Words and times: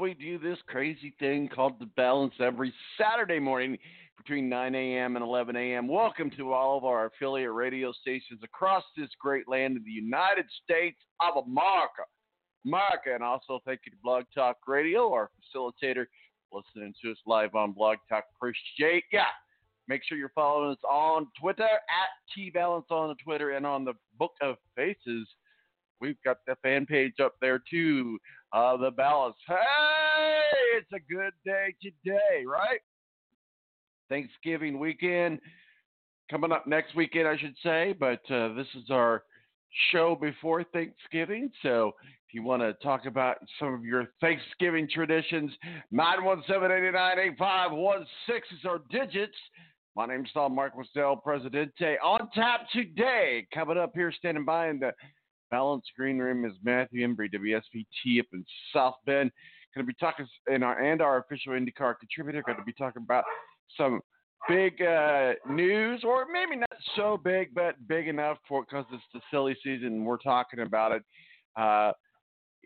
We 0.00 0.14
do 0.14 0.38
this 0.38 0.56
crazy 0.66 1.14
thing 1.18 1.50
called 1.54 1.78
the 1.78 1.84
balance 1.84 2.32
every 2.40 2.72
Saturday 2.96 3.38
morning 3.38 3.76
between 4.16 4.48
9 4.48 4.74
a.m. 4.74 5.16
and 5.16 5.22
11 5.22 5.56
a.m. 5.56 5.88
Welcome 5.88 6.30
to 6.38 6.54
all 6.54 6.78
of 6.78 6.84
our 6.84 7.06
affiliate 7.06 7.52
radio 7.52 7.92
stations 7.92 8.40
across 8.42 8.82
this 8.96 9.10
great 9.20 9.46
land 9.46 9.76
of 9.76 9.84
the 9.84 9.90
United 9.90 10.46
States 10.64 10.96
of 11.20 11.44
America. 11.44 12.04
America, 12.64 13.14
and 13.14 13.22
also 13.22 13.60
thank 13.66 13.80
you 13.84 13.92
to 13.92 13.98
Blog 14.02 14.24
Talk 14.34 14.56
Radio, 14.66 15.12
our 15.12 15.28
facilitator, 15.54 16.06
listening 16.50 16.94
to 17.04 17.10
us 17.10 17.18
live 17.26 17.54
on 17.54 17.72
Blog 17.72 17.98
Talk. 18.08 18.24
Appreciate 18.36 19.04
ya. 19.12 19.24
Make 19.86 20.00
sure 20.08 20.16
you're 20.16 20.32
following 20.34 20.70
us 20.70 20.82
on 20.88 21.26
Twitter 21.38 21.64
at 21.64 22.08
T 22.34 22.48
Balance 22.48 22.86
on 22.88 23.08
the 23.08 23.16
Twitter 23.22 23.50
and 23.50 23.66
on 23.66 23.84
the 23.84 23.94
Book 24.18 24.32
of 24.40 24.56
Faces. 24.74 25.28
We've 26.00 26.20
got 26.24 26.38
the 26.46 26.56
fan 26.62 26.86
page 26.86 27.14
up 27.22 27.34
there 27.40 27.62
too. 27.70 28.18
Uh, 28.52 28.76
the 28.76 28.90
balance. 28.90 29.36
Hey, 29.46 29.56
it's 30.78 30.92
a 30.92 31.12
good 31.12 31.32
day 31.44 31.74
today, 31.82 32.44
right? 32.46 32.80
Thanksgiving 34.08 34.78
weekend 34.78 35.40
coming 36.30 36.52
up 36.52 36.66
next 36.66 36.94
weekend, 36.94 37.28
I 37.28 37.36
should 37.36 37.54
say. 37.62 37.94
But 37.98 38.20
uh, 38.30 38.54
this 38.54 38.66
is 38.74 38.90
our 38.90 39.24
show 39.92 40.16
before 40.20 40.64
Thanksgiving. 40.64 41.50
So 41.62 41.92
if 42.28 42.34
you 42.34 42.42
want 42.42 42.62
to 42.62 42.72
talk 42.74 43.06
about 43.06 43.36
some 43.58 43.74
of 43.74 43.84
your 43.84 44.08
Thanksgiving 44.20 44.88
traditions, 44.92 45.50
917 45.90 46.94
is 48.52 48.64
our 48.64 48.80
digits. 48.90 49.36
My 49.96 50.06
name's 50.06 50.30
Tom 50.32 50.54
Marcos 50.54 50.86
Del 50.94 51.16
Presidente. 51.16 51.96
On 52.02 52.28
tap 52.34 52.60
today, 52.72 53.46
coming 53.52 53.76
up 53.76 53.90
here, 53.94 54.12
standing 54.16 54.44
by 54.44 54.68
in 54.68 54.78
the 54.78 54.92
Balance 55.50 55.84
Green 55.96 56.18
Room 56.18 56.44
is 56.44 56.52
Matthew 56.62 57.06
Embury, 57.06 57.30
WSBT 57.30 58.20
up 58.20 58.26
in 58.32 58.44
South 58.72 58.96
Bend. 59.06 59.30
Going 59.74 59.86
to 59.86 59.92
be 59.92 59.96
talking, 60.00 60.26
and 60.50 60.64
our, 60.64 60.80
and 60.80 61.00
our 61.00 61.18
official 61.18 61.52
IndyCar 61.52 61.94
contributor, 61.98 62.42
going 62.44 62.58
to 62.58 62.64
be 62.64 62.72
talking 62.72 63.02
about 63.02 63.24
some 63.76 64.00
big 64.48 64.82
uh, 64.82 65.32
news, 65.48 66.02
or 66.04 66.26
maybe 66.32 66.56
not 66.56 66.70
so 66.96 67.20
big, 67.22 67.54
but 67.54 67.76
big 67.86 68.08
enough 68.08 68.38
for 68.48 68.64
because 68.64 68.84
it's 68.92 69.02
the 69.14 69.20
silly 69.30 69.56
season 69.62 69.88
and 69.88 70.06
we're 70.06 70.16
talking 70.16 70.60
about 70.60 70.92
it. 70.92 71.02
Uh, 71.56 71.92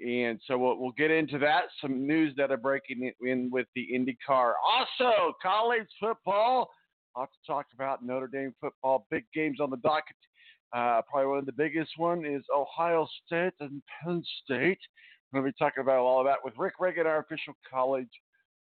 and 0.05 0.40
so 0.46 0.58
we'll, 0.58 0.78
we'll 0.78 0.92
get 0.92 1.10
into 1.10 1.38
that. 1.38 1.64
Some 1.80 2.06
news 2.06 2.34
that 2.36 2.50
are 2.50 2.56
breaking 2.56 3.12
in 3.20 3.50
with 3.50 3.66
the 3.74 3.86
IndyCar. 3.94 4.55
Also, 4.66 5.34
college 5.42 5.86
football. 6.00 6.70
Lots 7.16 7.32
to 7.44 7.52
talk 7.52 7.66
about. 7.74 8.05
Notre 8.05 8.27
Dame 8.27 8.55
football. 8.61 9.06
Big 9.11 9.24
games 9.33 9.61
on 9.61 9.70
the 9.70 9.77
docket. 9.77 10.16
Uh, 10.74 11.01
probably 11.08 11.29
one 11.29 11.39
of 11.39 11.46
the 11.46 11.52
biggest 11.52 11.92
one 11.96 12.24
is 12.24 12.42
Ohio 12.55 13.07
State 13.24 13.52
and 13.61 13.80
Penn 14.02 14.24
State. 14.42 14.79
We're 15.33 15.40
going 15.40 15.52
to 15.52 15.52
be 15.52 15.64
talking 15.64 15.83
about 15.83 15.98
all 15.98 16.20
of 16.20 16.27
that 16.27 16.39
with 16.45 16.55
Rick 16.58 16.74
Riggin, 16.80 17.07
our 17.07 17.20
official 17.20 17.55
college 17.70 18.08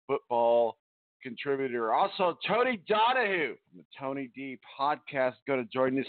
football 0.06 0.76
contributor. 1.20 1.92
Also, 1.92 2.38
Tony 2.46 2.80
Donahue 2.88 3.56
from 3.56 3.78
the 3.78 3.84
Tony 3.98 4.30
D 4.36 4.58
podcast 4.78 5.34
going 5.48 5.64
to 5.64 5.72
join 5.72 5.98
us. 5.98 6.06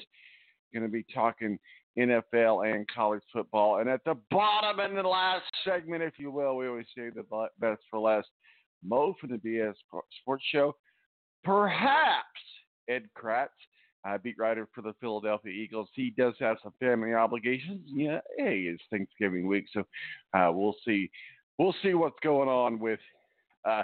Going 0.74 0.84
to 0.84 0.92
be 0.92 1.06
talking 1.14 1.58
NFL 1.98 2.72
and 2.72 2.88
college 2.94 3.24
football. 3.34 3.80
And 3.80 3.90
at 3.90 4.04
the 4.06 4.16
bottom 4.30 4.80
in 4.80 4.96
the 4.96 5.08
last 5.08 5.46
segment, 5.64 6.04
if 6.04 6.14
you 6.20 6.30
will, 6.30 6.58
we 6.58 6.68
always 6.68 6.86
say 6.96 7.10
the 7.10 7.24
best 7.60 7.82
for 7.90 8.00
last. 8.00 8.28
Mo 8.84 9.16
from 9.20 9.32
the 9.32 9.38
BS 9.38 9.74
Sports 10.22 10.44
Show. 10.52 10.76
Perhaps 11.44 12.40
Ed 12.88 13.04
Kracz 13.18 13.48
uh, 14.08 14.18
beat 14.18 14.38
writer 14.38 14.68
for 14.74 14.82
the 14.82 14.94
Philadelphia 15.00 15.52
Eagles. 15.52 15.90
He 15.94 16.12
does 16.12 16.34
have 16.40 16.58
some 16.64 16.74
family 16.80 17.14
obligations. 17.14 17.82
Yeah, 17.86 18.20
hey, 18.38 18.62
it's 18.62 18.82
Thanksgiving 18.90 19.48
week, 19.48 19.66
so 19.74 19.84
uh, 20.34 20.52
we'll 20.52 20.76
see. 20.86 21.10
We'll 21.58 21.76
see 21.82 21.94
what's 21.94 22.20
going 22.24 22.50
on 22.50 22.80
with 22.80 23.00
uh, 23.66 23.84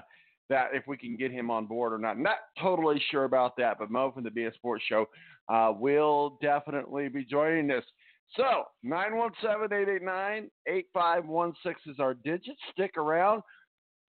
that 0.50 0.70
if 0.74 0.88
we 0.88 0.98
can 0.98 1.18
get 1.18 1.32
him 1.32 1.50
on 1.50 1.66
board 1.66 1.94
or 1.94 1.98
not. 1.98 2.20
Not 2.20 2.38
totally 2.62 3.02
sure 3.10 3.24
about 3.24 3.58
that, 3.58 3.80
but 3.80 3.90
Mo 3.90 4.12
from 4.12 4.24
the 4.24 4.30
BS 4.30 4.54
Sports 4.56 4.84
Show 4.88 5.08
uh, 5.50 5.74
will 5.78 6.38
definitely 6.42 7.10
be 7.10 7.26
joining 7.26 7.72
us. 7.72 7.84
So 8.36 8.66
917-889-8516 8.86 11.54
is 11.88 12.00
our 12.00 12.14
digit. 12.14 12.56
Stick 12.72 12.98
around. 12.98 13.42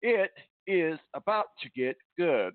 It 0.02 0.30
is 0.66 0.98
about 1.14 1.46
to 1.62 1.70
get 1.70 1.96
good. 2.18 2.52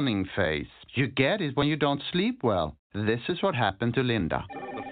Morning 0.00 0.24
face. 0.34 0.72
You 0.94 1.08
get 1.08 1.42
it 1.42 1.54
when 1.58 1.68
you 1.68 1.76
don't 1.76 2.00
sleep 2.10 2.40
well. 2.42 2.74
This 2.94 3.20
is 3.28 3.42
what 3.42 3.54
happened 3.54 3.92
to 3.96 4.00
Linda. 4.00 4.46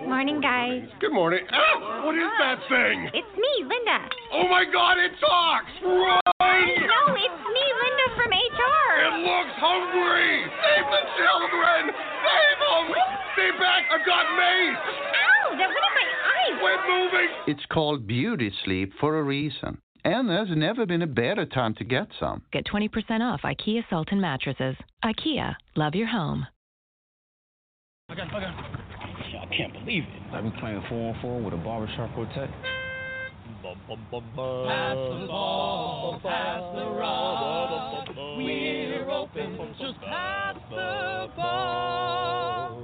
Morning, 0.04 0.38
guys. 0.38 0.84
Good 1.00 1.14
morning. 1.14 1.48
Ah, 1.48 2.04
what 2.04 2.14
is 2.14 2.28
that 2.38 2.60
thing? 2.68 3.08
It's 3.16 3.32
me, 3.32 3.52
Linda. 3.64 4.04
Oh 4.36 4.44
my 4.52 4.68
God, 4.70 4.98
it 5.00 5.12
talks! 5.16 5.72
Run! 5.80 6.20
No, 6.36 7.00
it's 7.16 7.40
me, 7.40 7.64
Linda 7.80 8.06
from 8.20 8.28
HR. 8.36 8.90
It 9.00 9.16
looks 9.24 9.56
hungry! 9.56 10.44
Save 10.60 10.88
the 10.92 11.02
children! 11.16 11.80
Save 11.88 12.58
them! 12.68 12.84
Stay 13.32 13.50
back! 13.56 13.88
I've 13.88 14.04
got 14.04 14.28
mace! 14.36 14.76
Ow, 14.76 15.56
that 15.56 15.72
went 15.72 15.88
in 15.88 15.94
my 15.96 16.08
eyes. 16.36 16.54
Quit 16.60 16.80
moving! 16.84 17.30
It's 17.46 17.64
called 17.72 18.06
beauty 18.06 18.52
sleep 18.62 18.92
for 19.00 19.18
a 19.18 19.22
reason. 19.22 19.80
And 20.04 20.28
there's 20.28 20.48
never 20.54 20.86
been 20.86 21.02
a 21.02 21.06
better 21.06 21.44
time 21.44 21.74
to 21.76 21.84
get 21.84 22.08
some. 22.20 22.42
Get 22.52 22.66
20% 22.66 22.88
off 23.20 23.40
IKEA 23.42 23.84
Sultan 23.90 24.20
mattresses. 24.20 24.76
IKEA, 25.04 25.54
love 25.76 25.94
your 25.94 26.08
home. 26.08 26.46
Okay, 28.10 28.22
okay. 28.22 28.46
I 28.46 29.46
can't 29.56 29.72
believe 29.72 30.02
it. 30.02 30.34
I've 30.34 30.42
been 30.42 30.52
playing 30.58 30.82
4 30.88 31.14
on 31.14 31.20
4 31.22 31.40
with 31.42 31.54
a 31.54 31.56
barbershop 31.58 32.12
quartet. 32.14 32.50
Pass 33.62 33.76
the 33.88 33.96
ball, 34.34 36.20
pass 36.22 36.60
the 36.74 36.84
rock. 36.98 38.08
We're 38.36 39.10
open, 39.10 39.74
just 39.78 40.00
pass 40.00 40.56
the 40.70 41.28
ball. 41.36 42.82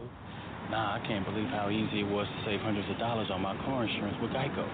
Nah, 0.71 0.97
I 0.97 1.07
can't 1.07 1.25
believe 1.25 1.49
how 1.49 1.69
easy 1.71 2.01
it 2.01 2.09
was 2.09 2.27
to 2.27 2.45
save 2.45 2.60
hundreds 2.60 2.89
of 2.91 2.99
dollars 2.99 3.28
on 3.33 3.41
my 3.41 3.57
car 3.65 3.84
insurance 3.87 4.17
with 4.22 4.31
Geico. 4.31 4.69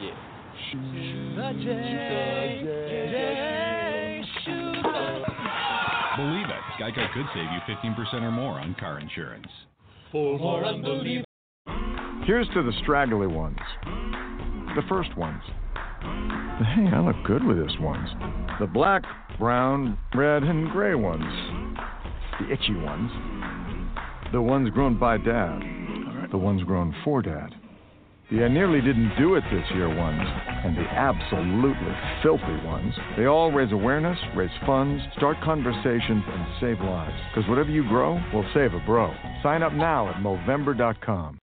Yeah. 0.00 0.14
Shoot 0.70 1.36
the 1.36 1.52
J, 1.62 2.62
J, 3.10 4.24
shoot 4.44 4.82
the 4.82 4.84
Believe 4.84 4.93
it, 4.93 4.93
Geico 6.84 7.10
could 7.14 7.24
save 7.32 7.48
you 7.50 7.94
15% 7.94 8.22
or 8.22 8.30
more 8.30 8.60
on 8.60 8.76
car 8.78 9.00
insurance. 9.00 9.46
For 10.12 10.38
more 10.38 10.66
unbelievable. 10.66 11.24
Here's 12.26 12.46
to 12.48 12.62
the 12.62 12.72
straggly 12.82 13.26
ones. 13.26 13.56
The 13.84 14.82
first 14.86 15.16
ones. 15.16 15.42
Hey, 16.02 16.86
I 16.92 17.00
look 17.00 17.16
good 17.24 17.42
with 17.42 17.56
this 17.56 17.74
ones. 17.80 18.10
The 18.60 18.66
black, 18.66 19.02
brown, 19.38 19.96
red, 20.14 20.42
and 20.42 20.70
gray 20.72 20.94
ones. 20.94 21.24
The 22.38 22.52
itchy 22.52 22.76
ones. 22.76 23.10
The 24.32 24.42
ones 24.42 24.68
grown 24.68 24.98
by 24.98 25.16
dad. 25.16 25.60
The 26.30 26.36
ones 26.36 26.62
grown 26.64 26.94
for 27.02 27.22
dad. 27.22 27.54
The 28.30 28.42
I 28.42 28.48
nearly 28.48 28.80
didn't 28.80 29.12
do 29.18 29.34
it 29.34 29.44
this 29.52 29.64
year 29.74 29.94
ones, 29.94 30.22
and 30.64 30.76
the 30.76 30.82
absolutely 30.82 31.92
filthy 32.22 32.56
ones. 32.64 32.94
They 33.18 33.26
all 33.26 33.52
raise 33.52 33.70
awareness, 33.70 34.18
raise 34.34 34.50
funds, 34.64 35.02
start 35.16 35.36
conversations, 35.44 36.24
and 36.26 36.46
save 36.60 36.80
lives. 36.80 37.14
Because 37.34 37.48
whatever 37.50 37.70
you 37.70 37.86
grow 37.86 38.14
will 38.32 38.46
save 38.54 38.72
a 38.72 38.80
bro. 38.86 39.14
Sign 39.42 39.62
up 39.62 39.74
now 39.74 40.08
at 40.08 40.16
Movember.com. 40.16 41.38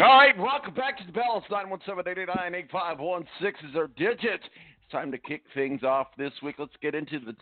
All 0.00 0.04
right, 0.04 0.38
welcome 0.38 0.74
back 0.74 0.96
to 0.98 1.04
the 1.04 1.10
Balance. 1.10 1.44
917-889-8516 1.50 3.24
is 3.68 3.74
our 3.74 3.88
digit. 3.96 4.20
It's 4.40 4.92
time 4.92 5.10
to 5.10 5.18
kick 5.18 5.42
things 5.54 5.82
off 5.82 6.06
this 6.16 6.30
week. 6.40 6.54
Let's 6.56 6.70
get 6.80 6.94
into 6.94 7.18
the 7.18 7.34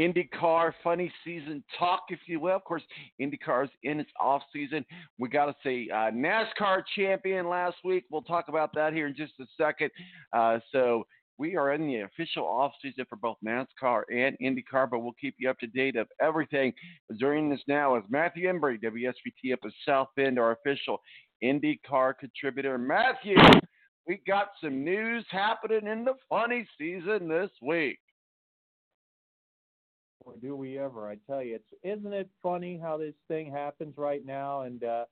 IndyCar 0.00 0.74
funny 0.84 1.12
season 1.24 1.64
talk, 1.76 2.04
if 2.10 2.20
you 2.26 2.38
will. 2.38 2.54
Of 2.54 2.62
course, 2.62 2.84
IndyCar's 3.20 3.70
in 3.82 3.98
its 3.98 4.12
off 4.20 4.42
season. 4.52 4.84
We 5.18 5.28
got 5.28 5.46
to 5.46 5.56
say 5.64 5.88
uh, 5.92 6.12
NASCAR 6.12 6.84
champion 6.94 7.48
last 7.48 7.78
week. 7.84 8.04
We'll 8.12 8.22
talk 8.22 8.44
about 8.48 8.72
that 8.74 8.92
here 8.92 9.08
in 9.08 9.16
just 9.16 9.32
a 9.40 9.46
second. 9.60 9.90
Uh, 10.32 10.60
so 10.70 11.08
we 11.36 11.56
are 11.56 11.72
in 11.72 11.84
the 11.84 12.02
official 12.02 12.44
off 12.44 12.72
season 12.80 13.06
for 13.08 13.16
both 13.16 13.38
NASCAR 13.44 14.02
and 14.14 14.36
IndyCar, 14.40 14.88
but 14.88 15.00
we'll 15.00 15.16
keep 15.20 15.34
you 15.38 15.50
up 15.50 15.58
to 15.58 15.66
date 15.66 15.96
of 15.96 16.06
everything. 16.22 16.72
Joining 17.18 17.52
us 17.52 17.60
now 17.66 17.96
is 17.96 18.04
Matthew 18.08 18.48
Embury, 18.48 18.78
WSBT 18.78 19.52
up 19.52 19.58
at 19.64 19.72
South 19.84 20.08
Bend, 20.16 20.38
our 20.38 20.52
official 20.52 21.00
IndyCar 21.44 22.18
contributor. 22.18 22.78
Matthew, 22.78 23.36
we 24.06 24.20
got 24.26 24.48
some 24.62 24.84
news 24.84 25.24
happening 25.30 25.86
in 25.86 26.04
the 26.04 26.14
funny 26.28 26.66
season 26.78 27.28
this 27.28 27.50
week. 27.62 27.98
Boy, 30.24 30.34
do 30.40 30.56
we 30.56 30.78
ever? 30.78 31.08
I 31.08 31.16
tell 31.26 31.42
you, 31.42 31.56
it's 31.56 31.68
isn't 31.82 32.12
it 32.12 32.30
funny 32.42 32.78
how 32.82 32.96
this 32.96 33.14
thing 33.28 33.50
happens 33.52 33.94
right 33.98 34.24
now? 34.24 34.62
And 34.62 34.82
uh, 34.82 35.04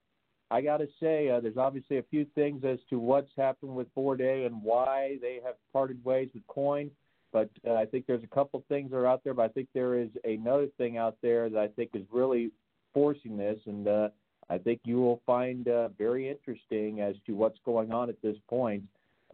I 0.51 0.63
got 0.63 0.79
to 0.79 0.89
say, 1.01 1.29
uh, 1.29 1.41
there's 1.41 1.59
obviously 1.59 1.99
a 1.99 2.05
few 2.05 2.27
things 2.35 2.65
as 2.65 2.79
to 2.91 2.99
what's 2.99 3.31
happened 3.37 3.75
with 3.75 3.95
Bourdais 3.95 4.47
and 4.47 4.63
why 4.63 5.19
they 5.21 5.41
have 5.45 5.55
parted 5.73 6.03
ways 6.05 6.31
with 6.35 6.47
Coyne. 6.47 6.91
But 7.33 7.51
uh, 7.67 7.75
I 7.75 7.87
think 7.87 8.07
there's 8.07 8.25
a 8.25 8.35
couple 8.35 8.63
things 8.69 8.91
that 8.91 8.97
are 8.97 9.07
out 9.07 9.23
there. 9.25 9.35
But 9.35 9.45
I 9.45 9.49
think 9.49 9.69
there 9.75 9.99
is 9.99 10.11
another 10.25 10.69
thing 10.79 10.99
out 10.99 11.17
there 11.23 11.49
that 11.51 11.59
I 11.59 11.69
think 11.69 11.91
is 11.95 12.05
really 12.11 12.51
forcing 12.93 13.39
this, 13.39 13.59
and 13.67 13.89
uh, 13.89 14.09
I 14.53 14.59
think 14.59 14.81
you 14.85 15.01
will 15.01 15.23
find 15.25 15.67
uh, 15.67 15.89
very 15.97 16.29
interesting 16.29 17.01
as 17.01 17.15
to 17.27 17.33
what's 17.33 17.59
going 17.65 17.91
on 17.91 18.11
at 18.11 18.21
this 18.21 18.37
point, 18.51 18.83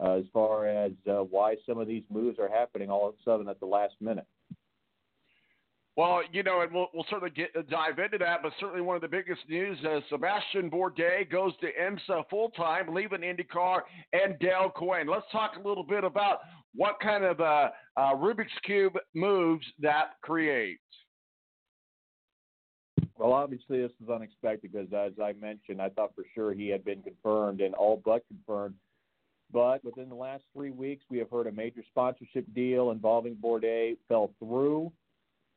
uh, 0.01 0.13
as 0.13 0.23
far 0.31 0.65
as 0.65 0.93
uh, 1.09 1.23
why 1.23 1.55
some 1.67 1.77
of 1.77 1.87
these 1.87 2.03
moves 2.09 2.39
are 2.39 2.47
happening 2.47 2.89
all 2.89 3.09
of 3.09 3.15
a 3.15 3.23
sudden 3.25 3.49
at 3.49 3.59
the 3.59 3.65
last 3.65 3.95
minute. 3.99 4.25
Well, 5.97 6.21
you 6.31 6.43
know, 6.43 6.61
and 6.61 6.71
we'll, 6.71 6.87
we'll 6.93 7.05
certainly 7.09 7.31
get, 7.31 7.51
dive 7.69 7.99
into 7.99 8.17
that, 8.19 8.41
but 8.41 8.53
certainly 8.61 8.79
one 8.81 8.95
of 8.95 9.01
the 9.01 9.09
biggest 9.09 9.41
news 9.49 9.77
is 9.79 10.01
Sebastien 10.09 10.71
Bourdais 10.71 11.29
goes 11.29 11.51
to 11.59 11.67
IMSA 11.67 12.29
full 12.29 12.51
time, 12.51 12.93
leaving 12.93 13.19
IndyCar 13.19 13.81
and 14.13 14.39
Dale 14.39 14.71
Coyne. 14.73 15.07
Let's 15.07 15.25
talk 15.33 15.57
a 15.61 15.67
little 15.67 15.83
bit 15.83 16.05
about 16.05 16.39
what 16.73 16.95
kind 17.01 17.25
of 17.25 17.41
uh, 17.41 17.71
uh, 17.97 18.15
Rubik's 18.15 18.57
Cube 18.63 18.93
moves 19.13 19.65
that 19.81 20.11
creates. 20.21 20.79
Well, 23.19 23.33
obviously, 23.33 23.81
this 23.81 23.91
was 23.99 24.15
unexpected 24.15 24.71
because, 24.71 24.87
as 24.93 25.11
I 25.21 25.33
mentioned, 25.33 25.81
I 25.81 25.89
thought 25.89 26.15
for 26.15 26.23
sure 26.33 26.53
he 26.53 26.69
had 26.69 26.85
been 26.85 27.01
confirmed 27.01 27.59
and 27.59 27.75
all 27.75 28.01
but 28.03 28.23
confirmed. 28.29 28.75
But 29.51 29.83
within 29.83 30.07
the 30.07 30.15
last 30.15 30.43
three 30.53 30.71
weeks, 30.71 31.03
we 31.09 31.17
have 31.17 31.29
heard 31.29 31.47
a 31.47 31.51
major 31.51 31.83
sponsorship 31.89 32.45
deal 32.55 32.91
involving 32.91 33.35
Bourdais 33.35 33.97
fell 34.07 34.31
through. 34.39 34.93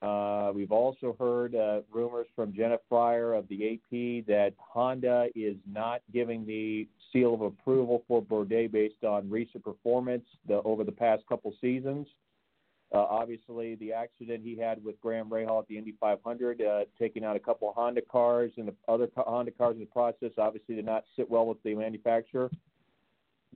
Uh, 0.00 0.50
we've 0.52 0.72
also 0.72 1.14
heard 1.20 1.54
uh, 1.54 1.82
rumors 1.92 2.26
from 2.34 2.52
Jenna 2.52 2.78
Fryer 2.88 3.34
of 3.34 3.46
the 3.46 3.74
AP 3.74 4.26
that 4.26 4.54
Honda 4.58 5.28
is 5.36 5.54
not 5.70 6.00
giving 6.12 6.44
the 6.44 6.88
seal 7.12 7.34
of 7.34 7.42
approval 7.42 8.02
for 8.08 8.20
Bourdais 8.20 8.72
based 8.72 9.04
on 9.04 9.30
recent 9.30 9.62
performance 9.62 10.24
the, 10.48 10.60
over 10.62 10.82
the 10.82 10.90
past 10.90 11.22
couple 11.28 11.54
seasons. 11.60 12.08
Uh, 12.94 12.98
obviously, 12.98 13.74
the 13.76 13.92
accident 13.92 14.42
he 14.44 14.56
had 14.56 14.84
with 14.84 15.00
Graham 15.00 15.30
Rahal 15.30 15.60
at 15.60 15.68
the 15.68 15.78
Indy 15.78 15.94
500, 15.98 16.60
uh, 16.60 16.80
taking 16.98 17.24
out 17.24 17.36
a 17.36 17.40
couple 17.40 17.70
of 17.70 17.74
Honda 17.74 18.02
cars 18.02 18.52
and 18.58 18.68
the 18.68 18.74
other 18.86 19.08
Honda 19.16 19.50
cars 19.50 19.74
in 19.74 19.80
the 19.80 19.86
process, 19.86 20.30
obviously 20.36 20.74
did 20.74 20.84
not 20.84 21.04
sit 21.16 21.30
well 21.30 21.46
with 21.46 21.62
the 21.62 21.74
manufacturer. 21.74 22.50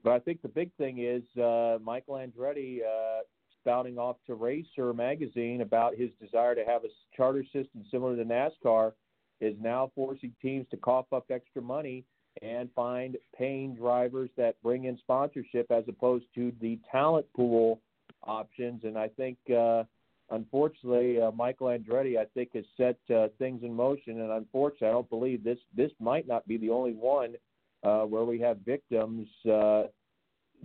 But 0.03 0.13
I 0.13 0.19
think 0.21 0.41
the 0.41 0.49
big 0.49 0.71
thing 0.79 1.01
is 1.01 1.23
uh, 1.39 1.79
Michael 1.83 2.15
Andretti 2.15 2.81
uh, 2.81 3.23
spouting 3.61 3.99
off 3.99 4.17
to 4.27 4.35
Racer 4.35 4.95
magazine 4.95 5.61
about 5.61 5.97
his 5.97 6.11
desire 6.23 6.55
to 6.55 6.65
have 6.65 6.85
a 6.85 6.89
charter 7.15 7.43
system 7.45 7.85
similar 7.91 8.17
to 8.17 8.25
NASCAR 8.25 8.93
is 9.41 9.55
now 9.61 9.91
forcing 9.95 10.33
teams 10.41 10.67
to 10.71 10.79
cough 10.79 11.13
up 11.13 11.27
extra 11.31 11.61
money 11.61 12.05
and 12.43 12.71
find 12.75 13.17
paying 13.37 13.75
drivers 13.75 14.31
that 14.37 14.61
bring 14.63 14.85
in 14.85 14.97
sponsorship 14.99 15.71
as 15.71 15.85
opposed 15.89 16.25
to 16.35 16.53
the 16.61 16.79
talent 16.91 17.27
pool 17.35 17.81
options. 18.27 18.85
And 18.85 18.99
I 18.99 19.09
think, 19.09 19.39
uh, 19.51 19.85
unfortunately, 20.31 21.21
uh, 21.21 21.31
Michael 21.31 21.69
Andretti, 21.69 22.19
I 22.19 22.27
think, 22.35 22.51
has 22.55 22.65
set 22.77 22.99
uh, 23.15 23.29
things 23.39 23.63
in 23.63 23.73
motion. 23.73 24.21
And 24.21 24.31
unfortunately, 24.33 24.89
I 24.89 24.93
don't 24.93 25.11
believe 25.11 25.45
this 25.45 25.59
this 25.75 25.91
might 26.01 26.27
not 26.27 26.47
be 26.47 26.57
the 26.57 26.71
only 26.71 26.93
one 26.93 27.35
uh, 27.83 28.03
where 28.03 28.25
we 28.25 28.41
have 28.41 28.59
victims 28.59 29.29
uh, 29.51 29.85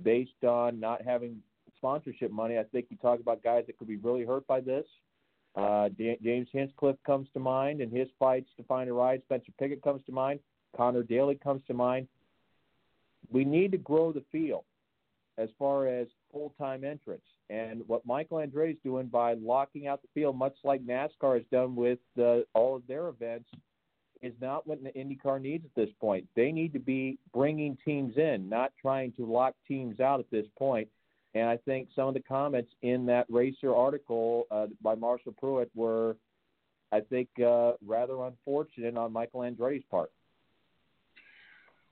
based 0.04 0.44
on 0.44 0.80
not 0.80 1.02
having 1.04 1.38
sponsorship 1.78 2.32
money. 2.32 2.58
I 2.58 2.64
think 2.64 2.88
you 2.90 2.98
talk 2.98 3.20
about 3.20 3.44
guys 3.44 3.64
that 3.68 3.78
could 3.78 3.88
be 3.88 3.98
really 3.98 4.26
hurt 4.26 4.46
by 4.48 4.62
this. 4.62 4.86
Uh, 5.56 5.90
D- 5.90 6.18
James 6.24 6.48
Hinchcliffe 6.52 6.98
comes 7.06 7.28
to 7.34 7.40
mind, 7.40 7.82
and 7.82 7.92
his 7.92 8.08
fights 8.18 8.50
to 8.58 8.64
find 8.64 8.90
a 8.90 8.94
ride. 8.94 9.22
Spencer 9.26 9.52
Pigot 9.60 9.82
comes 9.82 10.02
to 10.06 10.12
mind. 10.12 10.40
Connor 10.76 11.04
Daly 11.04 11.36
comes 11.36 11.62
to 11.68 11.74
mind. 11.74 12.08
We 13.32 13.44
need 13.44 13.72
to 13.72 13.78
grow 13.78 14.12
the 14.12 14.24
field 14.32 14.64
as 15.38 15.50
far 15.60 15.88
as 15.88 16.08
full 16.32 16.54
time 16.58 16.84
entrants. 16.84 17.26
And 17.50 17.84
what 17.88 18.06
Michael 18.06 18.38
Andretti 18.38 18.72
is 18.72 18.78
doing 18.84 19.08
by 19.08 19.34
locking 19.34 19.88
out 19.88 20.02
the 20.02 20.08
field, 20.14 20.38
much 20.38 20.56
like 20.64 20.86
NASCAR 20.86 21.36
has 21.36 21.44
done 21.52 21.76
with 21.76 22.00
uh, 22.18 22.40
all 22.54 22.76
of 22.76 22.84
their 22.88 23.10
events, 23.10 23.50
is 24.22 24.34
not 24.40 24.68
what 24.68 24.82
the 24.84 24.92
IndyCar 24.92 25.42
needs 25.42 25.66
at 25.66 25.76
this 25.76 25.90
point. 26.00 26.28
They 26.36 26.52
need 26.52 26.74
to 26.74 26.80
be 26.80 27.18
bringing 27.34 27.78
teams 27.84 28.18
in, 28.18 28.48
not 28.48 28.72
trying 28.82 29.12
to 29.14 29.26
lock 29.26 29.56
teams 29.68 30.00
out 30.00 30.20
at 30.20 30.30
this 30.32 30.46
point. 30.58 30.88
And 31.34 31.48
I 31.48 31.58
think 31.58 31.90
some 31.96 32.08
of 32.08 32.14
the 32.14 32.22
comments 32.22 32.72
in 32.82 33.06
that 33.08 33.26
Racer 33.30 33.74
article 33.74 34.46
uh, 34.52 34.68
by 34.82 34.96
Marshall 34.96 35.34
Pruett 35.42 35.70
were, 35.76 36.18
I 36.92 37.00
think, 37.00 37.30
uh, 37.44 37.74
rather 37.86 38.26
unfortunate 38.26 38.98
on 38.98 39.12
Michael 39.12 39.42
Andretti's 39.42 39.86
part. 39.90 40.12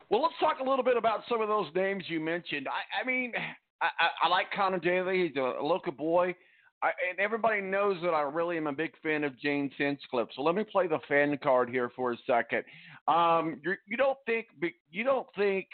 Well, 0.10 0.22
let's 0.22 0.36
talk 0.39 0.60
a 0.60 0.68
little 0.68 0.84
bit 0.84 0.98
about 0.98 1.22
some 1.29 1.41
of 1.41 1.48
those 1.48 1.68
names 1.75 2.03
you 2.08 2.20
mentioned. 2.20 2.68
I, 2.68 3.01
I 3.01 3.06
mean, 3.06 3.32
I, 3.81 3.88
I, 4.00 4.09
I 4.24 4.27
like 4.29 4.48
Connor 4.55 4.79
Daly. 4.79 5.27
He's 5.27 5.36
a 5.38 5.63
local 5.63 5.91
boy. 5.91 6.36
I, 6.81 6.91
and 7.09 7.19
everybody 7.19 7.62
knows 7.62 7.98
that 8.03 8.12
I 8.12 8.21
really 8.21 8.57
am 8.57 8.67
a 8.67 8.74
big 8.74 8.91
fan 9.03 9.24
of 9.24 9.38
James 9.39 9.71
Hinchcliffe. 9.77 10.29
So 10.36 10.41
let 10.41 10.55
me 10.55 10.63
play 10.63 10.88
the 10.88 11.00
fan 11.07 11.38
card 11.43 11.69
here 11.69 11.91
for 11.95 12.13
a 12.13 12.17
second. 12.25 12.63
Um, 13.07 13.59
you're, 13.63 13.79
you 13.86 13.98
don't 13.98 14.17
think 14.25 14.48
you 14.89 15.03
don't 15.03 15.27
think 15.36 15.67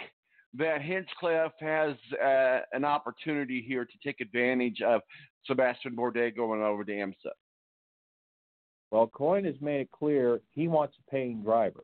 that 0.58 0.82
Hinchcliffe 0.82 1.52
has 1.60 1.96
uh, 2.24 2.62
an 2.72 2.86
opportunity 2.86 3.64
here 3.68 3.86
to 3.86 3.92
take 4.04 4.22
advantage 4.22 4.82
of 4.82 5.02
Sebastien 5.46 5.96
Bourdais 5.96 6.36
going 6.36 6.62
over 6.62 6.84
to 6.84 6.92
IMSA? 6.92 7.32
Well, 8.92 9.08
Coyne 9.08 9.46
has 9.46 9.56
made 9.62 9.82
it 9.82 9.92
clear 9.92 10.40
he 10.52 10.68
wants 10.68 10.96
a 11.00 11.12
paying 11.12 11.44
driver. 11.44 11.84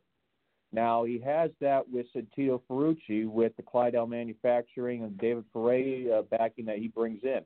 Now 0.73 1.03
he 1.03 1.19
has 1.19 1.51
that 1.59 1.89
with 1.89 2.05
Santino 2.15 2.61
Ferrucci 2.69 3.27
with 3.27 3.55
the 3.57 3.63
Cly-Del 3.63 4.07
Manufacturing 4.07 5.03
and 5.03 5.17
David 5.17 5.43
Ferre 5.51 6.19
uh, 6.19 6.21
backing 6.23 6.65
that 6.65 6.77
he 6.77 6.87
brings 6.87 7.23
in, 7.23 7.41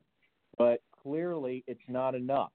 but 0.56 0.80
clearly 1.02 1.64
it's 1.66 1.80
not 1.88 2.14
enough 2.14 2.52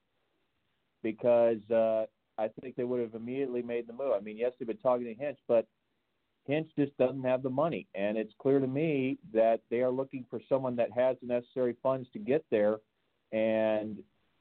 because 1.03 1.59
uh, 1.71 2.05
I 2.37 2.49
think 2.61 2.75
they 2.75 2.83
would 2.83 3.01
have 3.01 3.15
immediately 3.15 3.61
made 3.61 3.87
the 3.87 3.93
move. 3.93 4.13
I 4.15 4.19
mean, 4.19 4.37
yes, 4.37 4.53
they've 4.57 4.67
been 4.67 4.77
talking 4.77 5.05
to 5.05 5.13
Hinch, 5.13 5.39
but 5.47 5.67
Hinch 6.45 6.69
just 6.77 6.95
doesn't 6.97 7.23
have 7.23 7.43
the 7.43 7.49
money, 7.49 7.87
and 7.93 8.17
it's 8.17 8.33
clear 8.39 8.59
to 8.59 8.67
me 8.67 9.17
that 9.33 9.61
they 9.69 9.81
are 9.81 9.91
looking 9.91 10.25
for 10.29 10.39
someone 10.47 10.75
that 10.77 10.91
has 10.91 11.17
the 11.21 11.27
necessary 11.27 11.75
funds 11.83 12.07
to 12.13 12.19
get 12.19 12.45
there, 12.49 12.77
and 13.31 13.97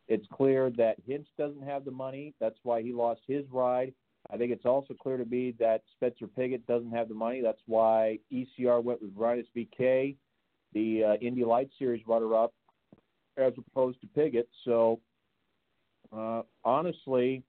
it's 0.08 0.26
clear 0.32 0.70
that 0.70 0.96
Hinch 1.06 1.26
doesn't 1.36 1.62
have 1.62 1.84
the 1.84 1.90
money. 1.90 2.34
That's 2.40 2.58
why 2.62 2.82
he 2.82 2.92
lost 2.92 3.20
his 3.26 3.44
ride. 3.50 3.92
I 4.28 4.36
think 4.36 4.52
it's 4.52 4.66
also 4.66 4.94
clear 4.94 5.16
to 5.16 5.24
me 5.24 5.54
that 5.58 5.82
Spencer 5.96 6.26
Pigot 6.26 6.66
doesn't 6.66 6.90
have 6.90 7.08
the 7.08 7.14
money. 7.14 7.40
That's 7.40 7.62
why 7.66 8.18
ECR 8.32 8.82
went 8.82 9.00
with 9.02 9.10
Rinus 9.16 9.46
VeeKay, 9.56 10.16
the 10.72 11.04
uh, 11.04 11.14
Indy 11.16 11.44
Light 11.44 11.70
Series 11.78 12.06
runner-up, 12.06 12.52
as 13.36 13.52
opposed 13.56 14.00
to 14.02 14.06
Pigot. 14.08 14.48
So 14.64 15.00
Uh, 16.12 16.42
honestly, 16.64 17.42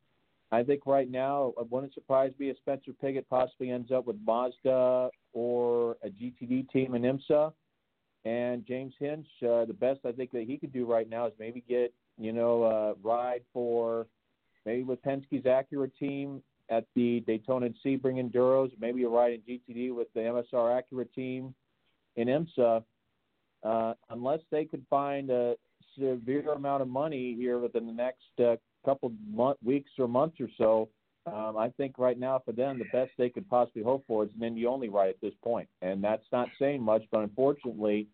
I 0.52 0.64
think 0.64 0.86
right 0.86 1.10
now 1.10 1.54
it 1.58 1.72
wouldn't 1.72 1.94
surprise 1.94 2.32
me 2.38 2.50
if 2.50 2.58
Spencer 2.58 2.92
Pigot 2.94 3.28
possibly 3.30 3.72
ends 3.72 3.92
up 3.92 4.06
with 4.06 4.18
Mazda 4.26 5.10
or 5.34 5.98
a 6.04 6.10
GTD 6.10 6.70
team 6.70 6.94
in 6.96 7.02
IMSA. 7.04 7.54
And 8.24 8.66
James 8.68 8.94
Hinch, 9.00 9.26
uh, 9.42 9.66
the 9.66 9.74
best 9.74 10.02
I 10.06 10.12
think 10.12 10.32
that 10.32 10.44
he 10.44 10.58
could 10.58 10.72
do 10.72 10.86
right 10.86 11.10
now 11.10 11.26
is 11.26 11.34
maybe 11.40 11.64
get 11.68 11.92
you 12.18 12.32
know 12.34 12.64
a 12.64 12.94
ride 13.02 13.42
for 13.52 14.06
maybe 14.66 14.84
with 14.84 15.02
Penske's 15.02 15.46
Acura 15.46 15.90
team 15.98 16.44
at 16.72 16.86
the 16.96 17.20
Daytona 17.28 17.68
and 17.68 17.76
Sebring 17.86 18.24
Enduros, 18.24 18.72
maybe 18.80 19.04
a 19.04 19.10
ride 19.10 19.34
in 19.34 19.42
GTD 19.42 19.94
with 19.94 20.08
the 20.14 20.22
MSR 20.22 20.82
Acura 20.82 21.06
team 21.14 21.54
in 22.16 22.28
IMSA. 22.28 22.84
Uh, 23.64 23.94
unless 24.10 24.40
they 24.50 24.66
could 24.66 24.84
find 24.90 25.30
a 25.30 25.56
severe 26.00 26.54
amount 26.54 26.82
of 26.82 26.88
money 26.88 27.36
here 27.38 27.60
within 27.60 27.86
the 27.86 27.94
next 27.94 28.40
uh, 28.40 28.56
couple 28.86 29.12
month, 29.32 29.58
weeks 29.64 29.92
or 30.00 30.08
months 30.08 30.40
or 30.40 30.48
so, 30.58 30.90
um, 31.28 31.56
I 31.58 31.70
think 31.78 32.00
right 32.00 32.18
now 32.18 32.42
for 32.44 32.54
them 32.54 32.80
the 32.80 32.86
best 32.86 33.12
they 33.18 33.30
could 33.30 33.48
possibly 33.50 33.84
hope 33.84 34.04
for 34.08 34.24
is 34.24 34.32
an 34.36 34.44
Indy 34.44 34.66
only 34.66 34.90
ride 34.90 35.10
at 35.10 35.22
this 35.22 35.36
point, 35.44 35.70
and 35.82 36.04
that's 36.04 36.26
not 36.32 36.48
saying 36.58 36.82
much. 36.82 37.04
But 37.12 37.20
unfortunately, 37.20 38.08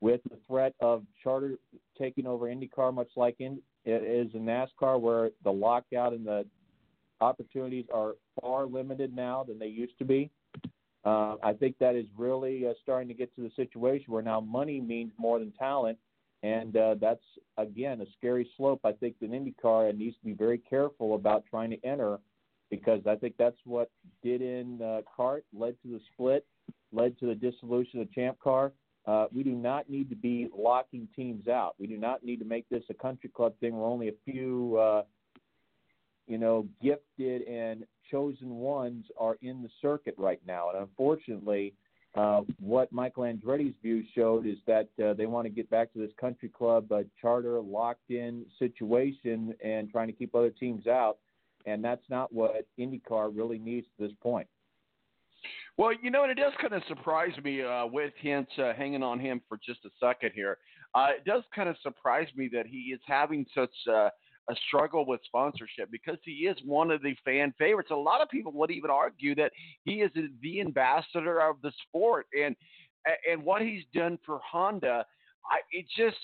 with 0.00 0.22
the 0.30 0.38
threat 0.48 0.74
of 0.80 1.02
charter 1.22 1.58
taking 1.98 2.26
over 2.26 2.46
IndyCar, 2.46 2.94
much 2.94 3.10
like 3.16 3.36
in, 3.40 3.60
it 3.84 4.02
is 4.02 4.34
in 4.34 4.46
NASCAR, 4.46 4.98
where 4.98 5.30
the 5.44 5.50
lockout 5.50 6.14
and 6.14 6.26
the 6.26 6.46
opportunities 7.20 7.86
are 7.92 8.14
far 8.40 8.66
limited 8.66 9.14
now 9.14 9.44
than 9.44 9.58
they 9.58 9.66
used 9.66 9.98
to 9.98 10.04
be. 10.04 10.30
Uh, 11.04 11.36
I 11.42 11.52
think 11.52 11.78
that 11.78 11.94
is 11.94 12.06
really 12.16 12.66
uh, 12.66 12.72
starting 12.82 13.08
to 13.08 13.14
get 13.14 13.34
to 13.36 13.42
the 13.42 13.50
situation 13.54 14.12
where 14.12 14.22
now 14.22 14.40
money 14.40 14.80
means 14.80 15.12
more 15.18 15.38
than 15.38 15.52
talent, 15.52 15.98
and 16.42 16.76
uh, 16.76 16.96
that's 17.00 17.22
again 17.58 18.00
a 18.00 18.06
scary 18.18 18.50
slope. 18.56 18.80
I 18.84 18.92
think 18.92 19.14
that 19.20 19.30
IndyCar 19.30 19.96
needs 19.96 20.16
to 20.18 20.24
be 20.24 20.32
very 20.32 20.58
careful 20.58 21.14
about 21.14 21.44
trying 21.48 21.70
to 21.70 21.84
enter, 21.84 22.18
because 22.70 23.02
I 23.06 23.14
think 23.14 23.36
that's 23.38 23.56
what 23.64 23.90
did 24.22 24.42
in 24.42 24.82
uh, 24.82 25.02
CART 25.16 25.44
led 25.56 25.76
to 25.82 25.88
the 25.88 26.00
split, 26.12 26.44
led 26.92 27.16
to 27.20 27.26
the 27.26 27.34
dissolution 27.36 28.00
of 28.00 28.12
Champ 28.12 28.38
Car. 28.40 28.72
Uh, 29.06 29.26
we 29.32 29.44
do 29.44 29.52
not 29.52 29.88
need 29.88 30.10
to 30.10 30.16
be 30.16 30.48
locking 30.56 31.06
teams 31.14 31.46
out. 31.46 31.76
We 31.78 31.86
do 31.86 31.96
not 31.96 32.24
need 32.24 32.40
to 32.40 32.44
make 32.44 32.68
this 32.68 32.82
a 32.90 32.94
country 32.94 33.30
club 33.32 33.54
thing 33.60 33.76
where 33.76 33.86
only 33.86 34.08
a 34.08 34.14
few, 34.24 34.76
uh, 34.76 35.02
you 36.26 36.38
know, 36.38 36.66
gifted 36.82 37.42
and 37.42 37.84
chosen 38.10 38.50
ones 38.50 39.04
are 39.18 39.36
in 39.42 39.62
the 39.62 39.68
circuit 39.80 40.14
right 40.16 40.40
now. 40.46 40.70
And 40.70 40.80
unfortunately, 40.80 41.74
uh, 42.16 42.40
what 42.60 42.90
Michael 42.92 43.24
Andretti's 43.24 43.74
view 43.82 44.02
showed 44.14 44.46
is 44.46 44.56
that 44.66 44.88
uh, 45.04 45.12
they 45.12 45.26
want 45.26 45.44
to 45.44 45.50
get 45.50 45.68
back 45.68 45.92
to 45.92 45.98
this 45.98 46.12
country 46.18 46.48
club 46.48 46.90
uh, 46.90 47.02
charter 47.20 47.60
locked 47.60 48.10
in 48.10 48.46
situation 48.58 49.54
and 49.62 49.90
trying 49.90 50.06
to 50.06 50.14
keep 50.14 50.34
other 50.34 50.50
teams 50.50 50.86
out. 50.86 51.18
And 51.66 51.84
that's 51.84 52.04
not 52.08 52.32
what 52.32 52.66
IndyCar 52.78 53.36
really 53.36 53.58
needs 53.58 53.86
at 53.98 54.06
this 54.08 54.16
point. 54.22 54.46
Well, 55.76 55.90
you 56.00 56.10
know, 56.10 56.22
and 56.22 56.32
it 56.32 56.36
does 56.40 56.54
kind 56.60 56.72
of 56.72 56.82
surprise 56.88 57.32
me 57.44 57.62
uh, 57.62 57.84
with 57.86 58.14
Hinch 58.20 58.48
uh, 58.58 58.72
hanging 58.72 59.02
on 59.02 59.20
him 59.20 59.42
for 59.46 59.58
just 59.64 59.80
a 59.84 59.90
second 60.00 60.30
here. 60.34 60.56
Uh, 60.94 61.08
it 61.18 61.24
does 61.26 61.42
kind 61.54 61.68
of 61.68 61.76
surprise 61.82 62.28
me 62.34 62.48
that 62.52 62.66
he 62.66 62.78
is 62.94 63.00
having 63.06 63.44
such 63.54 63.70
uh, 63.92 64.08
a 64.48 64.54
struggle 64.68 65.04
with 65.04 65.20
sponsorship 65.24 65.90
because 65.90 66.18
he 66.24 66.46
is 66.46 66.56
one 66.64 66.90
of 66.90 67.02
the 67.02 67.16
fan 67.24 67.52
favorites. 67.58 67.90
A 67.90 67.96
lot 67.96 68.20
of 68.20 68.28
people 68.28 68.52
would 68.52 68.70
even 68.70 68.90
argue 68.90 69.34
that 69.34 69.52
he 69.84 70.02
is 70.02 70.10
the 70.42 70.60
ambassador 70.60 71.40
of 71.40 71.56
the 71.62 71.72
sport, 71.86 72.26
and 72.38 72.54
and 73.30 73.44
what 73.44 73.62
he's 73.62 73.84
done 73.94 74.18
for 74.24 74.40
Honda, 74.44 75.04
I, 75.50 75.58
it 75.70 75.86
just 75.96 76.16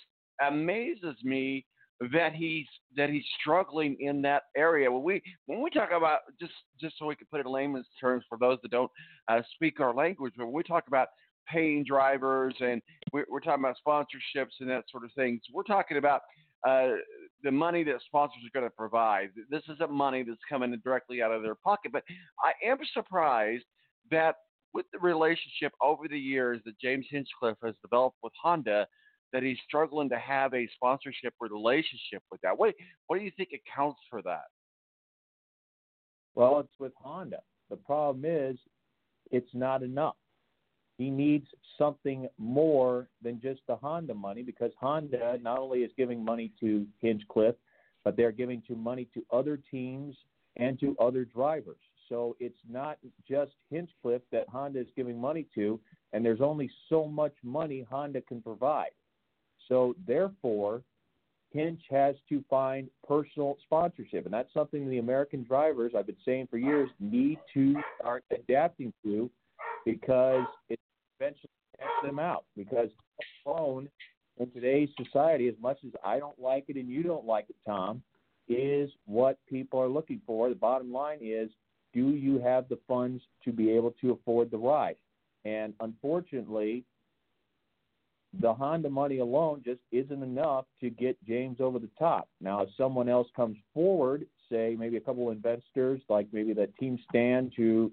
amazes 0.47 1.17
me 1.23 1.65
that 2.13 2.35
he's 2.35 2.67
that 2.97 3.11
he's 3.11 3.25
struggling 3.41 3.97
in 4.01 4.23
that 4.23 4.45
area. 4.57 4.91
When 4.91 5.03
we 5.03 5.23
when 5.47 5.61
we 5.63 5.71
talk 5.71 5.91
about 5.93 6.21
just 6.41 6.53
just 6.81 6.99
so 6.99 7.07
we 7.07 7.15
can 7.15 7.27
put 7.31 7.41
it 7.41 7.47
in 7.47 7.53
layman's 7.53 7.87
terms 8.01 8.25
for 8.29 8.39
those 8.39 8.59
that 8.63 8.71
don't 8.71 8.91
uh, 9.29 9.43
speak 9.55 9.81
our 9.81 9.95
language, 9.95 10.33
when 10.37 10.53
we 10.53 10.63
talk 10.63 10.85
about 10.89 11.09
paying 11.49 11.85
drivers 11.85 12.55
and 12.61 12.81
we're, 13.13 13.27
we're 13.29 13.41
talking 13.41 13.65
about 13.65 13.77
sponsorships 13.87 14.53
and 14.61 14.71
that 14.71 14.85
sort 14.91 15.05
of 15.05 15.11
things, 15.15 15.41
we're 15.53 15.63
talking 15.63 15.97
about 15.97 16.23
uh, 16.67 16.93
the 17.43 17.51
money 17.51 17.83
that 17.85 18.01
sponsors 18.07 18.43
are 18.45 18.59
going 18.59 18.71
to 18.71 18.77
provide. 18.77 19.31
This 19.51 19.63
isn't 19.75 19.91
money 19.91 20.23
that's 20.23 20.39
coming 20.49 20.79
directly 20.85 21.23
out 21.23 21.33
of 21.33 21.43
their 21.43 21.55
pocket. 21.55 21.93
But 21.93 22.05
I 22.41 22.53
am 22.67 22.79
surprised 22.93 23.65
that 24.11 24.37
with 24.75 24.87
the 24.93 24.99
relationship 24.99 25.73
over 25.83 26.09
the 26.09 26.19
years 26.19 26.61
that 26.65 26.79
James 26.81 27.07
Hinchcliffe 27.11 27.59
has 27.63 27.75
developed 27.83 28.19
with 28.23 28.33
Honda, 28.41 28.87
that 29.33 29.43
he's 29.43 29.59
struggling 29.67 30.09
to 30.11 30.19
have 30.19 30.55
a 30.55 30.69
sponsorship 30.75 31.35
relationship 31.41 32.23
with 32.31 32.41
that. 32.43 32.57
What 32.57 32.75
what 33.07 33.19
do 33.19 33.25
you 33.25 33.33
think 33.37 33.51
accounts 33.53 34.01
for 34.11 34.23
that? 34.23 34.45
Well, 36.35 36.61
it's 36.61 36.79
with 36.79 36.93
Honda. 36.97 37.41
The 37.71 37.77
problem 37.77 38.25
is 38.27 38.59
it's 39.31 39.55
not 39.55 39.83
enough. 39.83 40.17
He 40.99 41.11
needs 41.11 41.47
something 41.79 42.29
more 42.39 43.09
than 43.23 43.41
just 43.41 43.61
the 43.67 43.77
Honda 43.77 44.15
money 44.15 44.43
because 44.43 44.73
Honda 44.79 45.39
not 45.43 45.59
only 45.59 45.81
is 45.81 45.91
giving 45.97 46.25
money 46.25 46.53
to 46.61 46.87
Hinchcliffe, 47.01 47.57
but 48.05 48.17
they're 48.17 48.33
giving 48.33 48.63
to 48.69 48.77
money 48.77 49.09
to 49.15 49.25
other 49.33 49.59
teams 49.71 50.15
and 50.57 50.79
to 50.81 50.97
other 51.01 51.25
drivers. 51.25 51.79
So 52.09 52.37
it's 52.41 52.59
not 52.69 52.99
just 53.29 53.53
Hinchcliffe 53.71 54.23
that 54.33 54.49
Honda 54.49 54.81
is 54.81 54.89
giving 54.95 55.19
money 55.19 55.47
to, 55.55 55.81
and 56.13 56.25
there's 56.25 56.41
only 56.41 56.71
so 56.89 57.07
much 57.07 57.35
money 57.43 57.87
Honda 57.89 58.21
can 58.21 58.43
provide. 58.43 58.91
So 59.69 59.97
therefore, 60.07 60.83
Hinch 61.53 61.81
has 61.91 62.17
to 62.29 62.45
find 62.49 62.89
personal 63.07 63.57
sponsorship, 63.65 64.25
and 64.25 64.33
that's 64.33 64.53
something 64.53 64.89
the 64.89 64.99
American 64.99 65.45
drivers 65.45 65.93
I've 65.97 66.07
been 66.07 66.17
saying 66.25 66.49
for 66.51 66.59
years 66.59 66.91
need 66.99 67.39
to 67.55 67.77
start 67.99 68.25
adapting 68.31 68.93
to 69.05 69.31
because 69.85 70.45
it 70.69 70.79
eventually 71.19 71.51
takes 71.79 71.91
them 72.05 72.19
out. 72.19 72.45
Because 72.57 72.89
phone 73.45 73.89
in 74.39 74.51
today's 74.51 74.89
society, 75.03 75.49
as 75.49 75.55
much 75.61 75.79
as 75.85 75.93
I 76.05 76.19
don't 76.19 76.39
like 76.41 76.65
it 76.69 76.77
and 76.77 76.89
you 76.89 77.03
don't 77.03 77.27
like 77.27 77.47
it, 77.49 77.57
Tom, 77.67 78.03
is 78.49 78.91
what 79.07 79.39
people 79.49 79.81
are 79.81 79.89
looking 79.89 80.21
for. 80.27 80.49
The 80.49 80.55
bottom 80.55 80.93
line 80.93 81.19
is, 81.21 81.51
do 81.93 82.11
you 82.11 82.41
have 82.41 82.69
the 82.69 82.79
funds 82.89 83.23
to 83.45 83.53
be 83.53 83.71
able 83.71 83.95
to 84.01 84.13
afford 84.13 84.51
the 84.51 84.59
ride? 84.59 84.97
And 85.45 85.75
unfortunately, 85.81 86.85
the 88.41 88.53
Honda 88.53 88.89
money 88.89 89.19
alone 89.19 89.63
just 89.65 89.81
isn't 89.91 90.23
enough 90.23 90.65
to 90.81 90.89
get 90.89 91.23
James 91.27 91.59
over 91.61 91.79
the 91.79 91.91
top. 91.99 92.29
Now, 92.41 92.63
if 92.63 92.71
someone 92.77 93.09
else 93.09 93.29
comes 93.37 93.59
forward, 93.75 94.27
say 94.51 94.75
maybe 94.79 94.97
a 94.97 95.01
couple 95.01 95.29
of 95.29 95.37
investors, 95.37 96.01
like 96.09 96.27
maybe 96.33 96.55
that 96.55 96.75
Team 96.79 96.99
Stand 97.11 97.53
to 97.57 97.93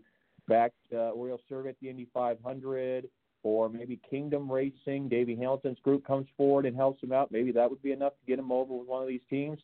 back 0.50 0.74
uh, 0.92 1.14
Oriol 1.16 1.40
Servià 1.50 1.70
at 1.70 1.76
the 1.82 1.90
Indy 1.90 2.08
500, 2.14 3.08
or 3.44 3.70
maybe 3.70 4.00
Kingdom 4.10 4.52
Racing, 4.52 5.08
Davey 5.08 5.36
Hamilton's 5.36 5.80
group 5.80 6.06
comes 6.06 6.28
forward 6.36 6.66
and 6.66 6.76
helps 6.76 7.02
him 7.02 7.14
out. 7.14 7.32
Maybe 7.32 7.54
that 7.54 7.70
would 7.70 7.82
be 7.82 7.94
enough 7.94 8.14
to 8.20 8.26
get 8.28 8.38
him 8.38 8.52
over 8.52 8.74
with 8.74 8.88
one 8.88 9.02
of 9.02 9.08
these 9.08 9.22
teams. 9.30 9.60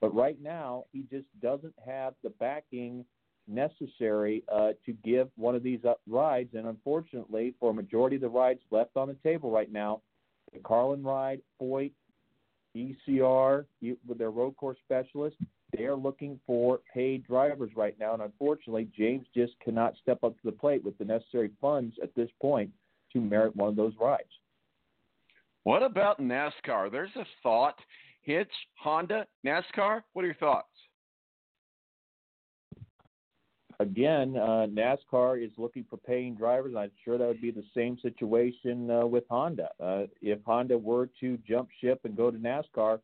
But 0.00 0.12
right 0.12 0.40
now, 0.42 0.86
he 0.92 1.04
just 1.08 1.26
doesn't 1.40 1.74
have 1.86 2.14
the 2.24 2.30
backing 2.30 3.04
necessary 3.46 4.42
uh, 4.52 4.70
to 4.84 4.92
give 5.04 5.28
one 5.36 5.54
of 5.54 5.62
these 5.62 5.78
rides. 6.08 6.50
And 6.54 6.66
unfortunately, 6.66 7.54
for 7.60 7.70
a 7.70 7.74
majority 7.74 8.16
of 8.16 8.22
the 8.22 8.28
rides 8.28 8.60
left 8.72 8.96
on 8.96 9.06
the 9.06 9.16
table 9.22 9.52
right 9.52 9.70
now, 9.70 10.02
the 10.52 10.58
Carlin 10.58 11.04
ride, 11.04 11.40
Foyt, 11.60 11.92
ECR, 12.76 13.66
with 13.80 14.18
their 14.18 14.30
road 14.30 14.56
course 14.56 14.78
specialists, 14.84 15.38
they 15.76 15.84
are 15.84 15.96
looking 15.96 16.38
for 16.46 16.80
paid 16.92 17.26
drivers 17.26 17.70
right 17.74 17.96
now. 17.98 18.14
And 18.14 18.22
unfortunately, 18.22 18.88
James 18.96 19.26
just 19.34 19.52
cannot 19.64 19.94
step 20.00 20.22
up 20.22 20.34
to 20.36 20.44
the 20.44 20.52
plate 20.52 20.84
with 20.84 20.96
the 20.98 21.04
necessary 21.04 21.50
funds 21.60 21.96
at 22.02 22.14
this 22.14 22.28
point 22.40 22.70
to 23.12 23.20
merit 23.20 23.56
one 23.56 23.68
of 23.68 23.76
those 23.76 23.94
rides. 24.00 24.22
What 25.64 25.82
about 25.82 26.20
NASCAR? 26.20 26.90
There's 26.90 27.14
a 27.16 27.24
thought. 27.42 27.78
Hitch, 28.22 28.50
Honda, 28.78 29.26
NASCAR. 29.44 30.02
What 30.12 30.22
are 30.22 30.26
your 30.26 30.34
thoughts? 30.36 30.68
Again, 33.80 34.36
uh, 34.36 34.66
NASCAR 34.68 35.44
is 35.44 35.50
looking 35.56 35.84
for 35.90 35.96
paying 35.96 36.36
drivers. 36.36 36.74
I'm 36.76 36.92
sure 37.04 37.18
that 37.18 37.26
would 37.26 37.40
be 37.40 37.50
the 37.50 37.64
same 37.74 37.98
situation 38.00 38.90
uh, 38.90 39.06
with 39.06 39.24
Honda. 39.28 39.70
Uh, 39.82 40.04
if 40.20 40.38
Honda 40.46 40.78
were 40.78 41.08
to 41.20 41.36
jump 41.38 41.68
ship 41.80 42.00
and 42.04 42.16
go 42.16 42.30
to 42.30 42.38
NASCAR, 42.38 43.00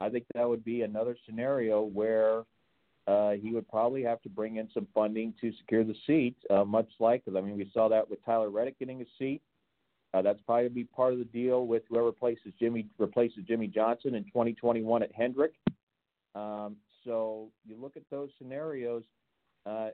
I 0.00 0.08
think 0.08 0.24
that 0.34 0.48
would 0.48 0.64
be 0.64 0.82
another 0.82 1.16
scenario 1.26 1.82
where 1.82 2.44
uh, 3.06 3.32
he 3.32 3.52
would 3.52 3.68
probably 3.68 4.02
have 4.02 4.20
to 4.22 4.28
bring 4.28 4.56
in 4.56 4.68
some 4.72 4.86
funding 4.94 5.32
to 5.40 5.52
secure 5.58 5.82
the 5.82 5.94
seat, 6.06 6.36
uh, 6.50 6.64
much 6.64 6.88
like, 7.00 7.22
I 7.26 7.40
mean, 7.40 7.56
we 7.56 7.70
saw 7.72 7.88
that 7.88 8.08
with 8.08 8.24
Tyler 8.24 8.50
Reddick 8.50 8.78
getting 8.78 9.00
a 9.00 9.06
seat. 9.18 9.40
Uh, 10.14 10.22
that's 10.22 10.40
probably 10.46 10.68
be 10.68 10.84
part 10.84 11.12
of 11.12 11.18
the 11.18 11.24
deal 11.26 11.66
with 11.66 11.82
whoever 11.88 12.06
replaces 12.06 12.52
Jimmie 12.58 12.86
replaces 12.98 13.44
Jimmie 13.44 13.66
Johnson 13.66 14.14
in 14.14 14.24
2021 14.24 15.02
at 15.02 15.12
Hendrick. 15.12 15.52
Um, 16.34 16.76
so 17.04 17.48
you 17.66 17.76
look 17.80 17.96
at 17.96 18.04
those 18.10 18.30
scenarios. 18.38 19.02
Uh, 19.66 19.88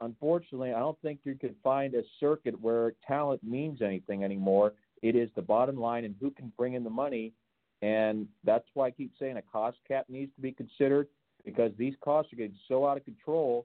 unfortunately, 0.00 0.72
I 0.72 0.78
don't 0.78 1.00
think 1.00 1.20
you 1.24 1.34
can 1.34 1.56
find 1.62 1.94
a 1.94 2.02
circuit 2.20 2.60
where 2.60 2.92
talent 3.06 3.42
means 3.42 3.82
anything 3.82 4.22
anymore. 4.22 4.74
It 5.02 5.16
is 5.16 5.28
the 5.34 5.42
bottom 5.42 5.76
line 5.76 6.04
and 6.04 6.14
who 6.20 6.30
can 6.30 6.52
bring 6.56 6.74
in 6.74 6.84
the 6.84 6.90
money, 6.90 7.32
and 7.82 8.26
that's 8.44 8.66
why 8.74 8.86
I 8.86 8.90
keep 8.90 9.12
saying 9.18 9.36
a 9.36 9.42
cost 9.42 9.78
cap 9.86 10.06
needs 10.08 10.34
to 10.36 10.40
be 10.40 10.52
considered 10.52 11.08
because 11.44 11.72
these 11.78 11.94
costs 12.02 12.32
are 12.32 12.36
getting 12.36 12.56
so 12.66 12.86
out 12.86 12.96
of 12.96 13.04
control 13.04 13.64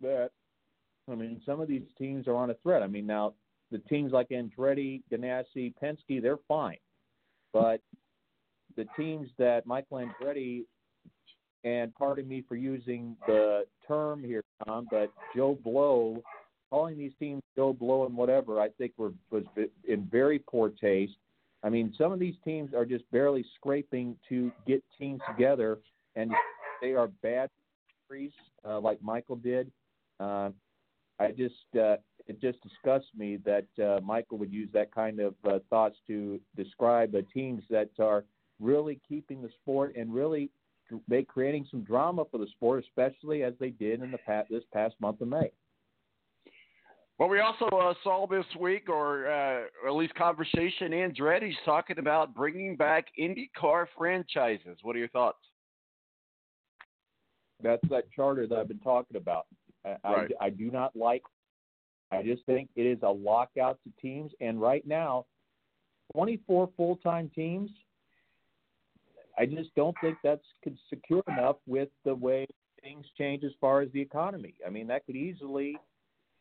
that 0.00 0.30
I 1.10 1.14
mean 1.14 1.40
some 1.44 1.60
of 1.60 1.68
these 1.68 1.82
teams 1.98 2.26
are 2.26 2.36
on 2.36 2.50
a 2.50 2.54
threat. 2.62 2.82
I 2.82 2.86
mean 2.86 3.06
now 3.06 3.34
the 3.70 3.78
teams 3.78 4.12
like 4.12 4.28
Andretti, 4.28 5.02
Ganassi, 5.12 5.74
Penske, 5.82 6.22
they're 6.22 6.38
fine, 6.48 6.78
but 7.52 7.80
the 8.76 8.86
teams 8.96 9.28
that 9.38 9.66
Michael 9.66 10.06
Andretti 10.06 10.64
and 11.64 11.92
pardon 11.96 12.28
me 12.28 12.44
for 12.48 12.54
using 12.54 13.16
the 13.26 13.64
term 13.86 14.22
here, 14.22 14.44
Tom, 14.64 14.86
but 14.88 15.10
Joe 15.34 15.58
Blow, 15.64 16.22
calling 16.70 16.96
these 16.96 17.12
teams 17.18 17.42
Joe 17.56 17.72
Blow 17.72 18.06
and 18.06 18.16
whatever, 18.16 18.60
I 18.60 18.68
think 18.70 18.92
were 18.96 19.12
was 19.30 19.42
in 19.86 20.08
very 20.10 20.38
poor 20.38 20.70
taste. 20.70 21.16
I 21.66 21.68
mean, 21.68 21.92
some 21.98 22.12
of 22.12 22.20
these 22.20 22.36
teams 22.44 22.72
are 22.74 22.86
just 22.86 23.10
barely 23.10 23.44
scraping 23.56 24.16
to 24.28 24.52
get 24.68 24.84
teams 24.96 25.20
together, 25.28 25.80
and 26.14 26.30
they 26.80 26.92
are 26.92 27.08
bad 27.24 27.50
series, 28.08 28.30
uh, 28.64 28.78
like 28.78 29.02
Michael 29.02 29.34
did. 29.34 29.72
Uh, 30.20 30.50
I 31.18 31.32
just 31.32 31.54
uh, 31.74 31.96
it 32.28 32.40
just 32.40 32.58
disgusts 32.62 33.08
me 33.18 33.38
that 33.44 33.66
uh, 33.84 34.00
Michael 34.00 34.38
would 34.38 34.52
use 34.52 34.68
that 34.74 34.94
kind 34.94 35.18
of 35.18 35.34
uh, 35.44 35.58
thoughts 35.68 35.96
to 36.06 36.40
describe 36.54 37.10
the 37.10 37.26
teams 37.34 37.64
that 37.68 37.90
are 37.98 38.24
really 38.60 39.00
keeping 39.08 39.42
the 39.42 39.50
sport 39.60 39.96
and 39.96 40.14
really 40.14 40.50
make 41.08 41.26
creating 41.26 41.66
some 41.68 41.82
drama 41.82 42.24
for 42.30 42.38
the 42.38 42.46
sport, 42.46 42.84
especially 42.84 43.42
as 43.42 43.54
they 43.58 43.70
did 43.70 44.02
in 44.02 44.12
the 44.12 44.18
past, 44.18 44.50
this 44.50 44.62
past 44.72 44.94
month 45.00 45.20
of 45.20 45.26
May. 45.26 45.50
Well, 47.18 47.30
we 47.30 47.40
also 47.40 47.64
uh, 47.66 47.94
saw 48.04 48.26
this 48.26 48.44
week, 48.60 48.90
or, 48.90 49.26
uh, 49.26 49.62
or 49.82 49.88
at 49.88 49.94
least 49.94 50.14
conversation, 50.14 50.92
Andretti's 50.92 51.56
talking 51.64 51.98
about 51.98 52.34
bringing 52.34 52.76
back 52.76 53.06
IndyCar 53.18 53.86
franchises. 53.96 54.78
What 54.82 54.96
are 54.96 54.98
your 54.98 55.08
thoughts? 55.08 55.38
That's 57.62 57.82
that 57.88 58.04
charter 58.14 58.46
that 58.46 58.58
I've 58.58 58.68
been 58.68 58.80
talking 58.80 59.16
about. 59.16 59.46
I, 59.84 59.96
right. 60.04 60.32
I, 60.40 60.46
I 60.46 60.50
do 60.50 60.70
not 60.70 60.94
like. 60.94 61.22
I 62.12 62.22
just 62.22 62.44
think 62.44 62.68
it 62.76 62.82
is 62.82 62.98
a 63.02 63.08
lockout 63.08 63.78
to 63.84 63.92
teams, 64.00 64.32
and 64.40 64.60
right 64.60 64.86
now, 64.86 65.24
24 66.12 66.70
full-time 66.76 67.30
teams. 67.34 67.70
I 69.38 69.44
just 69.46 69.74
don't 69.74 69.96
think 70.00 70.16
that's 70.22 70.44
secure 70.88 71.22
enough 71.28 71.56
with 71.66 71.88
the 72.04 72.14
way 72.14 72.46
things 72.82 73.04
change 73.18 73.44
as 73.44 73.52
far 73.60 73.80
as 73.82 73.90
the 73.92 74.00
economy. 74.00 74.54
I 74.66 74.70
mean, 74.70 74.86
that 74.86 75.04
could 75.04 75.16
easily 75.16 75.76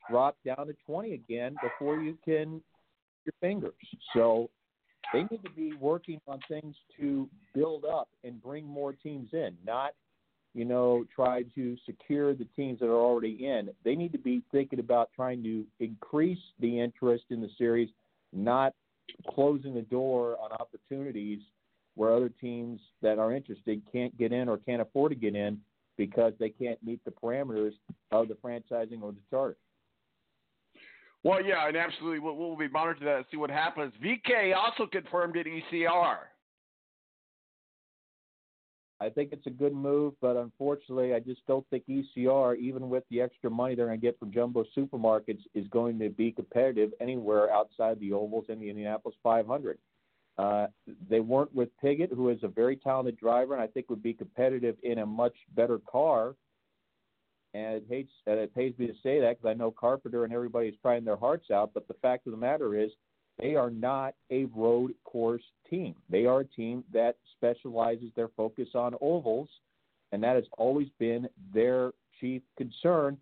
drop 0.10 0.38
down 0.46 0.68
to 0.68 0.76
20 0.86 1.14
again 1.14 1.56
before 1.62 1.98
you 1.98 2.18
can 2.24 2.62
your 3.26 3.34
fingers. 3.42 3.74
So 4.14 4.50
they 5.14 5.24
need 5.24 5.44
to 5.44 5.52
be 5.56 5.74
working 5.80 6.20
on 6.28 6.40
things 6.48 6.76
to 7.00 7.30
build 7.54 7.86
up 7.86 8.10
and 8.24 8.42
bring 8.42 8.66
more 8.66 8.94
teams 8.94 9.30
in, 9.34 9.56
not 9.66 9.94
you 10.54 10.66
know 10.66 11.06
try 11.14 11.44
to 11.56 11.76
secure 11.86 12.34
the 12.34 12.48
teams 12.56 12.80
that 12.80 12.88
are 12.88 13.00
already 13.00 13.46
in. 13.46 13.70
They 13.84 13.96
need 13.96 14.12
to 14.14 14.18
be 14.18 14.42
thinking 14.52 14.80
about 14.80 15.10
trying 15.16 15.44
to 15.44 15.66
increase 15.80 16.40
the 16.60 16.80
interest 16.80 17.26
in 17.30 17.42
the 17.42 17.50
series, 17.58 17.90
not 18.32 18.74
closing 19.30 19.74
the 19.74 19.82
door 19.82 20.38
on 20.42 20.52
opportunities 20.52 21.40
where 21.96 22.14
other 22.14 22.30
teams 22.30 22.80
that 23.02 23.20
are 23.20 23.34
interested 23.34 23.82
can't 23.92 24.16
get 24.18 24.32
in 24.32 24.50
or 24.50 24.58
can't 24.58 24.82
afford 24.82 25.12
to 25.12 25.16
get 25.16 25.36
in 25.36 25.60
because 25.98 26.34
they 26.40 26.50
can't 26.50 26.82
meet 26.84 27.00
the 27.06 27.12
parameters 27.12 27.72
of 28.12 28.28
the 28.28 28.34
franchising 28.34 29.02
or 29.02 29.12
the 29.12 29.22
charter. 29.30 29.56
Well, 31.26 31.44
yeah, 31.44 31.68
and 31.68 31.76
absolutely, 31.76 32.20
we'll, 32.20 32.36
we'll 32.36 32.56
be 32.56 32.68
monitoring 32.68 33.06
that 33.06 33.16
and 33.18 33.26
see 33.32 33.38
what 33.38 33.50
happens. 33.50 33.92
VeeKay 34.02 34.56
also 34.56 34.86
confirmed 34.86 35.36
at 35.38 35.48
ECR. 35.48 36.18
I 39.02 39.10
think 39.10 39.32
it's 39.32 39.48
a 39.48 39.50
good 39.50 39.74
move, 39.74 40.14
but 40.22 40.38
unfortunately, 40.38 41.16
I 41.16 41.20
just 41.20 41.42
don't 41.48 41.66
think 41.72 41.84
ECR, 41.90 42.56
even 42.60 42.90
with 42.90 43.04
the 43.10 43.22
extra 43.22 43.50
money 43.50 43.74
they're 43.74 43.88
going 43.88 44.00
to 44.00 44.06
get 44.06 44.20
from 44.20 44.32
jumbo 44.32 44.66
supermarkets, 44.78 45.42
is 45.56 45.68
going 45.70 45.98
to 45.98 46.10
be 46.10 46.32
competitive 46.32 46.92
anywhere 47.02 47.52
outside 47.52 48.00
the 48.00 48.14
ovals 48.14 48.46
and 48.50 48.62
the 48.62 48.70
Indianapolis 48.70 49.16
500. 49.24 49.80
Uh, 50.38 50.68
they 51.10 51.22
weren't 51.22 51.54
with 51.56 51.70
Pigot, 51.84 52.14
who 52.14 52.30
is 52.30 52.38
a 52.44 52.48
very 52.48 52.76
talented 52.76 53.18
driver, 53.18 53.56
and 53.56 53.64
I 53.64 53.68
think 53.68 53.90
would 53.90 54.04
be 54.04 54.14
competitive 54.14 54.76
in 54.84 55.00
a 55.00 55.06
much 55.08 55.34
better 55.56 55.80
car. 55.90 56.36
And 57.56 57.76
it 57.76 57.86
hates 57.88 58.12
and 58.28 58.38
it 58.38 58.54
pays 58.54 58.74
me 58.78 58.86
to 58.88 58.94
say 59.02 59.22
that 59.22 59.38
because 59.38 59.50
I 59.50 59.54
know 59.54 59.72
Carpenter 59.72 60.26
and 60.26 60.34
everybody 60.34 60.68
is 60.68 60.76
trying 60.82 61.06
their 61.06 61.16
hearts 61.16 61.52
out. 61.52 61.72
But 61.74 61.88
the 61.88 61.94
fact 62.02 62.28
of 62.28 62.32
the 62.32 62.38
matter 62.38 62.78
is, 62.78 62.92
they 63.40 63.56
are 63.56 63.70
not 63.70 64.14
a 64.30 64.46
road 64.46 64.94
course 65.06 65.42
team. 65.70 65.96
They 66.10 66.26
are 66.26 66.42
a 66.42 66.46
team 66.46 66.84
that 66.92 67.16
specializes 67.38 68.10
their 68.16 68.28
focus 68.36 68.70
on 68.76 68.96
ovals, 69.00 69.48
and 70.12 70.22
that 70.22 70.36
has 70.36 70.44
always 70.58 70.90
been 71.00 71.30
their 71.54 71.92
chief 72.20 72.42
concern. 72.58 73.18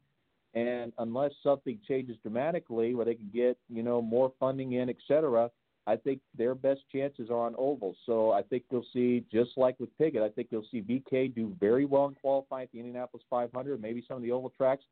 And 0.56 0.94
unless 0.98 1.32
something 1.44 1.80
changes 1.88 2.18
dramatically, 2.24 2.96
where 2.96 3.06
they 3.06 3.16
can 3.16 3.30
get 3.32 3.58
you 3.70 3.84
know 3.84 4.02
more 4.02 4.34
funding 4.40 4.74
in, 4.74 4.90
et 4.90 4.98
cetera, 5.08 5.52
I 5.86 5.98
think 5.98 6.22
their 6.38 6.56
best 6.56 6.82
chances 6.92 7.30
are 7.30 7.46
on 7.46 7.56
ovals. 7.58 7.98
So 8.06 8.32
I 8.32 8.42
think 8.42 8.64
you'll 8.72 8.86
see, 8.94 9.26
just 9.32 9.52
like 9.58 9.80
with 9.80 9.96
Pigot, 9.98 10.24
I 10.24 10.30
think 10.30 10.48
you'll 10.50 10.66
see 10.72 10.82
VeeKay 10.82 11.36
do 11.36 11.56
very 11.60 11.86
well 11.86 12.08
in 12.08 12.16
qualifying 12.16 12.64
at 12.64 12.72
the 12.72 12.80
Indianapolis 12.80 13.26
500, 13.30 13.82
maybe 13.82 14.04
some 14.08 14.18
of 14.18 14.24
the 14.24 14.32
oval 14.32 14.52
tracks, 14.56 14.84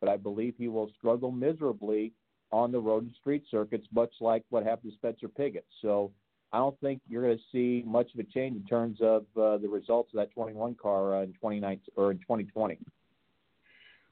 but 0.00 0.08
I 0.08 0.16
believe 0.16 0.54
he 0.56 0.68
will 0.68 0.90
struggle 0.96 1.30
miserably 1.30 2.12
on 2.50 2.72
the 2.72 2.80
road 2.80 3.02
and 3.02 3.14
street 3.20 3.44
circuits, 3.50 3.86
much 3.92 4.12
like 4.20 4.42
what 4.48 4.64
happened 4.64 4.92
to 4.92 4.96
Spencer 4.96 5.28
Pigot. 5.28 5.66
So 5.82 6.12
I 6.52 6.58
don't 6.58 6.78
think 6.80 7.02
you're 7.06 7.24
going 7.24 7.36
to 7.36 7.44
see 7.52 7.84
much 7.86 8.14
of 8.14 8.20
a 8.20 8.24
change 8.24 8.56
in 8.56 8.64
terms 8.64 8.98
of 9.02 9.26
uh, 9.36 9.58
the 9.58 9.68
results 9.68 10.12
of 10.14 10.18
that 10.18 10.30
21 10.32 10.76
car 10.76 11.16
uh, 11.16 11.22
in 11.24 11.34
2019 11.34 11.80
or 11.96 12.10
in 12.10 12.18
2020. 12.18 12.78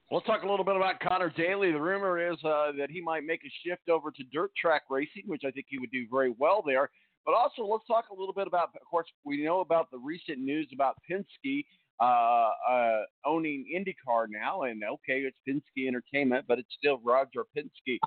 Let's 0.08 0.24
talk 0.24 0.44
a 0.44 0.48
little 0.48 0.64
bit 0.64 0.76
about 0.76 1.00
Connor 1.00 1.30
Daly. 1.30 1.72
The 1.72 1.80
rumor 1.80 2.30
is 2.30 2.38
uh, 2.44 2.70
that 2.78 2.90
he 2.90 3.00
might 3.00 3.24
make 3.24 3.40
a 3.44 3.50
shift 3.66 3.88
over 3.88 4.12
to 4.12 4.22
dirt 4.32 4.52
track 4.56 4.82
racing, 4.88 5.24
which 5.26 5.42
I 5.44 5.50
think 5.50 5.66
he 5.68 5.78
would 5.78 5.90
do 5.90 6.06
very 6.08 6.32
well 6.38 6.62
there. 6.64 6.90
But 7.24 7.34
also, 7.34 7.64
let's 7.66 7.84
talk 7.88 8.04
a 8.10 8.14
little 8.14 8.32
bit 8.32 8.46
about, 8.46 8.70
of 8.80 8.86
course, 8.88 9.08
we 9.24 9.42
know 9.42 9.60
about 9.60 9.90
the 9.90 9.98
recent 9.98 10.38
news 10.38 10.68
about 10.72 10.94
Penske 11.10 11.64
uh, 12.00 12.50
uh, 12.70 13.00
owning 13.24 13.64
IndyCar 13.76 14.26
now, 14.30 14.62
and 14.62 14.84
okay, 14.84 15.26
it's 15.26 15.38
Penske 15.48 15.88
Entertainment, 15.88 16.44
but 16.46 16.60
it's 16.60 16.72
still 16.78 17.00
Roger 17.02 17.44
Penske. 17.56 17.98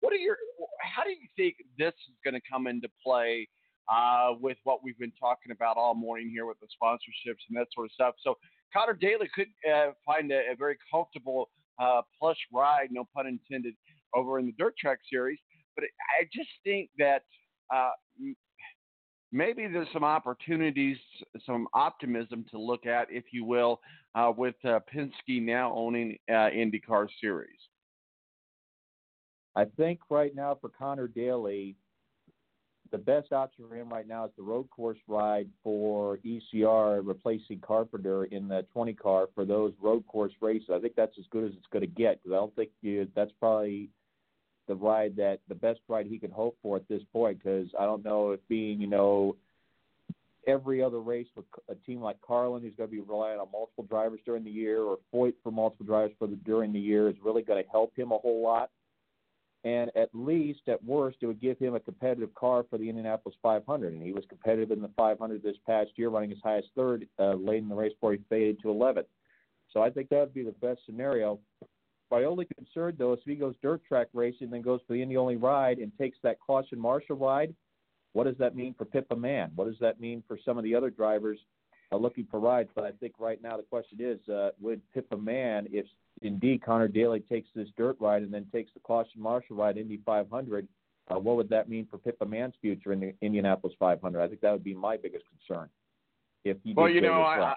What 0.00 0.14
are 0.14 0.16
your? 0.16 0.38
How 0.80 1.04
do 1.04 1.10
you 1.10 1.28
think 1.36 1.56
this 1.76 1.92
is 2.08 2.16
going 2.24 2.34
to 2.34 2.40
come 2.50 2.66
into 2.66 2.88
play 3.04 3.46
uh, 3.92 4.30
with 4.40 4.56
what 4.64 4.82
we've 4.82 4.98
been 4.98 5.12
talking 5.20 5.52
about 5.52 5.76
all 5.76 5.94
morning 5.94 6.30
here 6.30 6.46
with 6.46 6.56
the 6.60 6.66
sponsorships 6.82 7.44
and 7.50 7.58
that 7.58 7.66
sort 7.74 7.86
of 7.86 7.92
stuff? 7.92 8.14
So 8.24 8.38
Connor 8.72 8.94
Daly 8.94 9.28
could 9.34 9.48
uh, 9.70 9.90
find 10.04 10.30
a, 10.32 10.52
a, 10.52 10.56
very 10.56 10.76
comfortable 10.90 11.50
uh, 11.80 12.02
plush 12.18 12.38
ride, 12.52 12.88
no 12.90 13.04
pun 13.14 13.26
intended, 13.26 13.74
over 14.14 14.38
in 14.38 14.46
the 14.46 14.52
dirt 14.58 14.74
track 14.78 14.98
series. 15.10 15.38
But 15.74 15.84
I 16.18 16.24
just 16.32 16.48
think 16.64 16.90
that 16.98 17.22
uh, 17.74 17.90
maybe 19.30 19.66
there's 19.66 19.88
some 19.92 20.04
opportunities, 20.04 20.98
some 21.46 21.66
optimism 21.74 22.44
to 22.50 22.58
look 22.58 22.86
at, 22.86 23.08
if 23.10 23.24
you 23.32 23.44
will, 23.44 23.80
uh, 24.14 24.32
with 24.36 24.54
uh, 24.64 24.80
Penske 24.94 25.42
now 25.42 25.72
owning 25.74 26.18
uh, 26.28 26.50
IndyCar 26.50 27.08
series. 27.20 27.58
I 29.56 29.64
think 29.76 30.00
right 30.10 30.34
now 30.34 30.56
for 30.60 30.70
Connor 30.70 31.08
Daly, 31.08 31.76
the 32.92 32.98
best 32.98 33.32
option 33.32 33.64
for 33.68 33.74
him 33.74 33.88
right 33.88 34.06
now 34.06 34.26
is 34.26 34.30
the 34.36 34.42
road 34.42 34.68
course 34.70 34.98
ride 35.08 35.48
for 35.64 36.18
ECR, 36.18 37.00
replacing 37.02 37.58
Carpenter 37.60 38.24
in 38.26 38.46
the 38.46 38.64
20 38.72 38.92
car 38.92 39.28
for 39.34 39.46
those 39.46 39.72
road 39.80 40.06
course 40.06 40.32
races. 40.40 40.68
I 40.72 40.78
think 40.78 40.94
that's 40.94 41.18
as 41.18 41.24
good 41.30 41.44
as 41.44 41.52
it's 41.56 41.66
going 41.72 41.80
to 41.80 41.86
get 41.86 42.22
because 42.22 42.36
I 42.36 42.38
don't 42.38 42.54
think 42.54 42.70
you, 42.82 43.08
that's 43.16 43.32
probably 43.40 43.88
the 44.68 44.74
ride 44.74 45.16
that 45.16 45.40
the 45.48 45.54
best 45.54 45.80
ride 45.88 46.06
he 46.06 46.18
can 46.18 46.30
hope 46.30 46.56
for 46.62 46.76
at 46.76 46.86
this 46.88 47.02
point. 47.12 47.38
Because 47.42 47.68
I 47.80 47.86
don't 47.86 48.04
know 48.04 48.32
if 48.32 48.40
being 48.48 48.80
you 48.80 48.86
know 48.86 49.36
every 50.46 50.82
other 50.82 51.00
race 51.00 51.28
with 51.34 51.46
a 51.70 51.74
team 51.86 52.02
like 52.02 52.20
Carlin, 52.20 52.62
who's 52.62 52.74
going 52.76 52.90
to 52.90 52.94
be 52.94 53.00
relying 53.00 53.40
on 53.40 53.48
multiple 53.50 53.84
drivers 53.88 54.20
during 54.26 54.44
the 54.44 54.50
year, 54.50 54.82
or 54.82 54.98
Foyt 55.12 55.34
for 55.42 55.50
multiple 55.50 55.86
drivers 55.86 56.12
for 56.18 56.28
the 56.28 56.36
during 56.36 56.74
the 56.74 56.80
year, 56.80 57.08
is 57.08 57.16
really 57.24 57.42
going 57.42 57.62
to 57.62 57.70
help 57.70 57.96
him 57.96 58.12
a 58.12 58.18
whole 58.18 58.42
lot 58.42 58.70
and 59.64 59.90
at 59.96 60.08
least 60.12 60.62
at 60.68 60.82
worst 60.84 61.18
it 61.20 61.26
would 61.26 61.40
give 61.40 61.58
him 61.58 61.74
a 61.74 61.80
competitive 61.80 62.34
car 62.34 62.64
for 62.68 62.78
the 62.78 62.88
Indianapolis 62.88 63.36
500 63.42 63.92
and 63.92 64.02
he 64.02 64.12
was 64.12 64.24
competitive 64.28 64.70
in 64.70 64.82
the 64.82 64.90
500 64.96 65.42
this 65.42 65.56
past 65.66 65.90
year 65.96 66.08
running 66.08 66.32
as 66.32 66.38
high 66.42 66.58
as 66.58 66.64
third 66.76 67.06
uh, 67.18 67.34
late 67.34 67.62
in 67.62 67.68
the 67.68 67.74
race 67.74 67.92
before 67.92 68.12
he 68.12 68.20
faded 68.28 68.60
to 68.60 68.68
11th 68.68 69.06
so 69.72 69.82
I 69.82 69.90
think 69.90 70.08
that 70.10 70.18
would 70.18 70.34
be 70.34 70.42
the 70.42 70.52
best 70.52 70.80
scenario. 70.84 71.38
My 72.10 72.24
only 72.24 72.46
concern 72.56 72.94
though 72.98 73.14
is 73.14 73.20
if 73.20 73.24
he 73.24 73.36
goes 73.36 73.54
dirt 73.62 73.82
track 73.86 74.08
racing 74.12 74.50
then 74.50 74.62
goes 74.62 74.80
for 74.86 74.94
the 74.94 75.02
Indy 75.02 75.16
only 75.16 75.36
ride 75.36 75.78
and 75.78 75.92
takes 75.96 76.18
that 76.22 76.38
caution 76.40 76.78
marshal 76.78 77.16
ride 77.16 77.54
what 78.12 78.24
does 78.24 78.36
that 78.38 78.54
mean 78.54 78.74
for 78.76 78.84
Pippa 78.84 79.16
Mann? 79.16 79.52
What 79.54 79.66
does 79.66 79.78
that 79.80 80.00
mean 80.00 80.22
for 80.28 80.38
some 80.44 80.58
of 80.58 80.64
the 80.64 80.74
other 80.74 80.90
drivers 80.90 81.38
uh, 81.90 81.96
looking 81.96 82.26
for 82.30 82.40
rides? 82.40 82.70
But 82.74 82.84
I 82.84 82.92
think 82.92 83.14
right 83.18 83.42
now 83.42 83.56
the 83.56 83.62
question 83.62 83.98
is 84.00 84.28
uh, 84.28 84.50
would 84.60 84.80
Pippa 84.92 85.16
Mann 85.16 85.66
if 85.70 85.86
indeed 86.24 86.62
Connor 86.64 86.88
Daly 86.88 87.20
takes 87.20 87.48
this 87.54 87.68
dirt 87.76 87.96
ride 88.00 88.22
and 88.22 88.32
then 88.32 88.46
takes 88.52 88.72
the 88.74 88.80
caution 88.80 89.20
marshal 89.20 89.56
ride 89.56 89.78
Indy 89.78 90.00
500, 90.04 90.66
uh, 91.10 91.18
what 91.18 91.36
would 91.36 91.48
that 91.48 91.68
mean 91.68 91.86
for 91.90 91.98
Pippa 91.98 92.24
Mann's 92.24 92.54
future 92.60 92.92
in 92.92 93.00
the 93.00 93.14
Indianapolis 93.22 93.74
500? 93.78 94.20
I 94.20 94.28
think 94.28 94.40
that 94.40 94.52
would 94.52 94.64
be 94.64 94.74
my 94.74 94.96
biggest 94.96 95.24
concern. 95.28 95.68
If 96.44 96.56
he 96.64 96.74
well, 96.74 96.88
you 96.88 97.00
know, 97.00 97.22
I, 97.22 97.54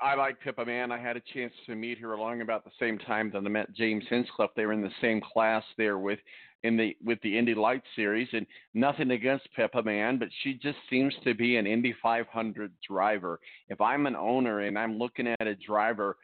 I 0.00 0.14
like 0.14 0.40
Pippa 0.40 0.64
Mann. 0.64 0.92
I 0.92 0.98
had 0.98 1.16
a 1.16 1.22
chance 1.34 1.52
to 1.66 1.74
meet 1.74 1.98
her 1.98 2.12
along 2.12 2.40
about 2.40 2.64
the 2.64 2.70
same 2.78 2.98
time 2.98 3.30
that 3.32 3.38
I 3.38 3.48
met 3.48 3.74
James 3.74 4.04
Hinchcliffe. 4.08 4.50
They 4.56 4.66
were 4.66 4.72
in 4.72 4.82
the 4.82 4.90
same 5.00 5.20
class 5.20 5.64
there 5.76 5.98
with 5.98 6.18
in 6.64 6.76
the 6.76 6.96
with 7.04 7.20
the 7.22 7.36
Indy 7.36 7.54
Lights 7.54 7.86
series, 7.94 8.28
and 8.32 8.46
nothing 8.74 9.12
against 9.12 9.48
Pippa 9.54 9.82
Mann, 9.82 10.18
but 10.18 10.28
she 10.42 10.54
just 10.54 10.78
seems 10.90 11.14
to 11.24 11.34
be 11.34 11.56
an 11.56 11.66
Indy 11.66 11.94
500 12.02 12.72
driver. 12.86 13.40
If 13.68 13.80
I'm 13.80 14.06
an 14.06 14.16
owner 14.16 14.60
and 14.60 14.78
I'm 14.78 14.98
looking 14.98 15.28
at 15.28 15.46
a 15.46 15.54
driver, 15.54 16.16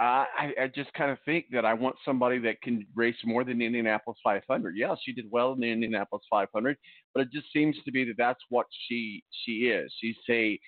I, 0.00 0.52
I 0.60 0.66
just 0.74 0.92
kind 0.94 1.10
of 1.10 1.18
think 1.24 1.46
that 1.52 1.64
I 1.64 1.72
want 1.72 1.96
somebody 2.04 2.38
that 2.40 2.60
can 2.62 2.84
race 2.96 3.16
more 3.24 3.44
than 3.44 3.58
the 3.58 3.66
Indianapolis 3.66 4.18
500. 4.24 4.76
Yeah, 4.76 4.94
she 5.04 5.12
did 5.12 5.26
well 5.30 5.52
in 5.52 5.60
the 5.60 5.70
Indianapolis 5.70 6.24
500, 6.30 6.76
but 7.14 7.20
it 7.20 7.28
just 7.32 7.52
seems 7.52 7.76
to 7.84 7.92
be 7.92 8.04
that 8.04 8.16
that's 8.18 8.42
what 8.48 8.66
she 8.88 9.22
she 9.44 9.68
is. 9.68 9.92
She's 10.00 10.16
a 10.28 10.58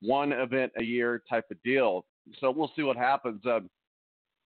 one 0.00 0.32
event 0.32 0.72
a 0.76 0.82
year 0.82 1.22
type 1.30 1.46
of 1.50 1.56
deal. 1.62 2.04
So 2.40 2.50
we'll 2.50 2.72
see 2.76 2.82
what 2.82 2.96
happens. 2.96 3.40
Um, 3.46 3.70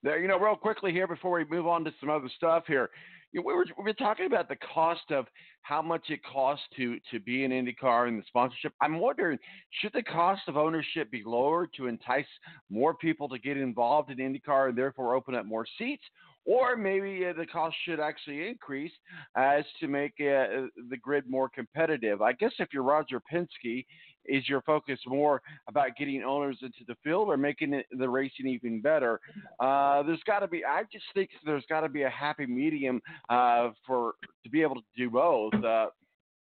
there, 0.03 0.19
you 0.19 0.29
know, 0.29 0.39
real 0.39 0.55
quickly 0.55 0.93
here 0.93 1.07
before 1.07 1.31
we 1.31 1.45
move 1.45 1.67
on 1.67 1.83
to 1.83 1.91
some 1.99 2.09
other 2.09 2.29
stuff 2.37 2.63
here 2.65 2.89
you 3.31 3.41
know, 3.41 3.47
we 3.47 3.53
were 3.53 3.65
we 3.77 3.83
were 3.83 3.93
talking 3.93 4.25
about 4.25 4.49
the 4.49 4.55
cost 4.55 5.11
of 5.11 5.25
how 5.61 5.81
much 5.81 6.09
it 6.09 6.19
costs 6.23 6.65
to 6.77 6.97
to 7.11 7.19
be 7.19 7.43
an 7.43 7.51
IndyCar 7.51 8.07
and 8.07 8.19
the 8.19 8.25
sponsorship. 8.27 8.73
I'm 8.81 8.99
wondering, 8.99 9.37
should 9.81 9.93
the 9.93 10.03
cost 10.03 10.41
of 10.47 10.57
ownership 10.57 11.11
be 11.11 11.23
lowered 11.25 11.69
to 11.77 11.87
entice 11.87 12.25
more 12.69 12.95
people 12.95 13.29
to 13.29 13.39
get 13.39 13.57
involved 13.57 14.09
in 14.09 14.17
IndyCar 14.17 14.69
and 14.69 14.77
therefore 14.77 15.15
open 15.15 15.35
up 15.35 15.45
more 15.45 15.65
seats? 15.77 16.03
Or 16.49 16.75
maybe 16.75 17.23
uh, 17.27 17.33
the 17.37 17.45
cost 17.45 17.75
should 17.85 17.99
actually 17.99 18.47
increase 18.47 18.91
as 19.37 19.63
to 19.79 19.87
make 19.87 20.13
uh, 20.19 20.65
the 20.89 20.97
grid 20.99 21.29
more 21.29 21.47
competitive. 21.47 22.23
I 22.23 22.33
guess 22.33 22.53
if 22.57 22.69
you're 22.73 22.81
Roger 22.81 23.21
Penske 23.31 23.85
is 24.25 24.49
your 24.49 24.61
focus 24.63 24.99
more 25.05 25.43
about 25.67 25.95
getting 25.95 26.23
owners 26.23 26.57
into 26.63 26.79
the 26.87 26.95
field 27.03 27.27
or 27.27 27.37
making 27.37 27.73
it, 27.73 27.85
the 27.91 28.09
racing 28.09 28.47
even 28.47 28.81
better? 28.81 29.19
Uh, 29.59 30.01
there's 30.01 30.23
got 30.25 30.39
to 30.39 30.47
be. 30.47 30.65
I 30.65 30.81
just 30.91 31.05
think 31.13 31.29
there's 31.45 31.65
got 31.69 31.81
to 31.81 31.89
be 31.89 32.01
a 32.01 32.09
happy 32.09 32.47
medium 32.47 32.99
uh, 33.29 33.69
for 33.85 34.13
to 34.43 34.49
be 34.49 34.63
able 34.63 34.75
to 34.75 34.81
do 34.97 35.11
both. 35.11 35.53
Uh, 35.53 35.87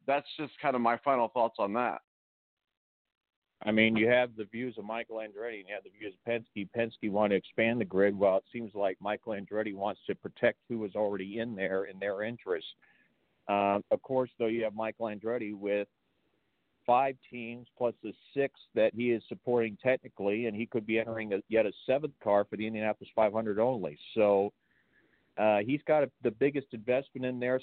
that's 0.05 0.27
just 0.37 0.53
kind 0.61 0.75
of 0.75 0.83
my 0.83 0.99
final 1.03 1.29
thoughts 1.29 1.55
on 1.57 1.73
that. 1.73 1.97
I 3.63 3.71
mean, 3.71 3.95
you 3.95 4.07
have 4.07 4.35
the 4.35 4.45
views 4.45 4.77
of 4.77 4.85
Michael 4.85 5.17
Andretti 5.17 5.59
and 5.59 5.67
you 5.67 5.73
have 5.73 5.83
the 5.83 5.97
views 5.97 6.13
of 6.13 6.31
Penske. 6.31 6.69
Penske 6.75 7.09
want 7.09 7.31
to 7.31 7.37
expand 7.37 7.79
the 7.79 7.85
grid, 7.85 8.17
while 8.17 8.37
it 8.37 8.43
seems 8.51 8.75
like 8.75 8.97
Michael 8.99 9.33
Andretti 9.33 9.73
wants 9.73 10.01
to 10.07 10.15
protect 10.15 10.59
who 10.69 10.83
is 10.85 10.95
already 10.95 11.39
in 11.39 11.55
there 11.55 11.85
in 11.85 11.97
their 11.99 12.23
interest. 12.23 12.67
Uh, 13.47 13.79
of 13.91 14.01
course, 14.01 14.29
though, 14.37 14.47
you 14.47 14.63
have 14.63 14.75
Michael 14.75 15.07
Andretti 15.07 15.55
with 15.55 15.87
five 16.85 17.15
teams 17.31 17.67
plus 17.77 17.93
the 18.03 18.13
six 18.33 18.53
that 18.75 18.93
he 18.93 19.11
is 19.11 19.23
supporting 19.27 19.77
technically, 19.81 20.45
and 20.45 20.55
he 20.55 20.65
could 20.65 20.85
be 20.85 20.99
entering 20.99 21.33
a, 21.33 21.39
yet 21.49 21.65
a 21.65 21.71
seventh 21.85 22.13
car 22.23 22.45
for 22.45 22.57
the 22.57 22.67
Indianapolis 22.67 23.09
500 23.15 23.59
only. 23.59 23.97
So 24.13 24.53
uh, 25.37 25.59
he's 25.65 25.81
got 25.87 26.03
a, 26.03 26.11
the 26.23 26.31
biggest 26.31 26.67
investment 26.73 27.25
in 27.25 27.39
there. 27.39 27.59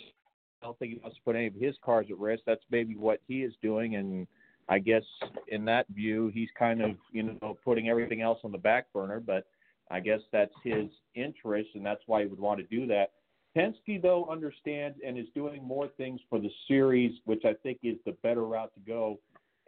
I 0.62 0.66
don't 0.66 0.78
think 0.78 0.92
he 0.92 0.98
wants 0.98 1.16
to 1.16 1.22
put 1.22 1.36
any 1.36 1.46
of 1.46 1.54
his 1.54 1.74
cars 1.84 2.06
at 2.10 2.18
risk. 2.18 2.42
That's 2.46 2.62
maybe 2.70 2.96
what 2.96 3.20
he 3.26 3.42
is 3.42 3.52
doing, 3.62 3.96
and 3.96 4.26
I 4.68 4.78
guess 4.78 5.02
in 5.48 5.64
that 5.66 5.86
view, 5.88 6.30
he's 6.34 6.48
kind 6.58 6.82
of 6.82 6.92
you 7.12 7.38
know 7.40 7.58
putting 7.64 7.88
everything 7.88 8.20
else 8.20 8.38
on 8.44 8.52
the 8.52 8.58
back 8.58 8.92
burner. 8.92 9.20
But 9.20 9.46
I 9.90 10.00
guess 10.00 10.20
that's 10.32 10.54
his 10.62 10.86
interest, 11.14 11.70
and 11.74 11.84
that's 11.84 12.02
why 12.06 12.22
he 12.22 12.26
would 12.26 12.40
want 12.40 12.60
to 12.60 12.66
do 12.66 12.86
that. 12.86 13.12
Penske, 13.56 14.00
though, 14.00 14.26
understands 14.30 14.98
and 15.06 15.18
is 15.18 15.26
doing 15.34 15.62
more 15.62 15.88
things 15.98 16.20
for 16.30 16.38
the 16.38 16.50
series, 16.66 17.12
which 17.26 17.44
I 17.44 17.52
think 17.62 17.80
is 17.82 17.98
the 18.06 18.12
better 18.22 18.46
route 18.46 18.72
to 18.74 18.80
go, 18.80 19.18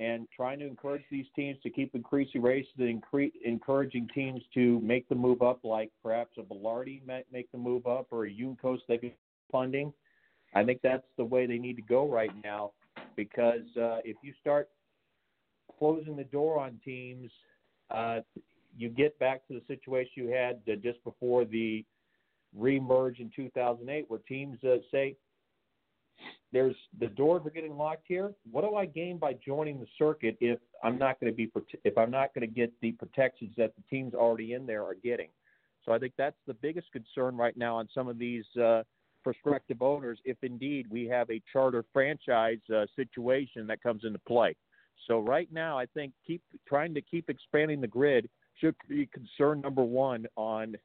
and 0.00 0.26
trying 0.35 0.59
to 0.61 0.66
encourage 0.66 1.04
these 1.11 1.26
teams 1.37 1.59
to 1.62 1.70
keep 1.70 1.94
increasing 1.94 2.40
races 2.40 2.72
and 2.78 3.02
incre- 3.02 3.33
encouraging 3.44 4.09
teams 4.14 4.40
to 4.54 4.80
make 4.80 5.07
the 5.11 5.14
move 5.14 5.42
up, 5.42 5.61
like 5.64 5.90
perhaps 6.02 6.38
a 6.38 6.42
Belardi 6.42 7.07
might 7.07 7.26
make 7.30 7.52
the 7.52 7.59
move 7.59 7.87
up 7.87 8.07
or 8.11 8.24
a 8.24 8.30
Juncos 8.30 8.78
they 8.88 8.96
can 8.96 9.12
funding. 9.52 9.92
I 10.54 10.64
think 10.64 10.80
that's 10.83 11.07
the 11.16 11.24
way 11.24 11.46
they 11.46 11.59
need 11.59 11.76
to 11.76 11.83
go 11.83 12.09
right 12.09 12.33
now 12.42 12.72
because 13.16 13.64
uh, 13.76 13.98
if 14.04 14.16
you 14.22 14.33
start 14.40 14.68
closing 15.79 16.16
the 16.16 16.24
door 16.24 16.59
on 16.59 16.81
teams, 16.85 17.31
uh, 17.90 18.20
you 18.77 18.88
get 18.88 19.18
back 19.18 19.46
to 19.48 19.55
the 19.55 19.62
situation 19.66 20.12
you 20.16 20.29
had 20.29 20.61
uh, 20.70 20.77
just 20.77 21.03
before 21.05 21.44
the 21.44 21.85
reemerge 22.59 23.20
in 23.20 23.31
2008 23.35 24.05
where 24.09 24.20
teams 24.20 24.59
uh, 24.64 24.77
say, 24.90 25.16
there's 26.53 26.77
the 27.00 27.09
doors 27.09 27.42
are 27.44 27.50
getting 27.50 27.77
locked 27.77 28.05
here. 28.07 28.33
What 28.50 28.62
do 28.62 28.77
I 28.77 28.87
gain 28.87 29.18
by 29.18 29.35
joining 29.44 29.81
the 29.81 29.87
circuit 29.98 30.37
if 30.40 30.61
I'm 30.85 30.96
not 30.96 31.18
going 31.18 31.33
to 31.33 31.37
be 31.37 31.50
if 31.83 31.98
I'm 31.98 32.12
not 32.12 32.33
going 32.33 32.48
to 32.48 32.55
get 32.55 32.72
the 32.81 32.92
protections 32.92 33.53
that 33.57 33.72
the 33.74 33.83
teams 33.90 34.14
already 34.14 34.53
in 34.53 34.64
there 34.64 34.85
are 34.85 34.94
getting? 34.94 35.29
So 35.85 35.92
I 35.92 35.98
think 35.98 36.14
that's 36.16 36.37
the 36.46 36.55
biggest 36.55 36.92
concern 36.92 37.37
right 37.37 37.57
now 37.57 37.77
on 37.77 37.88
some 37.92 38.07
of 38.07 38.18
these 38.18 38.44
uh, 38.57 38.85
prospective 39.24 39.83
owners, 39.83 40.18
if 40.24 40.37
indeed 40.42 40.87
we 40.88 41.07
have 41.07 41.29
a 41.31 41.42
charter 41.53 41.85
franchise 41.92 42.61
uh, 42.74 42.87
situation 42.94 43.66
that 43.66 43.83
comes 43.83 44.05
into 44.05 44.20
play. 44.20 44.55
So 45.07 45.20
right 45.20 45.48
now, 45.52 45.78
I 45.78 45.87
think 45.87 46.12
keep 46.26 46.42
trying 46.66 46.94
to 46.94 47.00
keep 47.00 47.28
expanding 47.28 47.80
the 47.80 47.87
grid 47.87 48.28
should 48.61 48.74
be 48.88 49.07
concern 49.07 49.61
number 49.61 49.83
one 49.83 50.26
on 50.37 50.76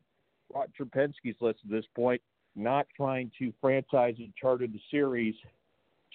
Roger 0.53 0.85
Penske's 0.85 1.39
list 1.39 1.59
at 1.63 1.69
this 1.69 1.85
point, 1.95 2.21
not 2.55 2.87
trying 2.95 3.31
to 3.39 3.53
franchise 3.61 4.15
and 4.17 4.33
charter 4.35 4.67
the 4.67 4.81
series 4.91 5.35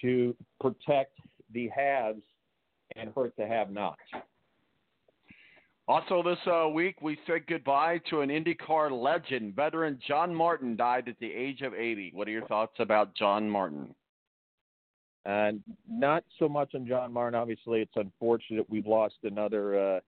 to 0.01 0.37
protect 0.61 1.19
the 1.53 1.69
haves 1.69 2.23
and 2.97 3.11
hurt 3.15 3.33
the 3.37 3.47
have-nots. 3.47 4.01
Also, 5.87 6.23
this 6.23 6.39
uh, 6.47 6.67
week 6.69 7.01
we 7.03 7.19
said 7.27 7.47
goodbye 7.47 8.01
to 8.09 8.23
an 8.23 8.31
IndyCar 8.31 8.91
legend. 8.91 9.55
Veteran 9.55 9.99
John 10.07 10.35
Martin 10.35 10.77
died 10.77 11.09
at 11.09 11.19
the 11.21 11.31
age 11.31 11.61
of 11.61 11.75
80. 11.75 12.13
What 12.15 12.27
are 12.27 12.31
your 12.31 12.47
thoughts 12.47 12.77
about 12.79 13.15
John 13.15 13.49
Martin? 13.49 13.95
Uh, 15.27 15.53
not 15.89 16.25
so 16.39 16.49
much 16.49 16.75
on 16.75 16.87
John 16.87 17.13
Martin. 17.13 17.35
Obviously, 17.39 17.81
it's 17.81 17.97
unfortunate 17.97 18.69
we've 18.69 18.87
lost 18.87 19.15
another 19.23 19.97
uh, 19.97 20.01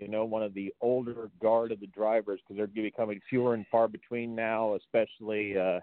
you 0.00 0.08
know, 0.08 0.24
one 0.24 0.42
of 0.42 0.54
the 0.54 0.72
older 0.80 1.30
guard 1.40 1.72
of 1.72 1.80
the 1.80 1.86
drivers 1.88 2.40
because 2.40 2.56
they're 2.56 2.82
becoming 2.84 3.20
fewer 3.28 3.54
and 3.54 3.66
far 3.70 3.86
between 3.86 4.34
now. 4.34 4.74
Especially, 4.74 5.56
uh, 5.58 5.80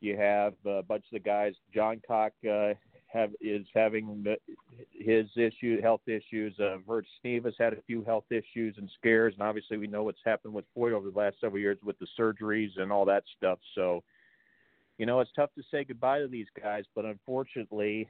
you 0.00 0.16
have 0.16 0.54
a 0.66 0.82
bunch 0.82 1.04
of 1.04 1.12
the 1.12 1.20
guys. 1.20 1.54
Johncock 1.74 2.30
uh, 2.50 2.74
have 3.12 3.30
is 3.40 3.66
having 3.74 4.24
his 4.90 5.26
issue, 5.36 5.80
health 5.82 6.00
issues. 6.06 6.58
Uh, 6.58 6.78
Vert 6.86 7.04
Steve 7.18 7.44
has 7.44 7.54
had 7.58 7.74
a 7.74 7.82
few 7.86 8.02
health 8.02 8.24
issues 8.30 8.76
and 8.78 8.90
scares, 8.98 9.34
and 9.34 9.42
obviously 9.46 9.76
we 9.76 9.86
know 9.86 10.04
what's 10.04 10.20
happened 10.24 10.54
with 10.54 10.64
Foyt 10.76 10.92
over 10.92 11.10
the 11.10 11.18
last 11.18 11.36
several 11.40 11.60
years 11.60 11.78
with 11.84 11.98
the 11.98 12.06
surgeries 12.18 12.70
and 12.78 12.90
all 12.90 13.04
that 13.04 13.24
stuff. 13.36 13.58
So, 13.74 14.02
you 15.00 15.06
know, 15.06 15.20
it's 15.20 15.30
tough 15.34 15.48
to 15.54 15.62
say 15.70 15.82
goodbye 15.82 16.18
to 16.18 16.28
these 16.28 16.48
guys, 16.62 16.84
but 16.94 17.06
unfortunately, 17.06 18.06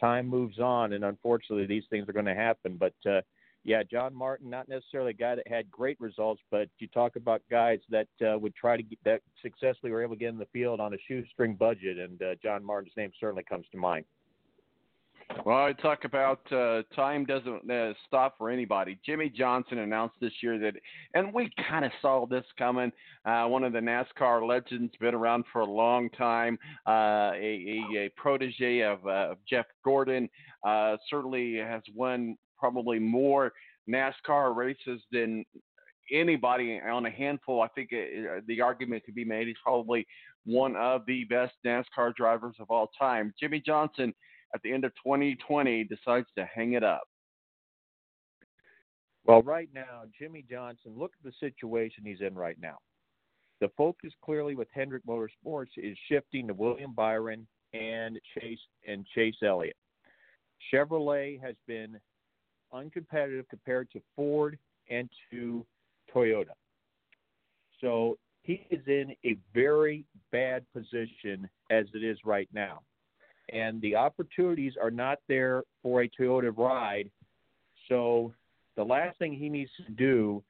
time 0.00 0.26
moves 0.26 0.58
on, 0.58 0.92
and 0.92 1.04
unfortunately, 1.04 1.66
these 1.66 1.84
things 1.88 2.08
are 2.08 2.12
going 2.12 2.24
to 2.24 2.34
happen. 2.34 2.76
But 2.76 2.94
uh, 3.08 3.20
yeah, 3.62 3.84
John 3.84 4.12
Martin, 4.12 4.50
not 4.50 4.68
necessarily 4.68 5.10
a 5.10 5.14
guy 5.14 5.36
that 5.36 5.46
had 5.46 5.70
great 5.70 5.96
results, 6.00 6.42
but 6.50 6.68
you 6.80 6.88
talk 6.88 7.14
about 7.14 7.42
guys 7.48 7.78
that 7.90 8.08
uh, 8.28 8.36
would 8.36 8.56
try 8.56 8.76
to 8.76 8.82
get 8.82 8.98
that 9.04 9.20
successfully 9.40 9.92
were 9.92 10.02
able 10.02 10.16
to 10.16 10.18
get 10.18 10.30
in 10.30 10.38
the 10.38 10.48
field 10.52 10.80
on 10.80 10.94
a 10.94 10.98
shoestring 11.06 11.54
budget, 11.54 11.96
and 11.98 12.20
uh, 12.20 12.34
John 12.42 12.64
Martin's 12.64 12.96
name 12.96 13.12
certainly 13.20 13.44
comes 13.44 13.66
to 13.70 13.78
mind. 13.78 14.04
Well, 15.44 15.64
I 15.64 15.72
talk 15.72 16.04
about 16.04 16.40
uh, 16.52 16.82
time 16.94 17.24
doesn't 17.24 17.70
uh, 17.70 17.92
stop 18.06 18.38
for 18.38 18.50
anybody. 18.50 18.98
Jimmie 19.04 19.28
Johnson 19.28 19.78
announced 19.78 20.16
this 20.20 20.32
year 20.42 20.58
that, 20.58 20.74
and 21.14 21.32
we 21.34 21.50
kind 21.68 21.84
of 21.84 21.92
saw 22.00 22.26
this 22.26 22.44
coming. 22.58 22.90
Uh, 23.24 23.44
one 23.44 23.64
of 23.64 23.72
the 23.72 23.78
NASCAR 23.78 24.46
legends, 24.46 24.94
been 25.00 25.14
around 25.14 25.44
for 25.52 25.60
a 25.60 25.66
long 25.66 26.08
time, 26.10 26.58
uh, 26.86 27.32
a, 27.34 27.84
a, 27.94 27.98
a, 27.98 28.10
protege 28.16 28.80
of, 28.82 29.06
uh, 29.06 29.32
of 29.32 29.38
Jeff 29.48 29.66
Gordon, 29.84 30.28
uh, 30.66 30.96
certainly 31.10 31.56
has 31.56 31.82
won 31.94 32.36
probably 32.58 32.98
more 32.98 33.52
NASCAR 33.88 34.56
races 34.56 35.02
than 35.12 35.44
anybody 36.12 36.80
on 36.80 37.06
a 37.06 37.10
handful. 37.10 37.60
I 37.62 37.68
think 37.68 37.90
it, 37.92 38.46
the 38.46 38.60
argument 38.60 39.04
could 39.04 39.14
be 39.14 39.24
made 39.24 39.46
he's 39.46 39.56
probably 39.62 40.06
one 40.46 40.76
of 40.76 41.02
the 41.06 41.24
best 41.24 41.54
NASCAR 41.64 42.14
drivers 42.14 42.56
of 42.60 42.70
all 42.70 42.90
time. 42.98 43.32
Jimmie 43.38 43.62
Johnson, 43.64 44.14
at 44.54 44.62
the 44.62 44.72
end 44.72 44.84
of 44.84 44.92
2020, 45.02 45.84
decides 45.84 46.26
to 46.36 46.44
hang 46.44 46.74
it 46.74 46.84
up. 46.84 47.08
Well, 49.26 49.42
right 49.42 49.68
now, 49.74 50.02
Jimmie 50.18 50.44
Johnson, 50.48 50.92
look 50.96 51.12
at 51.18 51.24
the 51.24 51.32
situation 51.40 52.04
he's 52.04 52.20
in 52.20 52.34
right 52.34 52.58
now. 52.60 52.76
The 53.60 53.70
focus 53.76 54.12
clearly 54.22 54.54
with 54.54 54.68
Hendrick 54.72 55.02
Motorsports 55.06 55.70
is 55.76 55.96
shifting 56.08 56.46
to 56.48 56.54
William 56.54 56.92
Byron 56.92 57.46
and 57.72 58.18
Chase 58.38 58.58
and 58.86 59.06
Chase 59.14 59.36
Elliott. 59.42 59.76
Chevrolet 60.72 61.40
has 61.40 61.54
been 61.66 61.98
uncompetitive 62.72 63.48
compared 63.48 63.90
to 63.92 64.02
Ford 64.14 64.58
and 64.90 65.08
to 65.30 65.64
Toyota. 66.14 66.52
So 67.80 68.18
he 68.42 68.66
is 68.70 68.82
in 68.86 69.14
a 69.24 69.36
very 69.54 70.04
bad 70.30 70.64
position 70.72 71.48
as 71.70 71.86
it 71.94 72.04
is 72.04 72.18
right 72.24 72.48
now. 72.52 72.80
And 73.52 73.80
the 73.82 73.96
opportunities 73.96 74.74
are 74.80 74.90
not 74.90 75.18
there 75.28 75.62
for 75.82 76.02
a 76.02 76.08
Toyota 76.08 76.56
ride. 76.56 77.10
So 77.88 78.32
the 78.76 78.84
last 78.84 79.18
thing 79.18 79.34
he 79.34 79.48
needs 79.48 79.70
to 79.86 79.92
do 79.92 80.42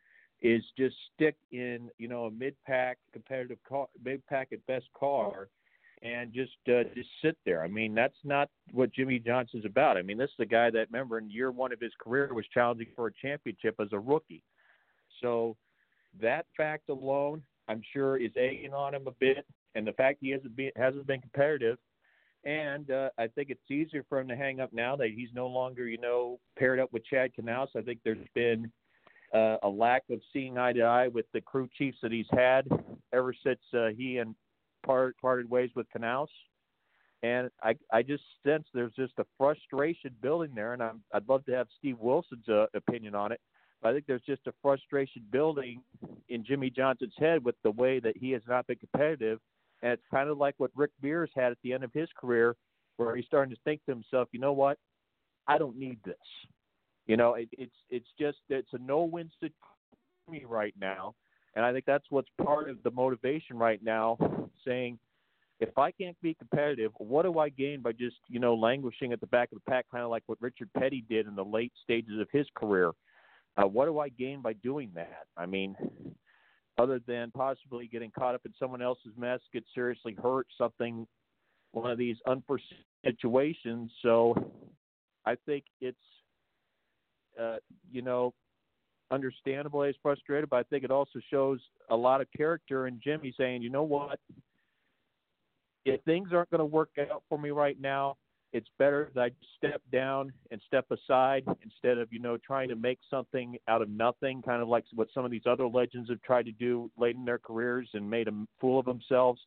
is 0.44 0.62
just 0.76 0.94
stick 1.14 1.37
in 1.52 1.90
you 1.98 2.07
know 2.07 2.26
a 2.26 2.30
mid 2.30 2.54
pack 2.66 2.98
competitive 3.12 3.59
car, 3.66 3.87
mid 4.04 4.24
pack 4.26 4.48
at 4.52 4.64
best 4.66 4.87
car, 4.98 5.48
and 6.02 6.33
just 6.33 6.52
uh, 6.68 6.85
just 6.94 7.09
sit 7.22 7.37
there. 7.44 7.62
I 7.62 7.68
mean 7.68 7.94
that's 7.94 8.14
not 8.24 8.50
what 8.72 8.92
Jimmie 8.92 9.18
Johnson's 9.18 9.64
about. 9.64 9.96
I 9.96 10.02
mean 10.02 10.18
this 10.18 10.30
is 10.30 10.40
a 10.40 10.46
guy 10.46 10.70
that 10.70 10.88
remember 10.92 11.18
in 11.18 11.30
year 11.30 11.50
one 11.50 11.72
of 11.72 11.80
his 11.80 11.92
career 11.98 12.33
was 12.33 12.44
challenging 12.52 12.88
for 12.94 13.09
a 13.09 13.12
championship 13.22 13.74
as 13.80 13.88
a 13.92 13.98
rookie. 13.98 14.42
So 15.22 15.57
that 16.20 16.46
fact 16.57 16.90
alone, 16.90 17.42
I'm 17.68 17.83
sure, 17.92 18.18
is 18.18 18.30
egging 18.37 18.74
on 18.74 18.94
him 18.94 19.07
a 19.07 19.12
bit, 19.12 19.46
and 19.74 19.87
the 19.87 19.92
fact 19.92 20.18
he 20.20 20.30
hasn't 20.30 20.54
been 20.54 20.70
hasn't 20.76 21.07
been 21.07 21.20
competitive. 21.20 21.78
And 22.44 22.90
uh, 22.90 23.09
I 23.16 23.28
think 23.28 23.48
it's 23.50 23.70
easier 23.70 24.04
for 24.09 24.20
him 24.20 24.28
to 24.28 24.37
hang 24.37 24.61
up 24.61 24.72
now 24.72 24.96
that 24.96 25.11
he's 25.14 25.30
no 25.35 25.46
longer, 25.46 25.88
you 25.88 25.98
know, 25.98 26.38
paired 26.59 26.78
up 26.78 26.92
with 26.92 27.04
Chad 27.07 27.30
Knaus. 27.40 27.68
I 27.74 27.80
think 27.80 28.00
there's 28.04 28.18
been 28.35 28.70
uh, 29.35 29.57
a 29.62 29.68
lack 29.68 30.02
of 30.11 30.20
seeing 30.33 30.59
eye 30.59 30.74
to 30.74 30.83
eye 30.83 31.09
with 31.09 31.26
the 31.33 31.40
crew 31.40 31.68
chiefs 31.76 31.98
that 32.02 32.12
he's 32.12 32.26
had 32.30 32.68
ever 33.12 33.35
since 33.44 33.61
uh, 33.72 33.88
he 33.96 34.18
and 34.18 34.35
part, 34.85 35.16
parted 35.20 35.48
ways 35.48 35.70
with 35.74 35.87
Knaus. 35.96 36.28
And 37.22 37.48
I, 37.62 37.74
I 37.90 38.02
just 38.02 38.22
sense 38.44 38.66
there's 38.74 38.92
just 38.92 39.14
a 39.18 39.24
frustration 39.38 40.11
building 40.20 40.52
there, 40.54 40.74
and 40.74 40.83
I'm, 40.83 41.02
I'd 41.14 41.26
love 41.26 41.46
to 41.46 41.52
have 41.52 41.68
Steve 41.78 41.96
Wilson's 41.98 42.46
uh, 42.48 42.66
opinion 42.74 43.14
on 43.14 43.33
it. 43.33 43.40
But 43.80 43.88
I 43.88 43.92
think 43.94 44.07
there's 44.07 44.22
just 44.26 44.46
a 44.46 44.52
frustration 44.61 45.22
building 45.30 45.80
in 46.28 46.44
Jimmie 46.44 46.68
Johnson's 46.68 47.14
head 47.18 47.42
with 47.42 47.54
the 47.62 47.70
way 47.70 47.98
that 48.00 48.18
he 48.18 48.30
has 48.33 48.42
not 48.46 48.66
been 48.66 48.76
competitive 48.76 49.40
and 49.85 49.92
it's 49.92 50.03
kind 50.11 50.29
of 50.29 50.38
like 50.38 50.55
what 50.59 50.73
Rick 50.75 50.90
Mears 51.01 51.31
had 51.37 51.53
at 51.53 51.59
the 51.62 51.73
end 51.73 51.85
of 51.85 51.92
his 51.92 52.09
career, 52.20 52.57
where 52.97 53.14
he's 53.14 53.27
starting 53.27 53.55
to 53.55 53.61
think 53.62 53.85
to 53.85 53.92
himself, 53.92 54.29
you 54.33 54.40
know 54.40 54.53
what, 54.53 54.79
I 55.47 55.59
don't 55.59 55.79
need 55.79 56.01
this. 56.05 56.16
You 57.07 57.16
know, 57.16 57.35
it, 57.35 57.49
it's 57.53 57.77
it's 57.90 58.09
just 58.18 58.38
it's 58.49 58.73
a 58.73 58.79
no-win 58.79 59.31
situation 59.40 60.49
right 60.49 60.75
now, 60.81 61.14
and 61.55 61.64
I 61.64 61.73
think 61.73 61.85
that's 61.85 62.07
what's 62.11 62.31
part 62.42 62.68
of 62.68 62.83
the 62.83 62.90
motivation 62.90 63.57
right 63.57 63.81
now, 63.85 64.18
saying. 64.66 64.99
If 65.61 65.79
I 65.79 65.92
can't 65.92 66.20
be 66.20 66.35
competitive, 66.35 66.90
what 66.99 67.23
do 67.23 67.38
I 67.38 67.49
gain 67.49 67.81
by 67.81 67.92
just, 67.92 68.16
you 68.29 68.40
know, 68.40 68.55
languishing 68.57 69.12
at 69.12 69.20
the 69.20 69.29
back 69.29 69.53
of 69.53 69.59
the 69.59 69.70
pack, 69.70 69.87
kind 69.88 70.03
of 70.03 70.11
like 70.11 70.25
what 70.27 70.37
Richard 70.42 70.68
Petty 70.77 71.05
did 71.09 71.29
in 71.29 71.37
the 71.37 71.44
late 71.44 71.73
stages 71.85 72.20
of 72.20 72.27
his 72.33 72.47
career? 72.57 72.90
Uh, 73.57 73.68
what 73.68 73.87
do 73.87 74.01
I 74.01 74.09
gain 74.09 74.42
by 74.42 74.55
doing 74.55 74.90
that? 74.97 75.27
I 75.37 75.47
mean, 75.47 75.77
other 76.79 77.01
than 77.07 77.31
possibly 77.31 77.87
getting 77.87 78.11
caught 78.11 78.35
up 78.35 78.43
in 78.45 78.53
someone 78.59 78.83
else's 78.83 79.13
mess, 79.17 79.41
get 79.53 79.65
seriously 79.75 80.17
hurt, 80.21 80.47
something, 80.59 81.07
one 81.73 81.91
of 81.91 81.99
these 81.99 82.17
unforeseen 82.27 82.79
situations. 83.05 83.91
So 84.03 84.35
I 85.25 85.37
think 85.47 85.65
it's, 85.81 85.97
uh, 87.41 87.57
you 87.91 88.03
know, 88.03 88.33
understandable 89.11 89.83
he's 89.85 89.95
frustrated, 90.03 90.51
but 90.51 90.57
I 90.57 90.63
think 90.65 90.85
it 90.85 90.91
also 90.91 91.21
shows 91.31 91.61
a 91.91 91.97
lot 91.97 92.21
of 92.21 92.27
character 92.37 92.87
in 92.87 93.01
Jimmie 93.03 93.35
saying, 93.39 93.63
you 93.63 93.71
know 93.71 93.83
what, 93.83 94.19
if 95.85 96.03
things 96.03 96.31
aren't 96.33 96.51
going 96.51 96.61
to 96.61 96.65
work 96.65 96.91
out 97.11 97.23
for 97.29 97.39
me 97.39 97.51
right 97.51 97.81
now, 97.81 98.17
it's 98.55 98.69
better 98.79 99.11
that 99.17 99.21
I 99.21 99.31
step 99.59 99.83
down 99.93 100.33
and 100.53 100.61
step 100.64 100.87
aside 100.93 101.45
instead 101.62 101.99
of 101.99 102.12
you 102.12 102.21
know 102.21 102.38
trying 102.38 102.69
to 102.69 102.77
make 102.77 103.01
something 103.11 103.59
out 103.69 103.83
of 103.83 103.90
nothing, 103.90 104.40
kind 104.43 104.62
of 104.62 104.69
like 104.69 104.85
what 104.95 105.09
some 105.12 105.25
of 105.25 105.33
these 105.33 105.43
other 105.45 105.67
legends 105.67 106.09
have 106.09 106.23
tried 106.23 106.47
to 106.47 106.53
do 106.53 106.90
late 106.97 107.17
in 107.17 107.25
their 107.25 107.38
careers 107.38 107.88
and 107.95 108.09
made 108.09 108.29
a 108.29 108.47
fool 108.61 108.79
of 108.79 108.87
themselves. 108.87 109.40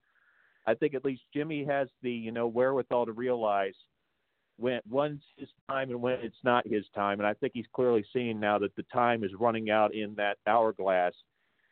I 0.67 0.73
think 0.73 0.93
at 0.93 1.05
least 1.05 1.21
Jimmie 1.33 1.63
has 1.63 1.87
the 2.03 2.11
you 2.11 2.33
know 2.33 2.47
wherewithal 2.47 3.05
to 3.05 3.13
realize 3.13 3.73
when 4.57 4.81
when's 4.89 5.23
his 5.37 5.47
time 5.69 5.89
and 5.89 6.01
when 6.01 6.19
it's 6.21 6.43
not 6.43 6.67
his 6.67 6.83
time, 6.93 7.21
and 7.21 7.27
I 7.27 7.33
think 7.33 7.53
he's 7.55 7.65
clearly 7.73 8.05
seeing 8.11 8.41
now 8.41 8.59
that 8.59 8.75
the 8.75 8.85
time 8.93 9.23
is 9.23 9.31
running 9.39 9.69
out 9.69 9.95
in 9.95 10.15
that 10.15 10.37
hourglass, 10.45 11.13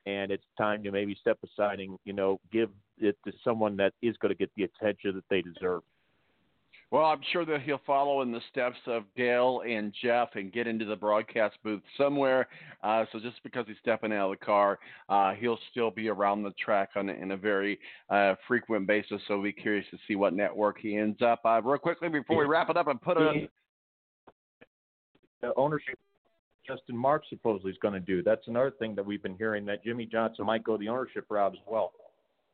and 0.06 0.32
it's 0.32 0.46
time 0.58 0.84
to 0.84 0.92
maybe 0.92 1.18
step 1.20 1.38
aside 1.44 1.82
and 1.82 2.00
you 2.06 2.14
know 2.14 2.40
give 2.50 2.70
it 2.98 3.18
to 3.26 3.34
someone 3.44 3.76
that 3.76 3.92
is 4.02 4.16
going 4.22 4.34
to 4.34 4.38
get 4.38 4.52
the 4.56 4.64
attention 4.64 5.16
that 5.16 5.26
they 5.30 5.42
deserve. 5.42 5.82
Well, 6.92 7.06
I'm 7.06 7.22
sure 7.34 7.46
that 7.46 7.62
he'll 7.64 7.82
follow 7.86 8.22
in 8.22 8.32
the 8.32 8.42
steps 8.52 8.78
of 8.86 9.04
Dale 9.18 9.64
and 9.68 9.94
Jeff 10.02 10.30
and 10.36 10.54
get 10.54 10.68
into 10.68 10.86
the 10.86 10.96
broadcast 10.96 11.58
booth 11.64 11.82
somewhere. 11.98 12.48
Uh, 12.84 13.06
so 13.12 13.20
just 13.20 13.42
because 13.44 13.66
he's 13.68 13.76
stepping 13.82 14.14
out 14.14 14.32
of 14.32 14.40
the 14.40 14.46
car, 14.46 14.80
uh, 15.10 15.34
he'll 15.34 15.60
still 15.72 15.90
be 15.90 16.10
around 16.10 16.44
the 16.44 16.52
track 16.64 16.90
on 16.96 17.10
in 17.10 17.32
a 17.32 17.38
very 17.38 17.80
uh, 18.10 18.36
frequent 18.48 18.88
basis. 18.88 19.20
So 19.28 19.36
we'll 19.36 19.44
be 19.44 19.52
curious 19.52 19.86
to 19.92 19.98
see 20.08 20.16
what 20.16 20.34
network 20.34 20.78
he 20.80 20.96
ends 20.96 21.22
up. 21.22 21.42
Uh, 21.44 21.62
real 21.64 21.80
quickly 21.80 22.08
before 22.08 22.38
we 22.38 22.46
wrap 22.46 22.70
it 22.70 22.78
up 22.78 22.88
and 22.88 23.02
put 23.02 23.18
a 23.18 23.48
the 25.42 25.54
ownership. 25.58 25.98
Justin 26.66 26.98
Marks 26.98 27.28
supposedly 27.30 27.72
is 27.72 27.78
going 27.82 27.94
to 27.94 28.00
do. 28.00 28.24
That's 28.24 28.48
another 28.48 28.72
thing 28.72 28.96
that 28.96 29.06
we've 29.06 29.22
been 29.22 29.38
hearing 29.38 29.66
that 29.66 29.84
Jimmie 29.84 30.08
Johnson 30.08 30.46
might 30.46 30.64
go 30.64 30.78
the 30.78 30.90
ownership 30.90 31.26
route 31.30 31.54
as 31.54 31.60
well. 31.68 31.92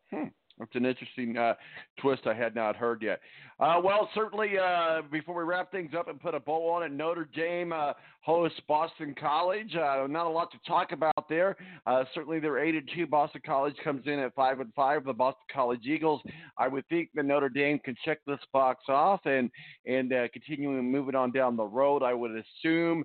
Hmm. 0.09 0.25
It's 0.59 0.75
an 0.75 0.85
interesting 0.85 1.37
uh, 1.37 1.53
twist 1.99 2.27
I 2.27 2.33
had 2.33 2.55
not 2.55 2.75
heard 2.75 3.01
yet. 3.01 3.19
Uh, 3.59 3.79
well, 3.83 4.09
certainly, 4.15 4.57
uh, 4.57 5.01
before 5.11 5.35
we 5.35 5.43
wrap 5.43 5.71
things 5.71 5.91
up 5.97 6.07
and 6.07 6.19
put 6.19 6.33
a 6.33 6.39
bow 6.39 6.67
on 6.71 6.83
it, 6.83 6.91
Notre 6.91 7.29
Dame 7.35 7.71
uh, 7.71 7.93
hosts 8.21 8.59
Boston 8.67 9.13
College. 9.19 9.75
Uh, 9.75 10.07
not 10.09 10.25
a 10.25 10.29
lot 10.29 10.51
to 10.51 10.57
talk 10.67 10.91
about 10.91 11.29
there. 11.29 11.55
Uh, 11.85 12.03
certainly, 12.15 12.39
they're 12.39 12.57
eight 12.57 12.73
and 12.73 12.89
two. 12.95 13.05
Boston 13.05 13.41
College 13.45 13.75
comes 13.83 14.07
in 14.07 14.17
at 14.17 14.33
five 14.33 14.59
and 14.59 14.73
five. 14.73 15.05
The 15.05 15.13
Boston 15.13 15.43
College 15.53 15.85
Eagles. 15.85 16.21
I 16.57 16.67
would 16.67 16.87
think 16.87 17.09
that 17.13 17.25
Notre 17.25 17.49
Dame 17.49 17.77
can 17.79 17.95
check 18.03 18.19
this 18.25 18.39
box 18.51 18.85
off 18.89 19.21
and 19.25 19.51
and 19.85 20.11
continuing 20.33 20.91
moving 20.91 21.15
on 21.15 21.31
down 21.31 21.55
the 21.55 21.63
road. 21.63 22.01
I 22.01 22.13
would 22.15 22.31
assume, 22.31 23.03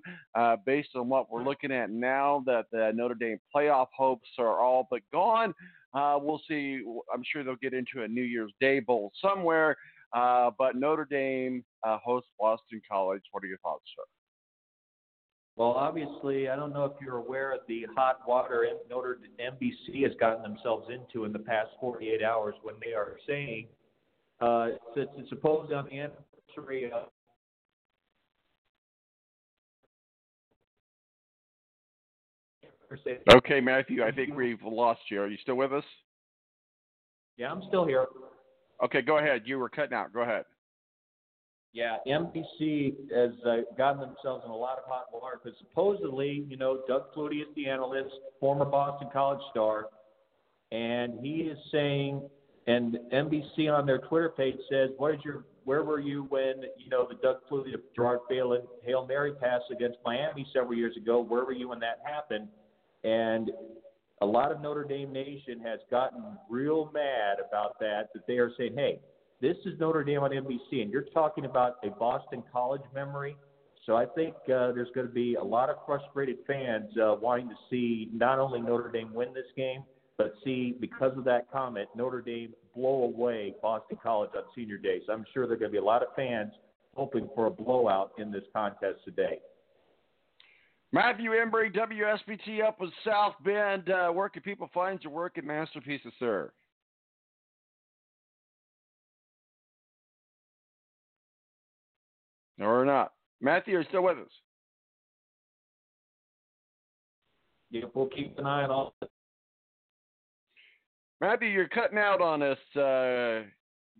based 0.65 0.89
on 0.95 1.07
what 1.07 1.31
we're 1.31 1.43
looking 1.43 1.71
at 1.71 1.91
now, 1.91 2.43
that 2.47 2.65
the 2.71 2.91
Notre 2.95 3.15
Dame 3.15 3.39
playoff 3.55 3.87
hopes 3.95 4.29
are 4.39 4.59
all 4.59 4.87
but 4.89 5.01
gone. 5.13 5.53
Uh, 5.97 6.19
we'll 6.21 6.41
see. 6.47 6.83
I'm 7.11 7.23
sure 7.31 7.43
they'll 7.43 7.55
get 7.55 7.73
into 7.73 8.03
a 8.03 8.07
New 8.07 8.21
Year's 8.21 8.53
Day 8.61 8.79
bowl 8.79 9.11
somewhere. 9.19 9.75
Uh, 10.13 10.51
but 10.57 10.75
Notre 10.75 11.05
Dame 11.05 11.63
uh, 11.83 11.97
hosts 12.03 12.29
Boston 12.39 12.81
College. 12.89 13.23
What 13.31 13.43
are 13.43 13.47
your 13.47 13.57
thoughts, 13.57 13.83
sir? 13.95 14.03
Well, 15.55 15.71
obviously, 15.71 16.49
I 16.49 16.55
don't 16.55 16.71
know 16.71 16.85
if 16.85 16.91
you're 17.01 17.17
aware 17.17 17.51
of 17.51 17.61
the 17.67 17.87
hot 17.95 18.19
water 18.27 18.67
Notre 18.87 19.17
NBC 19.39 20.03
has 20.03 20.11
gotten 20.19 20.43
themselves 20.43 20.87
into 20.91 21.25
in 21.25 21.33
the 21.33 21.39
past 21.39 21.69
48 21.81 22.21
hours 22.21 22.53
when 22.61 22.75
they 22.85 22.93
are 22.93 23.17
saying, 23.25 23.65
uh, 24.39 24.67
since 24.95 25.09
it's 25.17 25.29
supposed 25.29 25.73
on 25.73 25.85
the 25.85 25.99
anniversary 25.99 26.91
of 26.91 27.09
Okay, 33.33 33.59
Matthew, 33.59 34.03
I 34.03 34.11
think 34.11 34.35
we've 34.35 34.61
lost 34.63 35.01
you. 35.09 35.21
Are 35.21 35.27
you 35.27 35.37
still 35.41 35.55
with 35.55 35.73
us? 35.73 35.83
Yeah, 37.37 37.51
I'm 37.51 37.61
still 37.67 37.85
here. 37.85 38.05
Okay, 38.83 39.01
go 39.01 39.17
ahead. 39.17 39.43
You 39.45 39.59
were 39.59 39.69
cutting 39.69 39.93
out. 39.93 40.13
Go 40.13 40.21
ahead. 40.21 40.45
Yeah, 41.73 41.97
NBC 42.07 42.95
has 43.13 43.31
uh, 43.45 43.57
gotten 43.77 44.01
themselves 44.01 44.43
in 44.45 44.51
a 44.51 44.55
lot 44.55 44.79
of 44.79 44.85
hot 44.87 45.05
water 45.13 45.39
because 45.43 45.57
supposedly, 45.59 46.45
you 46.49 46.57
know, 46.57 46.81
Doug 46.87 47.13
Flutie 47.15 47.41
is 47.41 47.47
the 47.55 47.67
analyst, 47.67 48.15
former 48.39 48.65
Boston 48.65 49.09
College 49.13 49.41
star, 49.51 49.85
and 50.71 51.19
he 51.19 51.41
is 51.41 51.57
saying, 51.71 52.21
and 52.65 52.97
NBC 53.13 53.71
on 53.71 53.85
their 53.85 53.99
Twitter 53.99 54.29
page 54.29 54.57
says, 54.69 54.89
"What 54.97 55.13
is 55.13 55.19
your? 55.23 55.45
Where 55.65 55.83
were 55.83 55.99
you 55.99 56.23
when 56.29 56.63
you 56.77 56.89
know 56.89 57.07
the 57.07 57.15
Doug 57.15 57.37
Flutie, 57.49 57.75
Gerard 57.95 58.21
Phelan 58.27 58.63
Hail 58.83 59.05
Mary 59.05 59.33
pass 59.33 59.61
against 59.71 59.97
Miami 60.03 60.47
several 60.53 60.73
years 60.73 60.97
ago? 60.97 61.21
Where 61.21 61.45
were 61.45 61.53
you 61.53 61.69
when 61.69 61.79
that 61.81 61.99
happened?" 62.03 62.47
And 63.03 63.51
a 64.21 64.25
lot 64.25 64.51
of 64.51 64.61
Notre 64.61 64.83
Dame 64.83 65.11
Nation 65.13 65.59
has 65.63 65.79
gotten 65.91 66.23
real 66.49 66.91
mad 66.93 67.37
about 67.47 67.79
that, 67.79 68.09
that 68.13 68.25
they 68.27 68.37
are 68.37 68.51
saying, 68.57 68.73
hey, 68.75 68.99
this 69.41 69.57
is 69.65 69.79
Notre 69.79 70.03
Dame 70.03 70.21
on 70.21 70.31
NBC, 70.31 70.81
and 70.81 70.91
you're 70.91 71.05
talking 71.13 71.45
about 71.45 71.75
a 71.83 71.91
Boston 71.91 72.43
College 72.51 72.81
memory. 72.93 73.37
So 73.85 73.95
I 73.95 74.05
think 74.05 74.33
uh, 74.45 74.73
there's 74.73 74.89
going 74.95 75.07
to 75.07 75.13
be 75.13 75.35
a 75.35 75.43
lot 75.43 75.69
of 75.69 75.77
frustrated 75.85 76.37
fans 76.47 76.89
uh, 76.97 77.15
wanting 77.21 77.49
to 77.49 77.55
see 77.69 78.09
not 78.11 78.39
only 78.39 78.59
Notre 78.59 78.89
Dame 78.91 79.13
win 79.13 79.33
this 79.33 79.45
game, 79.55 79.83
but 80.17 80.33
see, 80.43 80.75
because 80.81 81.15
of 81.15 81.23
that 81.25 81.49
comment, 81.51 81.87
Notre 81.95 82.21
Dame 82.21 82.53
blow 82.75 83.03
away 83.03 83.53
Boston 83.61 83.97
College 84.01 84.31
on 84.35 84.43
senior 84.55 84.77
day. 84.77 85.01
So 85.05 85.13
I'm 85.13 85.25
sure 85.33 85.45
there 85.45 85.55
are 85.55 85.59
going 85.59 85.71
to 85.71 85.73
be 85.73 85.77
a 85.77 85.83
lot 85.83 86.01
of 86.01 86.09
fans 86.15 86.51
hoping 86.95 87.29
for 87.35 87.45
a 87.45 87.51
blowout 87.51 88.11
in 88.17 88.31
this 88.31 88.43
contest 88.51 88.99
today. 89.05 89.39
Matthew 90.93 91.31
Embury, 91.31 91.69
WSBT 91.69 92.63
up 92.65 92.77
in 92.81 92.91
South 93.05 93.33
Bend. 93.43 93.89
Uh, 93.89 94.09
where 94.09 94.29
can 94.29 94.41
people 94.41 94.69
find 94.73 95.03
your 95.03 95.11
work 95.11 95.37
and 95.37 95.45
masterpieces, 95.45 96.13
sir? 96.17 96.51
No, 102.57 102.65
or 102.65 102.85
not. 102.85 103.13
Matthew, 103.41 103.75
are 103.75 103.81
you 103.81 103.85
still 103.89 104.03
with 104.03 104.17
us? 104.17 104.31
Yep, 107.69 107.91
we'll 107.93 108.07
keep 108.07 108.37
an 108.39 108.45
eye 108.45 108.63
on 108.63 108.71
all. 108.71 108.95
Matthew, 111.19 111.49
you're 111.49 111.67
cutting 111.67 111.97
out 111.97 112.21
on 112.21 112.41
us. 112.41 112.57
Uh, 112.75 113.47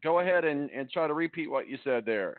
go 0.03 0.19
ahead 0.19 0.45
and, 0.45 0.69
and 0.71 0.89
try 0.89 1.07
to 1.07 1.13
repeat 1.13 1.49
what 1.49 1.67
you 1.67 1.77
said 1.83 2.05
there. 2.05 2.37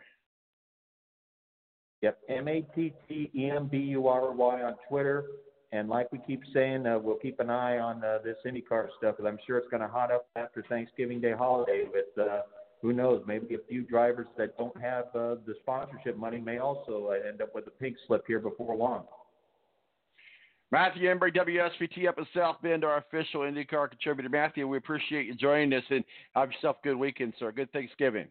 Yep, 2.01 2.19
M 2.29 2.47
A 2.47 2.61
T 2.75 2.93
T 3.07 3.29
E 3.35 3.49
M 3.49 3.67
B 3.67 3.77
U 3.77 4.07
R 4.07 4.31
Y 4.31 4.61
on 4.63 4.75
Twitter. 4.87 5.25
And 5.71 5.87
like 5.87 6.11
we 6.11 6.19
keep 6.25 6.41
saying, 6.53 6.87
uh, 6.87 6.97
we'll 6.97 7.17
keep 7.17 7.39
an 7.39 7.49
eye 7.49 7.77
on 7.77 8.03
uh, 8.03 8.19
this 8.23 8.37
IndyCar 8.45 8.87
stuff 8.97 9.17
because 9.17 9.25
I'm 9.25 9.37
sure 9.45 9.57
it's 9.57 9.69
going 9.69 9.83
to 9.83 9.87
hot 9.87 10.11
up 10.11 10.27
after 10.35 10.63
Thanksgiving 10.67 11.21
Day 11.21 11.33
holiday. 11.33 11.83
With 11.93 12.05
uh, 12.17 12.41
who 12.81 12.93
knows? 12.93 13.21
Maybe 13.27 13.55
a 13.55 13.59
few 13.67 13.83
drivers 13.83 14.27
that 14.37 14.57
don't 14.57 14.75
have 14.81 15.05
uh, 15.13 15.35
the 15.45 15.55
sponsorship 15.61 16.17
money 16.17 16.39
may 16.39 16.57
also 16.57 17.11
uh, 17.11 17.27
end 17.27 17.41
up 17.41 17.53
with 17.53 17.67
a 17.67 17.71
pink 17.71 17.97
slip 18.07 18.23
here 18.25 18.39
before 18.39 18.75
long. 18.75 19.03
Matthew 20.71 21.09
Embury, 21.09 21.31
WSBT 21.31 22.07
up 22.07 22.19
in 22.19 22.27
South 22.33 22.57
Bend, 22.61 22.83
our 22.83 22.97
official 22.97 23.41
IndyCar 23.41 23.89
contributor. 23.89 24.29
Matthew, 24.29 24.67
we 24.67 24.77
appreciate 24.77 25.25
you 25.25 25.33
joining 25.33 25.73
us 25.73 25.83
and 25.89 26.03
have 26.35 26.51
yourself 26.51 26.77
a 26.83 26.87
good 26.87 26.95
weekend, 26.95 27.33
sir. 27.39 27.51
Good 27.51 27.71
Thanksgiving. 27.71 28.27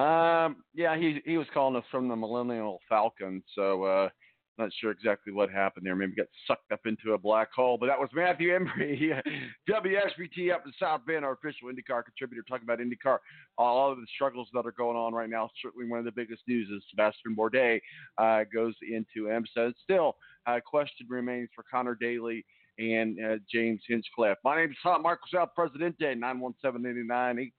Um, 0.00 0.56
yeah, 0.74 0.96
he 0.96 1.20
he 1.26 1.36
was 1.36 1.46
calling 1.52 1.76
us 1.76 1.84
from 1.90 2.08
the 2.08 2.16
Millennial 2.16 2.80
Falcon, 2.88 3.42
so 3.54 3.82
uh, 3.84 4.08
not 4.56 4.70
sure 4.80 4.90
exactly 4.92 5.30
what 5.32 5.50
happened 5.50 5.84
there. 5.84 5.94
Maybe 5.94 6.14
got 6.14 6.26
sucked 6.46 6.72
up 6.72 6.80
into 6.86 7.12
a 7.12 7.18
black 7.18 7.52
hole. 7.52 7.76
But 7.78 7.86
that 7.86 7.98
was 7.98 8.08
Matthew 8.14 8.54
Embury, 8.54 9.20
WSBT 9.68 10.54
up 10.54 10.64
in 10.64 10.72
South 10.78 11.02
Bend, 11.06 11.24
our 11.24 11.32
official 11.32 11.68
IndyCar 11.68 12.04
contributor, 12.04 12.42
talking 12.48 12.64
about 12.64 12.78
IndyCar, 12.78 13.18
all 13.58 13.92
of 13.92 13.98
the 13.98 14.06
struggles 14.14 14.48
that 14.54 14.64
are 14.64 14.72
going 14.72 14.96
on 14.96 15.12
right 15.12 15.28
now. 15.28 15.50
Certainly, 15.62 15.90
one 15.90 15.98
of 15.98 16.06
the 16.06 16.12
biggest 16.12 16.42
news 16.48 16.68
is 16.70 16.82
Sebastien 16.88 17.36
Bourdais 17.36 17.80
uh, 18.16 18.44
goes 18.52 18.74
into 18.82 19.28
IMSA. 19.28 19.74
Still, 19.82 20.16
uh, 20.46 20.60
question 20.64 21.06
remains 21.10 21.50
for 21.54 21.64
Conor 21.70 21.96
Daly 22.00 22.44
and 22.80 23.18
uh, 23.20 23.36
James 23.52 23.80
Hinchcliffe. 23.86 24.38
My 24.42 24.56
name 24.56 24.70
is 24.70 24.76
Tom 24.82 25.02
Marcos 25.02 25.28
El 25.38 25.46
Presidente, 25.48 26.14
917-89-8516 26.14 27.52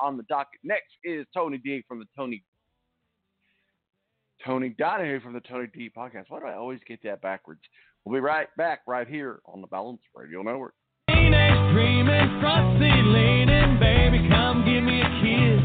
on 0.00 0.16
the 0.16 0.24
docket. 0.24 0.60
Next 0.64 0.90
is 1.04 1.24
Tony 1.32 1.58
D 1.58 1.84
from 1.86 2.00
the 2.00 2.06
Tony 2.16 2.42
Tony 4.44 4.70
Donahue 4.70 5.20
from 5.20 5.34
the 5.34 5.40
Tony 5.40 5.68
D 5.72 5.88
podcast. 5.96 6.24
Why 6.28 6.40
do 6.40 6.46
I 6.46 6.54
always 6.54 6.80
get 6.86 7.00
that 7.04 7.22
backwards? 7.22 7.60
We'll 8.04 8.16
be 8.16 8.20
right 8.20 8.48
back 8.56 8.80
right 8.88 9.06
here 9.06 9.40
on 9.46 9.60
the 9.60 9.68
Balance 9.68 10.00
Radio 10.14 10.42
Network. 10.42 10.74
Dreaming, 11.08 12.40
front 12.40 12.80
seat 12.82 13.04
leaning, 13.06 13.78
baby, 13.78 14.28
come 14.28 14.64
give 14.64 14.82
me 14.82 15.00
a 15.00 15.10
kiss. 15.22 15.62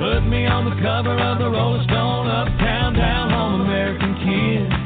Put 0.00 0.26
me 0.26 0.46
on 0.46 0.64
the 0.64 0.76
cover 0.82 1.12
of 1.20 1.38
the 1.38 1.50
Rolling 1.50 1.84
Stone, 1.84 2.28
uptown, 2.28 2.94
down 2.94 3.30
home, 3.30 3.60
American 3.60 4.14
kid. 4.24 4.85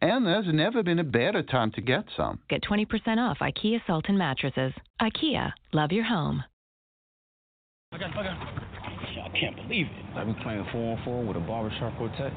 And 0.00 0.24
there's 0.24 0.46
never 0.52 0.82
been 0.82 1.00
a 1.00 1.04
better 1.04 1.42
time 1.42 1.72
to 1.72 1.80
get 1.80 2.04
some. 2.16 2.38
Get 2.48 2.62
20% 2.62 2.86
off 3.18 3.38
IKEA 3.40 3.80
Sultan 3.86 4.16
mattresses. 4.16 4.72
IKEA, 5.00 5.52
love 5.72 5.90
your 5.90 6.04
home. 6.04 6.44
I 7.92 7.98
got, 7.98 8.16
I 8.16 8.22
got. 8.22 8.36
I 9.24 9.38
can't 9.38 9.56
believe 9.56 9.86
it. 9.86 10.16
I've 10.16 10.26
been 10.26 10.36
playing 10.36 10.64
four 10.70 10.96
on 10.96 11.04
four 11.04 11.24
with 11.24 11.36
a 11.36 11.40
barbershop 11.40 11.96
quartet. 11.96 12.32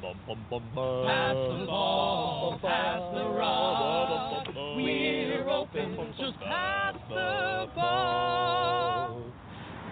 Pass 0.00 0.14
the 0.26 1.64
ball, 1.66 2.58
pass 2.62 3.00
the 3.14 3.24
rock. 3.30 4.46
We're 4.76 5.48
open, 5.48 5.96
just 6.18 6.38
pass 6.40 6.94
the 7.08 7.68
ball. 7.74 9.22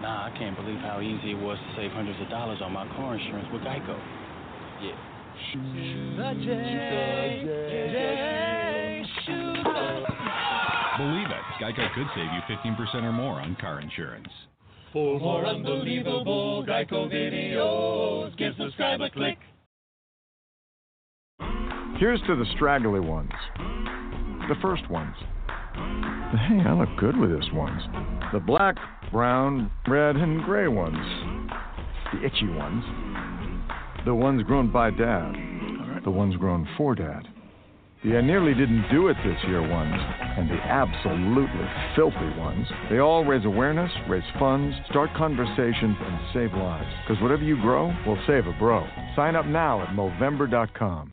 Nah, 0.00 0.26
I 0.26 0.38
can't 0.38 0.56
believe 0.56 0.78
how 0.78 1.00
easy 1.00 1.32
it 1.32 1.40
was 1.40 1.58
to 1.58 1.76
save 1.76 1.90
hundreds 1.92 2.20
of 2.20 2.28
dollars 2.28 2.58
on 2.62 2.72
my 2.72 2.86
car 2.96 3.16
insurance 3.16 3.48
with 3.52 3.62
Geico. 3.62 3.98
Yeah. 4.82 5.11
The 5.52 6.32
J, 6.40 7.42
J, 7.44 9.04
Shooter. 9.26 10.06
Believe 10.96 11.28
it, 11.28 11.44
Geico 11.60 11.94
could 11.94 12.06
save 12.14 12.30
you 12.32 12.40
15% 12.48 13.02
or 13.02 13.12
more 13.12 13.34
on 13.34 13.54
car 13.60 13.80
insurance. 13.82 14.28
For 14.94 15.20
more 15.20 15.44
unbelievable 15.44 16.64
Geico 16.66 17.12
videos, 17.12 18.34
give 18.38 18.54
subscribe 18.58 19.02
a 19.02 19.10
click. 19.10 19.36
Here's 21.98 22.20
to 22.22 22.34
the 22.34 22.46
straggly 22.56 23.00
ones. 23.00 23.32
The 24.48 24.56
first 24.62 24.88
ones. 24.90 25.14
The 25.74 26.38
hey, 26.48 26.60
I 26.66 26.72
look 26.72 26.96
good 26.98 27.16
with 27.18 27.30
this 27.30 27.52
ones. 27.52 27.82
The 28.32 28.40
black, 28.40 28.76
brown, 29.12 29.70
red, 29.86 30.16
and 30.16 30.42
gray 30.44 30.68
ones. 30.68 30.96
The 32.14 32.24
itchy 32.24 32.48
ones. 32.48 32.82
The 34.04 34.12
ones 34.12 34.42
grown 34.42 34.72
by 34.72 34.90
dad. 34.90 35.32
The 36.02 36.10
ones 36.10 36.34
grown 36.36 36.66
for 36.76 36.96
dad. 36.96 37.28
The 38.02 38.16
I 38.16 38.20
nearly 38.20 38.52
didn't 38.52 38.90
do 38.90 39.06
it 39.06 39.16
this 39.24 39.38
year 39.46 39.60
ones. 39.60 39.94
And 39.94 40.50
the 40.50 40.56
absolutely 40.56 41.68
filthy 41.94 42.36
ones. 42.36 42.66
They 42.90 42.98
all 42.98 43.24
raise 43.24 43.44
awareness, 43.44 43.92
raise 44.08 44.24
funds, 44.40 44.74
start 44.90 45.10
conversations, 45.16 45.96
and 46.00 46.18
save 46.34 46.52
lives. 46.52 46.90
Because 47.06 47.22
whatever 47.22 47.44
you 47.44 47.60
grow 47.62 47.94
will 48.04 48.18
save 48.26 48.48
a 48.48 48.52
bro. 48.58 48.84
Sign 49.14 49.36
up 49.36 49.46
now 49.46 49.82
at 49.82 49.90
Movember.com. 49.90 51.12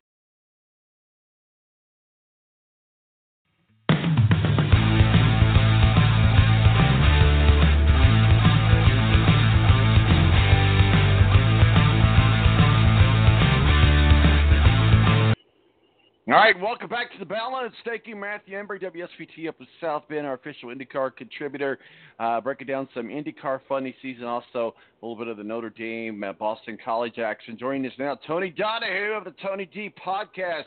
All 16.30 16.36
right, 16.36 16.54
welcome 16.60 16.88
back 16.88 17.10
to 17.10 17.18
the 17.18 17.24
balance. 17.24 17.74
Thank 17.84 18.06
you, 18.06 18.14
Matthew 18.14 18.56
Embury, 18.56 18.78
WSBT 18.78 19.48
up 19.48 19.56
in 19.58 19.66
South 19.80 20.04
Bend, 20.08 20.24
our 20.24 20.34
official 20.34 20.68
IndyCar 20.68 21.16
contributor. 21.16 21.80
Uh, 22.20 22.40
breaking 22.40 22.68
down 22.68 22.88
some 22.94 23.08
IndyCar 23.08 23.58
funny 23.68 23.96
season, 24.00 24.26
also 24.26 24.76
a 25.02 25.04
little 25.04 25.16
bit 25.16 25.26
of 25.26 25.38
the 25.38 25.42
Notre 25.42 25.70
Dame, 25.70 26.22
uh, 26.22 26.32
Boston 26.32 26.78
College 26.84 27.18
action. 27.18 27.58
Joining 27.58 27.84
us 27.84 27.92
now, 27.98 28.16
Tony 28.28 28.50
Donahue 28.50 29.10
of 29.10 29.24
the 29.24 29.34
Tony 29.42 29.68
D 29.74 29.92
podcast. 30.06 30.66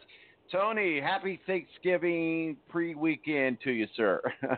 Tony, 0.52 1.00
happy 1.00 1.40
Thanksgiving 1.48 2.58
pre-weekend 2.68 3.58
to 3.64 3.72
you, 3.72 3.88
sir. 3.96 4.20
uh, 4.44 4.58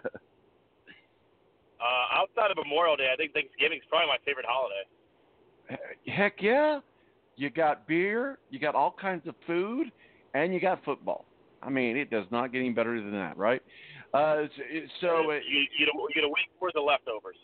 outside 2.16 2.50
of 2.50 2.58
Memorial 2.58 2.96
Day, 2.96 3.12
I 3.14 3.16
think 3.16 3.32
Thanksgiving 3.34 3.78
is 3.78 3.84
probably 3.90 4.08
my 4.08 4.18
favorite 4.26 4.48
holiday. 4.50 5.84
Heck 6.08 6.42
yeah! 6.42 6.80
You 7.36 7.52
got 7.52 7.88
beer, 7.88 8.40
you 8.50 8.58
got 8.58 8.74
all 8.74 8.96
kinds 9.00 9.28
of 9.28 9.36
food 9.46 9.92
and 10.36 10.54
you 10.54 10.60
got 10.60 10.84
football. 10.84 11.26
I 11.64 11.70
mean, 11.70 11.98
it 11.98 12.12
does 12.12 12.26
not 12.30 12.52
get 12.52 12.60
any 12.60 12.70
better 12.72 13.00
than 13.02 13.14
that, 13.14 13.38
right? 13.38 13.62
Uh, 14.14 14.44
so 15.02 15.32
it, 15.32 15.42
you, 15.50 15.60
you, 15.80 15.86
get 15.86 15.88
a, 15.88 15.98
you 15.98 16.10
get 16.14 16.24
a 16.24 16.28
week's 16.28 16.62
worth 16.62 16.76
of 16.76 16.84
leftovers. 16.86 17.38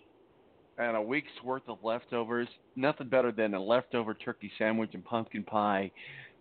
And 0.78 0.96
a 0.96 1.02
week's 1.02 1.32
worth 1.44 1.64
of 1.68 1.78
leftovers. 1.84 2.48
Nothing 2.76 3.08
better 3.08 3.32
than 3.32 3.54
a 3.54 3.62
leftover 3.62 4.14
turkey 4.14 4.52
sandwich 4.58 4.92
and 4.94 5.04
pumpkin 5.04 5.44
pie. 5.44 5.92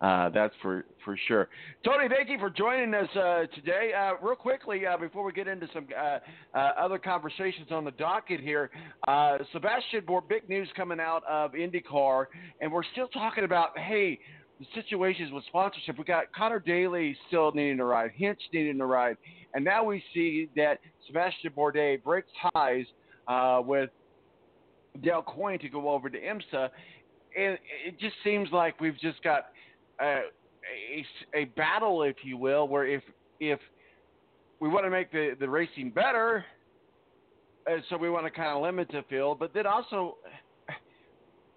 Uh, 0.00 0.30
that's 0.30 0.54
for 0.62 0.86
for 1.04 1.18
sure. 1.28 1.48
Tony, 1.84 2.08
thank 2.08 2.30
you 2.30 2.38
for 2.38 2.48
joining 2.48 2.94
us 2.94 3.08
uh, 3.14 3.42
today. 3.54 3.92
Uh, 3.92 4.12
real 4.22 4.34
quickly, 4.34 4.86
uh, 4.86 4.96
before 4.96 5.24
we 5.24 5.32
get 5.32 5.46
into 5.46 5.68
some 5.74 5.86
uh, 5.94 6.18
uh, 6.54 6.70
other 6.80 6.98
conversations 6.98 7.66
on 7.70 7.84
the 7.84 7.90
docket 7.92 8.40
here, 8.40 8.70
Sebastien, 9.52 10.02
more 10.08 10.22
big 10.22 10.48
news 10.48 10.68
coming 10.74 11.00
out 11.00 11.22
of 11.28 11.52
IndyCar, 11.52 12.26
and 12.62 12.72
we're 12.72 12.84
still 12.92 13.08
talking 13.08 13.44
about 13.44 13.76
hey 13.78 14.18
the 14.60 14.66
situations 14.74 15.32
with 15.32 15.42
sponsorship. 15.46 15.98
We 15.98 16.04
got 16.04 16.32
Conor 16.32 16.60
Daly 16.60 17.16
still 17.26 17.50
needing 17.52 17.78
to 17.78 17.84
ride, 17.84 18.10
Hinch 18.14 18.38
needing 18.52 18.78
to 18.78 18.84
ride, 18.84 19.16
and 19.54 19.64
now 19.64 19.82
we 19.82 20.04
see 20.14 20.48
that 20.54 20.78
Sebastien 21.06 21.52
Bourdais 21.56 22.02
breaks 22.02 22.28
ties 22.52 22.84
uh, 23.26 23.62
with 23.64 23.90
Dale 25.02 25.22
Coyne 25.22 25.58
to 25.60 25.68
go 25.68 25.88
over 25.88 26.10
to 26.10 26.18
IMSA, 26.18 26.68
and 27.36 27.58
it 27.86 27.98
just 27.98 28.14
seems 28.22 28.50
like 28.52 28.78
we've 28.80 29.00
just 29.00 29.22
got 29.22 29.46
a, 30.00 30.20
a, 30.94 31.06
a 31.34 31.44
battle, 31.56 32.02
if 32.02 32.16
you 32.22 32.36
will, 32.36 32.68
where 32.68 32.86
if 32.86 33.02
if 33.40 33.58
we 34.60 34.68
want 34.68 34.84
to 34.84 34.90
make 34.90 35.10
the, 35.10 35.34
the 35.40 35.48
racing 35.48 35.90
better, 35.90 36.44
uh, 37.66 37.76
so 37.88 37.96
we 37.96 38.10
want 38.10 38.26
to 38.26 38.30
kind 38.30 38.48
of 38.48 38.62
limit 38.62 38.88
the 38.92 39.02
field, 39.08 39.38
but 39.38 39.54
then 39.54 39.66
also 39.66 40.16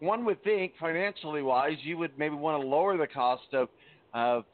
one 0.03 0.25
would 0.25 0.43
think, 0.43 0.73
financially 0.79 1.41
wise, 1.41 1.77
you 1.81 1.97
would 1.97 2.11
maybe 2.17 2.35
want 2.35 2.61
to 2.61 2.67
lower 2.67 2.97
the 2.97 3.07
cost 3.07 3.53
of 3.53 3.69
of 4.13 4.45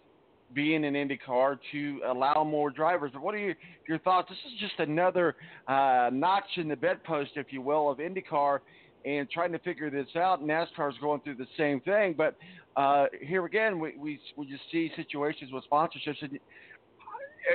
being 0.53 0.83
an 0.85 0.95
IndyCar 0.95 1.59
to 1.71 2.01
allow 2.07 2.43
more 2.43 2.71
drivers. 2.71 3.11
But 3.13 3.21
what 3.21 3.35
are 3.35 3.39
your 3.39 3.55
your 3.87 3.99
thoughts? 3.99 4.29
This 4.29 4.37
is 4.51 4.59
just 4.59 4.79
another 4.79 5.35
uh, 5.67 6.09
notch 6.11 6.57
in 6.57 6.67
the 6.67 6.75
bedpost, 6.75 7.31
if 7.35 7.47
you 7.51 7.61
will, 7.61 7.89
of 7.91 7.99
IndyCar 7.99 8.59
and 9.05 9.29
trying 9.29 9.51
to 9.51 9.59
figure 9.59 9.89
this 9.89 10.07
out. 10.15 10.43
NASCAR 10.43 10.89
is 10.89 10.97
going 10.99 11.21
through 11.21 11.35
the 11.35 11.47
same 11.57 11.79
thing, 11.81 12.13
but 12.17 12.35
uh, 12.75 13.05
here 13.21 13.45
again, 13.45 13.79
we, 13.79 13.95
we 13.97 14.19
we 14.35 14.45
just 14.45 14.63
see 14.71 14.91
situations 14.95 15.51
with 15.51 15.63
sponsorships. 15.71 16.21
And 16.21 16.39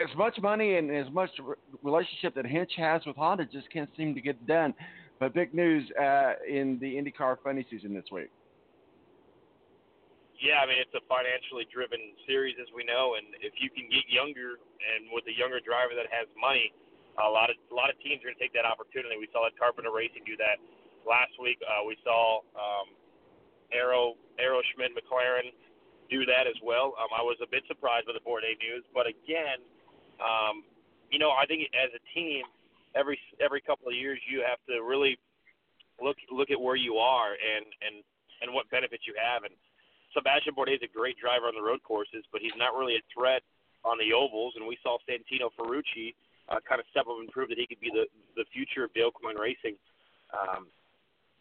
as 0.03 0.17
much 0.17 0.39
money 0.41 0.77
and 0.77 0.91
as 0.91 1.11
much 1.13 1.31
relationship 1.83 2.35
that 2.35 2.47
Hinch 2.47 2.73
has 2.77 3.03
with 3.07 3.17
Honda 3.17 3.45
just 3.47 3.71
can't 3.71 3.91
seem 3.97 4.15
to 4.15 4.21
get 4.21 4.47
done. 4.47 4.75
But 5.25 5.33
big 5.33 5.57
news 5.57 5.89
uh, 5.97 6.37
in 6.45 6.77
the 6.85 7.01
IndyCar 7.01 7.41
funny 7.41 7.65
season 7.73 7.97
this 7.97 8.05
week. 8.13 8.29
Yeah, 10.37 10.61
I 10.61 10.69
mean 10.69 10.77
it's 10.77 10.93
a 10.93 11.01
financially 11.09 11.65
driven 11.73 12.13
series, 12.29 12.61
as 12.61 12.69
we 12.77 12.85
know, 12.85 13.17
and 13.17 13.33
if 13.41 13.57
you 13.57 13.73
can 13.73 13.89
get 13.89 14.05
younger 14.05 14.61
and 14.61 15.09
with 15.17 15.25
a 15.25 15.33
younger 15.33 15.65
driver 15.65 15.97
that 15.97 16.13
has 16.13 16.29
money, 16.37 16.77
a 17.17 17.25
lot 17.25 17.49
of 17.49 17.57
a 17.57 17.75
lot 17.75 17.89
of 17.89 17.97
teams 18.05 18.21
are 18.21 18.29
going 18.29 18.37
to 18.37 18.43
take 18.45 18.53
that 18.53 18.69
opportunity. 18.69 19.17
We 19.17 19.33
saw 19.33 19.49
that 19.49 19.57
Carpenter 19.57 19.97
Racing 19.97 20.29
do 20.29 20.37
that 20.45 20.61
last 21.09 21.33
week. 21.41 21.57
Uh, 21.65 21.89
we 21.89 21.97
saw 22.05 22.45
um, 22.53 22.93
Arrow 23.73 24.21
Arrow 24.37 24.61
Schmidt 24.77 24.93
McLaren 24.93 25.57
do 26.13 26.29
that 26.29 26.45
as 26.45 26.61
well. 26.61 26.93
Um, 27.01 27.09
I 27.17 27.25
was 27.25 27.41
a 27.41 27.49
bit 27.49 27.65
surprised 27.65 28.05
by 28.05 28.13
the 28.13 28.21
Bourdais 28.29 28.61
news, 28.61 28.85
but 28.93 29.09
again, 29.09 29.57
um, 30.21 30.69
you 31.09 31.17
know, 31.17 31.33
I 31.33 31.49
think 31.49 31.65
as 31.73 31.89
a 31.97 32.03
team, 32.13 32.45
every 32.95 33.19
every 33.41 33.61
couple 33.61 33.89
of 33.89 33.95
years 33.95 34.19
you 34.31 34.43
have 34.47 34.59
to 34.69 34.83
really 34.83 35.19
look 36.03 36.17
look 36.31 36.51
at 36.51 36.61
where 36.61 36.77
you 36.77 36.97
are 36.97 37.33
and 37.33 37.67
and 37.83 38.03
and 38.43 38.53
what 38.53 38.69
benefits 38.71 39.05
you 39.07 39.15
have 39.19 39.45
and 39.45 39.55
Sebastien 40.15 40.55
Bourdais 40.55 40.79
is 40.79 40.87
a 40.87 40.97
great 40.97 41.19
driver 41.19 41.51
on 41.51 41.55
the 41.59 41.63
road 41.63 41.83
courses, 41.83 42.23
but 42.31 42.41
he's 42.41 42.55
not 42.57 42.73
really 42.79 42.95
a 42.95 43.05
threat 43.13 43.43
on 43.85 43.99
the 43.99 44.15
ovals. 44.15 44.55
And 44.57 44.65
we 44.65 44.79
saw 44.83 44.97
Santino 45.05 45.51
Ferrucci 45.59 46.15
uh, 46.49 46.63
kind 46.67 46.81
of 46.81 46.87
step 46.91 47.11
up 47.11 47.19
and 47.19 47.29
prove 47.29 47.51
that 47.51 47.59
he 47.59 47.67
could 47.67 47.81
be 47.81 47.91
the 47.91 48.07
the 48.37 48.47
future 48.55 48.85
of 48.85 48.95
Dale 48.95 49.11
Coyne 49.11 49.37
Racing. 49.37 49.77
Um, 50.33 50.67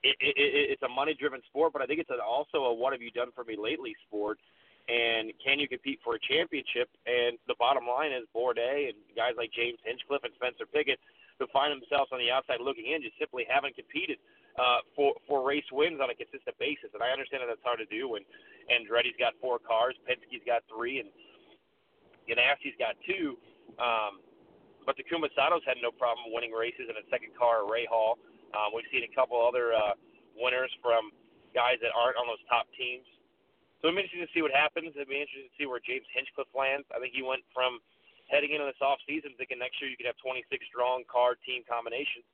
it, 0.04 0.18
it, 0.20 0.36
it, 0.36 0.66
it's 0.76 0.84
a 0.84 0.90
money-driven 0.90 1.40
sport, 1.48 1.72
but 1.72 1.82
I 1.82 1.86
think 1.86 2.02
it's 2.02 2.10
an, 2.10 2.20
also 2.20 2.66
a 2.66 2.74
"what 2.74 2.92
have 2.92 3.02
you 3.02 3.12
done 3.12 3.32
for 3.34 3.44
me 3.46 3.56
lately" 3.56 3.96
sport. 4.08 4.40
And 4.90 5.32
can 5.40 5.60
you 5.60 5.68
compete 5.70 6.00
for 6.04 6.16
a 6.16 6.20
championship? 6.20 6.92
And 7.08 7.40
the 7.48 7.56
bottom 7.56 7.88
line 7.88 8.12
is 8.12 8.28
Bourdais 8.36 8.92
and 8.92 9.00
guys 9.16 9.32
like 9.38 9.52
James 9.56 9.80
Hinchcliffe 9.86 10.28
and 10.28 10.34
Spencer 10.36 10.68
Pigot, 10.68 11.00
who 11.44 11.52
find 11.52 11.76
themselves 11.76 12.08
on 12.16 12.24
the 12.24 12.32
outside 12.32 12.64
looking 12.64 12.88
in, 12.88 13.04
just 13.04 13.20
simply 13.20 13.44
haven't 13.44 13.76
competed 13.76 14.16
uh, 14.56 14.80
for 14.96 15.12
for 15.28 15.44
race 15.44 15.68
wins 15.76 16.00
on 16.00 16.08
a 16.08 16.16
consistent 16.16 16.56
basis. 16.56 16.96
And 16.96 17.04
I 17.04 17.12
understand 17.12 17.44
that 17.44 17.52
that's 17.52 17.68
hard 17.68 17.84
to 17.84 17.90
do 17.92 18.16
when 18.16 18.24
Andretti's 18.72 19.20
got 19.20 19.36
four 19.44 19.60
cars, 19.60 20.00
Penske's 20.08 20.46
got 20.48 20.64
three, 20.72 21.04
and 21.04 21.12
Ganassi's 22.24 22.80
got 22.80 22.96
two. 23.04 23.36
Um, 23.76 24.24
but 24.88 24.96
the 24.96 25.04
Kumasatos 25.04 25.64
had 25.68 25.80
no 25.84 25.92
problem 25.92 26.32
winning 26.32 26.56
races 26.56 26.88
in 26.88 26.96
a 26.96 27.06
second 27.12 27.36
car, 27.36 27.68
Rahal. 27.68 28.20
Um, 28.56 28.76
we've 28.76 28.88
seen 28.92 29.04
a 29.04 29.12
couple 29.16 29.40
other 29.40 29.72
uh, 29.74 29.96
winners 30.36 30.72
from 30.80 31.12
guys 31.56 31.80
that 31.80 31.96
aren't 31.96 32.20
on 32.20 32.28
those 32.28 32.42
top 32.52 32.68
teams. 32.76 33.08
So 33.80 33.88
it'll 33.92 34.00
be 34.00 34.08
interesting 34.08 34.28
to 34.28 34.34
see 34.36 34.44
what 34.44 34.52
happens. 34.52 34.92
It'll 34.96 35.08
be 35.08 35.20
interesting 35.20 35.48
to 35.48 35.56
see 35.60 35.68
where 35.68 35.80
James 35.84 36.08
Hinchcliffe 36.12 36.52
lands. 36.56 36.88
I 36.92 37.00
think 37.00 37.16
he 37.16 37.24
went 37.24 37.44
from 37.56 37.80
heading 38.32 38.56
into 38.56 38.66
this 38.66 38.80
off 38.80 39.00
season 39.08 39.36
thinking 39.38 39.60
next 39.60 39.80
year 39.82 39.90
you 39.90 39.98
could 39.98 40.08
have 40.08 40.20
26 40.24 40.48
strong 40.68 41.04
car 41.10 41.36
team 41.44 41.64
combinations, 41.68 42.26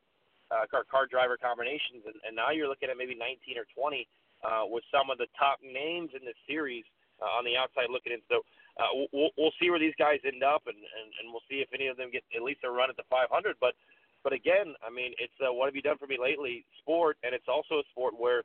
uh, 0.51 0.65
car 0.69 0.85
car 0.85 1.05
driver 1.05 1.37
combinations, 1.37 2.05
and, 2.05 2.17
and 2.25 2.33
now 2.35 2.49
you're 2.53 2.69
looking 2.69 2.89
at 2.89 2.97
maybe 2.97 3.17
19 3.17 3.57
or 3.57 3.67
20 3.73 4.05
uh, 4.45 4.63
with 4.69 4.85
some 4.93 5.09
of 5.09 5.17
the 5.17 5.27
top 5.37 5.59
names 5.61 6.11
in 6.13 6.23
this 6.23 6.37
series 6.47 6.85
uh, 7.21 7.31
on 7.37 7.43
the 7.43 7.57
outside 7.57 7.91
looking 7.91 8.13
in. 8.15 8.23
So 8.31 8.41
uh, 8.79 9.07
we'll, 9.11 9.33
we'll 9.35 9.55
see 9.59 9.69
where 9.69 9.81
these 9.81 9.97
guys 9.99 10.23
end 10.23 10.43
up, 10.43 10.63
and, 10.67 10.77
and, 10.77 11.07
and 11.19 11.25
we'll 11.33 11.45
see 11.51 11.59
if 11.59 11.69
any 11.75 11.87
of 11.87 11.97
them 11.97 12.09
get 12.11 12.23
at 12.31 12.41
least 12.41 12.63
a 12.63 12.71
run 12.71 12.89
at 12.89 12.95
the 12.95 13.07
500. 13.09 13.27
But 13.59 13.75
but 14.23 14.33
again, 14.33 14.75
I 14.85 14.91
mean, 14.91 15.13
it's 15.19 15.35
uh, 15.39 15.51
what 15.53 15.67
have 15.67 15.75
you 15.75 15.81
done 15.81 15.97
for 15.97 16.07
me 16.07 16.17
lately? 16.19 16.65
Sport, 16.79 17.17
and 17.23 17.33
it's 17.33 17.47
also 17.47 17.79
a 17.79 17.85
sport 17.91 18.15
where 18.17 18.43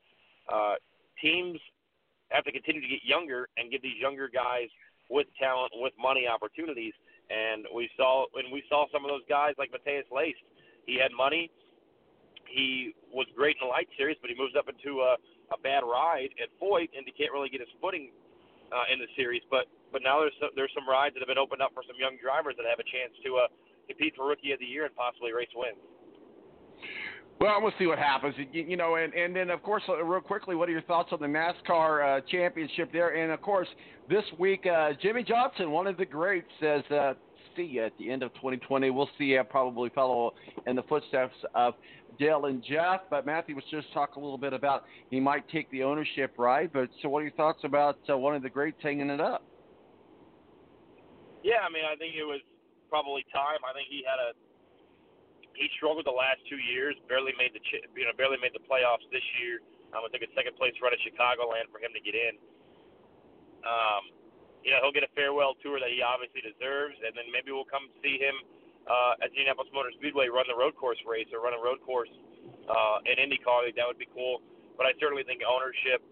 uh, 0.53 0.75
teams 1.21 1.59
have 2.31 2.45
to 2.45 2.53
continue 2.53 2.81
to 2.81 2.89
get 2.89 3.03
younger 3.03 3.49
and 3.57 3.71
give 3.71 3.83
these 3.83 3.99
younger 3.99 4.29
guys 4.29 4.69
with 5.11 5.27
talent, 5.39 5.73
with 5.75 5.93
money, 5.99 6.27
opportunities. 6.27 6.95
And 7.31 7.67
we 7.75 7.89
saw 7.97 8.27
when 8.33 8.53
we 8.53 8.63
saw 8.69 8.87
some 8.93 9.05
of 9.05 9.11
those 9.11 9.25
guys 9.29 9.55
like 9.59 9.73
Matheus 9.73 10.05
Leist. 10.13 10.45
He 10.87 11.01
had 11.01 11.13
money. 11.17 11.51
He 12.45 12.95
was 13.11 13.27
great 13.35 13.57
in 13.61 13.67
the 13.67 13.73
light 13.73 13.89
series, 13.97 14.17
but 14.21 14.29
he 14.29 14.37
moves 14.37 14.55
up 14.57 14.69
into 14.69 15.01
a 15.01 15.17
a 15.53 15.59
bad 15.61 15.85
ride 15.85 16.33
at 16.41 16.49
Foyt 16.57 16.89
and 16.97 17.05
he 17.05 17.13
can't 17.13 17.33
really 17.33 17.53
get 17.53 17.61
his 17.61 17.69
footing 17.81 18.13
uh, 18.73 18.89
in 18.93 18.99
the 18.99 19.09
series. 19.17 19.43
But 19.51 19.69
but 19.93 20.03
now 20.03 20.21
there's 20.21 20.37
some, 20.41 20.51
there's 20.57 20.73
some 20.75 20.89
rides 20.89 21.15
that 21.15 21.23
have 21.23 21.31
been 21.31 21.41
opened 21.41 21.63
up 21.63 21.71
for 21.73 21.87
some 21.87 21.97
young 22.01 22.19
drivers 22.19 22.59
that 22.59 22.67
have 22.67 22.81
a 22.81 22.89
chance 22.89 23.15
to 23.23 23.31
uh, 23.39 23.49
compete 23.87 24.17
for 24.17 24.27
Rookie 24.27 24.51
of 24.51 24.59
the 24.59 24.67
Year 24.67 24.85
and 24.85 24.95
possibly 24.97 25.31
race 25.31 25.53
wins. 25.55 25.79
Well, 27.41 27.61
we'll 27.61 27.73
see 27.79 27.87
what 27.87 27.99
happens. 27.99 28.35
You, 28.53 28.63
you 28.63 28.77
know, 28.77 28.95
and, 28.97 29.13
and 29.13 29.35
then 29.35 29.51
of 29.51 29.63
course, 29.63 29.83
uh, 29.89 30.03
real 30.03 30.21
quickly, 30.21 30.55
what 30.55 30.69
are 30.69 30.73
your 30.73 30.83
thoughts 30.83 31.11
on 31.13 31.21
the 31.21 31.27
NASCAR 31.27 32.19
uh, 32.19 32.21
championship 32.31 32.93
there? 32.93 33.17
And 33.17 33.33
of 33.33 33.43
course, 33.43 33.69
this 34.09 34.25
week, 34.39 34.67
uh, 34.67 34.91
Jimmie 35.03 35.25
Johnson, 35.25 35.71
one 35.71 35.87
of 35.87 35.97
the 35.97 36.07
greats, 36.07 36.49
says, 36.61 36.83
uh, 36.91 37.15
"See 37.57 37.65
you 37.65 37.85
at 37.85 37.93
the 37.99 38.11
end 38.11 38.23
of 38.23 38.33
2020." 38.35 38.91
We'll 38.91 39.11
see 39.19 39.25
you 39.25 39.43
probably 39.45 39.91
follow 39.95 40.33
in 40.67 40.77
the 40.77 40.85
footsteps 40.85 41.35
of 41.55 41.75
Dale 42.19 42.47
and 42.47 42.63
Jeff. 42.63 43.03
But 43.11 43.27
Matthew 43.27 43.57
was 43.57 43.65
just 43.71 43.93
talking 43.93 44.23
a 44.23 44.25
little 44.25 44.39
bit 44.39 44.53
about 44.53 44.85
he 45.11 45.19
might 45.21 45.49
take 45.49 45.71
the 45.71 45.83
ownership 45.83 46.35
right. 46.39 46.73
But 46.73 46.89
so, 47.03 47.09
what 47.09 47.21
are 47.21 47.25
your 47.25 47.33
thoughts 47.33 47.61
about 47.65 47.99
uh, 48.09 48.17
one 48.17 48.35
of 48.37 48.43
the 48.43 48.51
greats 48.51 48.79
hanging 48.81 49.11
it 49.11 49.21
up? 49.21 49.45
Yeah, 51.43 51.61
I 51.67 51.71
mean, 51.71 51.85
I 51.85 51.97
think 51.97 52.15
it 52.17 52.25
was 52.25 52.41
probably 52.89 53.27
time. 53.33 53.61
I 53.69 53.75
think 53.75 53.89
he 53.91 54.05
had 54.07 54.17
a 54.17 54.33
he 55.55 55.71
struggled 55.79 56.07
the 56.07 56.15
last 56.15 56.43
two 56.51 56.59
years. 56.59 56.95
Barely 57.07 57.33
made 57.39 57.55
the 57.55 57.63
you 57.95 58.05
know 58.05 58.15
barely 58.19 58.39
made 58.43 58.55
the 58.55 58.65
playoffs 58.67 59.07
this 59.11 59.25
year. 59.41 59.63
Um, 59.95 60.03
think 60.11 60.27
a 60.27 60.33
second 60.35 60.59
place 60.59 60.75
run 60.83 60.91
at 60.91 60.99
Chicagoland 61.07 61.71
for 61.71 61.79
him 61.79 61.95
to 61.95 62.03
get 62.03 62.19
in. 62.19 62.35
Um, 63.63 64.11
you 64.67 64.75
know, 64.75 64.83
he'll 64.83 64.97
get 64.97 65.07
a 65.07 65.13
farewell 65.15 65.55
tour 65.63 65.79
that 65.79 65.93
he 65.93 66.03
obviously 66.03 66.43
deserves, 66.43 66.99
and 67.05 67.15
then 67.15 67.31
maybe 67.31 67.55
we'll 67.55 67.69
come 67.69 67.87
see 68.03 68.19
him 68.19 68.35
uh, 68.89 69.23
at 69.23 69.31
Indianapolis 69.33 69.71
Motor 69.71 69.93
Speedway 69.97 70.33
run 70.33 70.49
the 70.49 70.57
road 70.57 70.75
course 70.75 70.99
race 71.07 71.29
or 71.31 71.45
run 71.45 71.55
a 71.55 71.63
road 71.63 71.79
course 71.85 72.11
uh, 72.67 72.99
in 73.07 73.21
IndyCar. 73.21 73.71
That 73.77 73.87
would 73.87 74.01
be 74.01 74.09
cool. 74.11 74.43
But 74.75 74.91
I 74.91 74.97
certainly 74.99 75.23
think 75.23 75.47
ownership, 75.47 76.03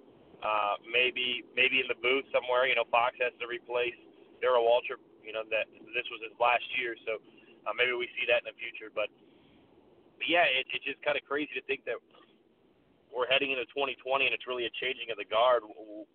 uh, 0.44 0.78
maybe 0.86 1.42
maybe 1.58 1.82
in 1.82 1.88
the 1.90 1.98
booth 1.98 2.28
somewhere. 2.30 2.70
You 2.70 2.78
know, 2.78 2.86
Fox 2.92 3.18
has 3.18 3.34
to 3.42 3.46
replace 3.50 3.98
Darrell 4.38 4.62
Waltrip. 4.62 5.02
You 5.26 5.34
know 5.34 5.42
that 5.50 5.66
this 5.90 6.06
was 6.12 6.22
his 6.22 6.34
last 6.38 6.64
year, 6.78 6.94
so 7.02 7.18
uh, 7.66 7.74
maybe 7.74 7.94
we 7.94 8.06
see 8.18 8.26
that 8.30 8.42
in 8.46 8.48
the 8.50 8.58
future. 8.58 8.90
But, 8.90 9.10
but 10.22 10.30
yeah, 10.30 10.46
it, 10.46 10.70
it's 10.70 10.86
just 10.86 11.02
kind 11.02 11.18
of 11.18 11.26
crazy 11.26 11.50
to 11.58 11.64
think 11.66 11.82
that 11.90 11.98
we're 13.10 13.26
heading 13.26 13.50
into 13.50 13.66
2020 13.74 13.98
and 14.22 14.30
it's 14.30 14.46
really 14.46 14.70
a 14.70 14.74
changing 14.78 15.10
of 15.10 15.18
the 15.18 15.26
guard. 15.26 15.66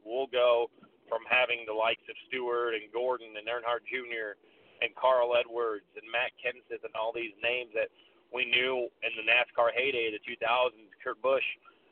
We'll 0.08 0.32
go 0.32 0.72
from 1.12 1.28
having 1.28 1.68
the 1.68 1.76
likes 1.76 2.08
of 2.08 2.16
Stewart 2.32 2.72
and 2.72 2.88
Gordon 2.95 3.36
and 3.36 3.43
Earnhardt 3.43 3.84
Jr 3.84 4.39
and 4.82 4.93
Carl 4.95 5.34
Edwards 5.36 5.89
and 5.97 6.05
Matt 6.12 6.34
Kenseth 6.38 6.84
and 6.86 6.93
all 6.93 7.12
these 7.14 7.34
names 7.41 7.74
that 7.74 7.89
we 8.34 8.45
knew 8.45 8.88
in 9.01 9.12
the 9.16 9.26
NASCAR 9.26 9.74
heyday, 9.74 10.14
of 10.14 10.20
the 10.20 10.24
2000s, 10.24 10.91
Kurt 11.03 11.22
Busch, 11.22 11.45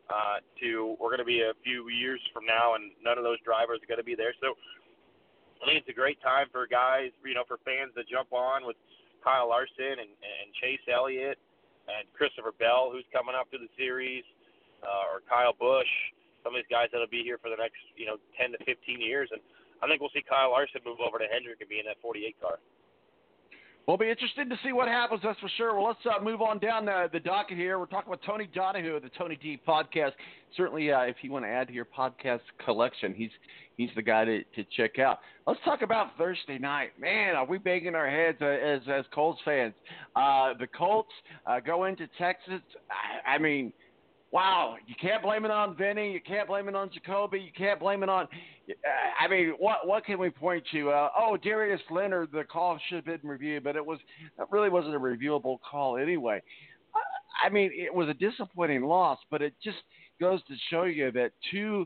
uh, 0.10 0.38
to 0.62 0.96
we're 1.00 1.10
going 1.10 1.24
to 1.24 1.28
be 1.28 1.42
a 1.42 1.58
few 1.64 1.90
years 1.90 2.22
from 2.34 2.46
now, 2.46 2.76
and 2.76 2.92
none 3.02 3.18
of 3.18 3.24
those 3.24 3.42
drivers 3.42 3.82
are 3.82 3.90
going 3.90 4.02
to 4.02 4.06
be 4.06 4.14
there. 4.14 4.38
So 4.38 4.54
I 5.64 5.66
think 5.66 5.82
it's 5.82 5.90
a 5.90 5.98
great 5.98 6.22
time 6.22 6.48
for 6.52 6.68
guys, 6.68 7.10
you 7.26 7.34
know, 7.34 7.48
for 7.48 7.58
fans 7.66 7.96
to 7.98 8.04
jump 8.06 8.30
on 8.34 8.68
with 8.68 8.78
Kyle 9.24 9.50
Larson 9.50 9.98
and, 9.98 10.14
and 10.14 10.48
Chase 10.62 10.84
Elliott 10.86 11.40
and 11.88 12.08
Christopher 12.14 12.54
Bell, 12.58 12.90
who's 12.92 13.06
coming 13.14 13.36
up 13.36 13.50
to 13.52 13.58
the 13.58 13.70
series, 13.78 14.24
uh, 14.84 15.12
or 15.14 15.22
Kyle 15.28 15.54
Busch. 15.54 15.90
Some 16.44 16.54
of 16.54 16.62
these 16.62 16.70
guys 16.70 16.90
that'll 16.94 17.10
be 17.10 17.26
here 17.26 17.42
for 17.42 17.50
the 17.50 17.58
next, 17.58 17.82
you 17.98 18.06
know, 18.06 18.18
10 18.38 18.54
to 18.54 18.60
15 18.66 19.02
years, 19.02 19.30
and 19.34 19.42
I 19.82 19.88
think 19.90 20.02
we'll 20.02 20.14
see 20.14 20.22
Kyle 20.22 20.52
Larson 20.54 20.82
move 20.86 21.02
over 21.02 21.18
to 21.18 21.26
Hendrick 21.26 21.62
and 21.62 21.70
be 21.70 21.82
in 21.82 21.86
that 21.90 21.98
48 22.02 22.38
car. 22.42 22.58
We'll 23.88 23.98
be 23.98 24.10
interested 24.10 24.50
to 24.50 24.58
see 24.64 24.74
what 24.74 24.88
happens, 24.88 25.22
that's 25.24 25.40
for 25.40 25.50
sure. 25.58 25.76
Well, 25.76 25.86
let's 25.86 26.00
uh, 26.06 26.24
move 26.24 26.42
on 26.42 26.58
down 26.58 26.86
the, 26.86 27.08
the 27.14 27.20
docket 27.20 27.56
here. 27.56 27.78
We're 27.78 27.86
talking 27.86 28.12
about 28.12 28.24
Tony 28.26 28.50
Donahue 28.52 28.96
of 28.96 29.04
the 29.04 29.12
Tony 29.16 29.36
D 29.36 29.62
podcast. 29.68 30.14
Certainly, 30.58 30.92
uh, 30.92 31.02
if 31.02 31.18
you 31.22 31.32
want 31.32 31.46
to 31.46 31.50
add 31.50 31.68
to 31.68 31.74
your 31.74 31.86
podcast 31.86 32.40
collection, 32.64 33.14
he's 33.14 33.30
he's 33.78 33.92
the 33.96 34.02
guy 34.02 34.26
to, 34.26 34.44
to 34.44 34.64
check 34.76 34.98
out. 34.98 35.20
Let's 35.46 35.60
talk 35.64 35.84
about 35.84 36.18
Thursday 36.18 36.58
night. 36.58 37.00
Man, 37.00 37.36
are 37.36 37.46
we 37.46 37.60
banging 37.60 37.94
our 37.94 38.10
heads 38.10 38.40
uh, 38.42 38.46
as 38.46 38.82
as 38.92 39.06
Colts 39.14 39.40
fans? 39.46 39.76
Uh, 40.16 40.54
the 40.60 40.66
Colts 40.66 41.14
uh, 41.46 41.60
go 41.60 41.86
into 41.86 42.08
Texas. 42.18 42.62
I, 42.90 43.36
I 43.36 43.38
mean, 43.38 43.72
wow, 44.32 44.76
you 44.86 44.96
can't 45.00 45.24
blame 45.24 45.46
it 45.46 45.52
on 45.52 45.76
Vinny. 45.78 46.12
You 46.12 46.22
can't 46.22 46.48
blame 46.48 46.68
it 46.68 46.76
on 46.76 46.90
Jacoby. 46.92 47.40
You 47.40 47.52
can't 47.56 47.80
blame 47.80 48.04
it 48.04 48.10
on 48.10 48.28
I 49.20 49.28
mean, 49.28 49.54
what 49.60 49.88
what 49.88 50.06
can 50.06 50.20
we 50.20 50.30
point 50.30 50.64
to? 50.72 50.90
Uh, 50.90 51.10
oh, 51.18 51.38
Darius 51.38 51.82
Leonard, 51.90 52.30
the 52.32 52.44
call 52.44 52.80
should 52.88 53.06
have 53.08 53.22
been 53.22 53.30
reviewed, 53.30 53.64
but 53.64 53.76
it 53.76 53.86
was 53.86 54.00
that 54.38 54.48
really 54.52 54.70
wasn't 54.70 54.96
a 54.96 55.00
reviewable 55.00 55.58
call 55.70 55.98
anyway. 55.98 56.42
I 57.44 57.50
mean, 57.50 57.72
it 57.74 57.94
was 57.94 58.08
a 58.10 58.14
disappointing 58.14 58.84
loss, 58.84 59.20
but 59.30 59.42
it 59.42 59.54
just 59.64 59.78
goes 60.20 60.42
to 60.48 60.54
show 60.70 60.84
you 60.84 61.12
that 61.12 61.32
two 61.52 61.86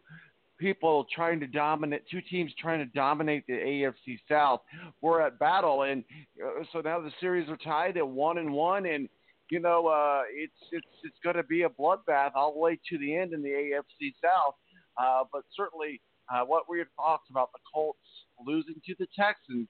people 0.58 1.06
trying 1.14 1.40
to 1.40 1.48
dominate, 1.48 2.04
two 2.10 2.22
teams 2.30 2.52
trying 2.60 2.80
to 2.80 2.86
dominate 2.94 3.46
the 3.48 3.54
AFC 3.54 4.20
South 4.30 4.62
were 5.02 5.22
at 5.22 5.40
battle, 5.40 5.84
and 5.84 6.04
uh, 6.44 6.64
so 6.72 6.82
now 6.82 7.00
the 7.00 7.12
series 7.20 7.50
are 7.50 7.58
tied 7.58 7.98
at 7.98 8.08
one 8.08 8.38
and 8.38 8.52
one, 8.52 8.86
and 8.86 9.10
you 9.50 9.60
know 9.60 9.88
uh, 9.88 10.24
it's 10.32 10.54
it's 10.72 10.88
it's 11.04 11.18
going 11.24 11.36
to 11.36 11.44
be 11.44 11.64
a 11.64 11.70
bloodbath 11.70 12.32
all 12.36 12.54
the 12.54 12.60
way 12.60 12.80
to 12.90 12.98
the 12.98 13.16
end 13.16 13.34
in 13.34 13.42
the 13.42 13.50
AFC 13.50 14.14
South. 14.24 14.56
Uh, 14.98 15.24
but 15.32 15.44
certainly, 15.56 16.02
uh, 16.34 16.42
what 16.44 16.70
we 16.70 16.80
had 16.80 16.88
talked 16.96 17.30
about 17.30 17.52
the 17.54 17.60
Colts 17.74 18.00
losing 18.46 18.76
to 18.86 18.96
the 19.00 19.08
Texans, 19.16 19.68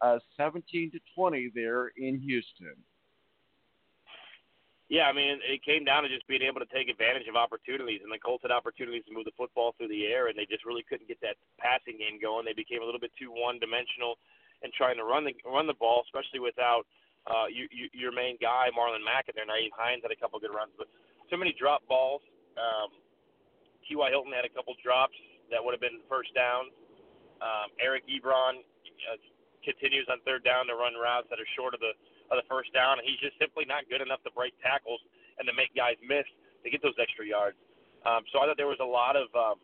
uh, 0.00 0.18
17 0.36 0.90
to 0.92 0.98
20 1.14 1.52
there 1.54 1.92
in 1.96 2.18
Houston. 2.20 2.74
Yeah, 4.92 5.08
I 5.08 5.16
mean, 5.16 5.40
it 5.40 5.64
came 5.64 5.88
down 5.88 6.02
to 6.04 6.10
just 6.12 6.28
being 6.28 6.44
able 6.44 6.60
to 6.60 6.68
take 6.68 6.92
advantage 6.92 7.24
of 7.24 7.32
opportunities, 7.32 8.04
and 8.04 8.12
the 8.12 8.20
Colts 8.20 8.44
had 8.44 8.52
opportunities 8.52 9.08
to 9.08 9.14
move 9.14 9.24
the 9.24 9.32
football 9.40 9.72
through 9.72 9.88
the 9.88 10.04
air, 10.04 10.28
and 10.28 10.36
they 10.36 10.44
just 10.44 10.68
really 10.68 10.84
couldn't 10.84 11.08
get 11.08 11.16
that 11.24 11.40
passing 11.56 11.96
game 11.96 12.20
going. 12.20 12.44
They 12.44 12.52
became 12.52 12.82
a 12.82 12.84
little 12.84 13.00
bit 13.00 13.08
too 13.16 13.32
one-dimensional 13.32 14.20
and 14.60 14.68
trying 14.76 15.00
to 15.00 15.08
run 15.08 15.24
the 15.24 15.32
run 15.48 15.66
the 15.66 15.80
ball, 15.80 16.04
especially 16.04 16.44
without 16.44 16.84
uh, 17.26 17.46
you, 17.46 17.70
you, 17.70 17.86
your 17.94 18.10
main 18.10 18.34
guy 18.42 18.70
Marlon 18.74 19.04
Mack 19.04 19.30
in 19.30 19.34
there. 19.38 19.46
Nyheim 19.46 19.70
Hines 19.74 20.02
had 20.02 20.10
a 20.10 20.18
couple 20.18 20.42
good 20.42 20.54
runs, 20.54 20.74
but 20.74 20.90
too 21.30 21.38
many 21.38 21.54
drop 21.54 21.86
balls. 21.86 22.22
Um, 22.58 22.90
T.Y. 23.86 24.08
Hilton 24.10 24.34
had 24.34 24.44
a 24.44 24.52
couple 24.52 24.74
drops 24.82 25.16
that 25.50 25.62
would 25.62 25.74
have 25.74 25.82
been 25.82 26.02
first 26.10 26.34
downs. 26.34 26.74
Um, 27.42 27.74
Eric 27.82 28.06
Ebron 28.06 28.62
uh, 29.10 29.18
continues 29.66 30.06
on 30.10 30.22
third 30.22 30.42
down 30.46 30.66
to 30.70 30.74
run 30.74 30.94
routes 30.94 31.26
that 31.30 31.38
are 31.38 31.50
short 31.54 31.74
of 31.74 31.80
the 31.82 31.94
of 32.30 32.40
the 32.40 32.46
first 32.48 32.72
down, 32.72 32.96
and 32.96 33.04
he's 33.04 33.20
just 33.20 33.36
simply 33.36 33.68
not 33.68 33.84
good 33.92 34.00
enough 34.00 34.24
to 34.24 34.32
break 34.32 34.56
tackles 34.64 35.04
and 35.36 35.44
to 35.44 35.52
make 35.52 35.68
guys 35.76 36.00
miss 36.00 36.24
to 36.64 36.72
get 36.72 36.80
those 36.80 36.96
extra 36.96 37.28
yards. 37.28 37.60
Um, 38.08 38.24
so 38.32 38.40
I 38.40 38.48
thought 38.48 38.56
there 38.56 38.70
was 38.70 38.80
a 38.80 38.88
lot 38.88 39.20
of 39.20 39.28
um, 39.36 39.60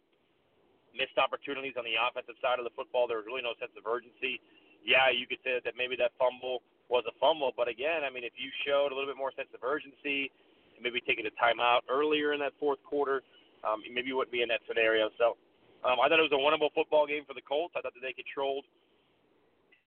missed 0.92 1.16
opportunities 1.16 1.80
on 1.80 1.88
the 1.88 1.96
offensive 1.96 2.36
side 2.44 2.60
of 2.60 2.68
the 2.68 2.74
football. 2.76 3.08
There 3.08 3.18
was 3.18 3.26
really 3.26 3.40
no 3.40 3.56
sense 3.56 3.72
of 3.72 3.88
urgency. 3.88 4.36
Yeah, 4.84 5.08
you 5.08 5.24
could 5.24 5.40
say 5.40 5.58
that 5.64 5.74
maybe 5.80 5.96
that 5.96 6.12
fumble 6.20 6.60
was 6.88 7.04
a 7.04 7.14
fumble, 7.20 7.52
but 7.56 7.68
again, 7.68 8.00
I 8.04 8.10
mean, 8.10 8.24
if 8.24 8.32
you 8.40 8.48
showed 8.64 8.92
a 8.92 8.94
little 8.96 9.08
bit 9.08 9.20
more 9.20 9.32
sense 9.36 9.52
of 9.52 9.60
urgency, 9.60 10.32
and 10.74 10.80
maybe 10.80 11.04
taking 11.04 11.26
a 11.28 11.34
timeout 11.36 11.84
earlier 11.90 12.32
in 12.32 12.40
that 12.40 12.56
fourth 12.58 12.80
quarter, 12.86 13.20
um, 13.66 13.82
maybe 13.92 14.08
you 14.08 14.16
wouldn't 14.16 14.32
be 14.32 14.40
in 14.40 14.48
that 14.48 14.64
scenario. 14.64 15.10
So 15.18 15.36
um, 15.84 16.00
I 16.00 16.08
thought 16.08 16.22
it 16.22 16.26
was 16.30 16.32
a 16.32 16.40
winnable 16.40 16.72
football 16.72 17.04
game 17.04 17.26
for 17.26 17.34
the 17.34 17.44
Colts. 17.44 17.74
I 17.76 17.82
thought 17.82 17.92
that 17.92 18.04
they 18.04 18.16
controlled 18.16 18.64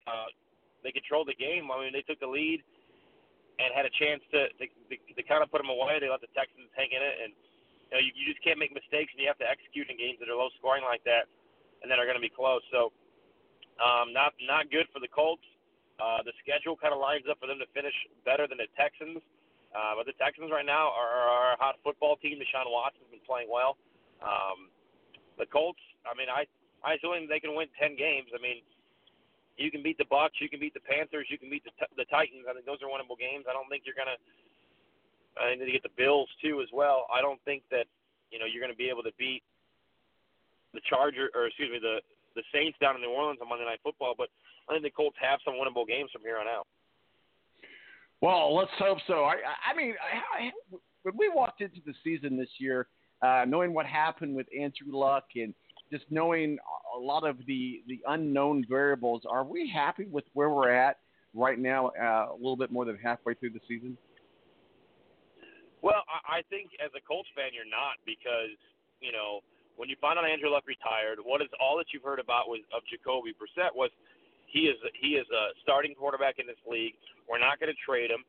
uh, 0.06 0.30
they 0.82 0.90
controlled 0.90 1.30
the 1.30 1.38
game. 1.38 1.70
I 1.70 1.78
mean, 1.78 1.94
they 1.94 2.02
took 2.02 2.18
the 2.18 2.26
lead 2.26 2.62
and 3.62 3.70
had 3.70 3.86
a 3.86 3.92
chance 3.94 4.22
to 4.34 4.50
to, 4.58 4.64
to, 4.66 4.94
to 4.98 5.22
kind 5.22 5.42
of 5.42 5.50
put 5.50 5.62
them 5.62 5.70
away. 5.70 6.02
They 6.02 6.10
let 6.10 6.22
the 6.22 6.32
Texans 6.34 6.70
hang 6.74 6.90
in 6.90 7.02
it, 7.02 7.16
and 7.22 7.30
you 7.32 7.92
know 7.94 8.02
you, 8.02 8.10
you 8.14 8.24
just 8.26 8.42
can't 8.42 8.58
make 8.58 8.74
mistakes, 8.74 9.14
and 9.14 9.22
you 9.22 9.28
have 9.30 9.38
to 9.42 9.48
execute 9.48 9.86
in 9.90 9.96
games 9.98 10.18
that 10.18 10.26
are 10.26 10.38
low 10.38 10.50
scoring 10.58 10.82
like 10.82 11.04
that, 11.06 11.30
and 11.82 11.86
that 11.90 12.02
are 12.02 12.06
going 12.08 12.18
to 12.18 12.24
be 12.24 12.32
close. 12.32 12.62
So, 12.74 12.90
um, 13.78 14.10
not 14.10 14.34
not 14.42 14.70
good 14.74 14.90
for 14.90 14.98
the 14.98 15.10
Colts. 15.10 15.46
Uh, 16.02 16.18
the 16.26 16.34
schedule 16.42 16.74
kind 16.74 16.90
of 16.90 16.98
lines 16.98 17.22
up 17.30 17.38
for 17.38 17.46
them 17.46 17.62
to 17.62 17.68
finish 17.70 17.94
better 18.26 18.50
than 18.50 18.58
the 18.58 18.66
Texans. 18.74 19.22
Uh, 19.70 19.94
but 19.94 20.04
the 20.04 20.18
Texans 20.18 20.50
right 20.50 20.66
now 20.66 20.90
are, 20.90 21.30
are 21.30 21.54
a 21.54 21.58
hot 21.62 21.78
football 21.86 22.18
team. 22.18 22.42
Deshaun 22.42 22.66
Watson's 22.66 23.06
been 23.14 23.22
playing 23.22 23.46
well. 23.46 23.78
Um, 24.18 24.66
the 25.38 25.46
Colts, 25.46 25.80
I 26.02 26.12
mean, 26.18 26.26
I 26.26 26.44
I 26.82 26.98
assume 26.98 27.30
they 27.30 27.38
can 27.38 27.54
win 27.54 27.70
ten 27.78 27.94
games. 27.94 28.34
I 28.34 28.42
mean, 28.42 28.66
you 29.54 29.70
can 29.70 29.80
beat 29.80 29.96
the 29.96 30.10
Bucks, 30.10 30.42
you 30.42 30.50
can 30.50 30.58
beat 30.58 30.74
the 30.74 30.82
Panthers, 30.82 31.30
you 31.30 31.38
can 31.38 31.48
beat 31.48 31.62
the 31.62 31.72
the 31.94 32.04
Titans. 32.10 32.50
I 32.50 32.52
think 32.52 32.66
those 32.66 32.82
are 32.82 32.90
winnable 32.90 33.16
games. 33.16 33.46
I 33.46 33.54
don't 33.54 33.70
think 33.70 33.86
you're 33.86 33.96
gonna. 33.96 34.18
I 35.38 35.54
think 35.54 35.64
to 35.64 35.72
get 35.72 35.86
the 35.86 35.96
Bills 35.96 36.28
too 36.42 36.60
as 36.60 36.68
well. 36.74 37.06
I 37.08 37.22
don't 37.22 37.40
think 37.46 37.62
that 37.70 37.86
you 38.34 38.42
know 38.42 38.44
you're 38.44 38.60
going 38.60 38.74
to 38.74 38.76
be 38.76 38.92
able 38.92 39.06
to 39.06 39.14
beat 39.16 39.40
the 40.74 40.82
Charger 40.84 41.30
or 41.32 41.46
excuse 41.48 41.72
me 41.72 41.78
the 41.80 42.04
the 42.34 42.42
Saints 42.52 42.78
down 42.80 42.96
in 42.96 43.02
New 43.02 43.10
Orleans 43.10 43.38
on 43.42 43.48
Monday 43.48 43.64
Night 43.64 43.80
Football. 43.82 44.14
But 44.16 44.28
I 44.68 44.72
think 44.72 44.84
the 44.84 44.90
Colts 44.90 45.16
have 45.20 45.40
some 45.44 45.54
winnable 45.54 45.86
games 45.86 46.10
from 46.12 46.22
here 46.22 46.38
on 46.38 46.46
out. 46.46 46.66
Well, 48.20 48.54
let's 48.54 48.70
hope 48.78 48.98
so. 49.06 49.24
I, 49.24 49.34
I 49.68 49.76
mean, 49.76 49.94
I, 49.98 50.46
I, 50.46 50.50
when 51.02 51.16
we 51.16 51.28
walked 51.28 51.60
into 51.60 51.80
the 51.84 51.94
season 52.04 52.36
this 52.36 52.48
year, 52.58 52.86
uh, 53.20 53.44
knowing 53.46 53.74
what 53.74 53.86
happened 53.86 54.34
with 54.34 54.46
Andrew 54.56 54.96
Luck 54.96 55.24
and 55.34 55.54
just 55.90 56.04
knowing 56.10 56.58
a 56.96 56.98
lot 56.98 57.26
of 57.26 57.36
the 57.46 57.82
the 57.86 58.00
unknown 58.08 58.64
variables, 58.68 59.22
are 59.28 59.44
we 59.44 59.68
happy 59.68 60.06
with 60.06 60.24
where 60.32 60.50
we're 60.50 60.70
at 60.70 60.98
right 61.34 61.58
now? 61.58 61.88
Uh, 62.00 62.32
a 62.32 62.36
little 62.36 62.56
bit 62.56 62.70
more 62.70 62.84
than 62.84 62.96
halfway 62.96 63.34
through 63.34 63.50
the 63.50 63.60
season. 63.68 63.96
Well, 65.82 66.02
I, 66.08 66.38
I 66.38 66.42
think 66.48 66.70
as 66.82 66.90
a 66.96 67.00
Colts 67.06 67.28
fan, 67.34 67.50
you're 67.52 67.68
not 67.68 67.98
because 68.06 68.56
you 69.00 69.12
know 69.12 69.40
when 69.82 69.90
you 69.90 69.98
find 69.98 70.14
out 70.14 70.22
Andrew 70.22 70.46
Luck 70.46 70.62
retired, 70.70 71.18
what 71.18 71.42
is 71.42 71.50
all 71.58 71.74
that 71.74 71.90
you've 71.90 72.06
heard 72.06 72.22
about 72.22 72.46
was 72.46 72.62
of 72.70 72.86
Jacoby 72.86 73.34
Brissett 73.34 73.74
was 73.74 73.90
he 74.46 74.70
is 74.70 74.78
he 74.94 75.18
is 75.18 75.26
a 75.34 75.50
starting 75.58 75.90
quarterback 75.98 76.38
in 76.38 76.46
this 76.46 76.62
league. 76.70 76.94
We're 77.26 77.42
not 77.42 77.58
going 77.58 77.66
to 77.66 77.80
trade 77.82 78.14
him. 78.14 78.22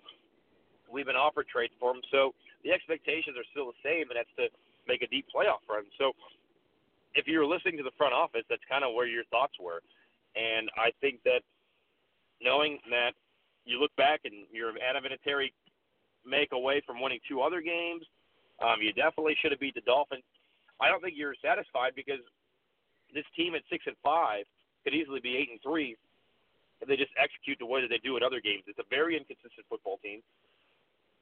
We've 0.90 1.06
been 1.06 1.14
offered 1.14 1.46
trades 1.46 1.70
for 1.78 1.94
him, 1.94 2.02
so 2.10 2.34
the 2.66 2.74
expectations 2.74 3.38
are 3.38 3.46
still 3.54 3.70
the 3.70 3.78
same, 3.86 4.10
and 4.10 4.18
that's 4.18 4.34
to 4.42 4.50
make 4.90 5.06
a 5.06 5.10
deep 5.14 5.30
playoff 5.30 5.62
run. 5.70 5.86
So 6.02 6.18
if 7.14 7.30
you 7.30 7.38
were 7.38 7.46
listening 7.46 7.78
to 7.78 7.86
the 7.86 7.94
front 8.02 8.18
office, 8.18 8.50
that's 8.50 8.66
kind 8.66 8.82
of 8.82 8.98
where 8.98 9.06
your 9.06 9.30
thoughts 9.30 9.54
were. 9.62 9.86
And 10.34 10.74
I 10.74 10.90
think 11.06 11.22
that 11.22 11.46
knowing 12.42 12.82
that 12.90 13.14
you 13.70 13.78
look 13.78 13.94
back 13.94 14.26
and 14.26 14.50
you're 14.50 14.74
Adam 14.82 15.06
Vinatieri 15.06 15.54
make 16.26 16.50
away 16.50 16.82
from 16.82 16.98
winning 16.98 17.22
two 17.30 17.46
other 17.46 17.62
games, 17.62 18.10
um, 18.58 18.82
you 18.82 18.90
definitely 18.90 19.38
should 19.38 19.54
have 19.54 19.62
beat 19.62 19.78
the 19.78 19.86
Dolphins. 19.86 20.26
I 20.82 20.90
don't 20.90 21.02
think 21.02 21.16
you're 21.18 21.38
satisfied 21.42 21.94
because 21.96 22.22
this 23.14 23.26
team 23.38 23.54
at 23.56 23.62
six 23.70 23.86
and 23.86 23.96
five 24.04 24.46
could 24.84 24.94
easily 24.94 25.20
be 25.22 25.38
eight 25.38 25.50
and 25.52 25.62
three 25.62 25.96
if 26.82 26.88
they 26.90 26.98
just 26.98 27.14
execute 27.16 27.58
the 27.60 27.70
way 27.70 27.80
that 27.80 27.88
they 27.88 28.02
do 28.04 28.18
in 28.18 28.24
other 28.24 28.42
games. 28.42 28.64
It's 28.68 28.80
a 28.80 28.90
very 28.90 29.16
inconsistent 29.16 29.64
football 29.70 30.02
team. 30.04 30.20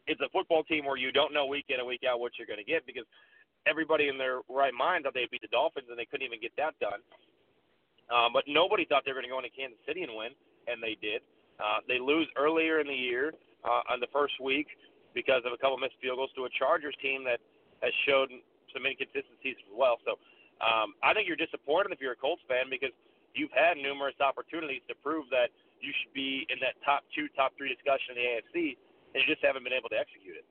It's 0.07 0.21
a 0.21 0.29
football 0.33 0.63
team 0.63 0.85
where 0.85 0.97
you 0.97 1.11
don't 1.11 1.33
know 1.33 1.45
week 1.45 1.69
in 1.69 1.77
and 1.77 1.85
week 1.85 2.01
out 2.07 2.19
what 2.19 2.33
you're 2.39 2.49
going 2.49 2.63
to 2.63 2.65
get 2.65 2.87
because 2.89 3.05
everybody 3.69 4.09
in 4.09 4.17
their 4.17 4.41
right 4.49 4.73
mind 4.73 5.05
thought 5.05 5.13
they'd 5.13 5.29
beat 5.29 5.45
the 5.45 5.53
Dolphins, 5.53 5.85
and 5.89 5.99
they 5.99 6.09
couldn't 6.09 6.25
even 6.25 6.41
get 6.41 6.51
that 6.57 6.73
done. 6.81 7.05
Um, 8.09 8.33
but 8.33 8.43
nobody 8.47 8.83
thought 8.85 9.03
they 9.05 9.13
were 9.13 9.21
going 9.21 9.29
to 9.29 9.35
go 9.35 9.39
into 9.39 9.53
Kansas 9.53 9.77
City 9.85 10.01
and 10.01 10.11
win, 10.17 10.33
and 10.65 10.81
they 10.81 10.97
did. 10.99 11.21
Uh, 11.61 11.85
they 11.85 12.01
lose 12.01 12.25
earlier 12.35 12.81
in 12.81 12.87
the 12.89 12.97
year 12.97 13.31
uh, 13.63 13.85
on 13.93 14.01
the 14.01 14.09
first 14.11 14.33
week 14.41 14.67
because 15.13 15.45
of 15.45 15.53
a 15.53 15.59
couple 15.61 15.77
missed 15.77 15.95
field 16.01 16.17
goals 16.17 16.33
to 16.35 16.49
a 16.49 16.51
Chargers 16.57 16.97
team 17.01 17.23
that 17.23 17.39
has 17.85 17.93
showed 18.09 18.33
some 18.73 18.87
inconsistencies 18.87 19.59
as 19.59 19.73
well. 19.75 19.99
So 20.03 20.17
um, 20.61 20.93
I 21.03 21.13
think 21.13 21.27
you're 21.27 21.39
disappointed 21.39 21.91
if 21.91 21.99
you're 21.99 22.15
a 22.15 22.21
Colts 22.21 22.43
fan 22.47 22.69
because 22.69 22.93
you've 23.33 23.53
had 23.53 23.77
numerous 23.77 24.15
opportunities 24.19 24.81
to 24.87 24.95
prove 24.99 25.27
that 25.31 25.49
you 25.79 25.91
should 26.01 26.13
be 26.13 26.45
in 26.49 26.57
that 26.61 26.77
top 26.85 27.03
two, 27.15 27.27
top 27.35 27.53
three 27.57 27.69
discussion 27.69 28.13
in 28.13 28.17
the 28.17 28.27
AFC, 28.39 28.57
and 29.13 29.23
you 29.23 29.27
just 29.27 29.43
haven't 29.43 29.63
been 29.63 29.73
able 29.73 29.89
to 29.89 29.97
execute 29.97 30.37
it. 30.37 30.45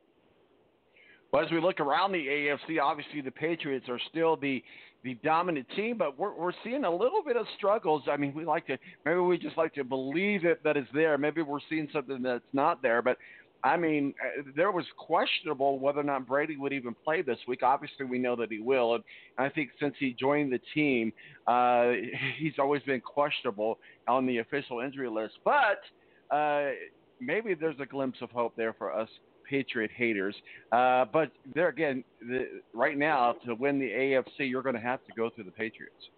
Well, 1.32 1.44
as 1.44 1.50
we 1.52 1.60
look 1.60 1.78
around 1.78 2.12
the 2.12 2.26
AFC, 2.26 2.82
obviously 2.82 3.20
the 3.20 3.30
Patriots 3.30 3.86
are 3.88 4.00
still 4.10 4.36
the 4.36 4.62
the 5.02 5.14
dominant 5.24 5.66
team, 5.76 5.96
but 5.96 6.18
we're 6.18 6.34
we're 6.34 6.52
seeing 6.64 6.84
a 6.84 6.90
little 6.90 7.22
bit 7.24 7.36
of 7.36 7.46
struggles. 7.56 8.02
I 8.10 8.16
mean, 8.16 8.34
we 8.34 8.44
like 8.44 8.66
to 8.66 8.76
maybe 9.04 9.20
we 9.20 9.38
just 9.38 9.56
like 9.56 9.72
to 9.74 9.84
believe 9.84 10.44
it 10.44 10.62
that 10.64 10.76
it's 10.76 10.90
there. 10.92 11.16
Maybe 11.16 11.42
we're 11.42 11.60
seeing 11.70 11.88
something 11.92 12.20
that's 12.22 12.44
not 12.52 12.82
there, 12.82 13.00
but 13.00 13.16
I 13.62 13.76
mean, 13.76 14.14
uh, 14.20 14.42
there 14.56 14.70
was 14.70 14.84
questionable 14.96 15.78
whether 15.78 16.00
or 16.00 16.04
not 16.04 16.26
Brady 16.26 16.56
would 16.56 16.72
even 16.72 16.94
play 17.04 17.22
this 17.22 17.38
week. 17.46 17.62
Obviously, 17.62 18.06
we 18.06 18.18
know 18.18 18.34
that 18.36 18.50
he 18.50 18.58
will, 18.58 18.94
and 18.94 19.04
I 19.38 19.48
think 19.48 19.70
since 19.78 19.94
he 19.98 20.16
joined 20.18 20.52
the 20.52 20.60
team, 20.74 21.12
uh, 21.46 21.92
he's 22.38 22.54
always 22.58 22.82
been 22.82 23.00
questionable 23.00 23.78
on 24.08 24.26
the 24.26 24.38
official 24.38 24.80
injury 24.80 25.10
list. 25.10 25.34
But 25.44 25.80
uh, 26.34 26.70
maybe 27.20 27.54
there's 27.54 27.80
a 27.80 27.86
glimpse 27.86 28.18
of 28.22 28.30
hope 28.30 28.54
there 28.56 28.72
for 28.72 28.92
us 28.92 29.08
Patriot 29.50 29.90
haters. 29.94 30.34
Uh, 30.70 31.04
but 31.12 31.32
there 31.54 31.68
again, 31.68 32.04
the, 32.20 32.62
right 32.72 32.96
now 32.96 33.34
to 33.44 33.54
win 33.54 33.78
the 33.78 33.90
AFC, 33.90 34.48
you're 34.48 34.62
going 34.62 34.76
to 34.76 34.80
have 34.80 35.04
to 35.06 35.12
go 35.16 35.28
through 35.28 35.44
the 35.44 35.50
Patriots. 35.50 36.08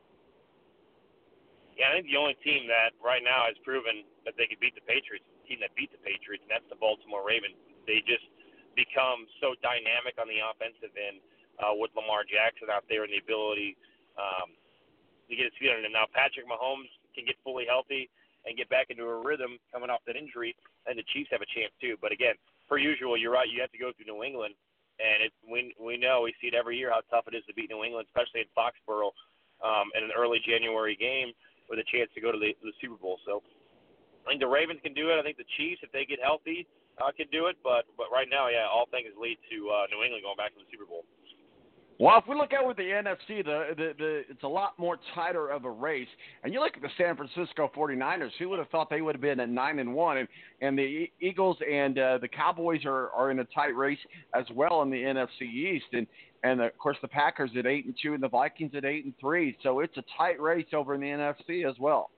Yeah, 1.78 1.88
I 1.88 1.96
think 1.96 2.06
the 2.12 2.20
only 2.20 2.36
team 2.44 2.68
that 2.68 2.92
right 3.02 3.24
now 3.24 3.48
has 3.48 3.56
proven 3.64 4.04
that 4.28 4.34
they 4.36 4.44
could 4.44 4.60
beat 4.60 4.76
the 4.76 4.84
Patriots 4.84 5.24
team 5.52 5.60
that 5.60 5.76
beat 5.76 5.92
the 5.92 6.00
Patriots, 6.00 6.40
and 6.48 6.52
that's 6.56 6.64
the 6.72 6.80
Baltimore 6.80 7.20
Ravens. 7.20 7.60
They 7.84 8.00
just 8.08 8.24
become 8.72 9.28
so 9.44 9.52
dynamic 9.60 10.16
on 10.16 10.24
the 10.24 10.40
offensive 10.40 10.96
end 10.96 11.20
uh, 11.60 11.76
with 11.76 11.92
Lamar 11.92 12.24
Jackson 12.24 12.72
out 12.72 12.88
there 12.88 13.04
and 13.04 13.12
the 13.12 13.20
ability 13.20 13.76
um, 14.16 14.56
to 15.28 15.36
get 15.36 15.52
his 15.52 15.56
feet 15.60 15.68
under 15.68 15.84
him. 15.84 15.92
Now, 15.92 16.08
Patrick 16.08 16.48
Mahomes 16.48 16.88
can 17.12 17.28
get 17.28 17.36
fully 17.44 17.68
healthy 17.68 18.08
and 18.48 18.56
get 18.56 18.72
back 18.72 18.88
into 18.88 19.04
a 19.04 19.18
rhythm 19.20 19.60
coming 19.68 19.92
off 19.92 20.00
that 20.08 20.16
injury, 20.16 20.56
and 20.88 20.96
the 20.96 21.04
Chiefs 21.12 21.28
have 21.36 21.44
a 21.44 21.50
chance 21.52 21.70
too. 21.78 22.00
But 22.00 22.16
again, 22.16 22.34
per 22.64 22.80
usual, 22.80 23.20
you're 23.20 23.36
right. 23.36 23.46
You 23.46 23.60
have 23.60 23.70
to 23.76 23.78
go 23.78 23.92
through 23.92 24.08
New 24.08 24.24
England, 24.24 24.56
and 24.98 25.28
it, 25.28 25.32
we 25.44 25.76
we 25.76 26.00
know 26.00 26.24
we 26.24 26.32
see 26.40 26.48
it 26.48 26.56
every 26.56 26.80
year 26.80 26.90
how 26.90 27.04
tough 27.12 27.28
it 27.28 27.36
is 27.36 27.44
to 27.46 27.54
beat 27.54 27.70
New 27.70 27.84
England, 27.84 28.08
especially 28.08 28.42
in 28.42 28.50
Foxborough, 28.56 29.14
um, 29.62 29.92
in 29.94 30.02
an 30.08 30.16
early 30.16 30.40
January 30.42 30.96
game 30.96 31.30
with 31.70 31.78
a 31.78 31.86
chance 31.86 32.10
to 32.16 32.20
go 32.20 32.32
to 32.32 32.40
the, 32.40 32.56
the 32.66 32.74
Super 32.82 32.98
Bowl. 32.98 33.22
So 33.24 33.42
I 34.26 34.30
think 34.30 34.40
the 34.40 34.48
Ravens 34.48 34.80
can 34.82 34.94
do 34.94 35.10
it. 35.10 35.18
I 35.18 35.22
think 35.22 35.36
the 35.36 35.48
Chiefs, 35.56 35.82
if 35.82 35.90
they 35.90 36.04
get 36.04 36.18
healthy, 36.22 36.66
uh, 37.02 37.10
can 37.16 37.26
do 37.32 37.46
it. 37.46 37.56
But 37.62 37.84
but 37.96 38.06
right 38.12 38.28
now, 38.30 38.48
yeah, 38.48 38.66
all 38.70 38.86
things 38.90 39.08
lead 39.18 39.38
to 39.50 39.56
uh, 39.70 39.86
New 39.90 40.04
England 40.04 40.22
going 40.22 40.36
back 40.36 40.54
to 40.54 40.60
the 40.62 40.68
Super 40.70 40.86
Bowl. 40.86 41.04
Well, 41.98 42.18
if 42.18 42.24
we 42.26 42.34
look 42.34 42.50
over 42.52 42.74
the 42.74 42.82
NFC, 42.82 43.44
the, 43.44 43.74
the 43.76 43.92
the 43.96 44.22
it's 44.28 44.42
a 44.42 44.48
lot 44.48 44.76
more 44.78 44.98
tighter 45.14 45.48
of 45.48 45.64
a 45.64 45.70
race. 45.70 46.08
And 46.42 46.52
you 46.52 46.60
look 46.60 46.72
at 46.74 46.82
the 46.82 46.88
San 46.98 47.16
Francisco 47.16 47.70
49ers. 47.76 48.30
Who 48.38 48.48
would 48.48 48.58
have 48.58 48.68
thought 48.70 48.90
they 48.90 49.02
would 49.02 49.14
have 49.14 49.22
been 49.22 49.40
at 49.40 49.48
nine 49.48 49.78
and 49.78 49.94
one? 49.94 50.18
And 50.18 50.28
and 50.60 50.76
the 50.76 51.10
Eagles 51.20 51.58
and 51.70 51.98
uh, 51.98 52.18
the 52.18 52.28
Cowboys 52.28 52.84
are 52.84 53.10
are 53.10 53.30
in 53.30 53.38
a 53.40 53.44
tight 53.54 53.76
race 53.76 53.98
as 54.34 54.46
well 54.54 54.82
in 54.82 54.90
the 54.90 54.96
NFC 54.96 55.42
East. 55.42 55.86
And 55.92 56.06
and 56.42 56.60
of 56.60 56.76
course 56.78 56.96
the 57.02 57.08
Packers 57.08 57.50
at 57.56 57.66
eight 57.66 57.84
and 57.84 57.94
two 58.02 58.14
and 58.14 58.22
the 58.22 58.28
Vikings 58.28 58.72
at 58.74 58.84
eight 58.84 59.04
and 59.04 59.14
three. 59.20 59.56
So 59.62 59.80
it's 59.80 59.96
a 59.96 60.04
tight 60.16 60.40
race 60.40 60.66
over 60.72 60.94
in 60.94 61.00
the 61.00 61.06
NFC 61.06 61.68
as 61.68 61.78
well. 61.78 62.10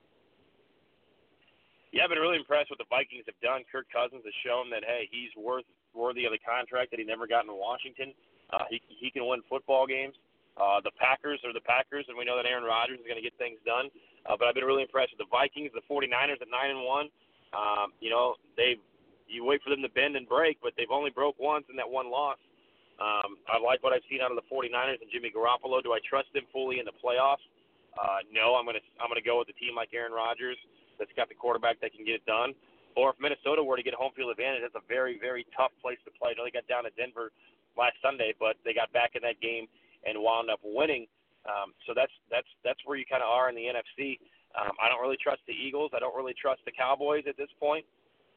Yeah, 1.95 2.03
I've 2.03 2.11
been 2.11 2.19
really 2.19 2.35
impressed 2.35 2.67
with 2.67 2.83
the 2.83 2.91
Vikings 2.91 3.23
have 3.23 3.39
done. 3.39 3.63
Kirk 3.71 3.87
Cousins 3.87 4.27
has 4.27 4.35
shown 4.43 4.67
that 4.75 4.83
hey, 4.83 5.07
he's 5.07 5.31
worth 5.39 5.63
worthy 5.95 6.27
of 6.27 6.35
the 6.35 6.43
contract 6.43 6.91
that 6.91 6.99
he 6.99 7.07
never 7.07 7.23
got 7.23 7.47
in 7.47 7.55
Washington. 7.55 8.11
Uh, 8.51 8.67
he 8.67 8.83
he 8.91 9.07
can 9.07 9.23
win 9.23 9.39
football 9.47 9.87
games. 9.87 10.11
Uh, 10.59 10.83
the 10.83 10.91
Packers 10.99 11.39
are 11.47 11.55
the 11.55 11.63
Packers, 11.63 12.03
and 12.11 12.19
we 12.19 12.27
know 12.27 12.35
that 12.35 12.43
Aaron 12.43 12.67
Rodgers 12.67 12.99
is 12.99 13.07
going 13.07 13.15
to 13.15 13.23
get 13.23 13.31
things 13.39 13.63
done. 13.63 13.87
Uh, 14.27 14.35
but 14.35 14.43
I've 14.43 14.55
been 14.59 14.67
really 14.67 14.83
impressed 14.83 15.15
with 15.15 15.23
the 15.23 15.31
Vikings, 15.31 15.71
the 15.71 15.83
49ers 15.87 16.43
at 16.43 16.51
nine 16.51 16.75
and 16.75 16.83
one. 16.83 17.07
Um, 17.55 17.95
you 18.03 18.11
know, 18.11 18.35
they 18.59 18.75
you 19.31 19.47
wait 19.47 19.63
for 19.63 19.71
them 19.71 19.79
to 19.79 19.91
bend 19.95 20.19
and 20.19 20.27
break, 20.27 20.59
but 20.59 20.75
they've 20.75 20.91
only 20.91 21.15
broke 21.15 21.39
once 21.39 21.63
in 21.71 21.79
that 21.79 21.87
one 21.87 22.11
loss. 22.11 22.39
Um, 22.99 23.39
I 23.47 23.55
like 23.55 23.87
what 23.87 23.95
I've 23.95 24.03
seen 24.11 24.19
out 24.19 24.35
of 24.35 24.39
the 24.39 24.47
49ers 24.51 24.99
and 24.99 25.07
Jimmy 25.11 25.31
Garoppolo. 25.31 25.79
Do 25.79 25.95
I 25.95 26.03
trust 26.03 26.27
them 26.35 26.43
fully 26.51 26.83
in 26.83 26.85
the 26.87 26.95
playoffs? 26.99 27.43
Uh, 27.95 28.19
no, 28.35 28.59
I'm 28.59 28.67
gonna 28.67 28.83
I'm 28.99 29.07
gonna 29.07 29.23
go 29.23 29.39
with 29.39 29.47
a 29.47 29.55
team 29.55 29.79
like 29.79 29.95
Aaron 29.95 30.11
Rodgers 30.11 30.59
that's 30.97 31.13
got 31.15 31.29
the 31.29 31.35
quarterback 31.35 31.79
that 31.81 31.93
can 31.93 32.05
get 32.05 32.15
it 32.15 32.25
done. 32.25 32.53
Or 32.95 33.11
if 33.11 33.19
Minnesota 33.19 33.63
were 33.63 33.75
to 33.75 33.83
get 33.83 33.93
home 33.93 34.15
field 34.15 34.31
advantage, 34.31 34.63
that's 34.63 34.79
a 34.79 34.87
very 34.87 35.19
very 35.19 35.45
tough 35.55 35.71
place 35.81 35.99
to 36.05 36.11
play. 36.15 36.31
I 36.31 36.33
know 36.35 36.45
they 36.47 36.55
got 36.55 36.67
down 36.67 36.83
to 36.87 36.93
Denver 36.95 37.31
last 37.77 37.99
Sunday, 38.01 38.33
but 38.39 38.55
they 38.63 38.73
got 38.73 38.91
back 38.93 39.15
in 39.15 39.21
that 39.23 39.39
game 39.41 39.67
and 40.05 40.19
wound 40.19 40.49
up 40.49 40.59
winning. 40.63 41.07
Um, 41.45 41.73
so 41.85 41.93
that's 41.93 42.13
that's 42.31 42.47
that's 42.63 42.79
where 42.85 42.97
you 42.97 43.05
kind 43.05 43.21
of 43.21 43.29
are 43.29 43.49
in 43.49 43.55
the 43.55 43.67
NFC. 43.69 44.17
Um, 44.55 44.71
I 44.81 44.87
don't 44.87 45.01
really 45.01 45.19
trust 45.21 45.41
the 45.47 45.53
Eagles. 45.53 45.91
I 45.93 45.99
don't 45.99 46.15
really 46.15 46.33
trust 46.33 46.61
the 46.65 46.71
Cowboys 46.71 47.25
at 47.27 47.37
this 47.37 47.51
point. 47.59 47.85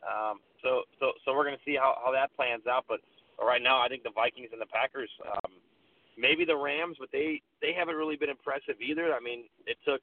Um, 0.03 0.41
so 0.63 0.83
so 1.01 1.13
so 1.25 1.35
we're 1.35 1.45
going 1.45 1.57
to 1.57 1.65
see 1.65 1.77
how 1.77 1.97
how 2.05 2.13
that 2.13 2.35
plans 2.37 2.67
out. 2.67 2.85
But 2.89 3.01
right 3.41 3.63
now, 3.63 3.81
I 3.81 3.89
think 3.89 4.03
the 4.03 4.15
Vikings 4.15 4.51
and 4.53 4.61
the 4.61 4.67
Packers, 4.67 5.11
um, 5.25 5.53
maybe 6.19 6.45
the 6.45 6.57
Rams, 6.57 6.97
but 6.99 7.09
they 7.13 7.41
they 7.63 7.73
haven't 7.73 7.97
really 7.97 8.17
been 8.17 8.31
impressive 8.31 8.77
either. 8.83 9.15
I 9.15 9.21
mean, 9.21 9.45
it 9.67 9.79
took 9.87 10.03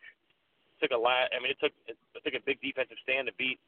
took 0.82 0.91
a 0.91 0.97
lot. 0.97 1.32
I 1.32 1.41
mean, 1.41 1.51
it 1.51 1.59
took 1.61 1.71
it 1.88 1.97
took 2.23 2.34
a 2.34 2.43
big 2.45 2.61
defensive 2.61 2.97
stand 3.03 3.28
to 3.28 3.34
beat 3.38 3.59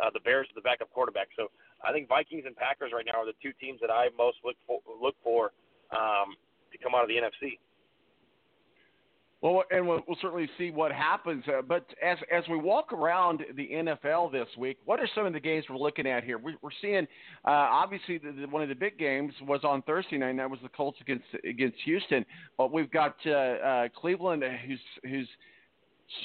uh, 0.00 0.10
the 0.12 0.20
Bears 0.20 0.48
with 0.48 0.62
the 0.62 0.66
backup 0.66 0.90
quarterback. 0.92 1.28
So 1.36 1.50
I 1.84 1.92
think 1.92 2.08
Vikings 2.08 2.44
and 2.46 2.56
Packers 2.56 2.92
right 2.94 3.04
now 3.04 3.20
are 3.20 3.26
the 3.26 3.36
two 3.42 3.52
teams 3.60 3.80
that 3.80 3.90
I 3.90 4.08
most 4.16 4.38
look 4.44 4.56
for 4.66 4.80
look 5.00 5.14
for 5.22 5.52
um, 5.92 6.36
to 6.72 6.78
come 6.78 6.94
out 6.94 7.02
of 7.02 7.08
the 7.08 7.16
NFC. 7.16 7.58
Well, 9.42 9.64
and 9.70 9.88
we'll, 9.88 10.00
we'll 10.06 10.18
certainly 10.20 10.50
see 10.58 10.70
what 10.70 10.92
happens. 10.92 11.44
Uh, 11.48 11.62
but 11.62 11.86
as 12.02 12.18
as 12.30 12.44
we 12.50 12.58
walk 12.58 12.92
around 12.92 13.42
the 13.56 13.68
NFL 13.72 14.30
this 14.30 14.48
week, 14.58 14.76
what 14.84 15.00
are 15.00 15.08
some 15.14 15.24
of 15.24 15.32
the 15.32 15.40
games 15.40 15.64
we're 15.70 15.78
looking 15.78 16.06
at 16.06 16.24
here? 16.24 16.36
We, 16.36 16.56
we're 16.60 16.70
seeing, 16.82 17.06
uh, 17.46 17.50
obviously, 17.50 18.18
the, 18.18 18.32
the, 18.32 18.46
one 18.48 18.62
of 18.62 18.68
the 18.68 18.74
big 18.74 18.98
games 18.98 19.32
was 19.46 19.60
on 19.64 19.80
Thursday 19.82 20.18
night, 20.18 20.30
and 20.30 20.38
that 20.40 20.50
was 20.50 20.60
the 20.62 20.68
Colts 20.68 20.98
against 21.00 21.24
against 21.48 21.78
Houston. 21.86 22.26
But 22.58 22.70
we've 22.70 22.90
got 22.90 23.16
uh, 23.24 23.30
uh, 23.30 23.88
Cleveland, 23.98 24.44
who's 24.66 24.80
who's 25.04 25.28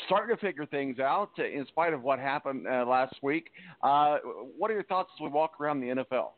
starting 0.06 0.36
to 0.36 0.42
figure 0.42 0.66
things 0.66 1.00
out 1.00 1.32
uh, 1.40 1.44
in 1.44 1.66
spite 1.68 1.94
of 1.94 2.02
what 2.02 2.20
happened 2.20 2.68
uh, 2.68 2.86
last 2.86 3.16
week. 3.22 3.52
Uh, 3.84 4.18
what 4.58 4.72
are 4.72 4.74
your 4.74 4.84
thoughts 4.84 5.10
as 5.16 5.24
we 5.24 5.30
walk 5.30 5.60
around 5.60 5.80
the 5.80 5.88
NFL? 5.88 6.32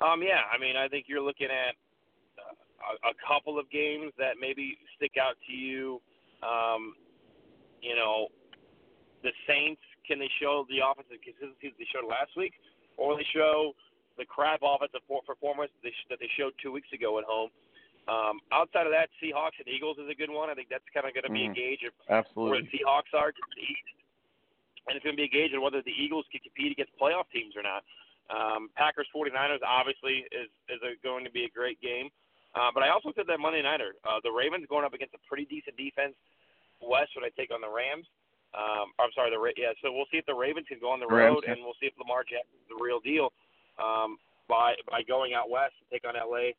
Um, 0.00 0.22
yeah, 0.22 0.46
I 0.52 0.58
mean, 0.58 0.76
I 0.76 0.86
think 0.86 1.06
you're 1.08 1.22
looking 1.22 1.48
at 1.48 1.74
a, 2.78 3.10
a 3.10 3.14
couple 3.26 3.58
of 3.58 3.68
games 3.70 4.12
that 4.18 4.34
maybe 4.40 4.78
stick 4.96 5.12
out 5.20 5.34
to 5.48 5.52
you. 5.52 6.00
Um, 6.42 6.94
you 7.82 7.96
know, 7.96 8.28
the 9.22 9.30
Saints 9.46 9.82
can 10.06 10.18
they 10.18 10.30
show 10.40 10.64
the 10.70 10.78
offensive 10.78 11.18
consistency 11.22 11.74
that 11.74 11.78
they 11.78 11.88
showed 11.90 12.06
last 12.08 12.30
week, 12.36 12.54
or 12.96 13.16
they 13.16 13.26
show 13.34 13.74
the 14.16 14.24
crap 14.24 14.60
offensive 14.62 15.02
performance 15.26 15.70
that 15.82 16.18
they 16.18 16.30
showed 16.38 16.52
two 16.62 16.72
weeks 16.72 16.88
ago 16.94 17.18
at 17.18 17.24
home. 17.24 17.50
Um, 18.08 18.40
outside 18.52 18.88
of 18.88 18.92
that, 18.96 19.12
Seahawks 19.20 19.60
and 19.60 19.68
Eagles 19.68 19.98
is 20.00 20.08
a 20.08 20.14
good 20.16 20.30
one. 20.32 20.48
I 20.48 20.54
think 20.56 20.68
that's 20.72 20.84
kind 20.96 21.04
of 21.06 21.12
going 21.12 21.28
to 21.28 21.32
be 21.32 21.44
Mm. 21.46 21.52
a 21.52 21.54
gauge 21.54 21.82
of 21.84 21.92
Absolutely. 22.08 22.50
where 22.50 22.62
the 22.64 22.68
Seahawks 22.72 23.12
are 23.12 23.32
to 23.32 23.42
the 23.54 23.60
East, 23.62 23.88
and 24.88 24.96
it's 24.96 25.04
going 25.04 25.14
to 25.14 25.20
be 25.20 25.28
a 25.28 25.28
gauge 25.28 25.52
of 25.52 25.60
whether 25.60 25.82
the 25.82 25.92
Eagles 25.92 26.24
can 26.32 26.40
compete 26.40 26.72
against 26.72 26.96
playoff 26.98 27.28
teams 27.30 27.54
or 27.54 27.62
not. 27.62 27.84
Um, 28.30 28.70
Packers 28.76 29.06
49ers 29.14 29.60
obviously 29.62 30.24
is 30.32 30.48
is 30.68 30.80
a, 30.82 30.96
going 31.04 31.24
to 31.24 31.30
be 31.30 31.44
a 31.44 31.50
great 31.50 31.80
game, 31.80 32.08
uh, 32.54 32.70
but 32.72 32.82
I 32.82 32.88
also 32.88 33.12
said 33.16 33.26
that 33.28 33.40
Monday 33.40 33.62
nighter, 33.62 33.94
uh, 34.04 34.20
the 34.24 34.30
Ravens 34.32 34.66
going 34.68 34.84
up 34.84 34.92
against 34.94 35.14
a 35.14 35.18
pretty 35.28 35.44
decent 35.44 35.76
defense. 35.76 36.14
West 36.80 37.12
would 37.16 37.24
I 37.24 37.30
take 37.36 37.50
on 37.52 37.60
the 37.60 37.68
Rams? 37.68 38.06
Um, 38.54 38.92
I'm 39.00 39.12
sorry, 39.14 39.30
the 39.30 39.38
Ra- 39.38 39.56
yeah. 39.56 39.72
So 39.82 39.92
we'll 39.92 40.06
see 40.12 40.16
if 40.16 40.24
the 40.26 40.34
Ravens 40.34 40.66
can 40.68 40.78
go 40.80 40.88
on 40.90 41.00
the 41.00 41.06
Rams, 41.06 41.36
road, 41.36 41.44
yeah. 41.44 41.52
and 41.52 41.64
we'll 41.64 41.76
see 41.80 41.86
if 41.88 41.92
Lamar 41.98 42.22
Jackson's 42.24 42.64
the 42.68 42.76
real 42.80 43.00
deal 43.00 43.32
um, 43.78 44.16
by 44.48 44.74
by 44.88 45.02
going 45.02 45.32
out 45.34 45.48
west 45.50 45.74
to 45.80 45.84
take 45.92 46.04
on 46.08 46.14
LA 46.16 46.52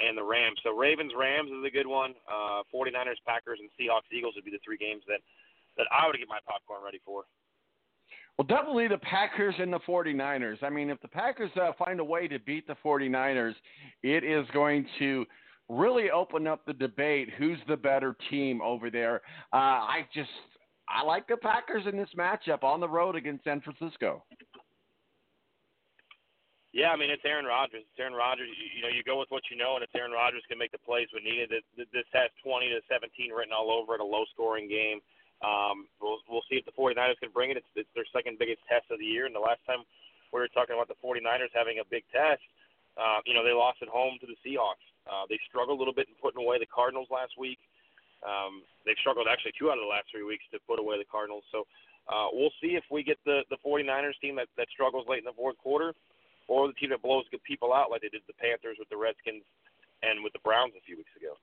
and 0.00 0.16
the 0.16 0.24
Rams. 0.24 0.58
So 0.62 0.76
Ravens 0.76 1.12
Rams 1.18 1.50
is 1.50 1.64
a 1.66 1.70
good 1.70 1.86
one. 1.86 2.14
Uh, 2.30 2.62
49ers 2.74 3.20
Packers 3.26 3.58
and 3.60 3.68
Seahawks 3.78 4.10
Eagles 4.12 4.34
would 4.36 4.44
be 4.44 4.50
the 4.50 4.62
three 4.64 4.78
games 4.78 5.02
that 5.08 5.20
that 5.76 5.86
I 5.90 6.06
would 6.06 6.16
get 6.16 6.28
my 6.28 6.40
popcorn 6.46 6.82
ready 6.84 7.00
for. 7.04 7.24
Well, 8.38 8.46
definitely 8.46 8.88
the 8.88 8.98
Packers 8.98 9.54
and 9.58 9.72
the 9.72 9.80
49ers. 9.80 10.62
I 10.62 10.70
mean, 10.70 10.90
if 10.90 11.00
the 11.00 11.08
Packers 11.08 11.50
uh, 11.60 11.72
find 11.78 12.00
a 12.00 12.04
way 12.04 12.28
to 12.28 12.38
beat 12.38 12.66
the 12.66 12.76
49ers, 12.84 13.54
it 14.02 14.24
is 14.24 14.46
going 14.52 14.86
to 14.98 15.26
really 15.68 16.10
open 16.10 16.46
up 16.46 16.64
the 16.66 16.72
debate 16.72 17.28
who's 17.38 17.58
the 17.68 17.76
better 17.76 18.16
team 18.30 18.60
over 18.62 18.90
there. 18.90 19.16
Uh, 19.52 19.56
I 19.56 20.06
just 20.14 20.30
I 20.88 21.02
like 21.02 21.26
the 21.28 21.36
Packers 21.36 21.84
in 21.86 21.96
this 21.96 22.08
matchup 22.18 22.62
on 22.62 22.80
the 22.80 22.88
road 22.88 23.16
against 23.16 23.44
San 23.44 23.60
Francisco. 23.60 24.24
Yeah, 26.72 26.88
I 26.88 26.96
mean 26.96 27.12
it's 27.12 27.24
Aaron 27.28 27.44
Rodgers. 27.44 27.84
It's 27.84 28.00
Aaron 28.00 28.16
Rodgers. 28.16 28.48
You, 28.48 28.80
you 28.80 28.80
know, 28.80 28.88
you 28.88 29.04
go 29.04 29.20
with 29.20 29.28
what 29.28 29.44
you 29.52 29.60
know, 29.60 29.76
and 29.76 29.84
if 29.84 29.92
Aaron 29.92 30.16
Rodgers 30.16 30.40
can 30.48 30.56
make 30.56 30.72
the 30.72 30.80
plays 30.80 31.04
when 31.12 31.20
needed, 31.20 31.52
it, 31.52 31.64
this 31.76 32.08
has 32.16 32.32
20 32.40 32.72
to 32.72 32.80
17 32.88 33.12
written 33.28 33.52
all 33.52 33.68
over 33.68 33.92
it, 33.92 34.00
a 34.00 34.08
low-scoring 34.08 34.72
game. 34.72 35.04
Um, 35.44 35.84
we'll 36.00 36.24
we'll 36.32 36.46
see 36.48 36.56
if 36.56 36.64
the 36.64 36.72
49ers 36.72 37.20
can 37.20 37.28
bring 37.28 37.52
it. 37.52 37.60
It's, 37.60 37.72
it's 37.76 37.92
their 37.92 38.08
second 38.08 38.40
biggest 38.40 38.64
test 38.64 38.88
of 38.88 38.96
the 38.96 39.04
year, 39.04 39.28
and 39.28 39.36
the 39.36 39.44
last 39.44 39.60
time 39.68 39.84
we 40.32 40.40
were 40.40 40.48
talking 40.48 40.72
about 40.72 40.88
the 40.88 40.96
49ers 41.04 41.52
having 41.52 41.84
a 41.84 41.86
big 41.92 42.08
test, 42.08 42.40
uh, 42.96 43.20
you 43.28 43.36
know, 43.36 43.44
they 43.44 43.52
lost 43.52 43.84
at 43.84 43.92
home 43.92 44.16
to 44.24 44.26
the 44.26 44.38
Seahawks. 44.40 44.80
Uh, 45.04 45.28
they 45.28 45.36
struggled 45.44 45.76
a 45.76 45.80
little 45.80 45.92
bit 45.92 46.08
in 46.08 46.16
putting 46.24 46.40
away 46.40 46.56
the 46.56 46.70
Cardinals 46.72 47.12
last 47.12 47.36
week. 47.36 47.60
Um, 48.24 48.64
they've 48.86 48.98
struggled 49.04 49.28
actually 49.28 49.52
two 49.58 49.68
out 49.68 49.76
of 49.76 49.84
the 49.84 49.92
last 49.92 50.08
three 50.08 50.24
weeks 50.24 50.46
to 50.54 50.62
put 50.64 50.80
away 50.80 50.96
the 50.96 51.10
Cardinals. 51.10 51.44
So 51.52 51.66
uh, 52.08 52.32
we'll 52.32 52.54
see 52.64 52.80
if 52.80 52.86
we 52.88 53.02
get 53.02 53.18
the 53.26 53.44
the 53.50 53.60
49ers 53.60 54.16
team 54.24 54.40
that 54.40 54.48
that 54.56 54.72
struggles 54.72 55.04
late 55.04 55.20
in 55.20 55.28
the 55.28 55.36
fourth 55.36 55.58
quarter, 55.58 55.92
or 56.48 56.66
the 56.66 56.74
team 56.74 56.90
that 56.90 57.02
blows 57.02 57.24
good 57.30 57.42
people 57.44 57.72
out 57.72 57.90
like 57.90 58.02
they 58.02 58.08
did 58.08 58.22
the 58.26 58.34
Panthers 58.34 58.76
with 58.78 58.88
the 58.88 58.96
Redskins 58.96 59.44
and 60.02 60.22
with 60.22 60.32
the 60.32 60.40
Browns 60.44 60.72
a 60.76 60.82
few 60.82 60.96
weeks 60.96 61.12
ago. 61.16 61.34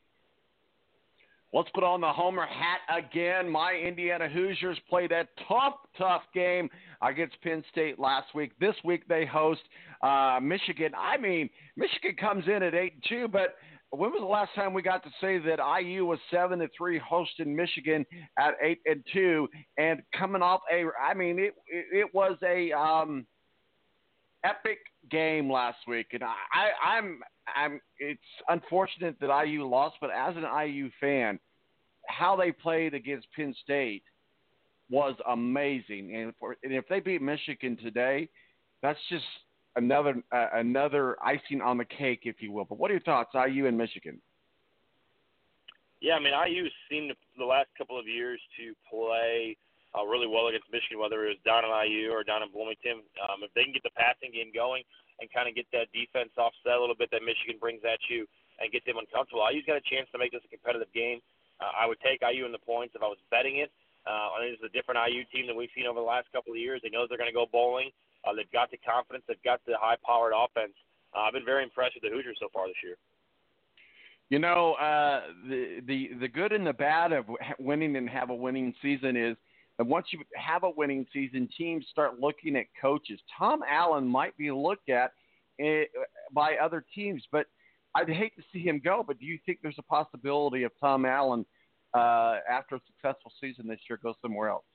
Let's 1.52 1.70
put 1.74 1.84
on 1.84 2.00
the 2.00 2.14
Homer 2.14 2.46
hat 2.46 2.82
again. 2.96 3.50
My 3.50 3.74
Indiana 3.74 4.30
Hoosiers 4.30 4.78
played 4.88 5.12
a 5.12 5.28
tough, 5.48 5.74
tough 5.98 6.22
game 6.32 6.70
against 7.02 7.42
Penn 7.42 7.64
State 7.72 7.98
last 7.98 8.36
week. 8.36 8.52
This 8.60 8.76
week 8.84 9.08
they 9.08 9.26
host 9.26 9.62
uh, 10.04 10.40
Michigan. 10.42 10.92
I 10.96 11.18
mean, 11.18 11.50
Michigan 11.76 12.16
comes 12.20 12.44
in 12.46 12.62
at 12.62 12.76
eight 12.76 12.94
and 12.94 13.04
two, 13.10 13.28
but 13.28 13.56
when 13.90 14.12
was 14.12 14.20
the 14.22 14.28
last 14.28 14.54
time 14.54 14.74
we 14.76 14.84
got 14.84 15.04
to 15.04 15.10
say 15.20 15.40
that 15.40 15.58
IU 15.82 16.06
was 16.06 16.20
seven 16.30 16.62
and 16.62 16.70
three 16.78 17.00
hosting 17.00 17.56
Michigan 17.56 18.06
at 18.38 18.54
eight 18.62 18.80
and 18.86 19.04
two 19.12 19.48
and 19.80 20.04
coming 20.16 20.44
off 20.44 20.62
a? 20.72 20.86
I 21.02 21.16
mean, 21.16 21.40
it 21.40 21.56
it, 21.68 21.86
it 21.92 22.14
was 22.14 22.38
a 22.44 22.72
um, 22.74 23.26
epic 24.44 24.78
game 25.10 25.52
last 25.52 25.80
week, 25.88 26.08
and 26.14 26.24
I, 26.24 26.36
I 26.54 26.98
I'm 26.98 27.20
I'm. 27.56 27.82
It's 27.98 28.20
unfortunate 28.48 29.16
that 29.22 29.44
IU 29.46 29.68
lost, 29.68 29.98
but 30.02 30.10
as 30.12 30.36
an 30.36 30.44
IU 30.44 30.90
fan, 31.00 31.40
how 32.08 32.36
they 32.36 32.52
played 32.52 32.94
against 32.94 33.28
Penn 33.36 33.56
State 33.64 34.04
was 34.90 35.16
amazing, 35.28 36.16
and, 36.16 36.34
and 36.64 36.74
if 36.74 36.88
they 36.88 37.00
beat 37.00 37.22
Michigan 37.22 37.78
today, 37.78 38.28
that's 38.82 39.00
just 39.10 39.26
another 39.76 40.16
uh, 40.32 40.48
another 40.54 41.16
icing 41.24 41.62
on 41.62 41.78
the 41.78 41.86
cake, 41.86 42.22
if 42.24 42.42
you 42.42 42.52
will. 42.52 42.66
But 42.66 42.80
what 42.80 42.90
are 42.92 42.96
your 42.96 43.02
thoughts, 43.02 43.32
IU 43.34 43.68
and 43.68 43.78
Michigan? 43.78 44.20
Yeah, 46.02 46.14
I 46.14 46.20
mean, 46.20 46.34
IU 46.34 46.66
seemed 46.90 47.10
to, 47.10 47.16
the 47.38 47.46
last 47.46 47.68
couple 47.78 48.00
of 48.00 48.08
years 48.08 48.40
to 48.58 48.74
play 48.90 49.58
uh, 49.98 50.06
really 50.06 50.30
well 50.30 50.48
against 50.48 50.70
Michigan, 50.70 51.02
whether 51.02 51.26
it 51.26 51.38
was 51.38 51.42
down 51.42 51.66
in 51.66 51.72
IU 51.74 52.14
or 52.14 52.22
down 52.22 52.46
in 52.46 52.54
Bloomington. 52.54 53.02
Um, 53.26 53.42
if 53.42 53.50
they 53.58 53.66
can 53.66 53.74
get 53.74 53.82
the 53.82 53.96
passing 53.98 54.30
game 54.30 54.54
going 54.54 54.86
and 55.18 55.26
kind 55.34 55.50
of 55.50 55.58
get 55.58 55.66
that 55.74 55.90
defense 55.92 56.30
offset 56.38 56.78
a 56.78 56.82
little 56.82 56.98
bit 56.98 57.10
that 57.10 57.26
Michigan 57.26 57.58
brings 57.58 57.82
at 57.82 58.00
you 58.08 58.30
and 58.62 58.70
get 58.70 58.86
them 58.86 59.02
uncomfortable, 59.02 59.42
IU's 59.50 59.66
got 59.66 59.82
a 59.82 59.86
chance 59.90 60.06
to 60.14 60.22
make 60.22 60.30
this 60.30 60.46
a 60.46 60.52
competitive 60.52 60.92
game. 60.94 61.20
Uh, 61.58 61.74
I 61.74 61.90
would 61.90 62.00
take 62.06 62.22
IU 62.22 62.46
in 62.46 62.54
the 62.54 62.62
points 62.62 62.94
if 62.94 63.02
I 63.02 63.10
was 63.10 63.20
betting 63.34 63.60
it. 63.60 63.74
Uh, 64.08 64.32
I 64.32 64.36
think 64.40 64.56
it's 64.56 64.64
a 64.64 64.72
different 64.72 65.02
IU 65.10 65.26
team 65.34 65.50
than 65.50 65.58
we've 65.58 65.74
seen 65.76 65.90
over 65.90 66.00
the 66.00 66.08
last 66.08 66.32
couple 66.32 66.54
of 66.54 66.62
years. 66.62 66.80
They 66.82 66.90
know 66.90 67.04
they're 67.10 67.20
going 67.20 67.30
to 67.30 67.36
go 67.36 67.50
bowling. 67.52 67.92
Uh, 68.24 68.34
they've 68.34 68.52
got 68.52 68.72
the 68.72 68.78
confidence. 68.78 69.26
They've 69.28 69.44
got 69.44 69.60
the 69.66 69.76
high-powered 69.76 70.34
offense. 70.34 70.74
Uh, 71.14 71.28
I've 71.28 71.34
been 71.34 71.46
very 71.46 71.64
impressed 71.64 71.96
with 71.96 72.04
the 72.04 72.16
Hoosiers 72.16 72.38
so 72.40 72.48
far 72.54 72.68
this 72.68 72.80
year. 72.84 72.96
You 74.30 74.38
know, 74.38 74.74
uh, 74.74 75.22
the 75.50 75.82
the 75.88 76.10
the 76.20 76.28
good 76.28 76.52
and 76.52 76.66
the 76.66 76.74
bad 76.74 77.12
of 77.12 77.26
winning 77.58 77.96
and 77.96 78.08
have 78.08 78.30
a 78.30 78.36
winning 78.36 78.76
season 78.80 79.18
is 79.18 79.36
that 79.80 79.86
once 79.86 80.08
you 80.12 80.20
have 80.36 80.64
a 80.64 80.70
winning 80.70 81.08
season, 81.12 81.48
teams 81.58 81.86
start 81.90 82.20
looking 82.20 82.58
at 82.58 82.66
coaches. 82.80 83.18
Tom 83.36 83.62
Allen 83.68 84.06
might 84.06 84.38
be 84.38 84.52
looked 84.52 84.90
at 84.90 85.14
uh, 85.64 85.84
by 86.34 86.58
other 86.62 86.84
teams, 86.94 87.24
but 87.32 87.46
I'd 87.96 88.10
hate 88.10 88.36
to 88.36 88.44
see 88.52 88.60
him 88.60 88.82
go. 88.84 89.06
But 89.08 89.20
do 89.20 89.26
you 89.26 89.40
think 89.46 89.60
there's 89.64 89.80
a 89.80 89.84
possibility 89.84 90.64
of 90.64 90.74
Tom 90.82 91.06
Allen 91.06 91.46
uh, 91.94 92.40
after 92.48 92.76
a 92.76 92.82
successful 92.88 93.32
season 93.40 93.68
this 93.68 93.80
year 93.90 93.98
go 94.04 94.14
somewhere 94.22 94.50
else? 94.50 94.66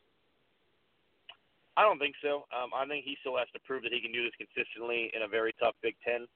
I 1.77 1.83
don't 1.83 1.99
think 1.99 2.15
so. 2.23 2.47
Um, 2.57 2.71
I 2.75 2.87
think 2.87 3.05
he 3.05 3.19
still 3.21 3.37
has 3.37 3.49
to 3.53 3.61
prove 3.67 3.83
that 3.83 3.93
he 3.93 4.01
can 4.01 4.11
do 4.11 4.25
this 4.25 4.33
consistently 4.41 5.11
in 5.15 5.21
a 5.21 5.29
very 5.29 5.55
tough 5.61 5.75
Big 5.83 5.97
Ten. 6.03 6.27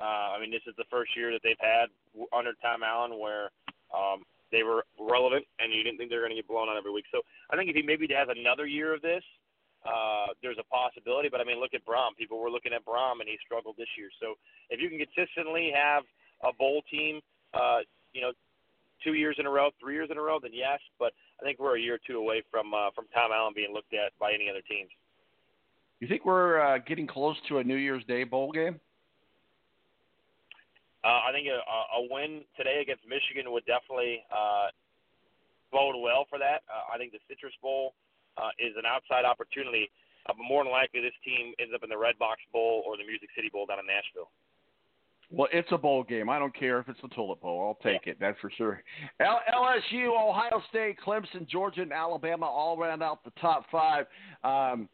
Uh, 0.00 0.32
I 0.32 0.40
mean, 0.40 0.50
this 0.50 0.62
is 0.66 0.74
the 0.78 0.88
first 0.90 1.14
year 1.14 1.30
that 1.32 1.40
they've 1.44 1.60
had 1.60 1.92
under 2.32 2.52
Tom 2.62 2.82
Allen 2.82 3.20
where 3.20 3.50
um, 3.92 4.24
they 4.54 4.62
were 4.62 4.86
relevant, 4.94 5.44
and 5.58 5.74
you 5.74 5.82
didn't 5.82 5.98
think 5.98 6.10
they 6.10 6.16
were 6.16 6.22
going 6.22 6.38
to 6.38 6.38
get 6.38 6.46
blown 6.46 6.70
out 6.70 6.78
every 6.78 6.94
week. 6.94 7.10
So 7.10 7.26
I 7.50 7.58
think 7.58 7.68
if 7.68 7.74
he 7.74 7.82
maybe 7.82 8.06
has 8.14 8.30
another 8.30 8.66
year 8.70 8.94
of 8.94 9.02
this, 9.02 9.26
uh, 9.82 10.30
there's 10.42 10.62
a 10.62 10.66
possibility. 10.70 11.28
But 11.28 11.42
I 11.42 11.44
mean, 11.44 11.58
look 11.58 11.74
at 11.74 11.82
Brohm. 11.84 12.14
People 12.16 12.38
were 12.38 12.50
looking 12.54 12.72
at 12.72 12.86
Brohm, 12.86 13.18
and 13.18 13.26
he 13.26 13.36
struggled 13.44 13.74
this 13.76 13.90
year. 13.98 14.08
So 14.22 14.38
if 14.70 14.78
you 14.78 14.88
can 14.88 15.02
consistently 15.02 15.74
have 15.74 16.04
a 16.46 16.54
bowl 16.54 16.82
team, 16.86 17.20
uh, 17.52 17.82
you 18.14 18.22
know, 18.22 18.30
two 19.02 19.14
years 19.14 19.36
in 19.38 19.46
a 19.46 19.50
row, 19.50 19.70
three 19.82 19.94
years 19.94 20.08
in 20.10 20.16
a 20.16 20.22
row, 20.22 20.38
then 20.40 20.52
yes. 20.54 20.78
But 20.98 21.12
I 21.40 21.44
think 21.44 21.58
we're 21.58 21.76
a 21.76 21.80
year 21.80 21.96
or 21.96 22.04
two 22.06 22.18
away 22.18 22.42
from 22.50 22.72
uh, 22.72 22.94
from 22.94 23.06
Tom 23.12 23.34
Allen 23.34 23.52
being 23.54 23.74
looked 23.74 23.92
at 23.92 24.16
by 24.22 24.32
any 24.32 24.48
other 24.48 24.62
teams. 24.70 24.90
You 26.00 26.08
think 26.08 26.24
we're 26.24 26.60
uh, 26.60 26.78
getting 26.78 27.06
close 27.06 27.36
to 27.48 27.58
a 27.58 27.64
New 27.64 27.76
Year's 27.76 28.04
Day 28.04 28.24
bowl 28.24 28.52
game? 28.52 28.78
Uh, 31.04 31.28
I 31.28 31.30
think 31.36 31.46
a, 31.52 31.60
a 31.60 32.00
win 32.08 32.40
today 32.56 32.80
against 32.80 33.04
Michigan 33.04 33.52
would 33.52 33.68
definitely 33.68 34.24
uh, 34.32 34.72
bode 35.70 36.00
well 36.00 36.24
for 36.32 36.38
that. 36.40 36.64
Uh, 36.64 36.88
I 36.88 36.96
think 36.96 37.12
the 37.12 37.20
Citrus 37.28 37.52
Bowl 37.60 37.92
uh, 38.40 38.48
is 38.58 38.72
an 38.80 38.88
outside 38.88 39.28
opportunity, 39.28 39.92
uh, 40.24 40.32
but 40.32 40.42
more 40.48 40.64
than 40.64 40.72
likely 40.72 41.04
this 41.04 41.16
team 41.20 41.52
ends 41.60 41.76
up 41.76 41.84
in 41.84 41.92
the 41.92 42.00
Redbox 42.00 42.40
Bowl 42.52 42.82
or 42.88 42.96
the 42.96 43.04
Music 43.04 43.28
City 43.36 43.52
Bowl 43.52 43.66
down 43.66 43.78
in 43.78 43.86
Nashville. 43.86 44.32
Well, 45.30 45.48
it's 45.52 45.68
a 45.72 45.78
bowl 45.78 46.04
game. 46.04 46.28
I 46.28 46.38
don't 46.38 46.54
care 46.54 46.78
if 46.78 46.88
it's 46.88 47.00
the 47.02 47.08
Tulip 47.08 47.40
Bowl. 47.40 47.60
I'll 47.60 47.90
take 47.90 48.06
it. 48.06 48.18
That's 48.20 48.38
for 48.40 48.50
sure. 48.56 48.82
L- 49.20 49.40
LSU, 49.52 50.08
Ohio 50.08 50.62
State, 50.68 50.96
Clemson, 51.04 51.48
Georgia, 51.48 51.82
and 51.82 51.92
Alabama 51.92 52.46
all 52.46 52.76
round 52.76 53.02
out 53.02 53.24
the 53.24 53.32
top 53.40 53.64
five. 53.70 54.06
Um, 54.44 54.88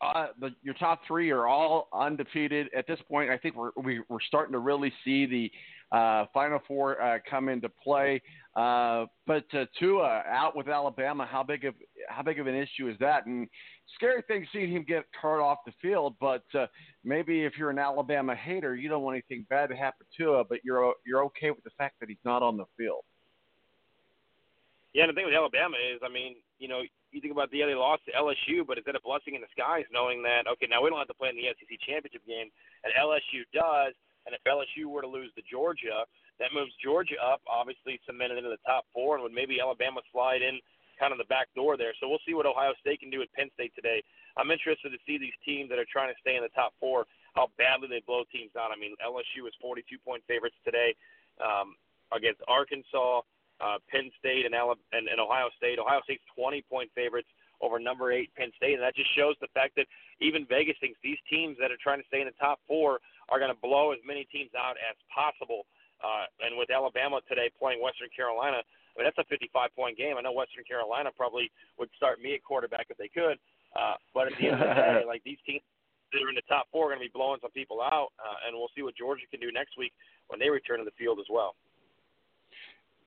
uh, 0.00 0.26
the, 0.40 0.50
your 0.62 0.74
top 0.74 1.00
three 1.06 1.30
are 1.30 1.46
all 1.46 1.88
undefeated 1.92 2.68
at 2.76 2.86
this 2.86 2.98
point. 3.08 3.30
I 3.30 3.38
think 3.38 3.56
we're 3.56 3.70
we, 3.76 4.00
we 4.00 4.04
are 4.10 4.20
starting 4.26 4.52
to 4.52 4.58
really 4.58 4.92
see 5.04 5.26
the 5.26 5.50
uh, 5.96 6.26
Final 6.34 6.60
Four 6.66 7.00
uh, 7.00 7.18
come 7.28 7.48
into 7.48 7.68
play. 7.68 8.20
Uh, 8.54 9.06
but 9.26 9.44
uh, 9.54 9.64
Tua 9.78 10.22
out 10.28 10.56
with 10.56 10.68
Alabama, 10.68 11.26
how 11.30 11.42
big 11.42 11.64
of 11.64 11.74
how 12.08 12.22
big 12.22 12.38
of 12.38 12.46
an 12.46 12.54
issue 12.54 12.88
is 12.88 12.96
that? 13.00 13.26
And 13.26 13.48
scary 13.94 14.22
thing 14.22 14.46
seeing 14.52 14.70
him 14.70 14.84
get 14.86 15.04
cart 15.18 15.40
off 15.40 15.58
the 15.64 15.72
field. 15.80 16.14
But 16.20 16.44
maybe 17.02 17.44
if 17.44 17.54
you're 17.56 17.70
an 17.70 17.78
Alabama 17.78 18.34
hater, 18.34 18.74
you 18.74 18.88
don't 18.88 19.02
want 19.02 19.14
anything 19.14 19.46
bad 19.48 19.68
to 19.68 19.76
happen 19.76 20.06
to 20.06 20.22
Tua, 20.22 20.44
but 20.44 20.58
you're 20.62 20.92
you're 21.06 21.24
okay 21.24 21.50
with 21.50 21.64
the 21.64 21.70
fact 21.78 22.00
that 22.00 22.08
he's 22.08 22.18
not 22.24 22.42
on 22.42 22.56
the 22.56 22.66
field. 22.76 23.04
Yeah, 24.92 25.04
and 25.04 25.10
the 25.10 25.14
thing 25.14 25.26
with 25.26 25.34
Alabama 25.34 25.76
is, 25.76 26.00
I 26.02 26.08
mean, 26.08 26.36
you 26.58 26.68
know, 26.68 26.80
you 27.16 27.24
think 27.24 27.32
about 27.32 27.50
the 27.50 27.64
yeah, 27.64 27.66
they 27.66 27.74
lost 27.74 28.04
to 28.06 28.12
LSU, 28.12 28.62
but 28.62 28.76
is 28.76 28.84
that 28.84 28.94
a 28.94 29.02
blessing 29.02 29.34
in 29.34 29.40
disguise 29.40 29.88
knowing 29.88 30.20
that 30.22 30.44
okay, 30.46 30.68
now 30.68 30.84
we 30.84 30.92
don't 30.92 31.00
have 31.00 31.10
to 31.10 31.16
play 31.16 31.32
in 31.32 31.36
the 31.40 31.48
SEC 31.56 31.72
championship 31.88 32.22
game, 32.28 32.52
and 32.84 32.92
LSU 32.94 33.48
does, 33.56 33.96
and 34.28 34.36
if 34.36 34.42
LSU 34.44 34.86
were 34.92 35.00
to 35.02 35.08
lose 35.08 35.32
to 35.34 35.42
Georgia, 35.48 36.04
that 36.38 36.52
moves 36.52 36.72
Georgia 36.78 37.16
up, 37.18 37.40
obviously 37.48 37.96
cemented 38.04 38.36
into 38.36 38.52
the 38.52 38.60
top 38.68 38.84
four, 38.92 39.16
and 39.16 39.24
would 39.24 39.32
maybe 39.32 39.58
Alabama 39.58 40.04
slide 40.12 40.44
in 40.44 40.60
kind 41.00 41.12
of 41.12 41.18
the 41.18 41.28
back 41.28 41.48
door 41.56 41.76
there. 41.76 41.92
So 42.00 42.08
we'll 42.08 42.22
see 42.24 42.32
what 42.32 42.48
Ohio 42.48 42.72
State 42.80 43.00
can 43.00 43.12
do 43.12 43.20
at 43.20 43.32
Penn 43.32 43.52
State 43.52 43.72
today. 43.76 44.00
I'm 44.36 44.50
interested 44.50 44.92
to 44.92 45.00
see 45.04 45.16
these 45.16 45.36
teams 45.44 45.68
that 45.68 45.78
are 45.80 45.88
trying 45.88 46.08
to 46.12 46.18
stay 46.20 46.36
in 46.36 46.42
the 46.44 46.52
top 46.56 46.72
four 46.80 47.04
how 47.36 47.52
badly 47.60 47.86
they 47.88 48.00
blow 48.08 48.24
teams 48.32 48.48
down. 48.56 48.72
I 48.72 48.80
mean, 48.80 48.96
LSU 49.04 49.44
was 49.44 49.52
42 49.60 50.00
point 50.00 50.24
favorites 50.24 50.56
today 50.64 50.96
um, 51.36 51.76
against 52.08 52.40
Arkansas 52.48 53.20
uh, 53.60 53.78
Penn 53.90 54.10
State 54.18 54.44
and, 54.44 54.54
Alabama, 54.54 54.80
and, 54.92 55.08
and 55.08 55.20
Ohio 55.20 55.48
State. 55.56 55.78
Ohio 55.78 56.00
State's 56.04 56.24
20 56.36 56.62
point 56.68 56.90
favorites 56.94 57.28
over 57.60 57.78
number 57.78 58.12
eight 58.12 58.28
Penn 58.36 58.52
State, 58.56 58.74
and 58.74 58.82
that 58.82 58.94
just 58.94 59.08
shows 59.16 59.34
the 59.40 59.48
fact 59.54 59.76
that 59.76 59.86
even 60.20 60.44
Vegas 60.48 60.76
thinks 60.80 60.98
these 61.02 61.20
teams 61.30 61.56
that 61.60 61.72
are 61.72 61.80
trying 61.80 62.00
to 62.00 62.08
stay 62.08 62.20
in 62.20 62.28
the 62.28 62.36
top 62.40 62.60
four 62.68 63.00
are 63.28 63.38
going 63.40 63.52
to 63.52 63.60
blow 63.60 63.92
as 63.92 64.00
many 64.04 64.28
teams 64.28 64.50
out 64.52 64.76
as 64.76 64.96
possible. 65.08 65.64
Uh, 66.04 66.28
and 66.44 66.60
with 66.60 66.68
Alabama 66.68 67.24
today 67.24 67.48
playing 67.56 67.80
Western 67.80 68.12
Carolina, 68.12 68.60
I 68.60 68.92
mean 68.96 69.08
that's 69.08 69.16
a 69.16 69.28
55 69.28 69.72
point 69.72 69.96
game. 69.96 70.20
I 70.20 70.22
know 70.22 70.32
Western 70.32 70.64
Carolina 70.68 71.08
probably 71.16 71.50
would 71.80 71.88
start 71.96 72.20
me 72.20 72.36
at 72.36 72.44
quarterback 72.44 72.92
if 72.92 73.00
they 73.00 73.08
could, 73.08 73.40
uh, 73.72 73.96
but 74.12 74.28
at 74.28 74.36
the 74.36 74.52
end 74.52 74.60
of 74.60 74.68
the 74.68 74.74
day, 75.00 75.04
like 75.08 75.24
these 75.24 75.40
teams 75.48 75.64
that 76.12 76.20
are 76.20 76.28
in 76.28 76.36
the 76.36 76.48
top 76.48 76.68
four 76.70 76.88
are 76.88 76.90
going 76.94 77.00
to 77.00 77.08
be 77.08 77.16
blowing 77.16 77.40
some 77.40 77.50
people 77.50 77.80
out, 77.80 78.12
uh, 78.20 78.44
and 78.46 78.52
we'll 78.52 78.70
see 78.76 78.84
what 78.84 78.94
Georgia 78.94 79.24
can 79.32 79.40
do 79.40 79.50
next 79.50 79.80
week 79.80 79.92
when 80.28 80.38
they 80.38 80.52
return 80.52 80.78
to 80.78 80.84
the 80.84 80.94
field 81.00 81.18
as 81.18 81.26
well. 81.32 81.56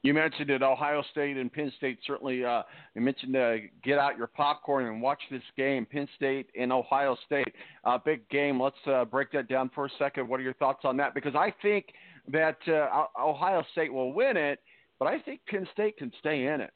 You 0.02 0.14
mentioned 0.14 0.50
it, 0.50 0.64
Ohio 0.64 1.04
State 1.12 1.36
and 1.36 1.52
Penn 1.52 1.72
State 1.78 2.00
certainly. 2.08 2.46
Uh, 2.46 2.64
you 2.96 3.02
mentioned 3.02 3.36
uh, 3.36 3.56
get 3.84 4.00
out 4.00 4.18
your 4.18 4.28
popcorn 4.28 4.86
and 4.86 5.02
watch 5.02 5.20
this 5.30 5.44
game, 5.58 5.86
Penn 5.86 6.08
State 6.16 6.48
and 6.58 6.72
Ohio 6.72 7.18
State. 7.26 7.54
Uh, 7.84 7.98
big 7.98 8.28
game. 8.30 8.62
Let's 8.62 8.78
uh, 8.88 9.04
break 9.04 9.30
that 9.34 9.50
down 9.50 9.70
for 9.76 9.88
a 9.88 9.90
second. 10.00 10.30
What 10.30 10.40
are 10.40 10.44
your 10.44 10.54
thoughts 10.54 10.82
on 10.86 10.96
that? 10.98 11.14
Because 11.14 11.36
I 11.36 11.54
think 11.62 11.88
that 12.32 12.58
uh, 12.68 13.08
Ohio 13.22 13.62
State 13.74 13.92
will 13.92 14.14
win 14.14 14.38
it, 14.38 14.60
but 15.00 15.10
I 15.10 15.20
think 15.20 15.42
Penn 15.48 15.68
State 15.74 15.98
can 15.98 16.14
stay 16.20 16.46
in 16.46 16.62
it. 16.62 16.72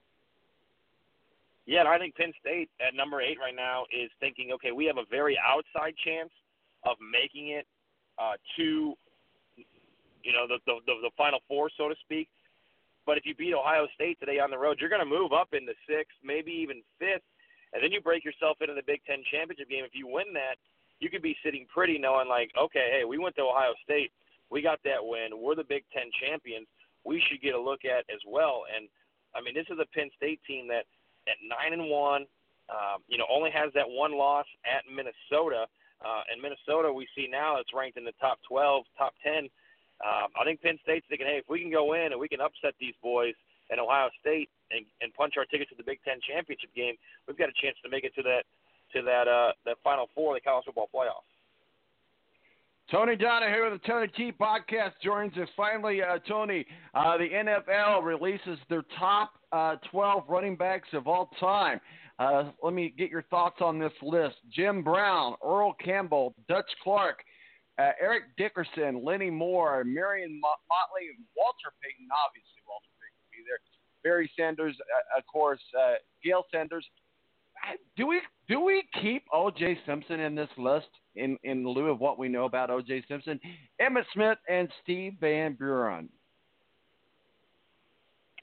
Yeah, 1.65 1.80
and 1.80 1.88
I 1.88 1.97
think 1.97 2.15
Penn 2.15 2.34
State 2.41 2.69
at 2.86 2.93
number 2.93 3.21
eight 3.21 3.38
right 3.39 3.55
now 3.55 3.84
is 3.93 4.11
thinking, 4.19 4.51
okay, 4.55 4.74
we 4.74 4.84
have 4.86 4.97
a 4.97 5.05
very 5.09 5.39
outside 5.39 5.93
chance 6.03 6.32
of 6.84 6.97
making 6.99 7.51
it 7.51 7.65
uh, 8.19 8.34
to, 8.57 8.95
you 9.55 10.34
know, 10.34 10.45
the, 10.45 10.57
the 10.65 10.74
the 10.86 10.93
the 11.03 11.09
Final 11.17 11.39
Four, 11.47 11.69
so 11.78 11.88
to 11.88 11.95
speak 12.03 12.28
but 13.05 13.17
if 13.17 13.25
you 13.25 13.35
beat 13.35 13.53
Ohio 13.53 13.87
State 13.95 14.19
today 14.19 14.39
on 14.39 14.51
the 14.51 14.57
road, 14.57 14.77
you're 14.79 14.89
going 14.89 15.03
to 15.03 15.09
move 15.09 15.33
up 15.33 15.49
into 15.53 15.73
sixth, 15.87 16.15
maybe 16.23 16.51
even 16.51 16.81
fifth, 16.99 17.25
and 17.73 17.83
then 17.83 17.91
you 17.91 18.01
break 18.01 18.23
yourself 18.23 18.57
into 18.61 18.73
the 18.73 18.85
Big 18.85 19.01
Ten 19.05 19.23
championship 19.31 19.69
game. 19.69 19.83
If 19.83 19.95
you 19.95 20.07
win 20.07 20.33
that, 20.33 20.55
you 20.99 21.09
could 21.09 21.21
be 21.21 21.35
sitting 21.43 21.65
pretty, 21.73 21.97
knowing 21.97 22.29
like, 22.29 22.51
okay, 22.57 22.89
hey, 22.91 23.03
we 23.03 23.17
went 23.17 23.35
to 23.35 23.43
Ohio 23.43 23.73
State, 23.83 24.11
we 24.49 24.61
got 24.61 24.79
that 24.85 25.01
win, 25.01 25.41
we're 25.41 25.55
the 25.55 25.67
Big 25.67 25.83
Ten 25.93 26.07
champions. 26.21 26.67
We 27.03 27.21
should 27.27 27.41
get 27.41 27.55
a 27.55 27.59
look 27.59 27.83
at 27.83 28.07
as 28.07 28.21
well. 28.25 28.63
And 28.73 28.87
I 29.35 29.41
mean, 29.41 29.53
this 29.53 29.67
is 29.69 29.77
a 29.81 29.89
Penn 29.91 30.09
State 30.15 30.39
team 30.47 30.67
that 30.69 30.85
at 31.27 31.35
nine 31.43 31.73
and 31.73 31.89
one, 31.89 32.25
um, 32.69 33.03
you 33.07 33.17
know, 33.17 33.27
only 33.29 33.51
has 33.51 33.73
that 33.75 33.87
one 33.87 34.15
loss 34.15 34.45
at 34.63 34.87
Minnesota. 34.87 35.67
Uh, 36.03 36.23
and 36.31 36.41
Minnesota, 36.41 36.91
we 36.91 37.07
see 37.15 37.27
now 37.29 37.57
it's 37.59 37.73
ranked 37.73 37.97
in 37.97 38.05
the 38.05 38.15
top 38.19 38.39
12, 38.47 38.85
top 38.97 39.13
10 39.23 39.49
um, 40.03 40.27
I 40.35 40.43
think 40.43 40.61
Penn 40.61 40.77
State's 40.83 41.05
thinking, 41.07 41.27
hey, 41.27 41.39
if 41.39 41.47
we 41.47 41.61
can 41.61 41.71
go 41.71 41.93
in 41.93 42.11
and 42.11 42.19
we 42.19 42.27
can 42.27 42.41
upset 42.41 42.75
these 42.79 42.93
boys 43.01 43.33
in 43.71 43.79
Ohio 43.79 44.09
State 44.19 44.49
and, 44.71 44.85
and 45.01 45.13
punch 45.13 45.35
our 45.37 45.45
ticket 45.45 45.69
to 45.69 45.75
the 45.75 45.83
Big 45.83 45.99
Ten 46.03 46.19
championship 46.27 46.69
game, 46.75 46.95
we've 47.27 47.37
got 47.37 47.47
a 47.47 47.57
chance 47.61 47.77
to 47.83 47.89
make 47.89 48.03
it 48.03 48.13
to 48.15 48.23
that 48.23 48.43
to 48.91 49.01
that 49.01 49.27
uh, 49.27 49.51
that 49.65 49.77
Final 49.83 50.09
Four, 50.13 50.35
of 50.35 50.41
the 50.41 50.45
college 50.45 50.65
football 50.65 50.89
playoff. 50.93 51.23
Tony 52.91 53.15
Donahue 53.15 53.63
of 53.63 53.71
the 53.71 53.87
Tony 53.87 54.07
T 54.09 54.31
podcast 54.31 54.91
joins 55.01 55.35
us 55.37 55.47
finally. 55.55 56.01
Uh, 56.03 56.19
Tony, 56.27 56.65
uh, 56.93 57.17
the 57.17 57.29
NFL 57.29 58.03
releases 58.03 58.59
their 58.69 58.83
top 58.99 59.33
uh, 59.51 59.77
12 59.89 60.25
running 60.27 60.55
backs 60.55 60.89
of 60.91 61.07
all 61.07 61.29
time. 61.39 61.79
Uh, 62.19 62.51
let 62.61 62.73
me 62.73 62.93
get 62.95 63.09
your 63.09 63.23
thoughts 63.23 63.61
on 63.61 63.79
this 63.79 63.93
list: 64.01 64.35
Jim 64.51 64.83
Brown, 64.83 65.35
Earl 65.43 65.73
Campbell, 65.83 66.35
Dutch 66.47 66.69
Clark, 66.83 67.23
uh, 67.80 67.91
Eric 67.99 68.24
Dickerson, 68.38 69.03
Lenny 69.03 69.30
Moore, 69.30 69.84
Marion 69.84 70.39
Motley, 70.39 71.09
Walter 71.36 71.74
Payton, 71.82 72.07
obviously 72.26 72.61
Walter 72.67 72.89
Payton 73.01 73.17
will 73.17 73.34
be 73.34 73.43
there. 73.47 73.59
Barry 74.03 74.30
Sanders, 74.38 74.76
uh, 74.80 75.17
of 75.17 75.26
course, 75.26 75.61
uh, 75.78 75.95
Gale 76.24 76.45
Sanders. 76.51 76.86
Uh, 77.65 77.78
do 77.97 78.05
we 78.05 78.21
do 78.47 78.59
we 78.59 78.84
keep 79.01 79.24
O.J. 79.32 79.80
Simpson 79.86 80.19
in 80.19 80.36
this 80.36 80.49
list 80.57 80.89
in 81.15 81.38
in 81.43 81.67
lieu 81.67 81.89
of 81.89 81.99
what 81.99 82.19
we 82.19 82.28
know 82.28 82.45
about 82.45 82.69
O.J. 82.69 83.05
Simpson, 83.07 83.39
Emmitt 83.82 84.05
Smith, 84.13 84.38
and 84.49 84.69
Steve 84.84 85.13
Van 85.19 85.53
Buren? 85.53 86.09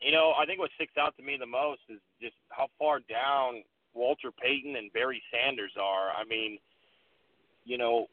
You 0.01 0.13
know, 0.13 0.33
I 0.41 0.47
think 0.47 0.59
what 0.59 0.71
sticks 0.77 0.95
out 0.99 1.15
to 1.19 1.23
me 1.23 1.37
the 1.39 1.47
most 1.47 1.83
is 1.91 2.01
just 2.23 2.35
how 2.49 2.69
far 2.79 3.01
down 3.01 3.63
Walter 3.93 4.31
Payton 4.33 4.77
and 4.77 4.91
Barry 4.95 5.23
Sanders 5.31 5.73
are. 5.79 6.11
I 6.11 6.25
mean, 6.25 6.59
you 7.67 7.77
know, 7.77 8.07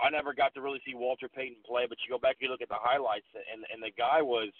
I 0.00 0.10
never 0.10 0.32
got 0.32 0.54
to 0.54 0.60
really 0.60 0.80
see 0.86 0.94
Walter 0.94 1.28
Payton 1.28 1.62
play, 1.66 1.86
but 1.88 1.98
you 2.02 2.08
go 2.08 2.18
back 2.18 2.36
and 2.38 2.46
you 2.46 2.50
look 2.50 2.62
at 2.62 2.68
the 2.68 2.78
highlights, 2.78 3.26
and 3.34 3.64
and 3.72 3.82
the 3.82 3.90
guy 3.96 4.22
was, 4.22 4.50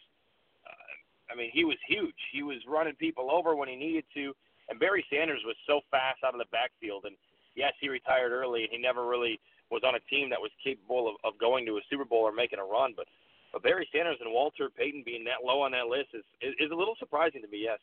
uh, 0.66 1.32
I 1.32 1.36
mean, 1.36 1.51
he 1.53 1.64
was 1.64 1.76
huge. 1.86 2.18
He 2.32 2.43
was 2.43 2.59
running 2.66 2.95
people 2.97 3.30
over 3.30 3.55
when 3.55 3.68
he 3.68 3.76
needed 3.76 4.05
to, 4.14 4.34
and 4.68 4.80
Barry 4.80 5.05
Sanders 5.11 5.43
was 5.45 5.57
so 5.66 5.80
fast 5.91 6.24
out 6.26 6.34
of 6.34 6.41
the 6.41 6.51
backfield. 6.51 7.05
And 7.07 7.16
yes, 7.55 7.72
he 7.80 7.89
retired 7.89 8.32
early, 8.32 8.64
and 8.64 8.72
he 8.72 8.78
never 8.78 9.07
really 9.07 9.39
was 9.70 9.82
on 9.86 9.95
a 9.95 10.01
team 10.11 10.30
that 10.30 10.41
was 10.41 10.51
capable 10.64 11.09
of, 11.09 11.14
of 11.22 11.39
going 11.39 11.66
to 11.66 11.76
a 11.76 11.80
Super 11.89 12.05
Bowl 12.05 12.26
or 12.26 12.32
making 12.32 12.59
a 12.59 12.64
run. 12.64 12.95
But 12.97 13.07
But 13.53 13.62
Barry 13.62 13.89
Sanders 13.93 14.18
and 14.20 14.32
Walter 14.32 14.68
Payton 14.70 15.03
being 15.05 15.24
that 15.24 15.47
low 15.47 15.62
on 15.62 15.72
that 15.72 15.86
list 15.86 16.11
is 16.14 16.24
is, 16.41 16.55
is 16.59 16.70
a 16.70 16.74
little 16.74 16.97
surprising 16.99 17.43
to 17.43 17.49
me. 17.49 17.64
Yes. 17.64 17.78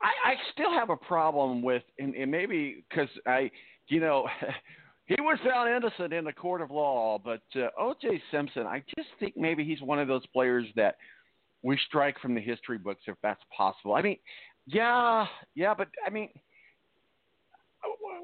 I, 0.00 0.30
I 0.30 0.34
still 0.52 0.72
have 0.72 0.90
a 0.90 0.96
problem 0.96 1.60
with, 1.60 1.82
and, 1.98 2.14
and 2.14 2.30
maybe 2.30 2.84
because 2.88 3.08
I, 3.26 3.50
you 3.88 4.00
know, 4.00 4.28
he 5.06 5.16
was 5.20 5.38
found 5.44 5.70
innocent 5.70 6.12
in 6.12 6.24
the 6.24 6.32
court 6.32 6.60
of 6.60 6.70
law, 6.70 7.18
but 7.22 7.42
uh, 7.56 7.68
O.J. 7.78 8.22
Simpson, 8.30 8.66
I 8.66 8.82
just 8.96 9.08
think 9.18 9.36
maybe 9.36 9.64
he's 9.64 9.80
one 9.80 9.98
of 9.98 10.08
those 10.08 10.26
players 10.28 10.66
that 10.76 10.96
we 11.62 11.78
strike 11.86 12.18
from 12.20 12.34
the 12.34 12.40
history 12.40 12.78
books 12.78 13.02
if 13.06 13.16
that's 13.22 13.42
possible. 13.56 13.94
I 13.94 14.02
mean, 14.02 14.18
yeah, 14.66 15.26
yeah, 15.54 15.74
but 15.74 15.88
I 16.06 16.10
mean, 16.10 16.28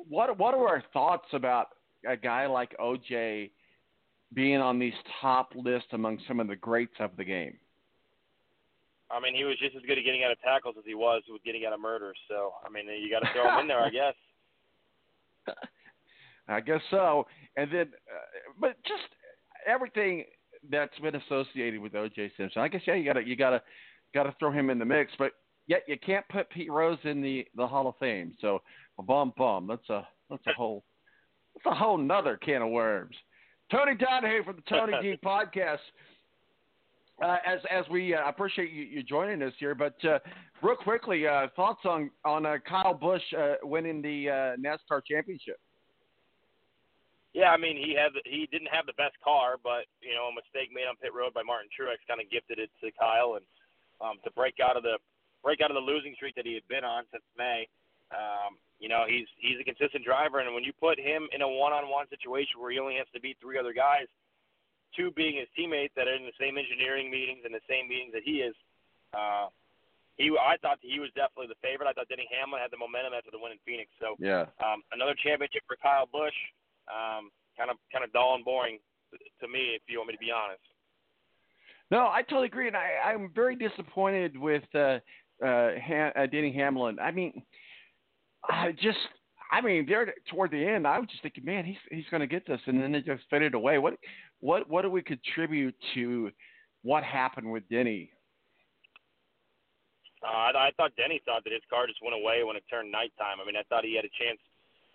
what 0.08 0.38
what 0.38 0.54
are 0.54 0.68
our 0.68 0.82
thoughts 0.92 1.26
about 1.32 1.68
a 2.08 2.16
guy 2.16 2.46
like 2.46 2.76
O.J. 2.78 3.50
being 4.34 4.60
on 4.60 4.78
these 4.78 4.94
top 5.20 5.52
lists 5.54 5.88
among 5.92 6.18
some 6.28 6.40
of 6.40 6.48
the 6.48 6.56
greats 6.56 6.94
of 7.00 7.16
the 7.16 7.24
game? 7.24 7.56
I 9.10 9.20
mean, 9.20 9.34
he 9.34 9.44
was 9.44 9.56
just 9.58 9.76
as 9.76 9.82
good 9.86 9.98
at 9.98 10.04
getting 10.04 10.24
out 10.24 10.32
of 10.32 10.40
tackles 10.40 10.74
as 10.78 10.84
he 10.86 10.94
was 10.94 11.22
with 11.28 11.44
getting 11.44 11.64
out 11.66 11.72
of 11.72 11.80
murders. 11.80 12.16
So, 12.28 12.54
I 12.66 12.70
mean, 12.70 12.86
you 12.88 13.10
got 13.10 13.20
to 13.20 13.32
throw 13.32 13.48
him 13.54 13.60
in 13.60 13.68
there, 13.68 13.80
I 13.80 13.90
guess. 13.90 14.14
I 16.48 16.60
guess 16.60 16.80
so. 16.90 17.26
And 17.56 17.70
then, 17.72 17.86
uh, 18.10 18.52
but 18.60 18.76
just 18.84 19.02
everything 19.66 20.24
that's 20.70 20.98
been 21.00 21.14
associated 21.14 21.80
with 21.80 21.94
O.J. 21.94 22.32
Simpson. 22.36 22.62
I 22.62 22.68
guess 22.68 22.82
yeah, 22.86 22.94
you 22.94 23.04
gotta 23.04 23.26
you 23.26 23.36
gotta 23.36 23.62
gotta 24.14 24.34
throw 24.38 24.52
him 24.52 24.70
in 24.70 24.78
the 24.78 24.84
mix, 24.84 25.12
but 25.18 25.32
yet 25.66 25.82
you 25.86 25.96
can't 25.98 26.26
put 26.28 26.50
Pete 26.50 26.70
Rose 26.70 26.98
in 27.04 27.22
the 27.22 27.46
the 27.56 27.66
Hall 27.66 27.88
of 27.88 27.94
Fame. 27.98 28.34
So, 28.40 28.60
bum 29.06 29.32
bum. 29.36 29.66
That's 29.66 29.88
a 29.90 30.06
that's 30.30 30.46
a 30.46 30.52
whole 30.52 30.84
that's 31.54 31.66
a 31.66 31.78
whole 31.78 31.98
nother 31.98 32.36
can 32.36 32.62
of 32.62 32.70
worms. 32.70 33.16
Tony 33.70 33.94
Donahue 33.94 34.44
from 34.44 34.56
the 34.56 34.62
Tony 34.62 34.92
D 35.00 35.18
podcast. 35.24 35.78
Uh, 37.22 37.36
as 37.46 37.60
as 37.70 37.84
we 37.90 38.12
uh, 38.12 38.28
appreciate 38.28 38.72
you, 38.72 38.82
you 38.82 39.02
joining 39.02 39.40
us 39.42 39.52
here, 39.58 39.74
but 39.74 39.94
uh, 40.04 40.18
real 40.62 40.74
quickly, 40.74 41.28
uh, 41.28 41.46
thoughts 41.54 41.82
on 41.84 42.10
on 42.24 42.44
uh, 42.44 42.56
Kyle 42.68 42.94
Busch 42.94 43.22
uh, 43.38 43.54
winning 43.62 44.02
the 44.02 44.26
NASCAR 44.58 45.00
championship? 45.08 45.60
Yeah, 47.32 47.50
I 47.50 47.56
mean 47.56 47.76
he 47.76 47.94
had 47.94 48.10
he 48.24 48.48
didn't 48.50 48.70
have 48.74 48.86
the 48.86 48.98
best 48.98 49.14
car, 49.22 49.62
but 49.62 49.86
you 50.02 50.14
know 50.14 50.26
a 50.26 50.34
mistake 50.34 50.74
made 50.74 50.90
on 50.90 50.96
pit 50.98 51.14
road 51.14 51.32
by 51.34 51.42
Martin 51.46 51.70
Truex 51.70 52.02
kind 52.08 52.20
of 52.20 52.26
gifted 52.30 52.58
it 52.58 52.70
to 52.82 52.90
Kyle, 52.98 53.38
and 53.38 53.46
um, 54.02 54.18
to 54.24 54.30
break 54.34 54.58
out 54.58 54.76
of 54.76 54.82
the 54.82 54.98
break 55.44 55.60
out 55.62 55.70
of 55.70 55.78
the 55.78 55.86
losing 55.86 56.18
streak 56.18 56.34
that 56.34 56.46
he 56.46 56.54
had 56.54 56.66
been 56.66 56.82
on 56.82 57.04
since 57.12 57.22
May. 57.38 57.68
Um, 58.10 58.58
you 58.82 58.88
know 58.90 59.06
he's 59.06 59.30
he's 59.38 59.62
a 59.62 59.64
consistent 59.64 60.02
driver, 60.02 60.42
and 60.42 60.50
when 60.50 60.66
you 60.66 60.74
put 60.82 60.98
him 60.98 61.30
in 61.30 61.42
a 61.42 61.48
one-on-one 61.48 62.10
situation 62.10 62.58
where 62.58 62.74
he 62.74 62.82
only 62.82 62.98
has 62.98 63.06
to 63.14 63.20
beat 63.22 63.38
three 63.38 63.54
other 63.54 63.72
guys, 63.72 64.10
two 64.96 65.10
being 65.12 65.36
his 65.36 65.50
teammates 65.54 65.94
that 65.98 66.08
are 66.08 66.16
in 66.16 66.24
the 66.24 66.38
same 66.40 66.58
engineering 66.58 67.10
meetings 67.10 67.42
and 67.44 67.54
the 67.54 67.64
same 67.68 67.86
meetings 67.86 68.14
that 68.14 68.22
he 68.24 68.40
is, 68.40 68.54
uh, 69.12 69.50
he 70.16 70.30
I 70.30 70.56
thought 70.62 70.78
he 70.80 70.98
was 70.98 71.10
definitely 71.18 71.50
the 71.50 71.60
favorite. 71.60 71.90
I 71.90 71.92
thought 71.92 72.08
Denny 72.08 72.26
Hamlin 72.30 72.62
had 72.62 72.70
the 72.70 72.78
momentum 72.78 73.14
after 73.14 73.30
the 73.30 73.38
win 73.38 73.52
in 73.52 73.60
Phoenix. 73.66 73.90
So 73.98 74.14
yeah, 74.18 74.46
um, 74.62 74.82
another 74.94 75.14
championship 75.18 75.62
for 75.66 75.76
Kyle 75.78 76.06
Busch 76.06 76.36
um, 76.86 77.34
kind 77.56 77.70
of 77.70 77.76
kind 77.90 78.04
of 78.04 78.12
dull 78.12 78.34
and 78.34 78.44
boring 78.44 78.78
to 79.40 79.48
me, 79.48 79.78
if 79.78 79.82
you 79.86 79.98
want 79.98 80.08
me 80.08 80.14
to 80.14 80.18
be 80.18 80.30
honest. 80.30 80.62
No, 81.90 82.06
I 82.06 82.22
totally 82.22 82.46
agree, 82.46 82.66
and 82.66 82.76
I, 82.76 82.98
I'm 83.04 83.30
very 83.34 83.56
disappointed 83.56 84.36
with 84.36 84.62
uh, 84.74 84.98
uh, 85.44 85.70
ha- 85.78 86.12
uh, 86.16 86.26
Denny 86.26 86.52
Hamlin. 86.52 86.98
I 86.98 87.10
mean, 87.10 87.42
I 88.48 88.72
just, 88.72 88.98
I 89.52 89.60
mean, 89.60 89.86
there 89.86 90.12
toward 90.30 90.50
the 90.50 90.66
end, 90.66 90.86
I 90.86 90.98
was 90.98 91.08
just 91.10 91.22
thinking, 91.22 91.44
man, 91.44 91.64
he's 91.64 91.76
he's 91.90 92.06
going 92.10 92.22
to 92.22 92.26
get 92.26 92.46
this, 92.46 92.60
and 92.66 92.82
then 92.82 92.94
it 92.94 93.04
just 93.04 93.22
faded 93.30 93.54
away. 93.54 93.78
What, 93.78 93.94
what, 94.44 94.68
what 94.68 94.82
do 94.82 94.90
we 94.92 95.00
contribute 95.00 95.74
to 95.94 96.30
what 96.82 97.02
happened 97.02 97.50
with 97.50 97.64
Denny? 97.72 98.12
Uh, 100.20 100.52
I, 100.52 100.68
I 100.68 100.70
thought 100.76 100.92
Denny 101.00 101.20
thought 101.24 101.44
that 101.44 101.52
his 101.56 101.64
car 101.72 101.88
just 101.88 102.04
went 102.04 102.12
away 102.12 102.44
when 102.44 102.52
it 102.52 102.64
turned 102.68 102.92
nighttime. 102.92 103.40
I 103.40 103.48
mean, 103.48 103.56
I 103.56 103.64
thought 103.72 103.88
he 103.88 103.96
had 103.96 104.04
a 104.04 104.12
chance 104.20 104.36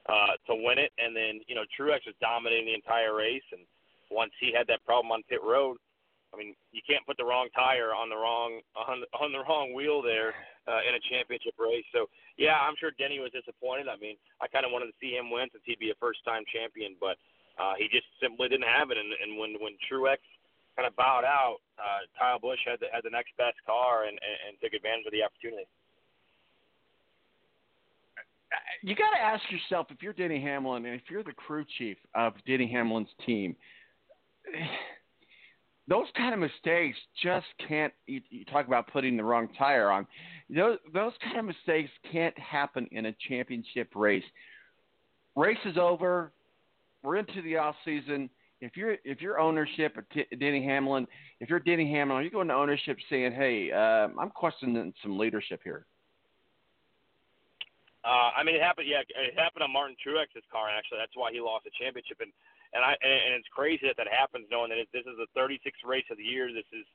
uh, 0.06 0.38
to 0.46 0.54
win 0.54 0.78
it. 0.78 0.94
And 1.02 1.18
then, 1.18 1.42
you 1.50 1.58
know, 1.58 1.66
Truex 1.74 2.06
was 2.06 2.14
dominating 2.22 2.70
the 2.70 2.78
entire 2.78 3.18
race. 3.18 3.46
And 3.50 3.66
once 4.14 4.30
he 4.38 4.54
had 4.54 4.70
that 4.70 4.86
problem 4.86 5.10
on 5.10 5.26
pit 5.26 5.42
road, 5.42 5.82
I 6.30 6.38
mean, 6.38 6.54
you 6.70 6.86
can't 6.86 7.02
put 7.10 7.18
the 7.18 7.26
wrong 7.26 7.50
tire 7.58 7.90
on 7.90 8.06
the 8.14 8.22
wrong 8.22 8.62
on, 8.78 9.02
on 9.18 9.34
the 9.34 9.42
wrong 9.50 9.74
wheel 9.74 10.06
there 10.06 10.38
uh, 10.70 10.86
in 10.86 10.94
a 10.94 11.02
championship 11.10 11.58
race. 11.58 11.90
So, 11.90 12.06
yeah, 12.38 12.62
I'm 12.62 12.78
sure 12.78 12.94
Denny 13.02 13.18
was 13.18 13.34
disappointed. 13.34 13.90
I 13.90 13.98
mean, 13.98 14.14
I 14.38 14.46
kind 14.46 14.62
of 14.62 14.70
wanted 14.70 14.94
to 14.94 14.98
see 15.02 15.18
him 15.18 15.34
win 15.34 15.50
since 15.50 15.66
he'd 15.66 15.82
be 15.82 15.90
a 15.90 15.98
first-time 15.98 16.46
champion, 16.54 16.94
but 17.02 17.18
uh, 17.60 17.76
he 17.78 17.92
just 17.92 18.08
simply 18.24 18.48
didn't 18.48 18.72
have 18.72 18.90
it. 18.90 18.98
And, 18.98 19.12
and 19.12 19.38
when 19.38 19.60
when 19.60 19.76
Truex 19.86 20.24
kind 20.80 20.88
of 20.88 20.96
bowed 20.96 21.28
out, 21.28 21.60
uh, 21.76 22.08
Kyle 22.18 22.40
Busch 22.40 22.64
had 22.66 22.80
the, 22.80 22.88
had 22.90 23.04
the 23.04 23.12
next 23.12 23.36
best 23.36 23.60
car 23.68 24.08
and, 24.08 24.16
and, 24.16 24.38
and 24.48 24.52
took 24.64 24.72
advantage 24.72 25.06
of 25.06 25.12
the 25.12 25.22
opportunity 25.22 25.68
you 28.82 28.96
got 28.96 29.12
to 29.12 29.22
ask 29.22 29.44
yourself 29.52 29.88
if 29.90 30.02
you're 30.02 30.14
Denny 30.14 30.42
Hamlin 30.42 30.86
and 30.86 30.96
if 30.96 31.02
you're 31.10 31.24
the 31.24 31.34
crew 31.34 31.66
chief 31.78 31.98
of 32.16 32.34
Denny 32.48 32.68
Hamlin's 32.72 33.10
team, 33.26 33.56
those 35.88 36.08
kind 36.16 36.34
of 36.34 36.40
mistakes 36.40 36.98
just 37.24 37.46
can't. 37.68 37.94
You, 38.08 38.22
you 38.30 38.46
talk 38.46 38.68
about 38.68 38.88
putting 38.92 39.18
the 39.18 39.24
wrong 39.24 39.50
tire 39.58 39.92
on. 39.92 40.08
Those 40.50 40.78
those 40.94 41.14
kind 41.24 41.40
of 41.40 41.46
mistakes 41.46 41.90
can't 42.12 42.38
happen 42.38 42.88
in 42.92 43.08
a 43.08 43.16
championship 43.28 43.90
race. 43.96 44.24
Race 45.36 45.58
is 45.66 45.78
over. 45.78 46.32
We're 47.04 47.18
into 47.18 47.42
the 47.42 47.58
off 47.58 47.76
season. 47.86 48.30
If 48.62 48.76
you're 48.76 48.98
if 49.06 49.22
you're 49.22 49.40
ownership 49.40 49.96
at 49.98 50.10
T- 50.12 50.36
Denny 50.38 50.64
Hamlin, 50.64 51.08
if 51.40 51.50
you're 51.50 51.60
Denny 51.60 51.90
Hamlin, 51.92 52.18
are 52.18 52.24
you 52.24 52.30
go 52.30 52.42
into 52.42 52.54
ownership 52.54 52.98
saying, 53.10 53.32
"Hey, 53.32 53.72
uh, 53.72 54.10
I'm 54.20 54.30
questioning 54.32 54.94
some 55.02 55.18
leadership 55.18 55.62
here." 55.64 55.86
Uh, 58.04 58.32
I 58.36 58.44
mean, 58.44 58.56
it 58.56 58.62
happened. 58.62 58.88
Yeah, 58.88 59.04
it 59.04 59.36
happened 59.36 59.64
on 59.64 59.72
Martin 59.72 59.96
Truex's 60.00 60.44
car. 60.52 60.68
Actually, 60.70 61.00
that's 61.00 61.16
why 61.16 61.32
he 61.32 61.40
lost 61.40 61.64
the 61.64 61.72
championship. 61.80 62.20
And 62.20 62.32
and 62.74 62.84
I 62.84 62.96
and, 63.00 63.36
it's 63.36 63.48
crazy 63.52 63.88
that 63.88 63.98
that 63.98 64.08
happens, 64.08 64.48
knowing 64.52 64.70
that 64.70 64.80
it, 64.80 64.88
this 64.92 65.08
is 65.08 65.16
the 65.20 65.28
36th 65.36 65.84
race 65.84 66.08
of 66.12 66.18
the 66.18 66.24
year. 66.24 66.52
This 66.52 66.68
is, 66.72 66.86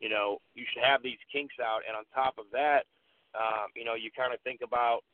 you 0.00 0.08
know, 0.08 0.40
you 0.54 0.64
should 0.72 0.84
have 0.84 1.02
these 1.02 1.20
kinks 1.32 1.56
out. 1.60 1.82
And 1.88 1.96
on 1.96 2.04
top 2.14 2.36
of 2.38 2.46
that, 2.52 2.84
um, 3.36 3.72
you 3.76 3.84
know, 3.84 3.94
you 3.94 4.08
kind 4.12 4.32
of 4.32 4.40
think 4.40 4.60
about 4.64 5.04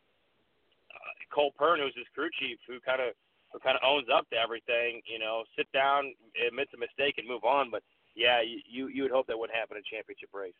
uh, 0.90 1.12
Cole 1.34 1.54
Pearn, 1.58 1.80
who's 1.82 1.94
his 1.98 2.06
crew 2.14 2.30
chief, 2.38 2.58
who 2.66 2.78
kind 2.80 3.02
of 3.02 3.18
who 3.54 3.60
kind 3.60 3.78
of 3.80 3.86
owns 3.86 4.08
up 4.12 4.28
to 4.30 4.36
everything. 4.36 5.00
You 5.06 5.20
know, 5.20 5.44
sit 5.56 5.70
down, 5.72 6.12
admits 6.46 6.72
a 6.74 6.78
mistake, 6.78 7.14
and 7.18 7.28
move 7.28 7.44
on. 7.44 7.70
But 7.70 7.82
yeah, 8.14 8.42
you 8.42 8.88
you, 8.88 9.02
would 9.02 9.12
hope 9.12 9.28
that 9.28 9.38
would 9.38 9.50
happen 9.54 9.78
in 9.78 9.82
a 9.86 9.96
championship 9.96 10.28
race. 10.34 10.52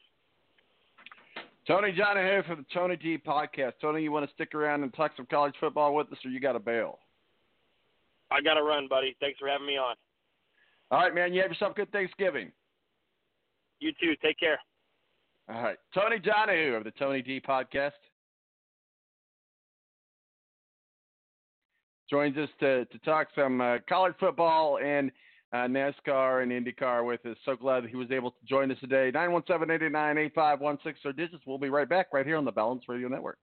Tony 1.66 1.92
Donahue 1.92 2.42
for 2.46 2.54
the 2.54 2.64
Tony 2.72 2.96
D 2.96 3.18
podcast. 3.18 3.72
Tony, 3.80 4.02
you 4.02 4.12
want 4.12 4.26
to 4.26 4.32
stick 4.32 4.54
around 4.54 4.84
and 4.84 4.94
talk 4.94 5.12
some 5.16 5.26
college 5.26 5.54
football 5.58 5.94
with 5.94 6.10
us, 6.12 6.18
or 6.24 6.30
you 6.30 6.38
got 6.38 6.52
to 6.52 6.60
bail? 6.60 7.00
I 8.30 8.40
got 8.40 8.54
to 8.54 8.62
run, 8.62 8.86
buddy. 8.88 9.16
Thanks 9.20 9.38
for 9.38 9.48
having 9.48 9.66
me 9.66 9.76
on. 9.76 9.96
All 10.90 11.00
right, 11.00 11.14
man. 11.14 11.34
You 11.34 11.42
have 11.42 11.50
yourself 11.50 11.72
a 11.72 11.74
good 11.74 11.92
Thanksgiving. 11.92 12.52
You 13.80 13.92
too. 14.00 14.14
Take 14.22 14.38
care. 14.38 14.58
All 15.48 15.62
right. 15.62 15.76
Tony 15.92 16.18
Donahue 16.18 16.74
of 16.74 16.84
the 16.84 16.92
Tony 16.92 17.22
D 17.22 17.40
podcast 17.40 17.92
joins 22.08 22.36
us 22.36 22.48
to, 22.60 22.84
to 22.86 22.98
talk 22.98 23.28
some 23.34 23.60
uh, 23.60 23.78
college 23.88 24.14
football 24.18 24.78
and– 24.78 25.10
uh, 25.54 25.68
NASCAR 25.68 26.42
and 26.42 26.50
IndyCar 26.50 27.06
with 27.06 27.24
us. 27.26 27.36
So 27.44 27.54
glad 27.54 27.86
he 27.86 27.94
was 27.94 28.10
able 28.10 28.32
to 28.32 28.36
join 28.44 28.72
us 28.72 28.78
today. 28.80 29.12
917 29.14 29.70
889 29.70 30.18
8516 30.18 31.08
or 31.08 31.12
digits. 31.12 31.42
We'll 31.46 31.58
be 31.58 31.70
right 31.70 31.88
back 31.88 32.08
right 32.12 32.26
here 32.26 32.36
on 32.36 32.44
the 32.44 32.52
Balance 32.52 32.82
Radio 32.88 33.06
Network. 33.06 33.38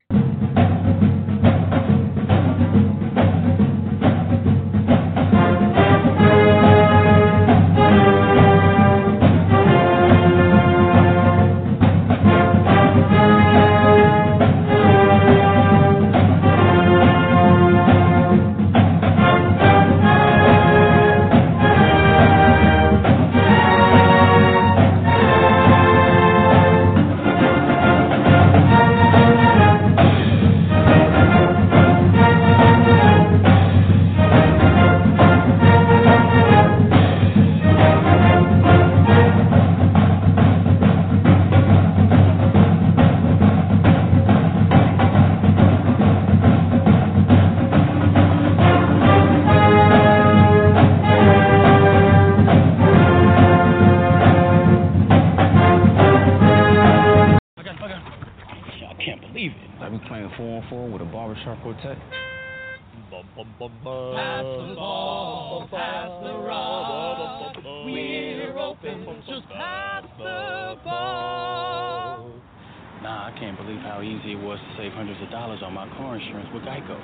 Can't 73.42 73.58
believe 73.58 73.80
how 73.80 74.02
easy 74.04 74.34
it 74.34 74.40
was 74.40 74.60
to 74.60 74.78
save 74.78 74.94
hundreds 74.94 75.20
of 75.20 75.32
dollars 75.32 75.62
on 75.64 75.74
my 75.74 75.90
car 75.98 76.16
insurance 76.16 76.48
with 76.54 76.62
Geico. 76.62 76.96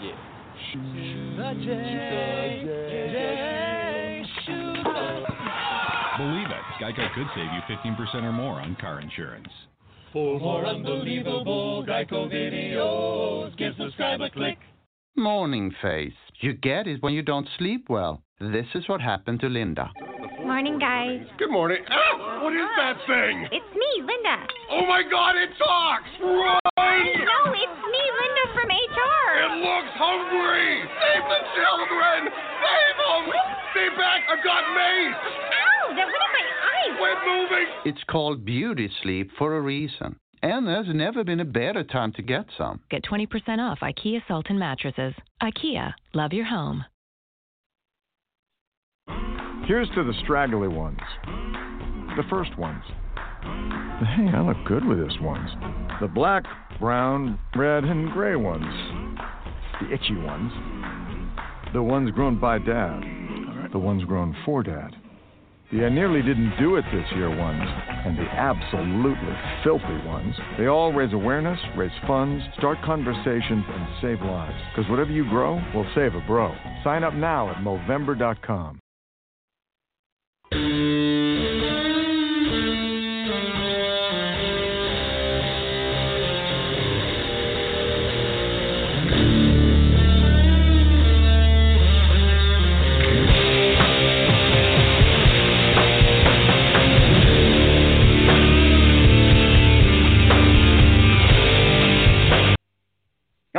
Yeah. 0.00 0.16
The 1.36 1.54
J, 1.54 2.64
J, 2.64 4.24
shoot 4.44 4.82
Believe 6.16 6.48
it, 6.48 6.64
Geico 6.80 7.14
could 7.14 7.26
save 7.34 7.50
you 7.52 7.60
15% 7.68 8.24
or 8.24 8.32
more 8.32 8.60
on 8.60 8.74
car 8.80 9.00
insurance. 9.00 9.48
For 10.14 10.40
more 10.40 10.64
unbelievable 10.64 11.84
Geico 11.86 12.32
videos, 12.32 13.56
give 13.58 13.74
subscribe 13.78 14.22
a 14.22 14.30
click. 14.30 14.58
Morning 15.14 15.74
face. 15.82 16.12
You 16.40 16.54
get 16.54 16.86
it 16.86 17.02
when 17.02 17.12
you 17.12 17.22
don't 17.22 17.48
sleep 17.58 17.90
well. 17.90 18.22
This 18.40 18.66
is 18.74 18.88
what 18.88 19.02
happened 19.02 19.40
to 19.40 19.48
Linda. 19.48 19.90
Good 20.60 20.76
morning, 20.76 20.78
guys. 20.78 21.24
Good 21.38 21.50
morning. 21.50 21.80
Ah, 21.88 22.44
what 22.44 22.52
is 22.52 22.68
that 22.76 23.00
thing? 23.08 23.48
It's 23.48 23.72
me, 23.72 23.92
Linda. 24.04 24.44
Oh 24.68 24.84
my 24.84 25.00
god, 25.00 25.32
it 25.40 25.48
talks! 25.56 26.04
Run! 26.20 26.60
No, 26.76 27.40
it's 27.56 27.80
me, 27.88 28.02
Linda 28.20 28.44
from 28.52 28.68
HR. 28.68 29.24
It 29.40 29.56
looks 29.64 29.92
hungry! 29.96 30.84
Save 30.84 31.24
the 31.32 31.40
children! 31.56 32.28
Save 32.60 32.96
them! 33.00 33.22
Stay 33.72 33.88
back! 33.96 34.20
I've 34.28 34.44
got 34.44 34.60
mace! 34.76 35.16
Ow, 35.16 35.96
that 35.96 36.04
went 36.04 36.24
in 36.28 36.32
my 36.36 36.44
eye. 36.60 36.92
Quit 37.00 37.18
moving! 37.24 37.66
It's 37.86 38.04
called 38.10 38.44
beauty 38.44 38.90
sleep 39.02 39.30
for 39.38 39.56
a 39.56 39.62
reason. 39.62 40.16
And 40.42 40.68
there's 40.68 40.94
never 40.94 41.24
been 41.24 41.40
a 41.40 41.46
better 41.46 41.84
time 41.84 42.12
to 42.12 42.22
get 42.22 42.44
some. 42.58 42.80
Get 42.90 43.04
20% 43.04 43.30
off 43.60 43.78
IKEA 43.80 44.20
Sultan 44.28 44.58
mattresses. 44.58 45.14
IKEA, 45.42 45.94
love 46.12 46.34
your 46.34 46.44
home. 46.44 46.84
Here's 49.70 49.88
to 49.90 50.02
the 50.02 50.14
straggly 50.24 50.66
ones. 50.66 50.98
The 52.16 52.24
first 52.28 52.58
ones. 52.58 52.82
Hey, 53.40 54.26
I 54.34 54.42
look 54.44 54.56
good 54.66 54.84
with 54.84 54.98
this 54.98 55.16
ones. 55.20 55.48
The 56.00 56.08
black, 56.08 56.42
brown, 56.80 57.38
red, 57.54 57.84
and 57.84 58.10
gray 58.10 58.34
ones. 58.34 58.66
The 59.80 59.94
itchy 59.94 60.16
ones. 60.16 60.50
The 61.72 61.80
ones 61.80 62.10
grown 62.10 62.40
by 62.40 62.58
dad. 62.58 63.00
The 63.70 63.78
ones 63.78 64.02
grown 64.02 64.34
for 64.44 64.64
dad. 64.64 64.96
The 65.70 65.84
I 65.84 65.88
nearly 65.88 66.22
didn't 66.22 66.58
do 66.58 66.74
it 66.74 66.84
this 66.92 67.06
year 67.14 67.28
ones. 67.28 67.62
And 67.62 68.18
the 68.18 68.22
absolutely 68.22 69.36
filthy 69.62 70.04
ones. 70.04 70.34
They 70.58 70.66
all 70.66 70.92
raise 70.92 71.12
awareness, 71.12 71.60
raise 71.76 71.92
funds, 72.08 72.42
start 72.58 72.78
conversations, 72.84 73.64
and 73.68 73.86
save 74.02 74.20
lives. 74.20 74.58
Because 74.74 74.90
whatever 74.90 75.12
you 75.12 75.30
grow 75.30 75.62
will 75.72 75.86
save 75.94 76.16
a 76.16 76.26
bro. 76.26 76.52
Sign 76.82 77.04
up 77.04 77.14
now 77.14 77.50
at 77.50 77.58
Movember.com. 77.58 78.79
Thank 80.50 80.62
you. 80.64 80.89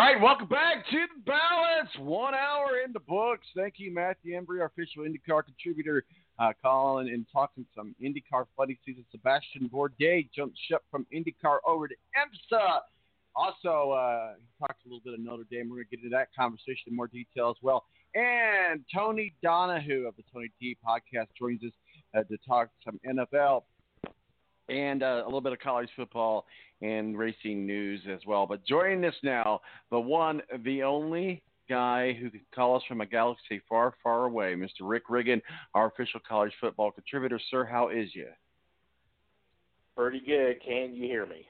All 0.02 0.08
right, 0.08 0.20
welcome 0.20 0.48
back 0.48 0.84
to 0.90 0.98
the 1.16 1.22
balance. 1.32 1.90
One 2.00 2.34
hour 2.34 2.80
in 2.84 2.92
the 2.92 3.02
books. 3.02 3.46
Thank 3.56 3.76
you, 3.78 3.94
Matthew 3.94 4.36
Embury, 4.36 4.60
our 4.60 4.66
official 4.66 5.04
IndyCar 5.04 5.44
contributor, 5.46 6.06
uh, 6.40 6.54
calling 6.60 7.10
and 7.10 7.24
talking 7.32 7.68
some 7.76 7.94
IndyCar 8.02 8.46
funny 8.58 8.80
season. 8.84 9.06
Sebastien 9.12 9.70
Bourdais 9.72 10.28
jumped 10.36 10.58
ship 10.68 10.82
from 10.90 11.06
IndyCar 11.14 11.60
over 11.68 11.88
to 11.88 11.94
IMSA. 12.18 12.80
Also, 13.36 13.92
uh, 13.92 14.34
he 14.40 14.48
talked 14.60 14.84
a 14.84 14.90
little 14.90 15.02
bit 15.06 15.14
of 15.14 15.20
Notre 15.20 15.46
Dame. 15.52 15.70
We're 15.70 15.76
going 15.76 15.86
to 15.92 15.98
get 15.98 16.04
into 16.04 16.16
that 16.16 16.30
conversation 16.36 16.88
in 16.88 16.96
more 16.96 17.06
detail 17.06 17.52
as 17.52 17.62
well. 17.62 17.86
And 18.16 18.84
Tony 18.92 19.36
Donahue 19.44 20.08
of 20.08 20.16
the 20.16 20.24
Tony 20.34 20.52
D 20.60 20.76
podcast 20.84 21.28
joins 21.38 21.62
us 21.62 21.74
uh, 22.18 22.24
to 22.24 22.38
talk 22.48 22.70
some 22.84 23.00
NFL 23.08 23.66
and 24.70 25.04
uh, 25.04 25.22
a 25.24 25.26
little 25.26 25.42
bit 25.42 25.54
of 25.54 25.60
college 25.60 25.90
football 25.96 26.46
and 26.82 27.18
racing 27.18 27.66
news 27.66 28.02
as 28.12 28.20
well. 28.26 28.46
But 28.46 28.66
joining 28.66 29.06
us 29.06 29.16
now, 29.24 29.62
the 29.92 30.00
one, 30.00 30.42
the 30.64 30.84
only 30.84 31.44
guy 31.70 32.14
who 32.14 32.30
could 32.30 32.42
call 32.54 32.76
us 32.76 32.84
from 32.88 33.02
a 33.02 33.06
galaxy 33.06 33.62
far, 33.70 33.94
far 34.04 34.26
away, 34.26 34.56
Mr. 34.56 34.82
Rick 34.82 35.04
Riggin, 35.10 35.42
our 35.74 35.88
official 35.88 36.20
college 36.28 36.54
football 36.60 36.92
contributor. 36.92 37.40
Sir, 37.50 37.66
how 37.66 37.90
is 37.90 38.10
you? 38.14 38.28
Pretty 39.96 40.22
good. 40.26 40.62
Can 40.66 40.96
you 40.96 41.04
hear 41.04 41.26
me? 41.26 41.48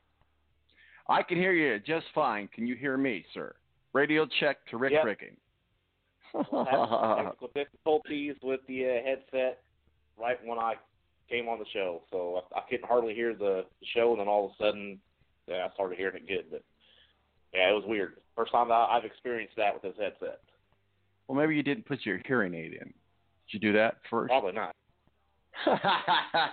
I 1.07 1.24
can 1.24 1.38
hear 1.38 1.53
you 1.53 1.80
just 1.80 2.05
fine. 2.14 2.47
Can 2.53 2.68
you 2.68 2.76
hear 2.76 2.97
me, 2.97 3.26
sir? 3.34 3.55
Radio 3.93 4.28
check 4.39 4.57
to 4.70 4.78
Rick 4.78 4.93
Yep. 4.93 5.05
Riggin. 5.05 5.38
Technical 6.34 7.49
difficulties 7.53 8.36
with 8.41 8.62
the 8.68 8.86
uh, 8.86 9.03
headset 9.03 9.62
right 10.18 10.38
when 10.45 10.57
I 10.57 10.76
came 11.32 11.48
on 11.48 11.60
the 11.60 11.66
show, 11.74 12.02
so 12.12 12.42
I, 12.54 12.60
I 12.60 12.62
couldn't 12.70 12.88
hardly 12.88 13.14
hear 13.14 13.34
the, 13.34 13.66
the 13.80 13.88
show, 13.96 14.12
and 14.12 14.20
then 14.20 14.28
all 14.28 14.46
of 14.46 14.52
a 14.52 14.64
sudden, 14.64 15.00
yeah, 15.48 15.68
I 15.70 15.74
started 15.74 15.98
hearing 15.98 16.18
it 16.18 16.28
good. 16.28 16.46
But 16.52 16.64
yeah, 17.54 17.70
it 17.70 17.74
was 17.74 17.84
weird. 17.88 18.18
First 18.36 18.52
time 18.52 18.68
that 18.70 18.74
I've 18.74 19.06
experienced 19.06 19.56
that 19.58 19.74
with 19.74 19.84
this 19.84 20.00
headset. 20.00 20.40
well, 21.28 21.38
maybe 21.40 21.56
you 21.56 21.64
didn't 21.64 21.86
put 21.86 22.06
your 22.06 22.20
hearing 22.26 22.54
aid 22.54 22.74
in. 22.74 22.88
Did 22.88 22.94
you 23.52 23.60
do 23.60 23.74
that 23.74 23.98
first? 24.10 24.30
Probably 24.30 24.54
not. 24.54 24.76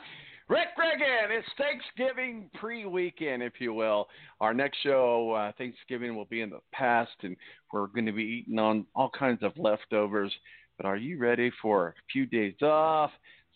Rick 0.49 0.69
Riggin, 0.79 1.31
it's 1.31 1.47
Thanksgiving 1.59 2.49
pre 2.55 2.87
weekend, 2.87 3.43
if 3.43 3.55
you 3.59 3.75
will. 3.75 4.09
Our 4.41 4.55
next 4.55 4.79
show, 4.83 5.33
uh, 5.33 5.53
Thanksgiving, 5.59 6.17
will 6.17 6.25
be 6.25 6.41
in 6.41 6.49
the 6.49 6.61
past, 6.73 7.13
and 7.23 7.37
we're 7.71 7.87
going 7.89 8.07
to 8.07 8.13
be 8.13 8.23
eating 8.23 8.59
on 8.59 8.87
all 8.95 9.11
kinds 9.11 9.43
of 9.43 9.53
leftovers. 9.59 10.33
But 10.79 10.87
are 10.87 10.97
you 10.97 11.19
ready 11.19 11.53
for 11.61 11.89
a 11.89 11.95
few 12.11 12.25
days 12.25 12.55
off, 12.63 13.11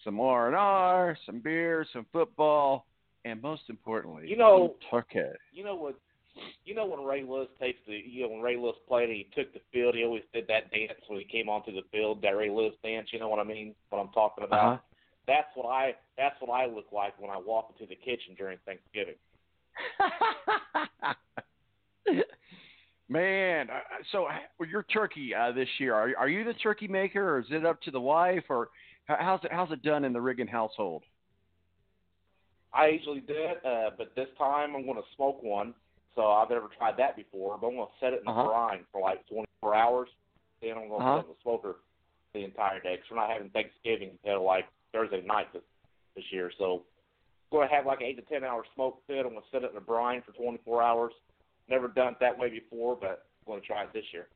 some 0.04 0.20
R 0.20 0.46
and 0.48 0.56
R, 0.56 1.16
some 1.26 1.40
beer, 1.40 1.86
some 1.92 2.06
football, 2.12 2.86
and 3.24 3.40
most 3.40 3.62
importantly, 3.68 4.28
You 4.28 4.36
know- 4.36 4.74
turkey? 4.90 5.20
You 5.52 5.64
know 5.64 5.74
what? 5.76 5.96
You 6.64 6.74
know 6.74 6.86
when 6.86 7.04
Ray 7.04 7.24
Lewis 7.24 7.48
takes 7.60 7.78
the, 7.86 7.92
you 7.92 8.22
know 8.22 8.28
when 8.30 8.40
Ray 8.40 8.56
Lewis 8.56 8.76
played 8.88 9.10
and 9.10 9.16
he 9.18 9.28
took 9.36 9.52
the 9.52 9.60
field, 9.70 9.94
he 9.94 10.02
always 10.02 10.22
did 10.32 10.46
that 10.48 10.70
dance 10.70 10.98
when 11.06 11.18
he 11.18 11.26
came 11.26 11.50
onto 11.50 11.72
the 11.72 11.82
field, 11.92 12.22
that 12.22 12.30
Ray 12.30 12.48
Lewis 12.48 12.72
dance. 12.82 13.08
You 13.12 13.18
know 13.20 13.28
what 13.28 13.38
I 13.38 13.44
mean? 13.44 13.74
What 13.90 13.98
I'm 13.98 14.08
talking 14.12 14.44
about? 14.44 14.74
Uh-huh. 14.74 14.78
That's 15.26 15.48
what 15.54 15.68
I 15.68 15.94
that's 16.16 16.34
what 16.40 16.50
I 16.50 16.66
look 16.66 16.86
like 16.90 17.20
when 17.20 17.30
I 17.30 17.36
walk 17.36 17.74
into 17.74 17.86
the 17.88 17.96
kitchen 17.96 18.34
during 18.36 18.56
Thanksgiving. 18.64 19.14
Man, 23.08 23.68
uh, 23.68 23.80
so 24.10 24.24
uh, 24.24 24.64
your 24.64 24.84
turkey 24.84 25.34
uh, 25.34 25.52
this 25.52 25.68
year, 25.78 25.94
are, 25.94 26.12
are 26.16 26.28
you 26.28 26.44
the 26.44 26.54
turkey 26.54 26.88
maker, 26.88 27.36
or 27.36 27.40
is 27.40 27.46
it 27.50 27.66
up 27.66 27.80
to 27.82 27.90
the 27.90 28.00
wife, 28.00 28.44
or 28.48 28.70
how's 29.06 29.42
it 29.44 29.52
how's 29.52 29.70
it 29.72 29.82
done 29.82 30.04
in 30.04 30.12
the 30.12 30.20
Riggin 30.20 30.48
household? 30.48 31.02
I 32.72 32.88
usually 32.88 33.20
do 33.20 33.34
it, 33.36 33.60
uh, 33.66 33.90
but 33.98 34.14
this 34.16 34.28
time 34.38 34.74
I'm 34.74 34.84
going 34.84 34.96
to 34.96 35.08
smoke 35.16 35.42
one. 35.42 35.74
So 36.14 36.26
I've 36.26 36.50
never 36.50 36.68
tried 36.76 36.96
that 36.98 37.16
before, 37.16 37.58
but 37.58 37.68
I'm 37.68 37.74
going 37.76 37.86
to 37.86 38.04
set 38.04 38.12
it 38.12 38.20
in 38.20 38.24
the 38.24 38.30
Uh-huh. 38.30 38.48
brine 38.48 38.84
for 38.92 39.00
like 39.00 39.26
24 39.28 39.74
hours. 39.74 40.08
Then 40.60 40.72
I'm 40.72 40.88
going 40.88 41.00
to 41.00 41.06
Uh-huh. 41.06 41.12
put 41.22 41.26
it 41.26 41.28
in 41.28 41.34
the 41.34 41.40
smoker 41.42 41.76
the 42.34 42.44
entire 42.44 42.80
day 42.80 42.96
because 42.96 43.10
we're 43.10 43.16
not 43.16 43.30
having 43.30 43.50
Thanksgiving 43.50 44.10
until 44.22 44.42
like 44.44 44.66
Thursday 44.92 45.20
night 45.22 45.52
this, 45.52 45.62
this 46.16 46.24
year. 46.32 46.50
So 46.58 46.84
I'm 47.50 47.58
going 47.58 47.68
to 47.68 47.74
have 47.74 47.84
like 47.86 48.00
an 48.00 48.06
8 48.06 48.16
to 48.16 48.22
10 48.22 48.44
hour 48.44 48.64
smoke 48.74 49.06
pit. 49.06 49.24
I'm 49.24 49.32
going 49.32 49.42
to 49.42 49.48
set 49.50 49.64
it 49.64 49.70
in 49.70 49.74
the 49.74 49.80
brine 49.80 50.22
for 50.22 50.32
24 50.32 50.82
hours. 50.82 51.12
Never 51.68 51.88
done 51.88 52.12
it 52.14 52.20
that 52.20 52.38
way 52.38 52.48
before, 52.50 52.96
but 52.96 53.26
I'm 53.46 53.52
going 53.52 53.60
to 53.60 53.66
try 53.66 53.82
it 53.84 53.92
this 53.92 54.04
year. 54.12 54.28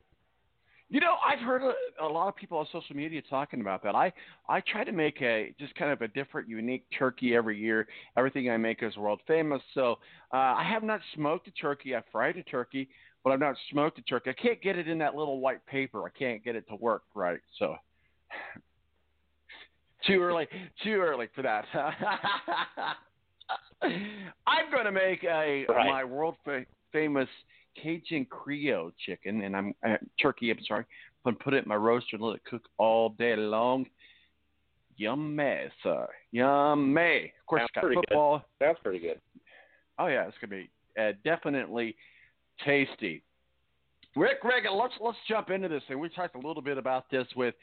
You 0.89 1.01
know, 1.01 1.17
I've 1.27 1.41
heard 1.41 1.63
a, 1.63 2.05
a 2.05 2.07
lot 2.07 2.29
of 2.29 2.37
people 2.37 2.59
on 2.59 2.67
social 2.71 2.95
media 2.95 3.21
talking 3.29 3.61
about 3.61 3.83
that. 3.83 3.97
I 3.97 4.13
I 4.49 4.61
try 4.61 4.85
to 4.85 4.93
make 4.93 5.21
a 5.21 5.53
just 5.59 5.75
kind 5.75 5.91
of 5.91 6.01
a 6.01 6.09
different, 6.09 6.49
unique 6.49 6.85
turkey 6.97 7.35
every 7.35 7.59
year. 7.59 7.89
Everything 8.17 8.49
I 8.51 8.57
make 8.57 8.83
is 8.85 8.97
world 8.97 9.21
famous. 9.27 9.61
So 9.75 9.99
uh, 10.33 10.37
I 10.37 10.63
have 10.63 10.85
not 10.85 11.01
smoked 11.15 11.49
a 11.49 11.51
turkey. 11.53 11.97
I 11.97 12.03
fried 12.13 12.37
a 12.37 12.43
turkey, 12.45 12.89
but 13.25 13.33
I've 13.33 13.41
not 13.41 13.57
smoked 13.73 13.99
a 13.99 14.03
turkey. 14.03 14.31
I 14.31 14.35
can't 14.35 14.63
get 14.63 14.79
it 14.79 14.87
in 14.87 14.99
that 14.99 15.17
little 15.17 15.41
white 15.41 15.67
paper. 15.67 16.07
I 16.07 16.11
can't 16.17 16.45
get 16.45 16.55
it 16.55 16.69
to 16.69 16.77
work 16.77 17.03
right. 17.17 17.41
So 17.59 17.75
too 20.07 20.23
early, 20.23 20.47
too 20.85 21.01
early 21.01 21.29
for 21.35 21.43
that. 21.43 21.65
I'm 24.47 24.71
going 24.71 24.85
to 24.85 24.93
make 24.93 25.25
a 25.25 25.67
Right. 25.69 25.87
my 25.91 26.05
world 26.05 26.37
fa- 26.45 26.65
famous 26.93 27.29
Cajun 27.83 28.27
Creole 28.27 28.93
chicken, 29.05 29.43
and 29.43 29.57
I'm 29.57 29.75
uh, 29.87 29.97
turkey. 30.21 30.51
I'm 30.51 30.59
sorry. 30.67 30.85
I'm 31.25 31.33
gonna 31.33 31.45
put 31.45 31.55
it 31.55 31.65
in 31.65 31.69
my 31.69 31.77
roaster 31.77 32.17
and 32.17 32.25
let 32.25 32.37
it 32.37 32.45
cook 32.45 32.63
all 32.79 33.11
day 33.11 33.37
long. 33.37 33.87
Yummy, 34.97 35.65
sir. 35.83 36.07
Yummy. 36.33 37.33
Of 37.41 37.47
course, 37.47 37.61
Sounds 37.61 37.69
it's 37.69 37.75
got 37.75 37.81
pretty 37.83 37.97
good. 37.97 38.05
football. 38.09 38.45
That's 38.61 38.79
pretty 38.81 38.99
good. 39.01 39.21
Oh 39.99 40.07
yeah, 40.07 40.27
it's 40.27 40.37
gonna 40.41 40.63
be 40.63 40.71
uh, 41.01 41.13
definitely 41.25 41.97
tasty. 42.65 43.23
Rick 44.15 44.39
Riggin, 44.45 44.77
let's 44.77 44.95
let's 45.01 45.19
jump 45.29 45.51
into 45.51 45.69
this 45.69 45.83
thing. 45.89 45.99
We 45.99 46.09
talked 46.09 46.37
a 46.37 46.47
little 46.47 46.63
bit 46.63 46.79
about 46.79 47.11
this 47.11 47.27
with 47.37 47.55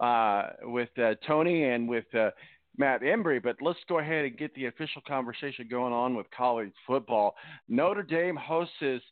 uh, 0.00 0.50
with 0.62 0.88
uh, 0.98 1.14
Tony 1.26 1.64
and 1.64 1.88
with 1.88 2.06
uh, 2.14 2.30
Matt 2.78 3.02
Embury, 3.02 3.40
but 3.40 3.56
let's 3.60 3.78
go 3.88 3.98
ahead 3.98 4.24
and 4.24 4.38
get 4.38 4.54
the 4.54 4.66
official 4.66 5.02
conversation 5.06 5.66
going 5.68 5.92
on 5.92 6.14
with 6.14 6.26
college 6.30 6.70
football. 6.86 7.34
Notre 7.68 8.02
Dame 8.02 8.36
hosts 8.36 9.02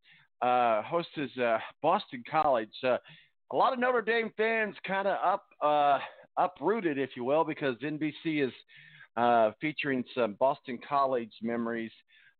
uh, 0.43 0.83
hosts 0.83 1.13
his 1.15 1.31
uh, 1.39 1.59
Boston 1.83 2.23
College. 2.31 2.73
Uh, 2.83 2.99
a 3.53 3.57
lot 3.57 3.73
of 3.73 3.79
Notre 3.79 4.03
Dame 4.03 4.31
fans 4.37 4.75
kind 4.87 5.07
of 5.07 5.17
up 5.25 5.47
uh, 5.63 5.99
uprooted, 6.37 6.99
if 6.99 7.11
you 7.17 7.25
will, 7.25 7.45
because 7.45 7.77
NBC 7.77 8.47
is 8.47 8.53
uh, 9.17 9.53
featuring 9.61 10.05
some 10.15 10.35
Boston 10.39 10.79
College 10.87 11.33
memories 11.43 11.93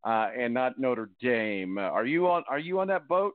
uh, 0.05 0.29
and 0.39 0.53
not 0.53 0.79
Notre 0.79 1.11
Dame. 1.21 1.79
Are 1.79 2.07
you 2.07 2.29
on? 2.29 2.45
Are 2.49 2.59
you 2.59 2.81
on 2.81 2.89
that 2.89 3.09
boat? 3.09 3.35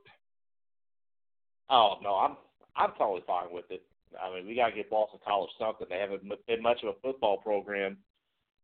Oh 1.70 1.95
no, 2.03 2.16
I'm 2.16 2.38
I'm 2.76 2.91
totally 2.97 3.24
fine 3.26 3.47
with 3.51 3.66
it. 3.70 3.84
I 4.22 4.34
mean, 4.34 4.45
we 4.45 4.55
got 4.55 4.70
to 4.70 4.76
get 4.76 4.89
Boston 4.89 5.20
College 5.26 5.51
something. 5.57 5.88
They 5.89 5.99
haven't 5.99 6.24
been 6.47 6.62
much 6.62 6.80
of 6.84 6.89
a 6.89 6.99
football 7.01 7.38
program 7.38 7.97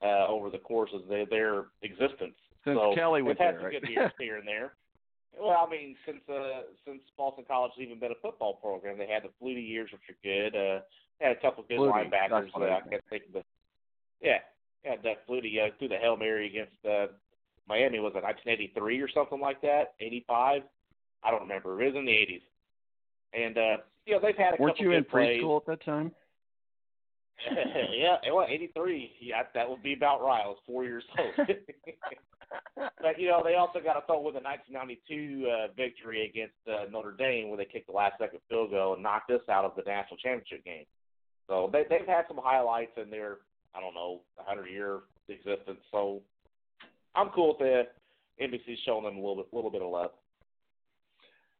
uh, 0.03 0.27
over 0.27 0.49
the 0.49 0.57
course 0.57 0.91
of 0.93 1.07
their, 1.07 1.25
their 1.25 1.65
existence. 1.81 2.35
Since 2.65 2.77
so 2.77 2.93
Kelly 2.95 3.21
was 3.21 3.37
there, 3.39 3.59
right? 3.61 3.81
good 3.81 3.89
years 3.89 4.11
here 4.19 4.37
and 4.37 4.47
there. 4.47 4.73
Well, 5.39 5.65
I 5.67 5.69
mean, 5.69 5.95
since 6.05 6.21
uh, 6.29 6.61
since 6.85 7.01
Boston 7.17 7.45
College 7.47 7.73
has 7.77 7.85
even 7.85 7.99
been 7.99 8.11
a 8.11 8.21
football 8.21 8.53
program, 8.55 8.97
they 8.97 9.07
had 9.07 9.23
the 9.23 9.29
Flutie 9.41 9.67
years, 9.67 9.89
which 9.91 10.01
are 10.09 10.17
good. 10.23 10.55
Uh, 10.55 10.81
they 11.19 11.27
had 11.27 11.37
a 11.37 11.39
couple 11.41 11.63
of 11.63 11.69
good 11.69 11.79
Flutie, 11.79 12.11
linebackers. 12.11 12.49
Uh, 12.55 12.63
I 12.63 12.81
can't 12.89 13.03
think 13.09 13.23
of 13.27 13.33
the. 13.33 13.43
Yeah, 14.21 14.39
had 14.83 15.03
that 15.03 15.27
Flutie 15.27 15.59
uh, 15.63 15.69
threw 15.77 15.87
the 15.87 15.97
hail 15.97 16.17
mary 16.17 16.47
against 16.47 16.73
uh, 16.85 17.13
Miami. 17.67 17.99
Was 17.99 18.13
it 18.15 18.23
1983 18.23 19.01
or 19.01 19.09
something 19.09 19.39
like 19.39 19.61
that? 19.61 19.93
85? 19.99 20.63
I 21.23 21.31
don't 21.31 21.41
remember. 21.41 21.81
It 21.81 21.93
was 21.93 21.95
in 21.95 22.05
the 22.05 22.11
80s. 22.11 22.41
And 23.33 23.57
uh, 23.57 23.77
you 24.05 24.13
know 24.13 24.19
they've 24.21 24.35
had 24.37 24.53
a 24.57 24.61
Weren't 24.61 24.77
couple 24.77 24.91
you 24.91 24.97
in 24.97 25.03
plays. 25.03 25.41
preschool 25.41 25.61
at 25.61 25.65
that 25.67 25.85
time? 25.85 26.11
yeah, 27.93 28.17
well, 28.33 28.47
83. 28.49 29.11
Yeah, 29.19 29.43
that 29.53 29.69
would 29.69 29.83
be 29.83 29.93
about 29.93 30.21
right. 30.21 30.43
I 30.43 30.47
was 30.47 30.57
four 30.65 30.83
years 30.83 31.03
old. 31.17 31.47
but 33.01 33.19
you 33.19 33.27
know, 33.27 33.41
they 33.43 33.55
also 33.55 33.79
got 33.79 33.97
a 33.97 34.05
throw 34.05 34.21
with 34.21 34.35
a 34.35 34.41
1992 34.41 35.47
uh, 35.47 35.67
victory 35.75 36.25
against 36.25 36.55
uh, 36.67 36.89
Notre 36.91 37.11
Dame, 37.11 37.49
where 37.49 37.57
they 37.57 37.65
kicked 37.65 37.87
the 37.87 37.93
last 37.93 38.13
second 38.19 38.39
field 38.49 38.71
goal 38.71 38.93
and 38.93 39.03
knocked 39.03 39.31
us 39.31 39.41
out 39.49 39.65
of 39.65 39.73
the 39.75 39.83
national 39.83 40.17
championship 40.17 40.63
game. 40.65 40.85
So 41.47 41.69
they, 41.71 41.83
they've 41.89 42.07
had 42.07 42.25
some 42.27 42.39
highlights 42.41 42.91
in 43.01 43.09
their, 43.09 43.37
I 43.75 43.81
don't 43.81 43.93
know, 43.93 44.21
100 44.35 44.67
year 44.67 44.99
existence. 45.29 45.79
So 45.91 46.21
I'm 47.15 47.29
cool 47.29 47.49
with 47.49 47.59
the 47.59 47.83
NBC 48.43 48.77
showing 48.85 49.03
them 49.03 49.17
a 49.17 49.19
little 49.19 49.37
bit, 49.37 49.47
little 49.51 49.71
bit 49.71 49.81
of 49.81 49.91
love. 49.91 50.11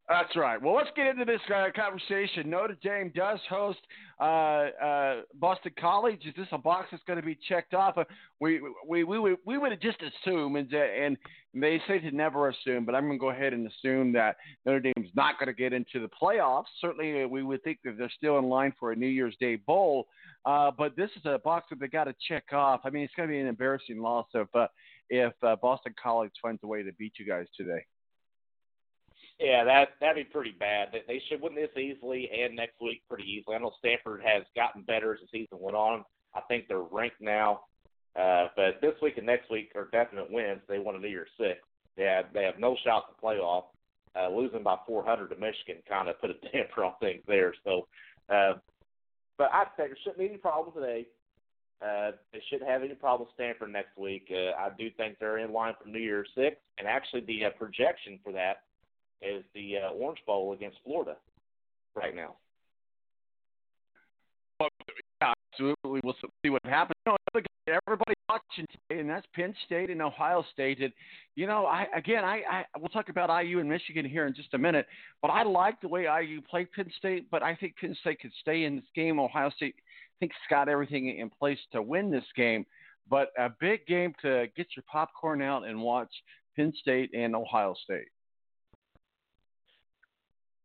That's 0.09 0.33
right. 0.37 0.61
Well, 0.61 0.73
let's 0.73 0.89
get 0.95 1.07
into 1.07 1.25
this 1.25 1.41
uh, 1.53 1.65
conversation. 1.75 2.49
Notre 2.49 2.77
Dame 2.81 3.11
does 3.13 3.39
host 3.49 3.79
uh, 4.21 4.23
uh, 4.23 5.15
Boston 5.33 5.73
College. 5.77 6.21
Is 6.25 6.33
this 6.37 6.47
a 6.53 6.57
box 6.57 6.87
that's 6.91 7.03
going 7.03 7.19
to 7.19 7.25
be 7.25 7.37
checked 7.49 7.73
off? 7.73 7.97
Uh, 7.97 8.05
we 8.39 8.61
we 8.87 9.03
we 9.03 9.19
would 9.19 9.37
we 9.45 9.57
would 9.57 9.77
just 9.81 9.97
assume, 10.01 10.55
and 10.55 10.71
and 10.71 11.17
they 11.53 11.81
say 11.89 11.99
to 11.99 12.11
never 12.11 12.47
assume, 12.47 12.85
but 12.85 12.95
I'm 12.95 13.07
going 13.07 13.17
to 13.17 13.21
go 13.21 13.31
ahead 13.31 13.51
and 13.51 13.67
assume 13.67 14.13
that 14.13 14.37
Notre 14.65 14.79
Dame's 14.79 15.11
not 15.13 15.37
going 15.39 15.47
to 15.47 15.53
get 15.53 15.73
into 15.73 15.99
the 15.99 16.09
playoffs. 16.21 16.67
Certainly, 16.79 17.23
uh, 17.23 17.27
we 17.27 17.43
would 17.43 17.61
think 17.63 17.79
that 17.83 17.97
they're 17.97 18.09
still 18.15 18.39
in 18.39 18.45
line 18.45 18.71
for 18.79 18.93
a 18.93 18.95
New 18.95 19.07
Year's 19.07 19.35
Day 19.41 19.57
bowl. 19.57 20.07
Uh, 20.45 20.71
but 20.71 20.95
this 20.95 21.09
is 21.17 21.23
a 21.25 21.37
box 21.39 21.65
that 21.69 21.81
they 21.81 21.87
got 21.89 22.05
to 22.05 22.15
check 22.29 22.45
off. 22.53 22.79
I 22.85 22.91
mean, 22.91 23.03
it's 23.03 23.13
going 23.15 23.27
to 23.27 23.33
be 23.33 23.39
an 23.41 23.47
embarrassing 23.47 23.99
loss 23.99 24.27
if 24.33 24.47
if 25.09 25.33
Boston 25.61 25.93
College 26.01 26.31
finds 26.41 26.63
a 26.63 26.67
way 26.67 26.81
to 26.83 26.93
beat 26.93 27.13
you 27.19 27.25
guys 27.25 27.47
today. 27.57 27.83
Yeah, 29.39 29.63
that 29.65 29.89
that'd 30.01 30.15
be 30.15 30.23
pretty 30.23 30.55
bad. 30.59 30.89
They, 30.91 31.01
they 31.07 31.21
should 31.27 31.41
win 31.41 31.53
this 31.53 31.69
easily 31.77 32.29
and 32.33 32.55
next 32.55 32.81
week 32.81 33.03
pretty 33.07 33.23
easily. 33.23 33.55
I 33.55 33.59
know 33.59 33.71
Stanford 33.77 34.21
has 34.25 34.43
gotten 34.55 34.81
better 34.81 35.13
as 35.13 35.19
the 35.21 35.27
season 35.31 35.59
went 35.61 35.77
on. 35.77 36.03
I 36.33 36.41
think 36.41 36.67
they're 36.67 36.81
ranked 36.81 37.21
now, 37.21 37.61
uh, 38.19 38.47
but 38.55 38.81
this 38.81 38.95
week 39.01 39.17
and 39.17 39.25
next 39.25 39.51
week 39.51 39.71
are 39.75 39.89
definite 39.91 40.31
wins. 40.31 40.61
They 40.67 40.79
won 40.79 40.95
a 40.95 40.99
New 40.99 41.07
Year's 41.07 41.29
Six. 41.39 41.59
They 41.95 42.03
have 42.03 42.25
they 42.33 42.43
have 42.43 42.59
no 42.59 42.75
shot 42.83 43.05
to 43.09 43.25
playoff. 43.25 43.65
Uh, 44.15 44.29
losing 44.29 44.63
by 44.63 44.75
400 44.88 45.27
to 45.27 45.35
Michigan 45.35 45.83
kind 45.88 46.09
of 46.09 46.19
put 46.19 46.31
a 46.31 46.33
damper 46.51 46.83
on 46.83 46.93
things 46.99 47.21
there. 47.27 47.53
So, 47.63 47.88
uh, 48.33 48.53
but 49.38 49.51
I 49.53 49.65
think 49.77 49.89
there 49.89 49.97
shouldn't 50.03 50.17
be 50.17 50.25
any 50.25 50.38
problem 50.38 50.73
today. 50.73 51.05
Uh, 51.79 52.11
they 52.33 52.41
shouldn't 52.49 52.67
have 52.67 52.81
any 52.81 52.95
problem 52.95 53.29
Stanford 53.35 53.71
next 53.71 53.95
week. 53.95 54.31
Uh, 54.31 54.57
I 54.59 54.69
do 54.75 54.89
think 54.97 55.17
they're 55.19 55.38
in 55.38 55.53
line 55.53 55.75
for 55.79 55.88
New 55.88 55.99
Year's 55.99 56.29
Six, 56.33 56.55
and 56.79 56.88
actually 56.88 57.21
the 57.21 57.45
uh, 57.45 57.49
projection 57.51 58.17
for 58.23 58.33
that 58.33 58.63
is 59.22 59.43
the 59.53 59.78
uh, 59.78 59.89
Orange 59.93 60.20
Bowl 60.26 60.53
against 60.53 60.78
Florida 60.84 61.15
right 61.95 62.15
now. 62.15 62.36
Yeah, 65.22 65.34
absolutely. 65.53 66.01
We'll 66.03 66.15
see 66.43 66.49
what 66.49 66.65
happens. 66.65 66.95
You 67.05 67.11
know, 67.11 67.47
everybody 67.88 68.13
watching 68.30 68.65
today, 68.72 69.01
and 69.01 69.09
that's 69.09 69.26
Penn 69.34 69.53
State 69.65 69.89
and 69.89 70.01
Ohio 70.01 70.43
State. 70.53 70.82
And 70.82 70.91
you 71.36 71.47
know, 71.47 71.65
I 71.65 71.86
again, 71.95 72.24
I, 72.24 72.41
I 72.49 72.65
we'll 72.78 72.89
talk 72.89 73.09
about 73.09 73.30
IU 73.43 73.59
and 73.59 73.70
Michigan 73.70 74.05
here 74.05 74.26
in 74.26 74.34
just 74.34 74.53
a 74.53 74.57
minute. 74.57 74.88
But 75.22 75.30
I 75.30 75.43
like 75.43 75.82
the 75.82 75.88
way 75.88 76.03
IU 76.03 76.41
played 76.41 76.72
Penn 76.72 76.91
State. 76.97 77.30
But 77.30 77.43
I 77.43 77.55
think 77.55 77.76
Penn 77.80 77.95
State 78.01 78.20
could 78.22 78.32
stay 78.41 78.63
in 78.63 78.76
this 78.76 78.86
game. 78.95 79.20
Ohio 79.20 79.49
State 79.51 79.76
I 79.78 80.20
think 80.20 80.32
it's 80.32 80.49
got 80.49 80.68
everything 80.68 81.15
in 81.20 81.30
place 81.30 81.59
to 81.74 81.82
win 81.82 82.09
this 82.09 82.26
game. 82.36 82.65
But 83.09 83.30
a 83.38 83.49
big 83.59 83.86
game 83.86 84.13
to 84.24 84.47
get 84.55 84.68
your 84.76 84.84
popcorn 84.91 85.41
out 85.41 85.63
and 85.63 85.80
watch 85.80 86.09
Penn 86.55 86.74
State 86.82 87.11
and 87.13 87.36
Ohio 87.36 87.76
State. 87.84 88.07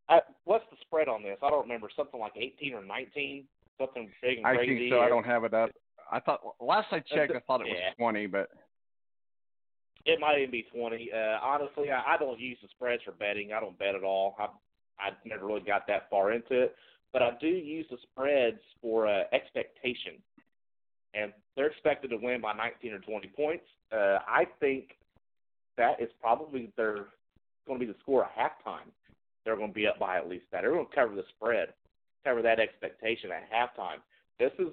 Uh, 0.08 0.18
what's 0.44 0.64
the 0.70 0.76
spread 0.80 1.08
on 1.08 1.22
this? 1.22 1.38
I 1.42 1.50
don't 1.50 1.62
remember. 1.62 1.88
Something 1.94 2.20
like 2.20 2.32
18 2.36 2.74
or 2.74 2.84
19. 2.84 3.44
Something 3.78 4.10
big 4.20 4.38
and 4.38 4.46
I 4.46 4.56
crazy. 4.56 4.78
think 4.78 4.92
so. 4.92 5.00
I 5.00 5.08
don't 5.08 5.24
have 5.24 5.44
it 5.44 5.54
up. 5.54 5.70
I 6.10 6.20
thought 6.20 6.40
last 6.60 6.88
I 6.92 7.00
checked, 7.00 7.32
I 7.34 7.40
thought 7.40 7.62
it 7.62 7.68
was 7.68 7.78
Yeah. 7.78 7.94
20, 7.98 8.26
but 8.26 8.50
It 10.04 10.20
might 10.20 10.38
even 10.38 10.50
be 10.50 10.66
20. 10.74 11.10
Uh, 11.12 11.38
honestly, 11.40 11.90
I, 11.90 12.14
I 12.14 12.16
don't 12.18 12.38
use 12.38 12.58
the 12.60 12.68
spreads 12.68 13.02
for 13.04 13.12
betting. 13.12 13.52
I 13.52 13.60
don't 13.60 13.78
bet 13.78 13.94
at 13.94 14.04
all. 14.04 14.36
I 14.38 14.48
I 14.98 15.10
never 15.24 15.46
really 15.46 15.62
got 15.62 15.86
that 15.88 16.08
far 16.10 16.32
into 16.32 16.60
it, 16.62 16.76
but 17.12 17.22
I 17.22 17.30
do 17.40 17.48
use 17.48 17.86
the 17.90 17.96
spreads 18.02 18.60
for 18.80 19.08
uh, 19.08 19.24
expectation, 19.32 20.14
and 21.14 21.32
they're 21.56 21.66
expected 21.68 22.10
to 22.10 22.18
win 22.18 22.40
by 22.40 22.52
19 22.52 22.92
or 22.92 22.98
20 22.98 23.28
points. 23.28 23.64
Uh, 23.90 24.18
I 24.28 24.44
think 24.60 24.96
that 25.76 26.00
is 26.00 26.10
probably 26.20 26.70
their 26.76 27.06
going 27.66 27.80
to 27.80 27.86
be 27.86 27.90
the 27.90 27.98
score 28.00 28.24
at 28.24 28.30
halftime. 28.36 28.90
They're 29.44 29.56
going 29.56 29.70
to 29.70 29.74
be 29.74 29.86
up 29.86 29.98
by 29.98 30.16
at 30.16 30.28
least 30.28 30.44
that. 30.52 30.62
They're 30.62 30.72
going 30.72 30.86
to 30.86 30.94
cover 30.94 31.14
the 31.14 31.24
spread, 31.36 31.68
cover 32.24 32.42
that 32.42 32.60
expectation 32.60 33.30
at 33.30 33.50
halftime. 33.50 33.98
This 34.38 34.52
is 34.58 34.68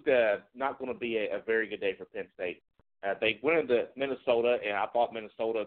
not 0.55 0.79
going 0.79 0.93
to 0.93 0.99
be 0.99 1.17
a, 1.17 1.37
a 1.37 1.41
very 1.41 1.67
good 1.67 1.81
day 1.81 1.95
for 1.97 2.05
Penn 2.05 2.27
State. 2.35 2.61
Uh, 3.03 3.13
they 3.21 3.39
went 3.41 3.59
into 3.59 3.87
Minnesota, 3.95 4.57
and 4.65 4.75
I 4.75 4.85
thought 4.87 5.13
Minnesota 5.13 5.65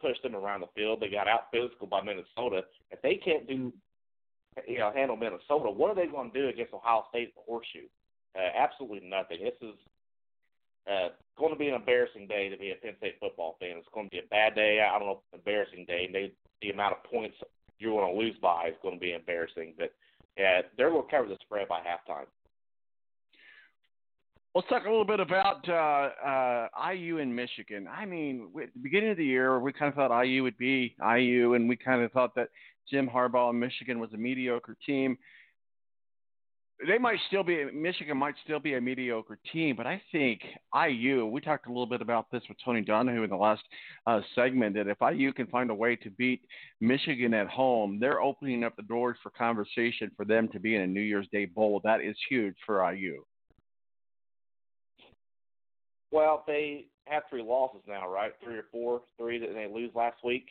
pushed 0.00 0.22
them 0.22 0.34
around 0.34 0.60
the 0.60 0.66
field. 0.74 1.00
They 1.00 1.08
got 1.08 1.28
out 1.28 1.52
physical 1.52 1.86
by 1.86 2.02
Minnesota. 2.02 2.62
If 2.90 3.00
they 3.02 3.14
can't 3.14 3.46
do, 3.46 3.72
you 4.66 4.78
know, 4.78 4.90
handle 4.92 5.16
Minnesota, 5.16 5.70
what 5.70 5.90
are 5.90 5.94
they 5.94 6.10
going 6.10 6.32
to 6.32 6.40
do 6.40 6.48
against 6.48 6.74
Ohio 6.74 7.04
State 7.10 7.28
at 7.28 7.34
the 7.34 7.46
Horseshoe? 7.46 7.86
Uh, 8.34 8.50
absolutely 8.58 9.08
nothing. 9.08 9.38
This 9.42 9.54
is 9.62 9.76
uh, 10.90 11.08
going 11.38 11.52
to 11.52 11.58
be 11.58 11.68
an 11.68 11.74
embarrassing 11.74 12.26
day 12.26 12.48
to 12.48 12.56
be 12.56 12.72
a 12.72 12.74
Penn 12.74 12.94
State 12.98 13.16
football 13.20 13.56
fan. 13.60 13.76
It's 13.76 13.86
going 13.94 14.06
to 14.06 14.10
be 14.10 14.18
a 14.18 14.28
bad 14.30 14.54
day. 14.54 14.80
I 14.82 14.98
don't 14.98 15.06
know, 15.06 15.22
embarrassing 15.32 15.84
day. 15.86 16.10
They, 16.12 16.32
the 16.60 16.70
amount 16.70 16.96
of 16.96 17.04
points 17.04 17.36
you're 17.82 18.00
going 18.00 18.14
to 18.14 18.20
lose 18.20 18.36
by 18.40 18.68
is 18.68 18.74
going 18.82 18.94
to 18.94 19.00
be 19.00 19.12
embarrassing. 19.12 19.74
But 19.76 19.92
they're 20.36 20.90
going 20.90 21.02
to 21.02 21.10
cover 21.10 21.28
the 21.28 21.36
spread 21.42 21.68
by 21.68 21.80
halftime. 21.80 22.26
Let's 24.54 24.68
talk 24.68 24.84
a 24.84 24.90
little 24.90 25.06
bit 25.06 25.18
about 25.18 25.66
uh, 25.66 26.10
uh, 26.26 26.90
IU 26.92 27.18
in 27.18 27.34
Michigan. 27.34 27.88
I 27.88 28.04
mean, 28.04 28.48
at 28.62 28.68
the 28.74 28.80
beginning 28.82 29.10
of 29.10 29.16
the 29.16 29.24
year, 29.24 29.58
we 29.58 29.72
kind 29.72 29.88
of 29.88 29.94
thought 29.94 30.22
IU 30.22 30.42
would 30.42 30.58
be 30.58 30.94
IU, 31.00 31.54
and 31.54 31.66
we 31.66 31.74
kind 31.74 32.02
of 32.02 32.12
thought 32.12 32.34
that 32.34 32.48
Jim 32.90 33.08
Harbaugh 33.08 33.50
in 33.50 33.58
Michigan 33.58 33.98
was 33.98 34.12
a 34.12 34.18
mediocre 34.18 34.76
team. 34.84 35.16
They 36.86 36.98
might 36.98 37.18
still 37.28 37.42
be, 37.42 37.64
Michigan 37.72 38.16
might 38.16 38.34
still 38.44 38.58
be 38.58 38.74
a 38.74 38.80
mediocre 38.80 39.38
team, 39.52 39.76
but 39.76 39.86
I 39.86 40.02
think 40.10 40.40
IU, 40.74 41.26
we 41.26 41.40
talked 41.40 41.66
a 41.66 41.68
little 41.68 41.86
bit 41.86 42.02
about 42.02 42.30
this 42.30 42.42
with 42.48 42.58
Tony 42.64 42.80
Donahue 42.80 43.22
in 43.22 43.30
the 43.30 43.36
last 43.36 43.62
uh, 44.06 44.20
segment, 44.34 44.74
that 44.74 44.88
if 44.88 44.98
IU 45.00 45.32
can 45.32 45.46
find 45.46 45.70
a 45.70 45.74
way 45.74 45.96
to 45.96 46.10
beat 46.10 46.40
Michigan 46.80 47.34
at 47.34 47.46
home, 47.48 47.98
they're 48.00 48.20
opening 48.20 48.64
up 48.64 48.74
the 48.76 48.82
doors 48.82 49.16
for 49.22 49.30
conversation 49.30 50.10
for 50.16 50.24
them 50.24 50.48
to 50.48 50.58
be 50.58 50.74
in 50.74 50.82
a 50.82 50.86
New 50.86 51.00
Year's 51.00 51.28
Day 51.32 51.44
Bowl. 51.44 51.80
That 51.84 52.00
is 52.00 52.16
huge 52.28 52.56
for 52.66 52.92
IU. 52.92 53.22
Well, 56.10 56.44
they 56.46 56.86
have 57.06 57.22
three 57.30 57.42
losses 57.42 57.80
now, 57.88 58.08
right? 58.08 58.32
Three 58.44 58.58
or 58.58 58.64
four, 58.70 59.02
three 59.18 59.38
that 59.38 59.54
they 59.54 59.66
lose 59.72 59.90
last 59.94 60.18
week. 60.22 60.46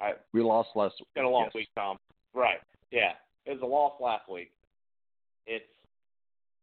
I, 0.00 0.12
We 0.32 0.42
lost 0.42 0.70
last 0.74 0.94
been 1.14 1.24
a 1.24 1.28
long 1.28 1.44
yes. 1.44 1.54
week, 1.54 1.68
Tom. 1.76 1.98
Right? 2.34 2.58
Yeah, 2.90 3.12
it 3.46 3.52
was 3.52 3.60
a 3.62 3.66
loss 3.66 3.92
last 4.00 4.30
week. 4.30 4.50
It's 5.46 5.64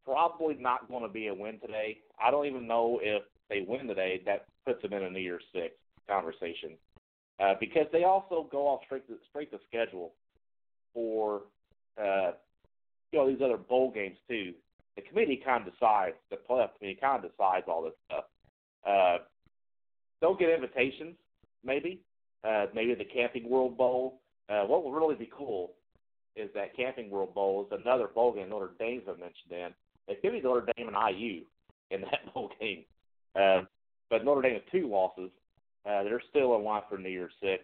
probably 0.05 0.55
not 0.55 0.87
going 0.89 1.03
to 1.03 1.09
be 1.09 1.27
a 1.27 1.33
win 1.33 1.59
today. 1.59 1.99
I 2.23 2.31
don't 2.31 2.45
even 2.45 2.67
know 2.67 2.99
if 3.01 3.23
they 3.49 3.65
win 3.67 3.87
today. 3.87 4.21
That 4.25 4.45
puts 4.65 4.81
them 4.81 4.93
in 4.93 5.03
a 5.03 5.09
New 5.09 5.19
Year's 5.19 5.43
Six 5.53 5.75
conversation. 6.07 6.71
uh, 7.41 7.55
because 7.59 7.87
they 7.91 8.03
also 8.03 8.47
go 8.51 8.67
off 8.67 8.81
straight 8.85 9.07
to, 9.07 9.15
straight 9.29 9.51
to 9.51 9.59
schedule 9.67 10.13
for 10.93 11.41
uh, 11.97 12.31
you 13.11 13.19
know 13.19 13.27
these 13.29 13.41
other 13.43 13.57
bowl 13.57 13.91
games 13.91 14.17
too. 14.27 14.53
The 14.95 15.01
committee 15.01 15.41
kind 15.43 15.65
of 15.65 15.73
decides. 15.73 16.15
The 16.29 16.37
playoff 16.37 16.69
committee 16.77 16.99
kind 16.99 17.23
of 17.23 17.31
decides 17.31 17.65
all 17.67 17.83
this 17.83 17.93
stuff. 18.05 18.25
Uh, 18.85 19.17
they'll 20.19 20.35
get 20.35 20.49
invitations, 20.49 21.15
maybe, 21.63 22.01
uh, 22.43 22.65
maybe 22.75 22.93
the 22.93 23.05
Camping 23.05 23.49
World 23.49 23.77
Bowl. 23.77 24.19
Uh, 24.49 24.63
what 24.63 24.83
will 24.83 24.91
really 24.91 25.15
be 25.15 25.29
cool 25.35 25.71
is 26.35 26.49
that 26.55 26.75
Camping 26.75 27.09
World 27.09 27.33
Bowl 27.33 27.65
is 27.65 27.79
another 27.83 28.07
bowl 28.07 28.33
game 28.33 28.49
Notre 28.49 28.71
Dame's 28.79 29.05
been 29.05 29.19
mentioned 29.19 29.51
in. 29.51 29.69
It 30.07 30.21
could 30.21 30.31
be 30.31 30.41
Notre 30.41 30.67
Dame 30.75 30.89
and 30.89 31.17
IU 31.17 31.41
in 31.89 32.01
that 32.11 32.33
bowl 32.33 32.51
game. 32.59 32.83
Uh, 33.35 33.61
but 34.09 34.25
Notre 34.25 34.41
Dame 34.41 34.53
has 34.53 34.61
two 34.71 34.87
losses. 34.87 35.31
Uh, 35.85 36.03
they're 36.03 36.21
still 36.29 36.55
in 36.55 36.63
line 36.63 36.83
for 36.89 36.97
New 36.97 37.09
Year's 37.09 37.33
Six. 37.41 37.63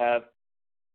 Uh, 0.00 0.20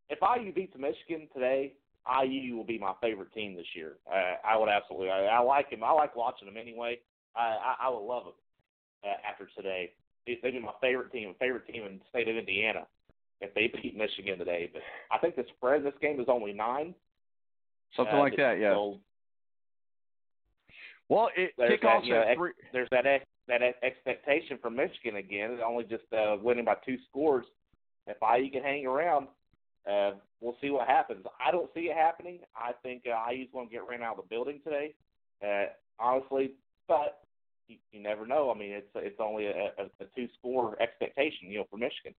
if 0.10 0.20
IU 0.22 0.54
beats 0.54 0.74
Michigan 0.78 1.28
today, 1.34 1.74
IU 2.06 2.56
will 2.56 2.66
be 2.66 2.78
my 2.78 2.94
favorite 3.02 3.34
team 3.34 3.56
this 3.56 3.66
year. 3.76 3.94
Uh, 4.12 4.36
I 4.46 4.58
would 4.58 4.70
absolutely. 4.70 5.10
I, 5.10 5.26
I 5.26 5.40
like 5.40 5.70
him. 5.70 5.84
I 5.84 5.92
like 5.92 6.16
watching 6.16 6.48
them 6.48 6.58
anyway. 6.58 7.00
I, 7.36 7.42
I, 7.42 7.76
I 7.84 7.90
would 7.90 8.06
love 8.06 8.26
them 8.26 8.34
uh, 9.06 9.30
after 9.30 9.48
today. 9.56 9.92
They'd 10.26 10.42
be 10.42 10.60
my 10.60 10.74
favorite 10.82 11.12
team, 11.12 11.34
favorite 11.40 11.68
team 11.68 11.84
in 11.84 12.00
the 12.00 12.06
state 12.10 12.28
of 12.28 12.36
Indiana 12.36 12.86
if 13.42 13.54
they 13.54 13.72
beat 13.82 13.98
Michigan 13.98 14.38
today. 14.38 14.70
But 14.72 14.82
I 15.12 15.18
think 15.20 15.36
the 15.36 15.44
spread 15.58 15.80
in 15.80 15.84
this 15.84 15.94
game 16.02 16.20
is 16.20 16.28
only 16.30 16.54
nine. 16.54 16.96
Something 17.96 18.16
Uh, 18.16 18.20
like 18.20 18.36
that, 18.38 18.60
yeah. 18.60 18.76
Well, 21.10 21.30
it 21.36 21.54
there's 21.58 21.80
kickoffs 21.80 22.02
that, 22.02 22.06
you 22.06 22.14
know, 22.14 22.22
ex- 22.22 22.38
three. 22.38 22.52
there's 22.72 22.90
that 22.92 23.06
ex- 23.06 23.26
that 23.48 23.62
ex- 23.62 23.78
expectation 23.84 24.58
from 24.58 24.76
Michigan 24.76 25.18
again, 25.18 25.60
only 25.66 25.84
just 25.84 26.12
uh, 26.14 26.38
winning 26.42 26.66
by 26.66 26.76
two 26.86 26.98
scores. 27.10 27.46
If 28.08 28.18
IU 28.22 28.50
can 28.52 28.64
hang 28.64 28.86
around, 28.86 29.28
uh, 29.90 30.12
we'll 30.42 30.58
see 30.62 30.70
what 30.70 30.88
happens. 30.88 31.26
I 31.46 31.52
don't 31.52 31.70
see 31.74 31.82
it 31.82 31.96
happening. 31.96 32.40
I 32.56 32.72
think 32.84 33.04
uh, 33.06 33.32
IU's 33.32 33.50
going 33.54 33.68
to 33.68 33.72
get 33.72 33.88
ran 33.88 34.02
out 34.02 34.18
of 34.18 34.24
the 34.24 34.30
building 34.30 34.60
today, 34.64 34.94
uh, 35.46 35.66
honestly. 36.00 36.54
But 36.88 37.24
you, 37.68 37.78
you 37.92 38.02
never 38.02 38.26
know. 38.26 38.50
I 38.50 38.58
mean, 38.58 38.72
it's 38.72 38.88
it's 38.96 39.20
only 39.20 39.48
a, 39.48 39.72
a, 39.78 39.86
a 40.00 40.06
two 40.16 40.28
score 40.40 40.82
expectation, 40.82 41.50
you 41.50 41.60
know, 41.60 41.66
for 41.70 41.78
Michigan. 41.78 42.14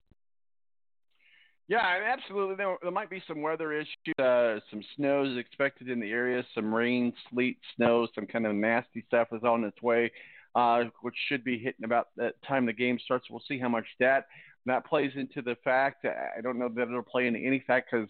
Yeah, 1.69 1.79
absolutely. 2.13 2.57
There, 2.57 2.77
there 2.83 2.91
might 2.91 3.09
be 3.09 3.23
some 3.27 3.41
weather 3.41 3.73
issues. 3.73 4.15
Uh, 4.19 4.61
some 4.71 4.83
snow 4.97 5.25
is 5.25 5.39
expected 5.39 5.89
in 5.89 5.99
the 5.99 6.11
area. 6.11 6.45
Some 6.55 6.75
rain, 6.75 7.13
sleet, 7.31 7.59
snow, 7.77 8.07
some 8.15 8.27
kind 8.27 8.47
of 8.47 8.55
nasty 8.55 9.03
stuff 9.07 9.29
is 9.33 9.45
on 9.45 9.65
its 9.65 9.81
way, 9.81 10.13
uh, 10.55 10.85
which 11.01 11.15
should 11.29 11.43
be 11.43 11.59
hitting 11.59 11.85
about 11.85 12.09
that 12.17 12.35
time 12.47 12.67
the 12.67 12.73
game 12.75 12.99
starts. 13.03 13.27
We'll 13.31 13.43
see 13.49 13.59
how 13.59 13.71
much 13.71 13.87
that 13.99 14.27
that 14.67 14.87
plays 14.87 15.13
into 15.15 15.43
the 15.43 15.57
fact. 15.65 16.05
I 16.07 16.41
don't 16.43 16.59
know 16.59 16.69
that 16.69 16.83
it'll 16.83 17.03
play 17.03 17.27
into 17.27 17.41
any 17.41 17.63
fact 17.67 17.91
because, 17.91 18.09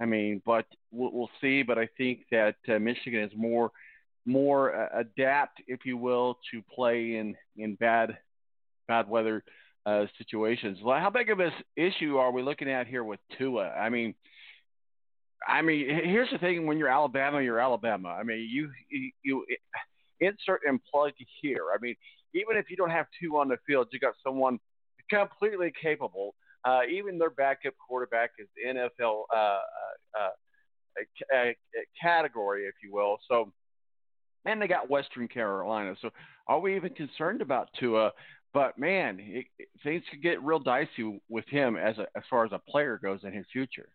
I 0.00 0.06
mean, 0.06 0.42
but 0.44 0.66
we'll, 0.90 1.12
we'll 1.12 1.30
see. 1.40 1.62
But 1.62 1.78
I 1.78 1.88
think 1.96 2.20
that 2.32 2.56
uh, 2.68 2.78
Michigan 2.80 3.22
is 3.22 3.32
more 3.36 3.70
more 4.26 4.74
uh, 4.74 5.00
adapt, 5.00 5.62
if 5.66 5.84
you 5.84 5.96
will, 5.96 6.38
to 6.50 6.62
play 6.74 7.16
in 7.16 7.36
in 7.56 7.76
bad 7.76 8.18
bad 8.88 9.08
weather 9.08 9.44
uh, 9.86 10.04
situations. 10.18 10.78
Well, 10.82 10.98
how 10.98 11.10
big 11.10 11.30
of 11.30 11.40
an 11.40 11.52
issue 11.76 12.16
are 12.16 12.32
we 12.32 12.42
looking 12.42 12.70
at 12.70 12.86
here 12.86 13.04
with 13.04 13.20
Tua? 13.38 13.70
I 13.70 13.88
mean, 13.88 14.14
I 15.46 15.62
mean, 15.62 15.88
here's 15.88 16.30
the 16.30 16.38
thing: 16.38 16.66
when 16.66 16.78
you're 16.78 16.88
Alabama, 16.88 17.40
you're 17.40 17.60
Alabama. 17.60 18.08
I 18.08 18.22
mean, 18.22 18.46
you 18.50 18.70
you, 19.22 19.44
insert 20.20 20.60
and 20.66 20.80
plug 20.92 21.12
here. 21.40 21.66
I 21.74 21.78
mean, 21.80 21.96
even 22.34 22.56
if 22.56 22.70
you 22.70 22.76
don't 22.76 22.90
have 22.90 23.06
two 23.20 23.38
on 23.38 23.48
the 23.48 23.56
field, 23.66 23.88
you 23.92 23.98
got 23.98 24.14
someone 24.24 24.58
completely 25.10 25.72
capable. 25.80 26.34
Uh, 26.64 26.80
even 26.90 27.18
their 27.18 27.30
backup 27.30 27.72
quarterback 27.86 28.32
is 28.38 28.46
NFL 28.66 29.22
uh, 29.34 29.36
uh, 29.36 29.58
uh, 30.18 30.28
a, 31.32 31.48
a 31.48 31.54
category, 32.00 32.66
if 32.66 32.74
you 32.82 32.92
will. 32.92 33.18
So, 33.28 33.52
and 34.44 34.60
they 34.60 34.68
got 34.68 34.90
Western 34.90 35.26
Carolina. 35.28 35.94
So, 36.02 36.10
are 36.46 36.60
we 36.60 36.76
even 36.76 36.92
concerned 36.92 37.40
about 37.40 37.68
Tua? 37.78 38.12
But 38.52 38.78
man, 38.78 39.18
it, 39.20 39.46
it, 39.58 39.68
things 39.82 40.02
could 40.10 40.22
get 40.22 40.42
real 40.42 40.58
dicey 40.58 41.20
with 41.28 41.46
him 41.46 41.76
as 41.76 41.98
a, 41.98 42.06
as 42.16 42.24
far 42.28 42.44
as 42.44 42.52
a 42.52 42.58
player 42.70 42.98
goes 43.02 43.20
in 43.22 43.32
his 43.32 43.46
future. 43.52 43.88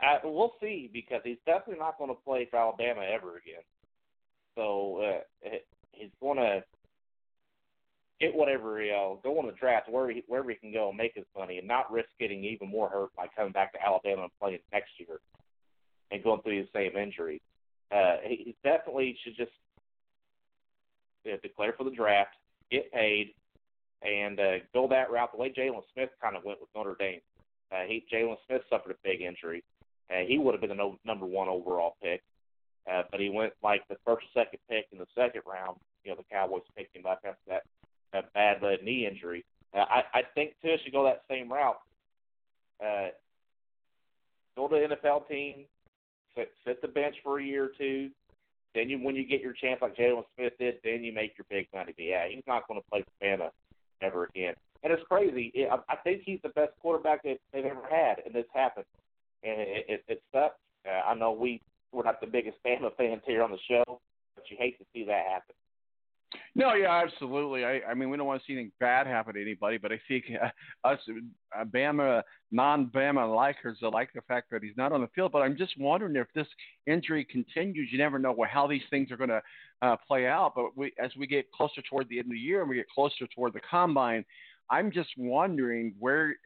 Uh, 0.00 0.18
we'll 0.24 0.52
see 0.60 0.88
because 0.92 1.20
he's 1.24 1.38
definitely 1.44 1.80
not 1.80 1.98
going 1.98 2.10
to 2.10 2.22
play 2.24 2.46
for 2.50 2.58
Alabama 2.58 3.02
ever 3.02 3.36
again. 3.36 3.62
So 4.54 5.02
uh, 5.02 5.48
he's 5.92 6.10
going 6.20 6.38
to 6.38 6.62
get 8.20 8.34
whatever 8.34 8.82
you 8.82 8.92
know, 8.92 9.20
go 9.22 9.38
on 9.38 9.46
the 9.46 9.52
draft 9.52 9.88
wherever 9.88 10.12
he, 10.12 10.22
wherever 10.26 10.50
he 10.50 10.56
can 10.56 10.72
go 10.72 10.88
and 10.88 10.98
make 10.98 11.14
his 11.14 11.24
money, 11.36 11.58
and 11.58 11.66
not 11.66 11.90
risk 11.90 12.08
getting 12.20 12.44
even 12.44 12.68
more 12.68 12.88
hurt 12.88 13.14
by 13.16 13.26
coming 13.34 13.52
back 13.52 13.72
to 13.72 13.84
Alabama 13.84 14.22
and 14.22 14.30
playing 14.40 14.58
next 14.72 14.90
year 14.98 15.20
and 16.10 16.22
going 16.22 16.40
through 16.42 16.62
the 16.62 16.68
same 16.74 16.96
injury. 17.00 17.40
Uh, 17.90 18.16
he, 18.24 18.36
he 18.36 18.56
definitely 18.64 19.16
should 19.24 19.36
just 19.36 19.52
uh, 21.26 21.36
declare 21.42 21.74
for 21.76 21.84
the 21.84 21.90
draft, 21.90 22.34
get 22.70 22.92
paid, 22.92 23.34
and 24.02 24.38
uh, 24.38 24.58
go 24.72 24.88
that 24.88 25.10
route 25.10 25.32
the 25.32 25.38
way 25.38 25.52
Jaylon 25.52 25.82
Smith 25.92 26.10
kind 26.22 26.36
of 26.36 26.44
went 26.44 26.60
with 26.60 26.68
Notre 26.74 26.96
Dame. 26.98 27.20
Uh, 27.72 27.82
he 27.86 28.04
Jaylon 28.12 28.36
Smith 28.46 28.62
suffered 28.70 28.92
a 28.92 29.08
big 29.08 29.20
injury. 29.20 29.62
Uh, 30.10 30.24
he 30.26 30.38
would 30.38 30.54
have 30.54 30.60
been 30.60 30.70
the 30.70 30.76
no, 30.76 30.98
number 31.04 31.26
one 31.26 31.48
overall 31.48 31.96
pick, 32.02 32.22
uh, 32.90 33.02
but 33.10 33.20
he 33.20 33.28
went 33.28 33.52
like 33.62 33.86
the 33.88 33.96
first, 34.04 34.26
second 34.32 34.58
pick 34.70 34.86
in 34.92 34.98
the 34.98 35.06
second 35.14 35.42
round. 35.46 35.76
You 36.04 36.10
know, 36.10 36.16
the 36.16 36.34
Cowboys 36.34 36.62
picked 36.76 36.96
him 36.96 37.04
up 37.06 37.20
after 37.24 37.38
that, 37.48 37.62
that 38.12 38.32
bad 38.32 38.64
uh, 38.64 38.82
knee 38.82 39.06
injury. 39.06 39.44
Uh, 39.74 39.84
I, 39.88 40.02
I 40.14 40.22
think 40.34 40.54
Tua 40.62 40.76
should 40.82 40.92
go 40.92 41.04
that 41.04 41.22
same 41.28 41.52
route. 41.52 41.78
Uh, 42.82 43.08
go 44.56 44.68
to 44.68 44.88
the 44.88 44.96
NFL 44.96 45.28
team, 45.28 45.64
sit, 46.34 46.50
sit 46.64 46.80
the 46.80 46.88
bench 46.88 47.16
for 47.22 47.38
a 47.38 47.44
year 47.44 47.64
or 47.64 47.70
two. 47.76 48.10
Then 48.74 48.88
you, 48.88 48.98
when 48.98 49.16
you 49.16 49.24
get 49.24 49.40
your 49.40 49.54
chance, 49.54 49.80
like 49.80 49.96
Jaylon 49.96 50.24
Smith 50.36 50.52
did, 50.58 50.76
then 50.84 51.02
you 51.02 51.12
make 51.12 51.32
your 51.38 51.46
big 51.50 51.68
money. 51.74 51.92
But 51.96 52.04
yeah, 52.04 52.28
he's 52.28 52.44
not 52.46 52.68
going 52.68 52.80
to 52.80 52.86
play 52.88 53.02
for 53.02 53.24
Bama 53.26 53.50
ever 54.02 54.24
again. 54.24 54.54
And 54.82 54.92
it's 54.92 55.02
crazy. 55.08 55.52
I, 55.70 55.76
I 55.88 55.96
think 55.96 56.22
he's 56.24 56.40
the 56.42 56.50
best 56.50 56.72
quarterback 56.80 57.22
that 57.24 57.38
they've 57.52 57.64
ever 57.64 57.82
had, 57.90 58.22
and 58.24 58.34
this 58.34 58.44
happened. 58.54 58.86
And 59.42 59.60
it, 59.60 59.86
it, 59.88 60.04
it 60.08 60.22
sucks. 60.32 60.54
Uh, 60.86 61.10
I 61.10 61.14
know 61.14 61.32
we 61.32 61.60
we're 61.92 62.04
not 62.04 62.20
the 62.20 62.26
biggest 62.26 62.58
Bama 62.64 62.94
fans 62.96 63.22
here 63.26 63.42
on 63.42 63.50
the 63.50 63.58
show, 63.68 64.00
but 64.34 64.44
you 64.50 64.56
hate 64.58 64.78
to 64.78 64.84
see 64.92 65.04
that 65.04 65.24
happen. 65.26 65.54
No, 66.54 66.74
yeah, 66.74 67.02
absolutely. 67.04 67.64
I, 67.64 67.80
I 67.88 67.94
mean, 67.94 68.10
we 68.10 68.16
don't 68.16 68.26
want 68.26 68.40
to 68.42 68.46
see 68.46 68.52
anything 68.52 68.72
bad 68.80 69.06
happen 69.06 69.34
to 69.34 69.40
anybody, 69.40 69.78
but 69.78 69.92
I 69.92 70.00
think 70.08 70.24
uh, 70.42 70.48
us 70.86 70.98
uh, 71.58 71.64
Bama, 71.64 72.22
non-Bama 72.50 73.26
likers 73.26 73.80
like 73.92 74.10
the 74.14 74.20
fact 74.22 74.50
that 74.50 74.62
he's 74.62 74.76
not 74.76 74.92
on 74.92 75.00
the 75.00 75.08
field. 75.14 75.32
But 75.32 75.42
I'm 75.42 75.56
just 75.56 75.78
wondering 75.78 76.16
if 76.16 76.26
this 76.34 76.46
injury 76.86 77.24
continues. 77.24 77.88
You 77.90 77.98
never 77.98 78.18
know 78.18 78.36
how 78.50 78.66
these 78.66 78.82
things 78.90 79.10
are 79.10 79.16
going 79.16 79.30
to 79.30 79.42
uh, 79.82 79.96
play 80.06 80.26
out. 80.26 80.52
But 80.54 80.76
we, 80.76 80.92
as 81.02 81.10
we 81.16 81.26
get 81.26 81.50
closer 81.52 81.80
toward 81.88 82.08
the 82.08 82.18
end 82.18 82.26
of 82.26 82.32
the 82.32 82.38
year 82.38 82.60
and 82.60 82.68
we 82.68 82.76
get 82.76 82.88
closer 82.94 83.26
toward 83.34 83.54
the 83.54 83.60
combine, 83.60 84.24
I'm 84.70 84.90
just 84.90 85.10
wondering 85.16 85.94
where. 85.98 86.36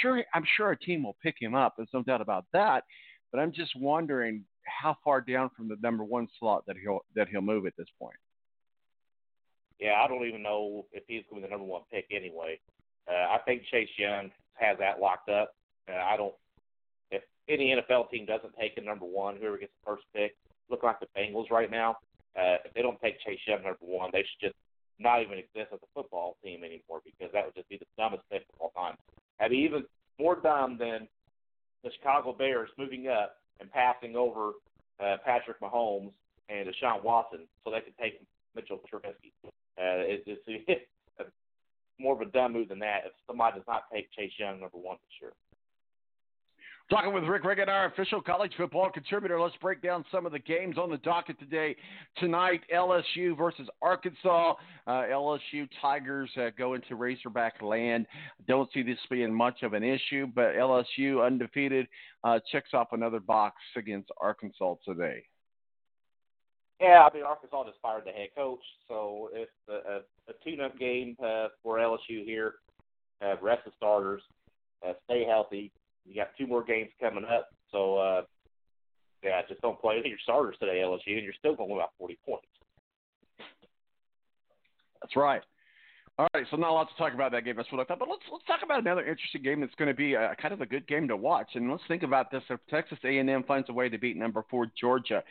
Sure, 0.00 0.24
I'm 0.34 0.44
sure 0.56 0.72
a 0.72 0.78
team 0.78 1.04
will 1.04 1.16
pick 1.22 1.36
him 1.38 1.54
up. 1.54 1.74
There's 1.76 1.88
no 1.94 2.02
doubt 2.02 2.22
about 2.22 2.46
that. 2.52 2.84
But 3.30 3.40
I'm 3.40 3.52
just 3.52 3.76
wondering 3.76 4.44
how 4.64 4.96
far 5.04 5.20
down 5.20 5.50
from 5.56 5.68
the 5.68 5.76
number 5.82 6.04
one 6.04 6.26
slot 6.38 6.64
that 6.66 6.76
he'll 6.82 7.00
that 7.14 7.28
he'll 7.28 7.40
move 7.40 7.66
at 7.66 7.76
this 7.76 7.88
point. 8.00 8.16
Yeah, 9.78 10.02
I 10.02 10.08
don't 10.08 10.26
even 10.26 10.42
know 10.42 10.86
if 10.92 11.02
he's 11.06 11.22
going 11.30 11.42
to 11.42 11.48
be 11.48 11.50
the 11.50 11.56
number 11.56 11.66
one 11.66 11.82
pick 11.90 12.06
anyway. 12.10 12.58
Uh, 13.08 13.34
I 13.34 13.38
think 13.44 13.62
Chase 13.70 13.88
Young 13.98 14.30
has 14.54 14.78
that 14.78 15.00
locked 15.00 15.28
up. 15.28 15.54
Uh, 15.88 15.96
I 15.96 16.16
don't. 16.16 16.34
If 17.10 17.22
any 17.48 17.74
NFL 17.74 18.10
team 18.10 18.26
doesn't 18.26 18.54
take 18.58 18.76
a 18.76 18.80
number 18.80 19.04
one, 19.04 19.36
whoever 19.36 19.58
gets 19.58 19.72
the 19.82 19.90
first 19.90 20.04
pick, 20.14 20.36
look 20.70 20.82
like 20.82 21.00
the 21.00 21.06
Bengals 21.16 21.50
right 21.50 21.70
now. 21.70 21.96
Uh, 22.36 22.56
if 22.64 22.72
they 22.74 22.82
don't 22.82 23.00
take 23.00 23.20
Chase 23.20 23.40
Young 23.46 23.62
number 23.62 23.78
one, 23.80 24.10
they 24.12 24.20
should 24.22 24.48
just 24.48 24.56
not 24.98 25.20
even 25.20 25.38
exist 25.38 25.72
as 25.72 25.80
a 25.82 25.90
football 25.94 26.36
team 26.44 26.62
anymore 26.64 27.00
because 27.04 27.32
that 27.32 27.44
would 27.44 27.54
just 27.54 27.68
be 27.68 27.76
the 27.76 27.86
dumbest 27.98 28.22
pick 28.30 28.42
of 28.54 28.60
all 28.60 28.70
time. 28.70 28.96
I 29.40 29.48
mean, 29.48 29.64
even 29.64 29.84
more 30.18 30.36
dumb 30.36 30.78
than 30.78 31.08
the 31.82 31.90
Chicago 31.98 32.32
Bears 32.32 32.70
moving 32.78 33.08
up 33.08 33.36
and 33.60 33.70
passing 33.70 34.16
over 34.16 34.52
uh, 35.00 35.16
Patrick 35.24 35.60
Mahomes 35.60 36.12
and 36.48 36.68
Deshaun 36.68 37.02
Watson 37.02 37.40
so 37.64 37.70
they 37.70 37.80
could 37.80 37.96
take 38.00 38.20
Mitchell 38.54 38.80
Trubisky. 38.92 39.32
Uh, 39.78 40.04
it's, 40.04 40.24
it's, 40.26 40.42
it's 41.18 41.30
more 41.98 42.14
of 42.14 42.20
a 42.20 42.30
dumb 42.30 42.52
move 42.52 42.68
than 42.68 42.78
that 42.80 43.02
if 43.06 43.12
somebody 43.26 43.56
does 43.56 43.66
not 43.66 43.84
take 43.92 44.10
Chase 44.12 44.32
Young 44.38 44.60
number 44.60 44.78
one 44.78 44.96
for 44.96 45.10
sure. 45.18 45.32
Talking 46.90 47.14
with 47.14 47.24
Rick 47.24 47.44
Riggin, 47.44 47.70
our 47.70 47.86
official 47.86 48.20
college 48.20 48.52
football 48.54 48.90
contributor. 48.90 49.40
Let's 49.40 49.56
break 49.62 49.80
down 49.80 50.04
some 50.12 50.26
of 50.26 50.32
the 50.32 50.38
games 50.38 50.76
on 50.76 50.90
the 50.90 50.98
docket 50.98 51.38
today. 51.38 51.74
Tonight, 52.18 52.60
LSU 52.74 53.34
versus 53.34 53.66
Arkansas. 53.80 54.54
Uh, 54.86 54.90
LSU 54.90 55.66
Tigers 55.80 56.28
uh, 56.36 56.50
go 56.58 56.74
into 56.74 56.96
Razorback 56.96 57.62
land. 57.62 58.06
Don't 58.46 58.68
see 58.74 58.82
this 58.82 58.98
being 59.08 59.32
much 59.32 59.62
of 59.62 59.72
an 59.72 59.82
issue, 59.82 60.26
but 60.34 60.54
LSU 60.54 61.24
undefeated 61.24 61.86
uh, 62.24 62.40
checks 62.50 62.70
off 62.74 62.88
another 62.92 63.20
box 63.20 63.56
against 63.76 64.10
Arkansas 64.20 64.74
today. 64.84 65.22
Yeah, 66.82 67.06
I 67.08 67.14
mean 67.14 67.22
Arkansas 67.22 67.64
just 67.66 67.78
fired 67.80 68.02
the 68.06 68.10
head 68.10 68.30
coach, 68.36 68.58
so 68.88 69.30
it's 69.32 69.52
a, 69.68 69.72
a, 69.72 69.96
a 70.28 70.32
tune-up 70.44 70.76
game 70.80 71.16
uh, 71.24 71.46
for 71.62 71.78
LSU 71.78 72.24
here. 72.24 72.54
Uh, 73.24 73.36
rest 73.40 73.64
of 73.68 73.72
starters. 73.76 74.20
uh, 74.84 74.94
stay 75.04 75.24
healthy. 75.24 75.70
You 76.04 76.16
got 76.16 76.30
two 76.36 76.48
more 76.48 76.64
games 76.64 76.90
coming 77.00 77.24
up, 77.24 77.50
so 77.70 77.98
uh, 77.98 78.22
yeah, 79.22 79.42
just 79.48 79.60
don't 79.60 79.80
play 79.80 80.02
your 80.04 80.18
starters 80.24 80.56
today, 80.58 80.82
LSU, 80.84 81.14
and 81.14 81.22
you're 81.22 81.32
still 81.38 81.54
going 81.54 81.68
to 81.68 81.74
win 81.74 81.80
about 81.80 81.92
40 81.98 82.18
points. 82.26 82.48
That's 85.00 85.14
right. 85.14 85.42
All 86.18 86.26
right, 86.34 86.46
so 86.50 86.56
not 86.56 86.70
a 86.70 86.72
lot 86.72 86.88
to 86.90 86.96
talk 86.96 87.14
about 87.14 87.32
that 87.32 87.44
game. 87.44 87.56
That's 87.56 87.70
what 87.72 87.80
I 87.80 87.84
thought. 87.84 87.98
But 87.98 88.08
let's 88.08 88.22
let's 88.30 88.44
talk 88.44 88.60
about 88.62 88.80
another 88.80 89.00
interesting 89.00 89.42
game 89.42 89.60
that's 89.60 89.74
going 89.76 89.88
to 89.88 89.94
be 89.94 90.14
a, 90.14 90.36
kind 90.40 90.52
of 90.52 90.60
a 90.60 90.66
good 90.66 90.86
game 90.86 91.08
to 91.08 91.16
watch. 91.16 91.50
And 91.54 91.70
let's 91.70 91.82
think 91.88 92.02
about 92.02 92.30
this: 92.30 92.42
if 92.50 92.60
Texas 92.68 92.98
A&M 93.04 93.44
finds 93.44 93.68
a 93.70 93.72
way 93.72 93.88
to 93.88 93.98
beat 93.98 94.16
number 94.16 94.44
four 94.50 94.66
Georgia, 94.78 95.22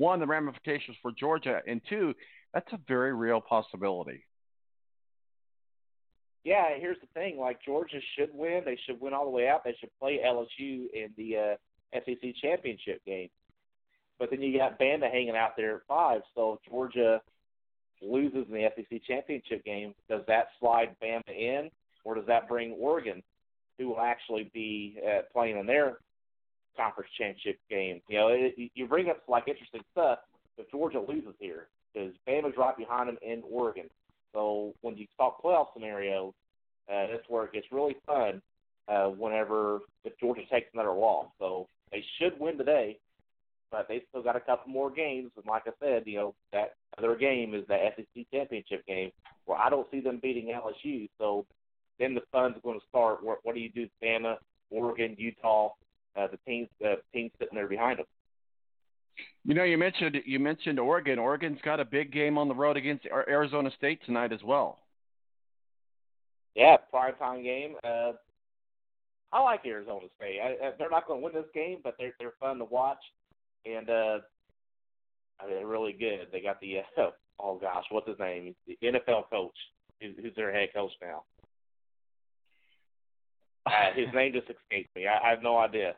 one, 0.00 0.18
the 0.18 0.26
ramifications 0.26 0.96
for 1.02 1.12
Georgia, 1.12 1.60
and 1.66 1.82
two, 1.86 2.14
that's 2.54 2.72
a 2.72 2.78
very 2.88 3.14
real 3.14 3.40
possibility. 3.40 4.24
Yeah, 6.42 6.70
here's 6.78 6.96
the 7.02 7.06
thing: 7.12 7.38
like 7.38 7.58
Georgia 7.62 7.98
should 8.16 8.30
win. 8.32 8.62
They 8.64 8.78
should 8.86 8.98
win 8.98 9.12
all 9.12 9.26
the 9.26 9.30
way 9.30 9.46
out. 9.46 9.62
They 9.62 9.76
should 9.78 9.90
play 10.00 10.20
LSU 10.24 10.86
in 10.94 11.10
the 11.18 11.36
uh, 11.36 12.00
SEC 12.00 12.34
championship 12.40 13.04
game. 13.04 13.28
But 14.18 14.30
then 14.30 14.40
you 14.40 14.56
got 14.56 14.80
Bama 14.80 15.10
hanging 15.10 15.36
out 15.36 15.50
there 15.58 15.76
at 15.76 15.82
five. 15.86 16.22
So 16.34 16.54
if 16.54 16.70
Georgia 16.70 17.20
loses 18.00 18.46
in 18.48 18.54
the 18.54 18.68
SEC 18.74 19.02
championship 19.06 19.62
game, 19.66 19.94
does 20.08 20.22
that 20.28 20.48
slide 20.58 20.96
Bama 21.02 21.28
in, 21.28 21.70
or 22.04 22.14
does 22.14 22.26
that 22.26 22.48
bring 22.48 22.72
Oregon, 22.72 23.22
who 23.78 23.88
will 23.88 24.00
actually 24.00 24.50
be 24.54 24.98
uh, 25.06 25.22
playing 25.30 25.58
in 25.58 25.66
their 25.66 25.98
conference 26.80 27.10
championship 27.16 27.58
game? 27.68 28.00
You 28.08 28.18
know, 28.18 28.28
it, 28.28 28.54
you 28.74 28.86
bring 28.86 29.10
up 29.10 29.22
like 29.28 29.48
interesting 29.48 29.82
stuff. 29.92 30.20
If 30.58 30.70
Georgia 30.70 31.00
loses 31.00 31.34
here, 31.38 31.66
because 31.92 32.12
Bama's 32.28 32.56
right 32.56 32.76
behind 32.76 33.08
them 33.08 33.18
in 33.22 33.42
Oregon. 33.50 33.88
So 34.32 34.74
when 34.82 34.96
you 34.96 35.06
talk 35.16 35.42
playoff 35.42 35.66
scenarios, 35.74 36.32
uh, 36.88 37.06
that's 37.10 37.28
where 37.28 37.44
it 37.44 37.52
gets 37.52 37.66
really 37.72 37.96
fun. 38.06 38.42
Uh, 38.88 39.06
whenever 39.06 39.80
if 40.04 40.18
Georgia 40.18 40.42
takes 40.50 40.68
another 40.74 40.92
loss, 40.92 41.26
so 41.38 41.68
they 41.92 42.04
should 42.18 42.38
win 42.40 42.58
today 42.58 42.98
but 43.70 43.86
they 43.88 44.02
still 44.08 44.22
got 44.22 44.36
a 44.36 44.40
couple 44.40 44.72
more 44.72 44.90
games. 44.90 45.30
And 45.36 45.46
like 45.46 45.62
I 45.66 45.70
said, 45.80 46.02
you 46.06 46.16
know, 46.16 46.34
that 46.52 46.74
other 46.98 47.14
game 47.14 47.54
is 47.54 47.64
the 47.68 47.78
SEC 47.96 48.26
championship 48.32 48.84
game 48.86 49.10
where 49.44 49.58
I 49.58 49.70
don't 49.70 49.86
see 49.90 50.00
them 50.00 50.18
beating 50.22 50.46
LSU. 50.46 51.08
So 51.18 51.46
then 51.98 52.14
the 52.14 52.22
fun's 52.32 52.56
going 52.62 52.78
to 52.80 52.86
start. 52.88 53.22
What, 53.22 53.38
what 53.42 53.54
do 53.54 53.60
you 53.60 53.70
do, 53.70 53.88
Bama, 54.02 54.36
Oregon, 54.70 55.14
Utah, 55.18 55.70
uh, 56.16 56.26
the 56.28 56.38
teams, 56.46 56.68
the 56.80 56.96
teams 57.12 57.30
sitting 57.38 57.54
there 57.54 57.68
behind 57.68 57.98
them? 57.98 58.06
You 59.44 59.54
know, 59.54 59.64
you 59.64 59.78
mentioned 59.78 60.16
you 60.24 60.38
mentioned 60.38 60.78
Oregon. 60.78 61.18
Oregon's 61.18 61.58
got 61.64 61.80
a 61.80 61.84
big 61.84 62.12
game 62.12 62.38
on 62.38 62.48
the 62.48 62.54
road 62.54 62.76
against 62.76 63.06
Arizona 63.06 63.70
State 63.76 64.00
tonight 64.04 64.32
as 64.32 64.42
well. 64.42 64.78
Yeah, 66.54 66.76
prime 66.90 67.14
time 67.16 67.42
game. 67.42 67.74
Uh, 67.84 68.12
I 69.32 69.42
like 69.42 69.60
Arizona 69.64 70.06
State. 70.16 70.40
I, 70.42 70.66
I, 70.66 70.70
they're 70.78 70.90
not 70.90 71.06
going 71.06 71.20
to 71.20 71.24
win 71.24 71.34
this 71.34 71.50
game, 71.54 71.78
but 71.82 71.94
they're 71.98 72.12
they're 72.18 72.34
fun 72.40 72.58
to 72.58 72.64
watch 72.64 72.98
and 73.66 73.88
uh, 73.88 74.18
I 75.40 75.46
mean, 75.46 75.56
they're 75.56 75.66
really 75.66 75.92
good. 75.92 76.28
They 76.32 76.40
got 76.40 76.60
the 76.60 76.78
uh, 76.78 77.10
oh 77.40 77.58
gosh, 77.58 77.84
what's 77.90 78.08
his 78.08 78.18
name? 78.18 78.54
The 78.66 78.78
NFL 78.82 79.30
coach, 79.30 79.56
who's 80.00 80.34
their 80.36 80.52
head 80.52 80.70
coach 80.74 80.92
now. 81.02 81.24
Uh, 83.66 83.70
his 83.94 84.06
name 84.14 84.32
just 84.32 84.46
escaped 84.48 84.94
me. 84.96 85.06
I, 85.06 85.28
I 85.28 85.30
have 85.30 85.42
no 85.42 85.58
idea. 85.58 85.94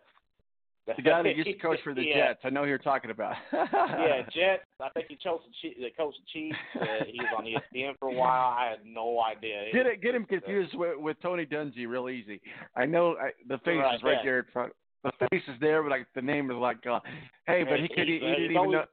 The 0.84 1.00
guy 1.00 1.22
that 1.22 1.36
used 1.36 1.46
to 1.46 1.54
coach 1.54 1.78
for 1.84 1.94
the 1.94 2.02
yeah. 2.02 2.28
Jets. 2.28 2.40
I 2.42 2.50
know 2.50 2.62
who 2.62 2.68
you're 2.68 2.78
talking 2.78 3.12
about. 3.12 3.36
yeah, 3.52 4.22
Jets. 4.34 4.64
I 4.80 4.88
think 4.90 5.06
he 5.08 5.16
chose 5.16 5.38
the, 5.62 5.68
the 5.80 5.90
coach 5.96 6.14
the 6.18 6.26
Chiefs. 6.32 6.58
Uh, 6.80 7.04
he 7.06 7.20
was 7.20 7.28
on 7.38 7.44
ESPN 7.44 7.92
for 8.00 8.08
a 8.08 8.14
while. 8.14 8.56
I 8.58 8.70
had 8.70 8.78
no 8.84 9.20
idea. 9.20 9.66
Get 9.72 9.86
it, 9.86 10.02
get 10.02 10.14
him 10.14 10.24
confused 10.24 10.74
with, 10.74 10.98
with 10.98 11.16
Tony 11.22 11.46
Dungy 11.46 11.86
real 11.86 12.08
easy. 12.08 12.40
I 12.74 12.84
know 12.84 13.14
I, 13.16 13.30
the 13.46 13.58
face 13.58 13.78
right, 13.78 13.94
is 13.94 14.02
right 14.02 14.16
yeah. 14.18 14.22
there 14.24 14.38
in 14.40 14.44
front 14.52 14.72
the 15.04 15.12
face 15.30 15.42
is 15.48 15.54
there, 15.60 15.82
but 15.82 15.90
like 15.90 16.06
the 16.14 16.22
name 16.22 16.50
is 16.50 16.56
like, 16.56 16.86
uh, 16.86 17.00
hey, 17.46 17.64
but 17.68 17.80
he 17.80 17.88
could 17.88 18.06
he, 18.06 18.14
he 18.14 18.18
didn't 18.20 18.44
even 18.44 18.56
always, 18.56 18.72
know. 18.72 18.84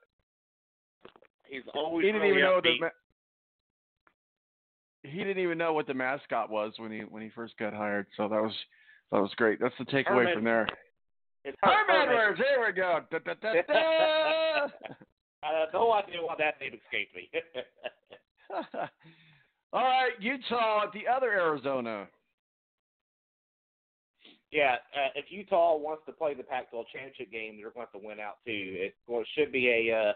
He's 1.49 1.61
always 1.73 2.05
He 2.05 2.11
didn't 2.11 2.21
really 2.21 2.39
even 2.39 2.49
know 2.49 2.61
upbeat. 2.61 2.79
the. 2.79 2.89
He 5.03 5.19
didn't 5.19 5.39
even 5.39 5.57
know 5.57 5.73
what 5.73 5.87
the 5.87 5.93
mascot 5.93 6.49
was 6.49 6.73
when 6.77 6.91
he 6.91 6.99
when 6.99 7.23
he 7.23 7.29
first 7.29 7.57
got 7.57 7.73
hired. 7.73 8.07
So 8.17 8.27
that 8.27 8.41
was 8.41 8.53
that 9.11 9.21
was 9.21 9.31
great. 9.37 9.59
That's 9.59 9.75
the 9.79 9.85
takeaway 9.85 10.25
Herman- 10.25 10.33
from 10.33 10.43
there. 10.43 10.67
It's 11.45 11.57
Herm 11.63 11.87
Herman. 11.87 12.09
Edwards. 12.09 12.39
There 12.39 12.65
we 12.65 12.73
go. 12.73 12.99
Da, 13.09 13.19
da, 13.19 13.33
da, 13.41 13.53
da. 13.53 14.67
I 15.41 15.59
have 15.59 15.69
no 15.73 15.93
idea 15.93 16.21
why 16.21 16.35
that 16.37 16.59
name 16.59 16.73
escaped 16.73 17.15
me. 17.15 17.29
All 19.71 19.83
right, 19.83 20.11
Utah 20.19 20.83
at 20.83 20.93
the 20.93 21.07
other 21.07 21.31
Arizona. 21.31 22.07
Yeah, 24.51 24.77
uh, 24.95 25.09
if 25.15 25.25
Utah 25.29 25.77
wants 25.77 26.03
to 26.07 26.11
play 26.11 26.33
the 26.33 26.43
Pac-12 26.43 26.85
championship 26.91 27.31
game, 27.31 27.55
they're 27.55 27.69
going 27.69 27.85
to 27.85 27.91
have 27.93 28.01
to 28.01 28.05
win 28.05 28.19
out 28.19 28.37
too. 28.45 28.51
It 28.51 28.95
well, 29.07 29.21
it 29.21 29.27
should 29.37 29.51
be 29.51 29.69
a 29.69 29.95
uh, 29.95 30.13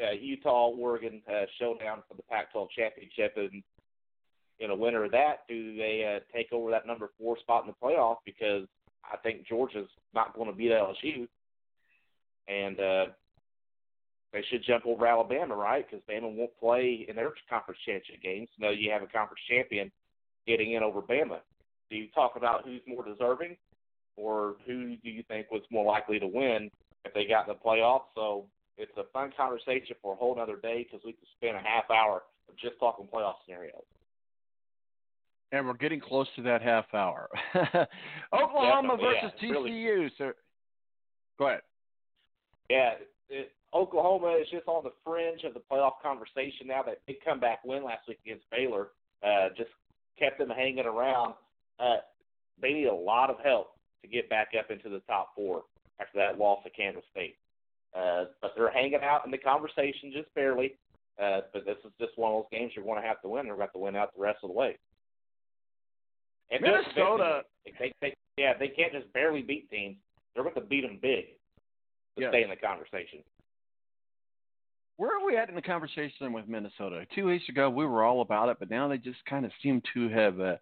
uh, 0.00 0.12
Utah 0.12 0.68
Oregon 0.68 1.22
uh, 1.28 1.44
showdown 1.58 2.02
for 2.08 2.14
the 2.14 2.22
Pac-12 2.22 2.68
championship, 2.76 3.34
and 3.36 3.62
in 4.58 4.70
a 4.70 4.76
winner 4.76 5.04
of 5.04 5.12
that, 5.12 5.46
do 5.48 5.76
they 5.76 6.16
uh, 6.16 6.36
take 6.36 6.52
over 6.52 6.70
that 6.70 6.86
number 6.86 7.10
four 7.18 7.38
spot 7.38 7.64
in 7.64 7.68
the 7.68 7.86
playoff? 7.86 8.16
Because 8.24 8.66
I 9.04 9.16
think 9.16 9.46
Georgia's 9.46 9.88
not 10.14 10.34
going 10.34 10.50
to 10.50 10.56
beat 10.56 10.70
LSU, 10.70 11.26
and 12.48 12.78
uh, 12.78 13.06
they 14.32 14.44
should 14.50 14.64
jump 14.64 14.86
over 14.86 15.06
Alabama, 15.06 15.56
right? 15.56 15.86
Because 15.88 16.04
Bama 16.08 16.34
won't 16.34 16.58
play 16.58 17.06
in 17.08 17.16
their 17.16 17.32
conference 17.48 17.80
championship 17.84 18.22
games. 18.22 18.48
Now 18.58 18.70
you 18.70 18.90
have 18.90 19.02
a 19.02 19.06
conference 19.06 19.40
champion 19.48 19.90
getting 20.46 20.72
in 20.72 20.82
over 20.82 21.00
Bama 21.00 21.40
do 21.90 21.96
you 21.96 22.08
talk 22.14 22.36
about 22.36 22.64
who's 22.64 22.80
more 22.86 23.04
deserving, 23.04 23.56
or 24.16 24.54
who 24.66 24.96
do 24.96 25.10
you 25.10 25.22
think 25.28 25.50
was 25.50 25.62
more 25.70 25.84
likely 25.84 26.18
to 26.20 26.26
win 26.26 26.70
if 27.04 27.12
they 27.12 27.26
got 27.26 27.48
in 27.48 27.54
the 27.54 27.68
playoffs? 27.68 28.04
So 28.14 28.46
it's 28.80 28.96
a 28.96 29.04
fun 29.12 29.30
conversation 29.36 29.94
for 30.02 30.14
a 30.14 30.16
whole 30.16 30.38
other 30.40 30.56
day 30.56 30.84
because 30.84 31.04
we 31.04 31.12
could 31.12 31.28
spend 31.36 31.56
a 31.56 31.60
half 31.60 31.90
hour 31.90 32.22
just 32.60 32.78
talking 32.80 33.06
playoff 33.12 33.34
scenarios. 33.44 33.84
And 35.52 35.66
we're 35.66 35.74
getting 35.74 36.00
close 36.00 36.26
to 36.36 36.42
that 36.42 36.62
half 36.62 36.86
hour. 36.94 37.28
Oklahoma 38.32 38.96
Definitely, 38.96 39.04
versus 39.04 39.32
yeah, 39.40 39.48
TCU. 39.48 39.52
really. 39.52 40.12
So, 40.16 40.32
go 41.38 41.48
ahead. 41.48 41.60
Yeah, 42.68 42.90
it, 43.28 43.52
Oklahoma 43.74 44.36
is 44.40 44.46
just 44.50 44.66
on 44.66 44.84
the 44.84 44.92
fringe 45.04 45.42
of 45.44 45.54
the 45.54 45.60
playoff 45.70 46.00
conversation 46.02 46.66
now. 46.66 46.82
That 46.82 47.00
big 47.06 47.16
comeback 47.24 47.64
win 47.64 47.84
last 47.84 48.08
week 48.08 48.18
against 48.24 48.44
Baylor 48.50 48.88
uh, 49.24 49.48
just 49.56 49.70
kept 50.18 50.38
them 50.38 50.50
hanging 50.50 50.86
around. 50.86 51.34
Uh, 51.78 51.96
they 52.62 52.72
need 52.72 52.86
a 52.86 52.94
lot 52.94 53.30
of 53.30 53.36
help 53.42 53.72
to 54.02 54.08
get 54.08 54.30
back 54.30 54.48
up 54.58 54.70
into 54.70 54.88
the 54.88 55.00
top 55.00 55.34
four 55.34 55.62
after 56.00 56.18
that 56.18 56.38
loss 56.38 56.62
to 56.64 56.70
Kansas 56.70 57.02
State. 57.10 57.36
Uh, 57.96 58.26
but 58.40 58.52
they're 58.56 58.70
hanging 58.70 59.00
out 59.02 59.24
in 59.24 59.30
the 59.30 59.38
conversation 59.38 60.12
just 60.12 60.32
barely. 60.34 60.76
Uh, 61.20 61.40
but 61.52 61.66
this 61.66 61.76
is 61.84 61.90
just 62.00 62.16
one 62.16 62.32
of 62.32 62.38
those 62.38 62.58
games 62.58 62.72
you're 62.74 62.84
going 62.84 63.00
to 63.00 63.06
have 63.06 63.20
to 63.22 63.28
win. 63.28 63.44
They're 63.46 63.54
going 63.56 63.58
to 63.58 63.64
have 63.64 63.72
to 63.72 63.78
win 63.78 63.96
out 63.96 64.14
the 64.16 64.22
rest 64.22 64.38
of 64.42 64.48
the 64.48 64.54
way. 64.54 64.78
And 66.50 66.62
Minnesota. 66.62 67.42
they, 67.78 67.92
they, 68.00 68.14
yeah, 68.36 68.54
they 68.58 68.68
can't 68.68 68.92
just 68.92 69.12
barely 69.12 69.42
beat 69.42 69.70
teams. 69.70 69.96
They're 70.34 70.42
going 70.44 70.54
to 70.54 70.60
beat 70.62 70.82
them 70.82 70.98
big 71.00 71.26
to 72.16 72.22
Yes. 72.22 72.30
stay 72.30 72.42
in 72.42 72.50
the 72.50 72.56
conversation. 72.56 73.20
Where 74.96 75.16
are 75.16 75.24
we 75.24 75.36
at 75.36 75.48
in 75.48 75.54
the 75.54 75.62
conversation 75.62 76.32
with 76.32 76.46
Minnesota? 76.48 77.06
Two 77.14 77.26
weeks 77.26 77.48
ago, 77.48 77.70
we 77.70 77.86
were 77.86 78.02
all 78.04 78.20
about 78.20 78.48
it, 78.50 78.58
but 78.58 78.68
now 78.68 78.88
they 78.88 78.98
just 78.98 79.24
kind 79.24 79.46
of 79.46 79.52
seem 79.62 79.80
to 79.94 80.08
have 80.10 80.40
uh, 80.40 80.56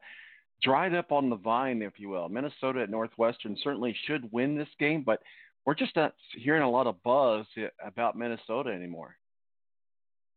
dried 0.62 0.94
up 0.94 1.10
on 1.10 1.28
the 1.28 1.36
vine, 1.36 1.82
if 1.82 1.94
you 1.98 2.09
will. 2.09 2.28
Minnesota 2.28 2.82
at 2.82 2.90
Northwestern 2.90 3.56
certainly 3.64 3.96
should 4.06 4.30
win 4.30 4.56
this 4.56 4.68
game, 4.78 5.02
but 5.05 5.22
we're 5.68 5.74
just 5.74 5.94
not 5.96 6.14
hearing 6.34 6.62
a 6.62 6.70
lot 6.70 6.86
of 6.86 7.02
buzz 7.02 7.44
about 7.86 8.16
Minnesota 8.16 8.70
anymore. 8.70 9.14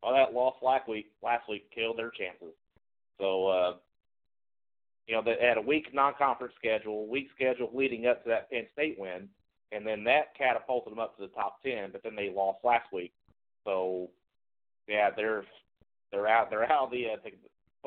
Well, 0.03 0.13
that 0.13 0.33
loss 0.33 0.55
last 0.61 0.89
week 0.89 1.05
last 1.23 1.47
week 1.47 1.71
killed 1.73 1.97
their 1.97 2.09
chances. 2.09 2.53
So, 3.17 3.47
uh, 3.47 3.73
you 5.07 5.15
know, 5.15 5.21
they 5.23 5.37
had 5.41 5.55
a 5.55 5.61
weak 5.61 5.93
non-conference 5.93 6.53
schedule, 6.59 7.07
weak 7.07 7.29
schedule 7.33 7.69
leading 7.73 8.07
up 8.07 8.21
to 8.23 8.29
that 8.29 8.51
Penn 8.51 8.65
State 8.73 8.99
win, 8.99 9.29
and 9.71 9.87
then 9.87 10.03
that 10.03 10.35
catapulted 10.37 10.91
them 10.91 10.99
up 10.99 11.15
to 11.15 11.21
the 11.21 11.29
top 11.29 11.63
ten. 11.63 11.91
But 11.93 12.03
then 12.03 12.17
they 12.17 12.29
lost 12.29 12.57
last 12.65 12.91
week, 12.91 13.13
so 13.63 14.09
yeah, 14.89 15.11
they're 15.15 15.45
they're 16.11 16.27
out 16.27 16.49
they're 16.49 16.69
out 16.69 16.87
of 16.87 16.91
the, 16.91 17.05
uh, 17.05 17.15
the 17.23 17.31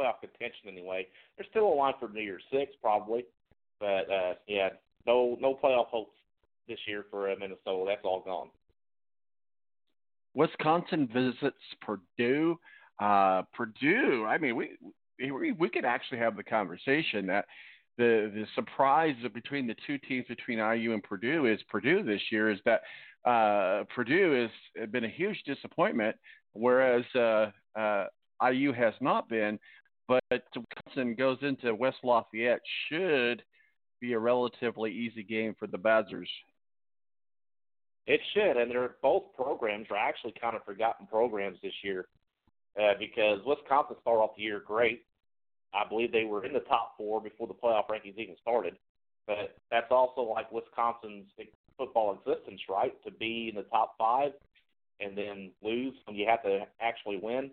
playoff 0.00 0.20
contention 0.22 0.70
anyway. 0.70 1.06
They're 1.36 1.46
still 1.50 1.66
a 1.66 1.74
line 1.74 1.92
for 2.00 2.08
New 2.08 2.22
Year's 2.22 2.42
Six 2.50 2.72
probably, 2.80 3.26
but 3.80 4.10
uh, 4.10 4.32
yeah, 4.48 4.70
no 5.06 5.36
no 5.42 5.58
playoff 5.62 5.88
hopes 5.88 6.16
this 6.68 6.78
year 6.86 7.04
for 7.10 7.30
uh, 7.30 7.34
Minnesota. 7.38 7.84
That's 7.86 8.04
all 8.04 8.20
gone. 8.20 8.48
Wisconsin 10.34 11.08
visits 11.12 11.56
Purdue. 11.80 12.58
Uh, 13.00 13.42
Purdue. 13.52 14.24
I 14.26 14.38
mean, 14.38 14.56
we, 14.56 14.70
we 15.18 15.52
we 15.52 15.68
could 15.68 15.84
actually 15.84 16.18
have 16.18 16.36
the 16.36 16.44
conversation 16.44 17.26
that 17.26 17.46
the 17.98 18.30
the 18.34 18.46
surprise 18.54 19.14
between 19.32 19.66
the 19.66 19.76
two 19.86 19.98
teams 19.98 20.26
between 20.28 20.58
IU 20.58 20.92
and 20.92 21.02
Purdue 21.02 21.46
is 21.46 21.60
Purdue 21.68 22.02
this 22.02 22.20
year 22.30 22.50
is 22.50 22.58
that 22.64 22.82
uh, 23.28 23.84
Purdue 23.94 24.48
has 24.76 24.90
been 24.90 25.04
a 25.04 25.08
huge 25.08 25.40
disappointment, 25.46 26.16
whereas 26.52 27.04
uh, 27.14 27.50
uh, 27.78 28.06
IU 28.50 28.72
has 28.72 28.94
not 29.00 29.28
been. 29.28 29.58
But 30.06 30.22
Wisconsin 30.30 31.14
goes 31.14 31.38
into 31.40 31.74
West 31.74 31.98
Lafayette 32.02 32.60
should 32.88 33.42
be 34.00 34.12
a 34.12 34.18
relatively 34.18 34.92
easy 34.92 35.22
game 35.22 35.54
for 35.58 35.66
the 35.66 35.78
Badgers. 35.78 36.28
It 38.06 38.20
should, 38.34 38.56
and 38.56 38.70
they're 38.70 38.96
both 39.02 39.24
programs 39.34 39.86
are 39.90 39.96
actually 39.96 40.34
kind 40.40 40.54
of 40.54 40.64
forgotten 40.64 41.06
programs 41.06 41.58
this 41.62 41.72
year 41.82 42.06
uh, 42.78 42.92
because 42.98 43.40
Wisconsin 43.46 43.96
started 44.00 44.20
off 44.20 44.36
the 44.36 44.42
year 44.42 44.62
great. 44.64 45.04
I 45.72 45.88
believe 45.88 46.12
they 46.12 46.24
were 46.24 46.44
in 46.44 46.52
the 46.52 46.60
top 46.60 46.94
four 46.96 47.20
before 47.20 47.48
the 47.48 47.54
playoff 47.54 47.88
rankings 47.88 48.18
even 48.18 48.36
started. 48.40 48.76
But 49.26 49.56
that's 49.70 49.90
also 49.90 50.20
like 50.20 50.52
Wisconsin's 50.52 51.26
football 51.78 52.18
existence, 52.18 52.60
right? 52.68 52.92
To 53.04 53.10
be 53.10 53.48
in 53.48 53.56
the 53.56 53.62
top 53.64 53.94
five 53.98 54.32
and 55.00 55.16
then 55.16 55.50
lose 55.62 55.94
when 56.04 56.16
you 56.16 56.26
have 56.28 56.42
to 56.42 56.60
actually 56.80 57.16
win, 57.16 57.50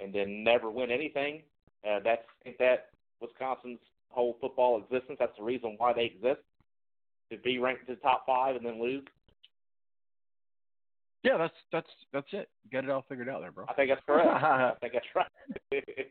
and 0.00 0.14
then 0.14 0.44
never 0.44 0.70
win 0.70 0.90
anything. 0.90 1.42
Uh, 1.88 2.00
that's 2.04 2.22
I 2.46 2.54
that 2.58 2.90
Wisconsin's 3.20 3.78
whole 4.10 4.36
football 4.40 4.82
existence. 4.82 5.16
That's 5.18 5.36
the 5.38 5.44
reason 5.44 5.74
why 5.78 5.92
they 5.92 6.04
exist 6.04 6.40
to 7.30 7.38
be 7.38 7.58
ranked 7.58 7.86
to 7.86 7.94
the 7.94 8.00
top 8.00 8.26
five 8.26 8.56
and 8.56 8.64
then 8.64 8.82
lose. 8.82 9.04
Yeah, 11.24 11.38
that's 11.38 11.54
that's 11.72 11.88
that's 12.12 12.26
it. 12.32 12.50
Get 12.70 12.84
it 12.84 12.90
all 12.90 13.04
figured 13.08 13.30
out 13.30 13.40
there, 13.40 13.50
bro. 13.50 13.64
I 13.66 13.72
think 13.72 13.90
that's 13.90 14.02
correct. 14.06 14.28
I 14.28 14.72
think 14.80 14.92
that's 14.92 15.06
right. 15.16 15.26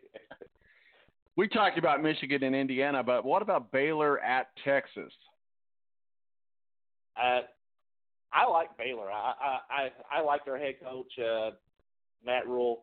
we 1.38 1.48
talked 1.48 1.78
about 1.78 2.02
Michigan 2.02 2.44
and 2.44 2.56
Indiana, 2.56 3.04
but 3.04 3.24
what 3.24 3.44
about 3.44 3.72
Baylor 3.72 4.20
at 4.20 4.48
Texas? 4.66 5.14
Uh, 7.16 7.42
I 8.34 8.50
like 8.50 8.76
Baylor. 8.76 9.12
I 9.12 9.34
I 9.40 9.60
I, 9.70 10.18
I 10.18 10.22
like 10.22 10.46
their 10.46 10.58
head 10.58 10.76
coach 10.84 11.12
uh, 11.20 11.52
Matt 12.26 12.48
Rhule. 12.48 12.82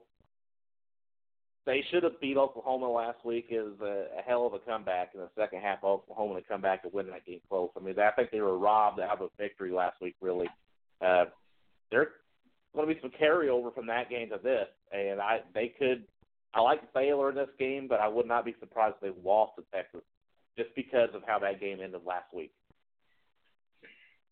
They 1.66 1.84
should 1.90 2.04
have 2.04 2.20
beat 2.20 2.36
Oklahoma 2.36 2.88
last 2.88 3.24
week. 3.24 3.46
Is 3.50 3.80
a, 3.82 4.06
a 4.18 4.22
hell 4.24 4.46
of 4.46 4.54
a 4.54 4.60
comeback 4.60 5.10
in 5.14 5.20
the 5.20 5.28
second 5.36 5.62
half. 5.62 5.78
Of 5.82 6.02
Oklahoma 6.02 6.40
to 6.40 6.46
come 6.46 6.60
back 6.60 6.84
and 6.84 6.92
win 6.92 7.08
that 7.08 7.26
game 7.26 7.40
close. 7.48 7.70
I 7.76 7.80
mean, 7.80 7.98
I 7.98 8.12
think 8.12 8.30
they 8.30 8.40
were 8.40 8.56
robbed 8.56 9.00
out 9.00 9.20
of 9.20 9.22
a 9.22 9.42
victory 9.42 9.72
last 9.72 10.00
week. 10.00 10.14
Really, 10.20 10.46
uh, 11.04 11.24
there's 11.90 12.06
going 12.74 12.88
to 12.88 12.94
be 12.94 13.00
some 13.00 13.10
carryover 13.10 13.74
from 13.74 13.86
that 13.86 14.10
game 14.10 14.30
to 14.30 14.38
this, 14.42 14.66
and 14.92 15.20
I 15.20 15.40
they 15.54 15.72
could. 15.78 16.04
I 16.52 16.60
like 16.60 16.92
Baylor 16.92 17.30
in 17.30 17.36
this 17.36 17.48
game, 17.60 17.86
but 17.88 18.00
I 18.00 18.08
would 18.08 18.26
not 18.26 18.44
be 18.44 18.56
surprised 18.58 18.96
if 19.00 19.14
they 19.14 19.22
lost 19.22 19.52
to 19.56 19.64
Texas 19.72 20.00
just 20.58 20.74
because 20.74 21.08
of 21.14 21.22
how 21.24 21.38
that 21.38 21.60
game 21.60 21.78
ended 21.82 22.00
last 22.04 22.34
week. 22.34 22.52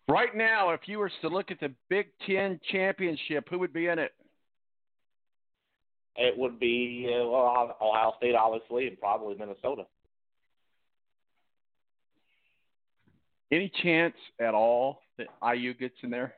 Right 0.09 0.35
now, 0.35 0.71
if 0.71 0.81
you 0.87 0.99
were 0.99 1.13
to 1.21 1.29
look 1.29 1.51
at 1.51 1.61
the 1.61 1.73
Big 1.89 2.09
Ten 2.27 2.59
championship, 2.73 3.49
who 3.51 3.59
would 3.59 3.73
be 3.73 3.87
in 3.87 3.99
it? 3.99 4.13
It 6.17 6.37
would 6.37 6.59
be 6.59 7.07
uh, 7.09 7.29
well, 7.29 7.77
Ohio 7.81 8.15
State, 8.17 8.35
obviously, 8.35 8.89
and 8.89 8.99
probably 8.99 9.37
Minnesota. 9.37 9.85
Any 13.53 13.71
chance 13.83 14.15
at 14.41 14.55
all 14.55 15.01
that 15.17 15.29
IU 15.55 15.75
gets 15.75 15.95
in 16.03 16.11
there? 16.11 16.35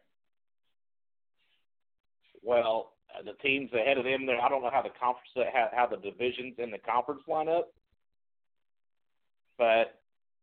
Well, 2.42 2.92
uh, 3.18 3.22
the 3.22 3.34
teams 3.42 3.70
ahead 3.72 3.98
of 3.98 4.04
them, 4.04 4.26
there. 4.26 4.40
I 4.40 4.48
don't 4.48 4.62
know 4.62 4.70
how 4.72 4.82
the 4.82 4.90
conference, 4.90 5.50
how, 5.52 5.68
how 5.72 5.86
the 5.86 5.96
divisions 5.96 6.54
in 6.58 6.70
the 6.70 6.78
conference 6.78 7.22
line 7.28 7.48
up, 7.48 7.72
but 9.58 10.00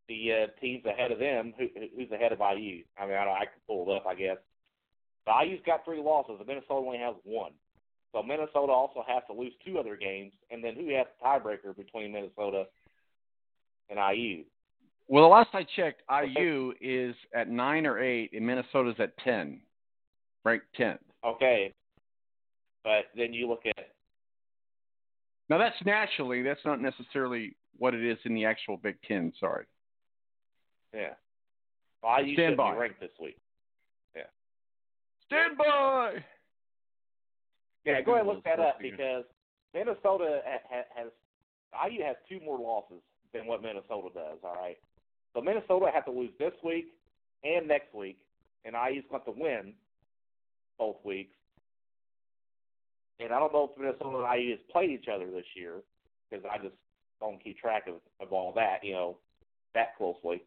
the 0.08 0.32
uh, 0.32 0.62
teams 0.62 0.86
ahead 0.86 1.12
of 1.12 1.20
them, 1.20 1.54
who, 1.58 1.68
who's 1.96 2.12
ahead 2.12 2.32
of 2.32 2.40
IU? 2.40 2.84
I 2.98 3.06
mean, 3.06 3.16
I, 3.16 3.24
I 3.24 3.46
can 3.46 3.62
pull 3.68 3.90
it 3.90 3.96
up, 3.96 4.06
I 4.08 4.16
guess. 4.16 4.38
But 5.26 5.46
IU's 5.46 5.60
got 5.66 5.84
three 5.84 6.02
losses, 6.02 6.36
and 6.40 6.48
Minnesota 6.48 6.74
only 6.74 7.00
has 7.00 7.16
one. 7.24 7.52
So 8.14 8.24
Minnesota 8.24 8.72
also 8.72 9.04
has 9.08 9.24
to 9.28 9.34
lose 9.34 9.54
two 9.66 9.78
other 9.78 9.96
games, 9.96 10.32
and 10.50 10.64
then 10.64 10.76
who 10.76 10.96
has 10.96 11.08
the 11.20 11.26
tiebreaker 11.26 11.76
between 11.76 12.14
Minnesota 12.14 12.66
and 13.90 14.00
IU? 14.00 14.44
Well, 15.10 15.24
the 15.24 15.30
last 15.30 15.50
I 15.54 15.66
checked, 15.76 16.02
IU 16.10 16.74
is 16.82 17.16
at 17.34 17.50
nine 17.50 17.86
or 17.86 18.00
eight, 18.00 18.32
and 18.34 18.46
Minnesota's 18.46 18.96
at 19.00 19.18
ten, 19.20 19.60
ranked 20.44 20.66
tenth. 20.76 21.00
Okay, 21.26 21.74
but 22.88 23.08
then 23.18 23.34
you 23.34 23.50
look 23.50 23.66
at 23.66 23.90
now 25.50 25.58
that's 25.58 25.76
naturally 25.86 26.42
that's 26.42 26.64
not 26.64 26.82
necessarily 26.82 27.54
what 27.78 27.94
it 27.94 28.04
is 28.04 28.18
in 28.24 28.34
the 28.34 28.46
actual 28.46 28.78
Big 28.78 28.96
Ten. 29.06 29.34
Sorry. 29.40 29.66
Yeah. 30.94 31.14
Well, 32.02 32.24
IU 32.24 32.34
Stand 32.34 32.52
should 32.52 32.58
by. 32.58 32.72
be 32.72 32.78
ranked 32.78 33.00
this 33.02 33.12
week. 33.22 33.38
Yeah. 34.16 34.24
Stand 35.26 35.58
by. 35.58 36.24
Yeah, 37.86 38.02
go 38.02 38.14
ahead 38.14 38.26
and 38.26 38.36
look 38.36 38.44
that 38.46 38.60
up 38.60 38.80
because 38.82 39.26
Minnesota 39.74 40.42
ha- 40.46 40.84
has 40.96 41.08
IU 41.92 42.04
has 42.04 42.16
two 42.30 42.40
more 42.44 42.58
losses 42.58 43.02
than 43.34 43.48
what 43.48 43.62
Minnesota 43.62 44.08
does. 44.14 44.40
All 44.44 44.56
right, 44.56 44.78
so 45.34 45.42
Minnesota 45.42 45.88
have 45.94 46.06
to 46.06 46.12
lose 46.12 46.32
this 46.40 46.54
week 46.64 46.88
and 47.44 47.68
next 47.68 47.94
week, 47.94 48.18
and 48.64 48.76
IU's 48.76 49.04
going 49.10 49.24
to 49.26 49.32
win 49.32 49.74
both 50.80 50.98
weeks. 51.04 51.37
And 53.20 53.34
I 53.34 53.40
don't 53.40 53.52
know 53.52 53.72
if 53.72 53.80
Minnesota 53.80 54.26
and 54.26 54.42
IU 54.42 54.52
has 54.52 54.60
played 54.72 54.92
each 54.92 55.08
other 55.14 55.26
this 55.32 55.46
year 55.56 55.82
because 56.30 56.46
I 56.52 56.58
just 56.58 56.76
don't 57.20 57.44
keep 57.44 57.58
track 57.58 57.88
of, 57.88 57.96
of 58.20 58.32
all 58.32 58.54
that, 58.54 58.84
you 58.84 58.94
know, 58.94 59.18
that 59.74 59.98
closely. 59.98 60.44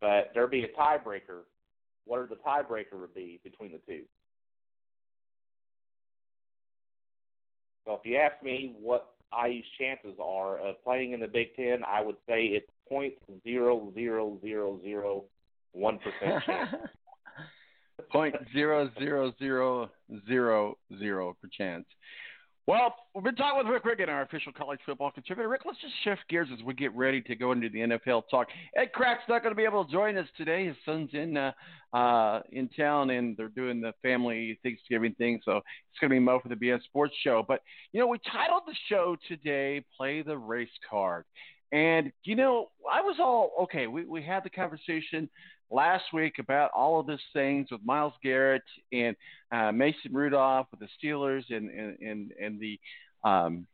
But 0.00 0.30
there'd 0.32 0.50
be 0.50 0.64
a 0.64 0.68
tiebreaker. 0.68 1.42
What 2.06 2.20
would 2.20 2.30
the 2.30 2.36
tiebreaker 2.36 2.98
would 2.98 3.14
be 3.14 3.40
between 3.44 3.72
the 3.72 3.80
two? 3.86 4.02
So 7.84 7.94
if 7.94 8.00
you 8.04 8.16
ask 8.16 8.42
me 8.42 8.74
what 8.80 9.14
IU's 9.32 9.64
chances 9.78 10.18
are 10.22 10.58
of 10.58 10.82
playing 10.84 11.12
in 11.12 11.20
the 11.20 11.26
Big 11.26 11.54
Ten, 11.56 11.82
I 11.86 12.00
would 12.00 12.16
say 12.28 12.44
it's 12.44 12.68
point 12.88 13.14
zero 13.42 13.90
zero 13.94 14.38
zero 14.40 14.78
zero 14.82 15.24
one 15.72 15.98
percent 15.98 16.42
chance. 16.44 16.70
Point 18.10 18.34
zero 18.52 18.90
zero 18.98 19.32
zero 19.38 19.90
zero 20.26 20.78
zero 20.98 21.36
per 21.40 21.48
chance. 21.56 21.84
Well, 22.68 22.94
we've 23.14 23.24
been 23.24 23.34
talking 23.34 23.56
with 23.56 23.66
Rick 23.72 23.86
Riggin, 23.86 24.10
our 24.10 24.20
official 24.20 24.52
college 24.52 24.80
football 24.84 25.10
contributor. 25.10 25.48
Rick, 25.48 25.62
let's 25.64 25.80
just 25.80 25.94
shift 26.04 26.20
gears 26.28 26.48
as 26.52 26.62
we 26.62 26.74
get 26.74 26.94
ready 26.94 27.22
to 27.22 27.34
go 27.34 27.52
into 27.52 27.70
the 27.70 27.78
NFL 27.78 28.24
talk. 28.30 28.48
Ed 28.76 28.90
Kracz 28.94 29.26
not 29.26 29.42
going 29.42 29.52
to 29.52 29.56
be 29.56 29.64
able 29.64 29.86
to 29.86 29.90
join 29.90 30.18
us 30.18 30.26
today. 30.36 30.66
His 30.66 30.76
son's 30.84 31.08
in 31.14 31.38
uh, 31.38 31.52
uh, 31.94 32.42
in 32.52 32.68
town, 32.68 33.08
and 33.08 33.34
they're 33.38 33.48
doing 33.48 33.80
the 33.80 33.94
family 34.02 34.58
Thanksgiving 34.62 35.14
thing, 35.14 35.40
so 35.46 35.56
it's 35.56 35.98
going 35.98 36.10
to 36.10 36.16
be 36.16 36.20
Mo 36.20 36.40
for 36.40 36.50
the 36.50 36.56
BS 36.56 36.82
Sports 36.82 37.14
Show. 37.24 37.42
But 37.48 37.62
you 37.92 38.00
know, 38.00 38.06
we 38.06 38.18
titled 38.30 38.64
the 38.66 38.76
show 38.90 39.16
today 39.28 39.82
"Play 39.96 40.20
the 40.20 40.36
Race 40.36 40.68
Card," 40.90 41.24
and 41.72 42.12
you 42.24 42.36
know, 42.36 42.68
I 42.92 43.00
was 43.00 43.16
all 43.18 43.52
okay. 43.62 43.86
We 43.86 44.04
we 44.04 44.22
had 44.22 44.44
the 44.44 44.50
conversation 44.50 45.30
last 45.70 46.04
week 46.12 46.38
about 46.38 46.70
all 46.74 47.00
of 47.00 47.06
these 47.06 47.18
things 47.32 47.68
with 47.70 47.80
Myles 47.84 48.14
Garrett 48.22 48.62
and 48.92 49.16
uh, 49.52 49.72
Mason 49.72 50.12
Rudolph 50.12 50.66
with 50.70 50.80
the 50.80 50.88
Steelers 51.02 51.44
and 51.50 51.70
and 51.70 51.98
and, 52.00 52.32
and 52.40 52.60
the 52.60 52.78
um, 53.24 53.66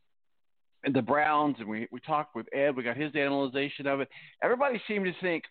and 0.83 0.93
the 0.93 1.01
Browns, 1.01 1.57
and 1.59 1.67
we 1.67 1.87
we 1.91 1.99
talked 1.99 2.35
with 2.35 2.47
Ed. 2.53 2.75
We 2.75 2.83
got 2.83 2.97
his 2.97 3.15
analyzation 3.15 3.87
of 3.87 4.01
it. 4.01 4.09
Everybody 4.43 4.81
seemed 4.87 5.05
to 5.05 5.13
think 5.21 5.43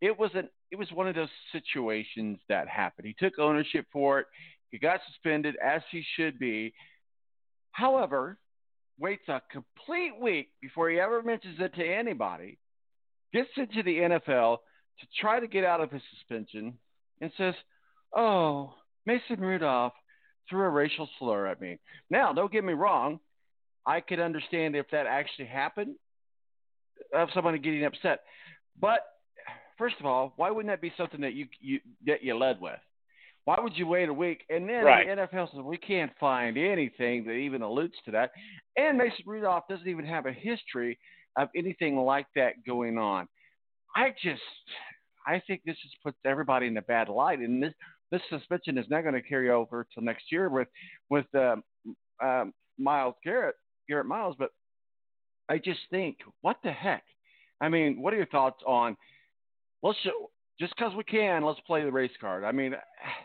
it 0.00 0.18
was 0.18 0.30
an 0.34 0.48
it 0.70 0.76
was 0.76 0.90
one 0.92 1.08
of 1.08 1.14
those 1.14 1.28
situations 1.52 2.38
that 2.48 2.68
happened. 2.68 3.06
He 3.06 3.14
took 3.18 3.38
ownership 3.38 3.86
for 3.92 4.20
it. 4.20 4.26
He 4.70 4.78
got 4.78 5.00
suspended 5.06 5.56
as 5.62 5.82
he 5.90 6.04
should 6.16 6.38
be. 6.38 6.72
However, 7.72 8.38
waits 8.98 9.28
a 9.28 9.42
complete 9.50 10.12
week 10.20 10.50
before 10.60 10.90
he 10.90 11.00
ever 11.00 11.22
mentions 11.22 11.56
it 11.58 11.74
to 11.74 11.84
anybody. 11.84 12.58
Gets 13.32 13.50
into 13.56 13.82
the 13.82 13.96
NFL 13.96 14.58
to 15.00 15.06
try 15.20 15.40
to 15.40 15.46
get 15.46 15.64
out 15.64 15.80
of 15.80 15.90
his 15.90 16.02
suspension 16.16 16.74
and 17.20 17.30
says, 17.36 17.54
Oh, 18.14 18.74
Mason 19.06 19.40
Rudolph 19.40 19.92
threw 20.48 20.62
a 20.64 20.68
racial 20.68 21.08
slur 21.18 21.46
at 21.46 21.60
me. 21.60 21.78
Now, 22.10 22.32
don't 22.32 22.52
get 22.52 22.64
me 22.64 22.72
wrong. 22.72 23.20
I 23.86 24.00
could 24.00 24.20
understand 24.20 24.76
if 24.76 24.86
that 24.90 25.06
actually 25.06 25.46
happened 25.46 25.94
of 27.14 27.28
somebody 27.34 27.58
getting 27.58 27.84
upset. 27.84 28.20
But 28.80 29.00
first 29.78 29.96
of 30.00 30.06
all, 30.06 30.32
why 30.36 30.50
wouldn't 30.50 30.72
that 30.72 30.80
be 30.82 30.92
something 30.96 31.20
that 31.22 31.34
you, 31.34 31.46
you 31.60 31.80
that 32.06 32.22
you 32.22 32.36
led 32.36 32.60
with? 32.60 32.78
Why 33.44 33.58
would 33.58 33.76
you 33.76 33.86
wait 33.86 34.08
a 34.08 34.12
week? 34.12 34.44
And 34.50 34.68
then 34.68 34.84
Right. 34.84 35.06
the 35.06 35.22
NFL 35.22 35.50
says 35.50 35.60
we 35.62 35.78
can't 35.78 36.12
find 36.20 36.58
anything 36.58 37.24
that 37.24 37.32
even 37.32 37.62
alludes 37.62 37.94
to 38.04 38.10
that. 38.12 38.32
And 38.76 38.98
Mason 38.98 39.24
Rudolph 39.26 39.64
doesn't 39.68 39.88
even 39.88 40.04
have 40.04 40.26
a 40.26 40.32
history 40.32 40.98
of 41.36 41.48
anything 41.56 41.96
like 41.96 42.26
that 42.36 42.64
going 42.66 42.98
on. 42.98 43.26
I 43.96 44.10
just, 44.22 44.42
I 45.26 45.42
think 45.46 45.62
this 45.64 45.76
just 45.82 45.96
puts 46.02 46.18
everybody 46.24 46.66
in 46.66 46.76
a 46.76 46.82
bad 46.82 47.08
light, 47.08 47.38
and 47.40 47.62
this 47.62 47.74
this 48.10 48.22
suspension 48.28 48.76
is 48.78 48.86
not 48.88 49.02
going 49.02 49.14
to 49.14 49.22
carry 49.22 49.50
over 49.50 49.86
till 49.92 50.02
next 50.02 50.24
year 50.32 50.48
with 50.48 50.68
with 51.08 51.26
um, 51.34 51.62
um, 52.22 52.52
Myles 52.78 53.14
Garrett, 53.24 53.56
Garrett 53.88 54.06
Miles. 54.06 54.36
But 54.38 54.50
I 55.48 55.58
just 55.58 55.80
think, 55.90 56.18
what 56.40 56.56
the 56.62 56.72
heck? 56.72 57.04
I 57.60 57.68
mean, 57.68 58.00
what 58.00 58.14
are 58.14 58.16
your 58.16 58.26
thoughts 58.26 58.62
on? 58.66 58.96
Let's 59.82 59.98
show, 60.04 60.30
just 60.58 60.74
because 60.76 60.94
we 60.94 61.04
can, 61.04 61.44
let's 61.44 61.60
play 61.66 61.82
the 61.84 61.92
race 61.92 62.10
card. 62.20 62.44
I 62.44 62.52
mean, 62.52 62.74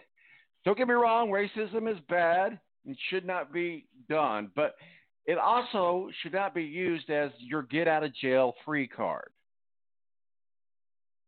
don't 0.65 0.77
get 0.77 0.87
me 0.87 0.93
wrong, 0.93 1.29
racism 1.29 1.91
is 1.91 1.99
bad 2.09 2.59
and 2.85 2.97
should 3.09 3.25
not 3.25 3.53
be 3.53 3.87
done, 4.09 4.51
but 4.55 4.75
it 5.25 5.37
also 5.37 6.09
should 6.21 6.33
not 6.33 6.53
be 6.53 6.63
used 6.63 7.09
as 7.09 7.31
your 7.39 7.63
get 7.63 7.87
out 7.87 8.03
of 8.03 8.15
jail 8.15 8.53
free 8.63 8.87
card. 8.87 9.29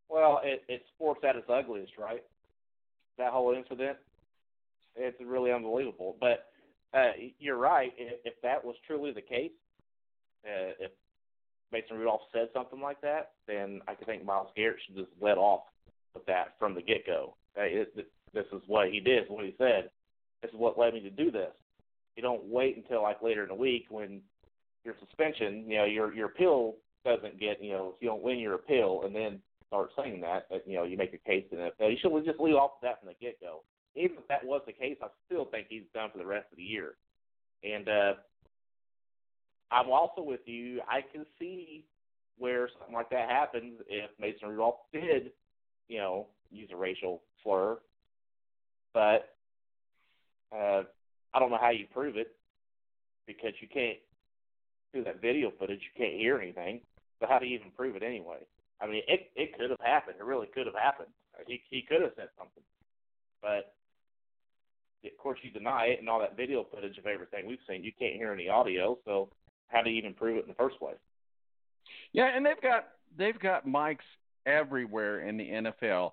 Well, 0.09 0.41
it, 0.43 0.63
it's 0.67 0.85
sports 0.95 1.21
at 1.27 1.35
its 1.35 1.49
ugliest, 1.49 1.93
right? 1.97 2.23
That 3.17 3.31
whole 3.31 3.53
incident, 3.53 3.97
it's 4.95 5.17
really 5.23 5.51
unbelievable. 5.51 6.15
But 6.19 6.45
uh, 6.93 7.11
you're 7.39 7.57
right. 7.57 7.91
If, 7.97 8.19
if 8.25 8.33
that 8.43 8.63
was 8.63 8.75
truly 8.85 9.11
the 9.11 9.21
case, 9.21 9.51
uh, 10.45 10.71
if 10.79 10.91
Mason 11.71 11.97
Rudolph 11.97 12.21
said 12.31 12.49
something 12.53 12.79
like 12.79 13.01
that, 13.01 13.31
then 13.47 13.81
I 13.87 13.95
could 13.95 14.07
think 14.07 14.23
Myles 14.23 14.51
Garrett 14.55 14.77
should 14.85 14.95
just 14.95 15.11
let 15.21 15.37
off 15.37 15.61
with 16.13 16.25
that 16.25 16.55
from 16.57 16.73
the 16.73 16.81
get 16.81 17.05
go. 17.05 17.35
Hey, 17.55 17.83
it, 17.95 18.07
this 18.33 18.45
is 18.53 18.61
what 18.67 18.89
he 18.89 18.99
did, 18.99 19.25
what 19.27 19.45
he 19.45 19.53
said. 19.57 19.89
This 20.41 20.51
is 20.51 20.57
what 20.57 20.77
led 20.77 20.93
me 20.93 21.01
to 21.01 21.09
do 21.09 21.31
this. 21.31 21.51
You 22.15 22.23
don't 22.23 22.45
wait 22.45 22.77
until 22.77 23.03
like 23.03 23.21
later 23.21 23.43
in 23.43 23.49
the 23.49 23.55
week 23.55 23.85
when 23.89 24.21
your 24.83 24.95
suspension, 24.99 25.65
you 25.67 25.77
know, 25.77 25.85
your 25.85 26.13
your 26.13 26.27
appeal 26.27 26.75
doesn't 27.03 27.39
get, 27.39 27.61
you 27.61 27.71
know, 27.71 27.93
if 27.95 28.01
you 28.01 28.07
don't 28.07 28.23
win 28.23 28.39
your 28.39 28.55
appeal 28.55 29.01
and 29.05 29.15
then 29.15 29.39
start 29.67 29.89
saying 29.97 30.21
that, 30.21 30.47
that 30.49 30.67
you 30.67 30.75
know, 30.75 30.83
you 30.83 30.97
make 30.97 31.13
a 31.13 31.29
case 31.29 31.45
in 31.51 31.59
it. 31.59 31.73
You 31.79 31.97
should 32.01 32.25
just 32.25 32.39
leave 32.39 32.55
off 32.55 32.81
that 32.81 32.99
from 32.99 33.09
the 33.09 33.15
get 33.19 33.39
go. 33.41 33.63
Even 33.95 34.17
if 34.17 34.27
that 34.27 34.45
was 34.45 34.61
the 34.65 34.73
case, 34.73 34.97
I 35.01 35.07
still 35.25 35.45
think 35.45 35.67
he's 35.69 35.83
done 35.93 36.09
for 36.11 36.19
the 36.19 36.25
rest 36.25 36.47
of 36.51 36.57
the 36.57 36.63
year. 36.63 36.93
And 37.63 37.87
uh 37.87 38.13
I'm 39.71 39.89
also 39.89 40.21
with 40.21 40.41
you. 40.45 40.81
I 40.87 41.01
can 41.01 41.25
see 41.39 41.83
where 42.37 42.69
something 42.77 42.95
like 42.95 43.09
that 43.09 43.29
happens 43.29 43.81
if 43.89 44.09
Mason 44.19 44.49
Rudolph 44.49 44.75
did, 44.93 45.31
you 45.87 45.97
know, 45.97 46.27
use 46.51 46.69
a 46.71 46.77
racial 46.77 47.21
slur. 47.43 47.77
But 48.93 49.35
uh, 50.55 50.83
I 51.33 51.39
don't 51.39 51.51
know 51.51 51.57
how 51.59 51.71
you 51.71 51.85
prove 51.93 52.15
it 52.15 52.35
because 53.25 53.51
you 53.59 53.67
can't 53.67 53.97
do 54.93 55.03
that 55.03 55.21
video 55.21 55.51
footage. 55.59 55.81
You 55.81 56.05
can't 56.05 56.19
hear 56.19 56.39
anything. 56.39 56.81
So 57.19 57.27
how 57.27 57.39
do 57.39 57.45
you 57.45 57.57
even 57.57 57.71
prove 57.75 57.95
it 57.95 58.03
anyway? 58.03 58.37
I 58.81 58.87
mean, 58.87 59.03
it 59.07 59.31
it 59.35 59.57
could 59.57 59.69
have 59.69 59.79
happened. 59.83 60.17
It 60.19 60.23
really 60.25 60.47
could 60.47 60.65
have 60.65 60.75
happened. 60.75 61.09
Uh, 61.37 61.43
he 61.47 61.61
he 61.69 61.81
could 61.81 62.01
have 62.01 62.11
said 62.15 62.29
something, 62.37 62.63
but 63.41 63.73
of 65.05 65.17
course 65.17 65.39
you 65.41 65.51
deny 65.51 65.85
it 65.85 65.99
and 65.99 66.09
all 66.09 66.19
that 66.19 66.35
video 66.35 66.65
footage 66.73 66.97
of 66.97 67.05
everything 67.05 67.47
we've 67.47 67.59
seen. 67.67 67.83
You 67.83 67.91
can't 67.97 68.15
hear 68.15 68.33
any 68.33 68.49
audio, 68.49 68.97
so 69.05 69.29
how 69.67 69.81
do 69.81 69.89
you 69.89 69.97
even 69.97 70.13
prove 70.13 70.37
it 70.37 70.43
in 70.43 70.49
the 70.49 70.55
first 70.55 70.77
place? 70.79 70.97
Yeah, 72.13 72.29
and 72.35 72.45
they've 72.45 72.61
got 72.61 72.87
they've 73.17 73.39
got 73.39 73.65
mics 73.65 73.97
everywhere 74.45 75.21
in 75.27 75.37
the 75.37 75.49
NFL. 75.49 76.11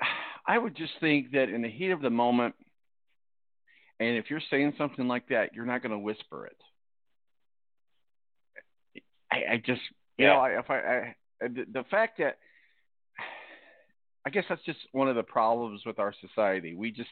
I 0.46 0.58
would 0.58 0.76
just 0.76 0.92
think 1.00 1.32
that 1.32 1.48
in 1.48 1.62
the 1.62 1.70
heat 1.70 1.90
of 1.90 2.02
the 2.02 2.10
moment, 2.10 2.54
and 4.00 4.16
if 4.16 4.30
you're 4.30 4.42
saying 4.50 4.74
something 4.76 5.06
like 5.06 5.28
that, 5.28 5.54
you're 5.54 5.66
not 5.66 5.82
going 5.82 5.92
to 5.92 5.98
whisper 5.98 6.46
it. 6.46 6.56
I, 9.30 9.54
I 9.54 9.56
just, 9.64 9.80
you 10.18 10.26
Yeah. 10.26 10.34
know, 10.34 10.40
I, 10.40 10.58
if 10.58 10.68
I, 10.68 10.78
I 10.78 11.14
the, 11.48 11.64
the 11.72 11.84
fact 11.90 12.18
that 12.18 12.38
I 14.24 14.30
guess 14.30 14.44
that's 14.48 14.64
just 14.64 14.78
one 14.92 15.08
of 15.08 15.16
the 15.16 15.22
problems 15.22 15.82
with 15.84 15.98
our 15.98 16.14
society. 16.20 16.74
We 16.74 16.90
just, 16.90 17.10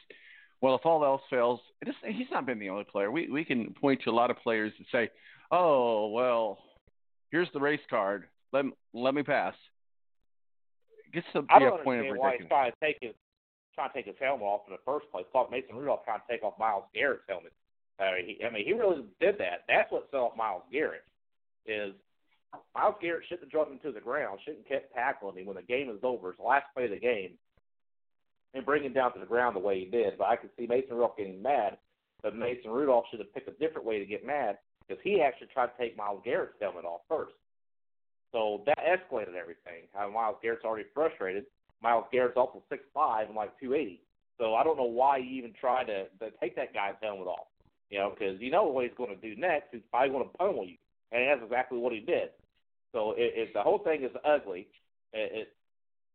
well, 0.61 0.75
if 0.75 0.85
all 0.85 1.03
else 1.03 1.21
fails, 1.29 1.59
it 1.81 1.89
is, 1.89 1.95
he's 2.05 2.27
not 2.31 2.45
been 2.45 2.59
the 2.59 2.69
only 2.69 2.85
player. 2.85 3.11
We 3.11 3.29
we 3.29 3.43
can 3.43 3.73
point 3.73 4.01
to 4.03 4.09
a 4.09 4.13
lot 4.13 4.31
of 4.31 4.37
players 4.37 4.71
that 4.77 4.87
say, 4.91 5.11
"Oh, 5.51 6.09
well, 6.09 6.59
here's 7.31 7.49
the 7.53 7.59
race 7.59 7.81
card. 7.89 8.25
Let 8.53 8.65
let 8.93 9.13
me 9.13 9.23
pass." 9.23 9.53
It 11.07 11.13
gets 11.13 11.27
to 11.33 11.45
I 11.49 11.59
don't 11.59 11.81
a 11.81 11.83
point 11.83 12.07
of 12.07 12.15
why 12.15 12.37
he's 12.37 12.47
trying 12.47 12.71
to 12.71 12.77
take 12.81 12.97
his 13.01 13.13
trying 13.75 13.89
to 13.89 13.93
take 13.93 14.05
his 14.05 14.15
helmet 14.19 14.43
off 14.43 14.61
in 14.67 14.73
the 14.73 14.79
first 14.85 15.11
place. 15.11 15.25
Thought 15.33 15.51
Mason 15.51 15.75
Rudolph 15.75 16.05
trying 16.05 16.19
to 16.19 16.31
take 16.31 16.43
off 16.43 16.53
Myles 16.57 16.83
Garrett's 16.93 17.23
helmet. 17.27 17.51
Uh, 17.99 18.11
he, 18.25 18.39
I 18.45 18.49
mean, 18.49 18.65
he 18.65 18.73
really 18.73 19.03
did 19.19 19.37
that. 19.37 19.63
That's 19.67 19.91
what 19.91 20.07
set 20.11 20.17
off 20.17 20.37
Myles 20.37 20.63
Garrett. 20.71 21.03
Is 21.65 21.93
Myles 22.75 22.95
Garrett 23.01 23.23
shouldn't 23.27 23.45
have 23.45 23.51
dropped 23.51 23.71
him 23.71 23.79
to 23.79 23.91
the 23.91 23.99
ground. 23.99 24.39
Shouldn't 24.43 24.67
have 24.67 24.81
kept 24.81 24.93
tackling 24.93 25.37
him 25.37 25.45
when 25.45 25.55
the 25.55 25.61
game 25.61 25.89
is 25.89 25.99
over. 26.03 26.29
It's 26.29 26.39
the 26.39 26.43
last 26.43 26.65
play 26.73 26.85
of 26.85 26.91
the 26.91 26.99
game, 26.99 27.31
and 28.53 28.65
bring 28.65 28.83
him 28.83 28.93
down 28.93 29.13
to 29.13 29.19
the 29.19 29.25
ground 29.25 29.55
the 29.55 29.59
way 29.59 29.79
he 29.79 29.85
did. 29.85 30.17
But 30.17 30.27
I 30.27 30.35
could 30.35 30.49
see 30.57 30.67
Mason 30.67 30.95
Rudolph 30.95 31.17
getting 31.17 31.41
mad. 31.41 31.77
But 32.21 32.35
Mason 32.35 32.71
Rudolph 32.71 33.05
should 33.09 33.19
have 33.19 33.33
picked 33.33 33.49
a 33.49 33.53
different 33.53 33.87
way 33.87 33.99
to 33.99 34.05
get 34.05 34.25
mad 34.25 34.57
because 34.87 35.01
he 35.03 35.21
actually 35.21 35.47
tried 35.47 35.67
to 35.67 35.77
take 35.79 35.97
Myles 35.97 36.21
Garrett's 36.23 36.53
helmet 36.61 36.85
off 36.85 37.01
first. 37.09 37.33
So 38.31 38.61
that 38.65 38.77
escalated 38.77 39.35
everything. 39.35 39.89
Myles 39.95 40.37
Garrett's 40.41 40.63
already 40.63 40.87
frustrated. 40.93 41.45
Myles 41.81 42.05
Garrett's 42.11 42.37
also 42.37 42.61
six 42.69 42.83
five 42.93 43.27
and 43.27 43.35
like 43.35 43.59
two 43.59 43.73
eighty. 43.73 44.01
So 44.37 44.55
I 44.55 44.63
don't 44.63 44.77
know 44.77 44.83
why 44.83 45.17
you 45.17 45.31
even 45.31 45.53
tried 45.59 45.85
to, 45.85 46.05
to 46.19 46.31
take 46.39 46.55
that 46.55 46.73
guy's 46.73 46.95
helmet 47.01 47.27
off. 47.27 47.47
You 47.89 47.99
know, 47.99 48.13
because 48.17 48.39
you 48.39 48.51
know 48.51 48.65
what 48.65 48.85
he's 48.85 48.93
going 48.95 49.09
to 49.09 49.21
do 49.21 49.39
next. 49.39 49.67
He's 49.71 49.81
probably 49.89 50.09
going 50.09 50.29
to 50.29 50.37
pummel 50.37 50.65
you, 50.65 50.77
and 51.11 51.27
that's 51.27 51.43
exactly 51.43 51.77
what 51.77 51.91
he 51.91 51.99
did. 51.99 52.29
So 52.93 53.11
it, 53.17 53.33
it, 53.35 53.53
the 53.53 53.61
whole 53.61 53.79
thing 53.79 54.03
is 54.03 54.11
ugly. 54.25 54.67
It, 55.13 55.31
it's 55.33 55.51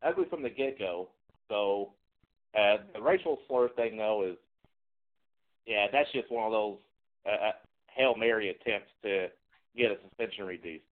ugly 0.03 0.25
from 0.29 0.43
the 0.43 0.51
get 0.51 0.79
go. 0.79 1.09
So 1.49 1.93
uh, 2.59 2.79
the 2.95 3.01
racial 3.01 3.39
slur 3.49 3.69
thing, 3.71 3.97
though, 3.97 4.27
is 4.29 4.37
yeah, 5.67 5.87
that's 5.93 6.11
just 6.13 6.31
one 6.31 6.45
of 6.45 6.53
those 6.53 6.77
uh, 7.27 7.49
uh, 7.49 7.53
hail 7.87 8.15
mary 8.17 8.51
attempts 8.51 8.91
to 9.03 9.29
get 9.77 9.91
a 9.91 9.97
suspension 10.09 10.45
reduced. 10.45 10.85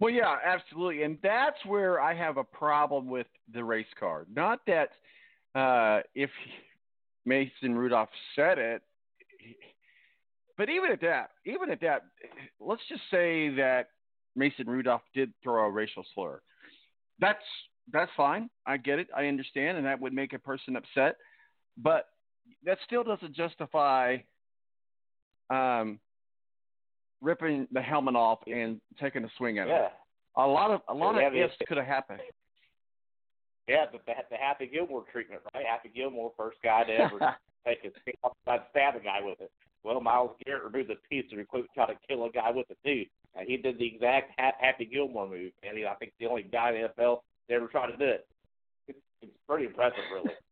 Well, 0.00 0.12
yeah, 0.12 0.36
absolutely, 0.44 1.02
and 1.02 1.18
that's 1.22 1.56
where 1.66 2.00
I 2.00 2.14
have 2.14 2.36
a 2.36 2.44
problem 2.44 3.08
with 3.08 3.26
the 3.52 3.64
race 3.64 3.86
card. 3.98 4.26
Not 4.34 4.60
that 4.66 4.90
uh, 5.54 6.02
if 6.14 6.30
Mason 7.24 7.74
Rudolph 7.74 8.08
said 8.36 8.58
it, 8.58 8.82
but 10.56 10.68
even 10.68 10.92
at 10.92 11.00
that, 11.00 11.30
even 11.44 11.70
at 11.70 11.80
that, 11.80 12.04
let's 12.60 12.82
just 12.88 13.02
say 13.10 13.48
that 13.56 13.90
Mason 14.38 14.66
Rudolph 14.66 15.02
did 15.14 15.32
throw 15.42 15.66
a 15.66 15.70
racial 15.70 16.04
slur. 16.14 16.40
That's 17.18 17.42
that's 17.92 18.10
fine. 18.16 18.48
I 18.66 18.76
get 18.76 18.98
it. 18.98 19.08
I 19.16 19.26
understand, 19.26 19.76
and 19.78 19.86
that 19.86 20.00
would 20.00 20.12
make 20.12 20.32
a 20.32 20.38
person 20.38 20.76
upset, 20.76 21.16
but 21.76 22.06
that 22.64 22.78
still 22.86 23.02
doesn't 23.02 23.34
justify 23.34 24.18
um, 25.50 25.98
ripping 27.20 27.66
the 27.72 27.80
helmet 27.82 28.14
off 28.14 28.40
and 28.46 28.80
taking 29.00 29.24
a 29.24 29.28
swing 29.36 29.58
at 29.58 29.66
Yeah. 29.68 29.86
it. 29.86 29.92
A 30.36 30.46
lot 30.46 30.70
of 30.70 30.82
a 30.88 30.94
lot 30.94 31.16
Yeah, 31.16 31.26
of 31.26 31.34
ifs 31.34 31.54
could 31.66 31.78
have 31.78 31.86
happened. 31.86 32.20
Yeah, 33.66 33.86
but 33.90 34.06
the, 34.06 34.12
the 34.30 34.36
Happy 34.36 34.66
Gilmore 34.66 35.04
treatment, 35.12 35.42
right? 35.52 35.66
Happy 35.66 35.90
Gilmore, 35.94 36.32
first 36.36 36.58
guy 36.62 36.84
to 36.84 36.92
ever 36.92 37.18
take 37.66 37.80
a 37.84 37.90
and 38.50 38.60
stab 38.70 38.94
a 38.94 39.00
guy 39.00 39.18
with 39.22 39.40
it. 39.40 39.50
Well, 39.82 40.00
Myles 40.00 40.36
Garrett 40.44 40.64
removed 40.64 40.90
the 40.90 40.96
piece 41.10 41.28
to 41.30 41.36
recruit 41.36 41.68
try 41.74 41.86
to 41.86 41.98
kill 42.08 42.24
a 42.24 42.30
guy 42.30 42.50
with 42.50 42.66
it 42.70 42.78
too. 42.84 43.04
And 43.38 43.48
he 43.48 43.56
did 43.56 43.78
the 43.78 43.86
exact 43.86 44.32
Happy 44.38 44.84
Gilmore 44.84 45.28
move, 45.28 45.52
and 45.62 45.78
he, 45.78 45.86
I 45.86 45.94
think 45.94 46.12
the 46.18 46.26
only 46.26 46.42
guy 46.42 46.70
in 46.70 46.82
the 46.82 47.02
NFL 47.02 47.20
that 47.48 47.54
ever 47.54 47.68
tried 47.68 47.92
to 47.92 47.96
do 47.96 48.04
it. 48.04 48.26
It's, 48.88 48.98
it's 49.22 49.32
pretty 49.48 49.66
impressive, 49.66 49.98
really. 50.12 50.34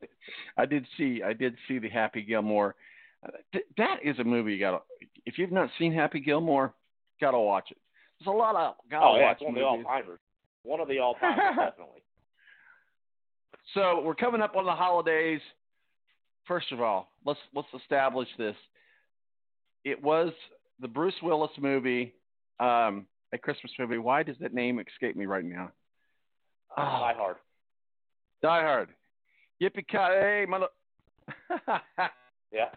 I 0.56 0.66
did 0.66 0.86
see 0.96 1.22
I 1.24 1.32
did 1.32 1.56
see 1.66 1.78
the 1.78 1.88
Happy 1.88 2.22
Gilmore. 2.22 2.74
Uh, 3.24 3.58
that 3.76 3.98
is 4.04 4.18
a 4.18 4.24
movie 4.24 4.54
you 4.54 4.60
gotta. 4.60 4.78
If 5.26 5.38
you've 5.38 5.52
not 5.52 5.70
seen 5.78 5.92
Happy 5.92 6.20
Gilmore, 6.20 6.74
gotta 7.20 7.38
watch 7.38 7.70
it. 7.70 7.78
There's 8.18 8.32
a 8.32 8.36
lot 8.36 8.56
of 8.56 8.74
gotta 8.90 9.06
oh 9.06 9.16
yeah, 9.16 9.26
watch 9.26 9.36
it's 9.40 9.44
one 9.44 9.54
of 9.54 9.54
the 9.56 9.62
all 9.62 9.76
movies. 9.76 9.86
timers. 9.88 10.20
One 10.62 10.80
of 10.80 10.88
the 10.88 10.98
all 11.00 11.14
timers, 11.14 11.56
definitely. 11.56 12.02
So 13.74 14.02
we're 14.02 14.14
coming 14.14 14.40
up 14.40 14.56
on 14.56 14.64
the 14.64 14.72
holidays. 14.72 15.40
First 16.46 16.72
of 16.72 16.80
all, 16.80 17.10
let's 17.24 17.40
let's 17.54 17.68
establish 17.80 18.28
this. 18.38 18.56
It 19.84 20.02
was 20.02 20.32
the 20.80 20.88
Bruce 20.88 21.14
Willis 21.22 21.50
movie, 21.58 22.14
um, 22.60 23.06
a 23.32 23.38
Christmas 23.38 23.72
movie. 23.78 23.98
Why 23.98 24.22
does 24.22 24.36
that 24.40 24.54
name 24.54 24.80
escape 24.80 25.16
me 25.16 25.26
right 25.26 25.44
now? 25.44 25.70
Oh, 26.76 26.82
Die 26.82 27.14
Hard. 27.16 27.36
Die 28.42 28.60
Hard. 28.62 28.88
Yippee 29.62 29.86
ki 29.88 30.46
mother. 30.50 30.68
Yeah. 32.50 32.72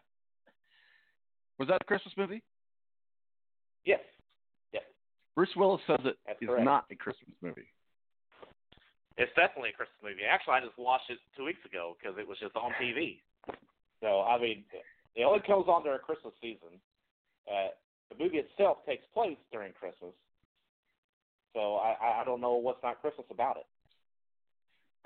Was 1.60 1.69
that 1.69 1.80
a 1.82 1.86
Christmas 1.86 2.14
movie? 2.18 2.44
Yes. 3.86 4.02
Yes. 4.73 4.84
Bruce 5.36 5.56
Willis 5.56 5.80
says 5.88 5.99
it 6.03 6.18
That's 6.28 6.41
is 6.41 6.49
correct. 6.49 6.65
not 6.65 6.86
a 6.91 6.95
Christmas 6.95 7.32
movie. 7.41 7.72
It's 9.18 9.32
definitely 9.36 9.69
a 9.69 9.73
Christmas 9.73 10.02
movie. 10.03 10.28
Actually, 10.28 10.56
I 10.56 10.60
just 10.65 10.78
watched 10.78 11.10
it 11.10 11.19
two 11.38 11.45
weeks 11.45 11.64
ago 11.64 11.95
because 11.95 12.18
it 12.18 12.28
was 12.28 12.38
just 12.40 12.56
on 12.56 12.72
TV. 12.82 13.19
So 14.02 14.22
I 14.22 14.40
mean, 14.41 14.64
it 15.15 15.23
only 15.23 15.40
comes 15.45 15.68
on 15.68 15.84
during 15.84 15.99
Christmas 15.99 16.34
season. 16.41 16.82
Uh, 17.48 17.72
the 18.12 18.24
movie 18.24 18.38
itself 18.38 18.78
takes 18.86 19.06
place 19.14 19.38
during 19.52 19.74
Christmas. 19.74 20.12
So 21.54 21.76
I, 21.76 22.22
I- 22.22 22.24
don't 22.26 22.42
know 22.42 22.54
what's 22.54 22.82
not 22.84 23.02
Christmas 23.02 23.26
about 23.32 23.58
it. 23.58 23.66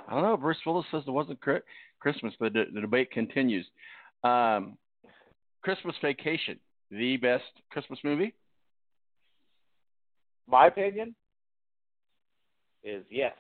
I 0.07 0.13
don't 0.13 0.23
know. 0.23 0.37
Bruce 0.37 0.57
Willis 0.65 0.85
says 0.91 1.03
it 1.07 1.11
wasn't 1.11 1.39
Chri- 1.39 1.61
Christmas, 1.99 2.33
but 2.39 2.53
the, 2.53 2.65
the 2.73 2.81
debate 2.81 3.11
continues. 3.11 3.65
Um, 4.23 4.77
Christmas 5.63 5.95
Vacation, 6.01 6.59
the 6.91 7.17
best 7.17 7.43
Christmas 7.71 7.97
movie? 8.03 8.33
My 10.47 10.67
opinion 10.67 11.15
is 12.83 13.03
yes. 13.09 13.33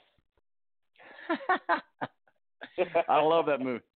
I 3.09 3.21
love 3.21 3.45
that 3.47 3.61
movie. 3.61 3.83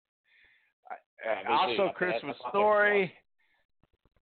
Yeah, 1.25 1.57
also, 1.57 1.91
Christmas 1.97 2.37
Story. 2.51 3.13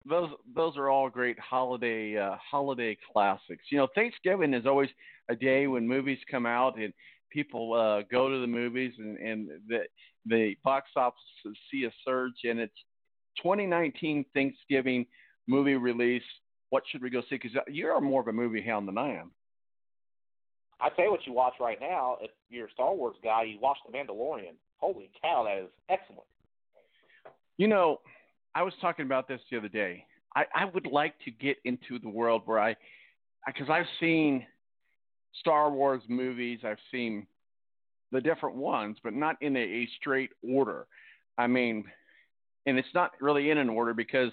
Those 0.09 0.31
those 0.55 0.76
are 0.76 0.90
all 0.90 1.09
great 1.09 1.39
holiday 1.39 2.16
uh, 2.16 2.36
holiday 2.51 2.97
classics. 3.12 3.64
You 3.70 3.78
know, 3.78 3.89
Thanksgiving 3.94 4.55
is 4.55 4.66
always 4.66 4.90
a 5.31 5.36
day 5.36 5.66
when 5.66 5.86
movies 5.89 6.18
come 6.31 6.47
out 6.47 6.78
and 6.78 6.93
people 7.31 7.72
uh, 7.74 8.02
go 8.10 8.28
to 8.28 8.40
the 8.40 8.47
movies 8.47 8.93
and, 8.98 9.16
and 9.18 9.48
the 9.68 9.81
the 10.26 10.56
box 10.62 10.90
office 10.97 11.20
see 11.70 11.85
a 11.85 11.93
surge 12.05 12.32
and 12.44 12.59
it's 12.59 12.74
2019 13.43 14.24
Thanksgiving 14.35 15.06
movie 15.47 15.74
release. 15.74 16.22
What 16.70 16.85
should 16.90 17.02
we 17.02 17.10
go 17.10 17.20
see? 17.22 17.36
Because 17.36 17.52
you're 17.68 18.01
more 18.01 18.20
of 18.20 18.28
a 18.28 18.32
movie 18.32 18.62
hound 18.62 18.89
than 18.89 18.98
I 18.98 19.14
am. 19.14 19.32
I 20.81 20.89
tell 20.90 21.06
you 21.06 21.10
what 21.10 21.26
you 21.26 21.32
watch 21.32 21.55
right 21.60 21.78
now. 21.81 22.18
If 22.20 22.31
you're 22.51 22.66
a 22.66 22.70
Star 22.72 22.94
Wars 22.94 23.16
guy, 23.22 23.44
you 23.44 23.59
watch 23.60 23.78
The 23.86 23.97
Mandalorian. 23.97 24.55
Holy 24.78 25.10
cow, 25.22 25.44
that 25.44 25.62
is 25.62 25.70
excellent. 25.89 26.26
You 27.56 27.68
know, 27.68 28.01
I 28.55 28.62
was 28.62 28.72
talking 28.81 29.05
about 29.05 29.28
this 29.28 29.40
the 29.51 29.59
other 29.59 29.68
day. 29.68 30.06
I, 30.36 30.44
I 30.55 30.64
would 30.66 30.86
like 30.86 31.14
to 31.24 31.31
get 31.31 31.56
into 31.64 31.98
the 31.98 32.09
world 32.09 32.43
where 32.44 32.59
I, 32.59 32.76
because 33.47 33.68
I've 33.68 33.86
seen 34.01 34.47
Star 35.40 35.70
Wars 35.70 36.02
movies, 36.09 36.60
I've 36.64 36.78
seen 36.90 37.26
the 38.12 38.20
different 38.20 38.56
ones, 38.56 38.97
but 39.02 39.12
not 39.12 39.36
in 39.40 39.56
a, 39.56 39.60
a 39.60 39.89
straight 40.01 40.31
order. 40.48 40.86
I 41.36 41.47
mean, 41.47 41.85
and 42.66 42.78
it's 42.78 42.89
not 42.94 43.12
really 43.20 43.51
in 43.51 43.59
an 43.59 43.68
order 43.68 43.93
because 43.93 44.31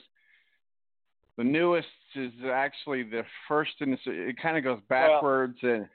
the 1.38 1.44
newest 1.44 1.88
is 2.16 2.32
actually 2.52 3.04
the 3.04 3.24
first, 3.48 3.72
and 3.80 3.98
it 4.06 4.36
kind 4.42 4.58
of 4.58 4.64
goes 4.64 4.80
backwards 4.88 5.58
well, 5.64 5.74
and 5.74 5.88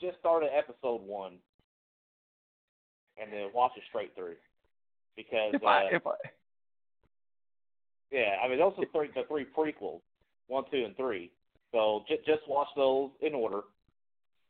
just 0.00 0.18
start 0.18 0.42
at 0.42 0.50
episode 0.56 1.02
one 1.02 1.34
and 3.20 3.32
then 3.32 3.48
watch 3.54 3.72
it 3.76 3.82
straight 3.88 4.14
through 4.14 4.34
because 5.16 5.54
if 5.54 5.62
uh, 5.62 5.66
I, 5.66 5.88
if 5.92 6.06
I, 6.06 6.12
yeah, 8.10 8.36
I 8.42 8.48
mean 8.48 8.58
those 8.58 8.72
are 8.78 8.84
the 8.84 8.90
three, 8.92 9.08
the 9.14 9.22
three 9.28 9.46
prequels, 9.56 10.00
one, 10.48 10.64
two, 10.70 10.84
and 10.84 10.96
three. 10.96 11.30
So 11.72 12.04
j- 12.08 12.20
just 12.26 12.48
watch 12.48 12.68
those 12.76 13.10
in 13.20 13.34
order. 13.34 13.62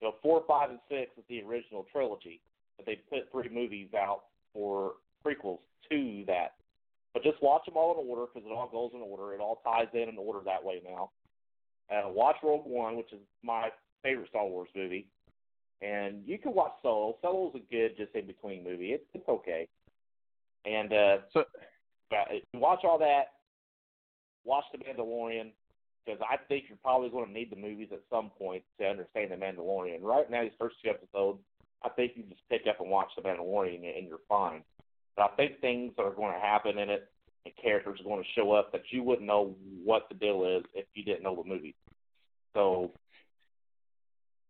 You 0.01 0.09
know, 0.09 0.15
four, 0.23 0.45
five, 0.47 0.71
and 0.71 0.79
six 0.91 1.11
is 1.17 1.25
the 1.29 1.43
original 1.43 1.87
trilogy, 1.91 2.41
but 2.77 2.85
they 2.85 3.01
put 3.09 3.31
three 3.33 3.49
movies 3.49 3.89
out 3.97 4.25
for 4.53 4.95
prequels 5.25 5.61
to 5.91 6.25
that. 6.27 6.55
But 7.15 7.23
just 7.23 7.43
watch 7.43 7.65
them 7.65 7.77
all 7.77 7.99
in 7.99 8.07
order 8.07 8.27
because 8.27 8.47
it 8.47 8.53
all 8.53 8.69
goes 8.69 8.91
in 8.95 9.01
order. 9.01 9.35
It 9.35 9.41
all 9.41 9.63
ties 9.65 9.89
in 9.95 10.11
in 10.11 10.19
order 10.19 10.41
that 10.45 10.63
way 10.63 10.83
now. 10.85 11.11
Uh, 11.91 12.11
watch 12.11 12.37
Rogue 12.43 12.67
One, 12.67 12.97
which 12.97 13.13
is 13.13 13.21
my 13.43 13.71
favorite 14.03 14.29
Star 14.29 14.47
Wars 14.47 14.69
movie, 14.77 15.07
and 15.81 16.23
you 16.27 16.39
can 16.39 16.53
watch 16.53 16.73
Solo. 16.83 17.17
Solo's 17.23 17.55
a 17.55 17.73
good 17.73 17.97
just 17.97 18.15
in 18.15 18.27
between 18.27 18.65
movie. 18.65 18.93
It's 18.93 19.05
it's 19.15 19.29
okay. 19.29 19.67
And 20.67 20.93
uh, 20.93 21.17
so 21.33 21.45
watch 22.55 22.81
all 22.85 22.99
that. 22.99 23.36
Watch 24.47 24.65
The 24.73 24.79
Mandalorian 24.79 25.51
because 26.05 26.21
I 26.23 26.37
think 26.49 26.65
you're 26.69 26.79
probably 26.83 27.11
going 27.11 27.27
to 27.27 27.33
need 27.33 27.51
the 27.51 27.57
movies 27.57 27.89
at 27.93 28.01
some 28.09 28.31
point 28.31 28.63
to 28.79 28.87
understand 28.87 29.33
The 29.33 29.37
Mandalorian. 29.37 30.03
Right 30.03 30.31
now, 30.31 30.43
these 30.43 30.53
first 30.59 30.77
two 30.83 30.91
episodes, 30.91 31.41
I 31.83 31.89
think 31.91 32.13
you 32.15 32.23
just 32.23 32.49
pick 32.49 32.63
up 32.69 32.81
and 32.81 32.91
watch 32.91 33.09
The 33.17 33.23
Mandalorian 33.23 33.99
and 33.99 34.07
you're 34.07 34.25
fine. 34.29 34.63
But 35.17 35.33
I 35.33 35.37
think 35.37 35.61
things 35.61 35.93
are 35.99 36.13
going 36.13 36.33
to 36.33 36.41
happen 36.41 36.79
in 36.79 36.91
it 36.91 37.09
and 37.45 37.55
characters 37.61 38.01
are 38.01 38.05
going 38.05 38.23
to 38.23 38.41
show 38.41 38.53
up 38.53 38.73
that 38.73 38.83
you 38.91 39.03
wouldn't 39.03 39.27
know 39.27 39.55
what 39.85 40.09
the 40.09 40.15
deal 40.15 40.45
is 40.45 40.65
if 40.75 40.87
you 40.95 41.05
didn't 41.05 41.23
know 41.23 41.43
the 41.43 41.49
movie. 41.49 41.75
So, 42.55 42.93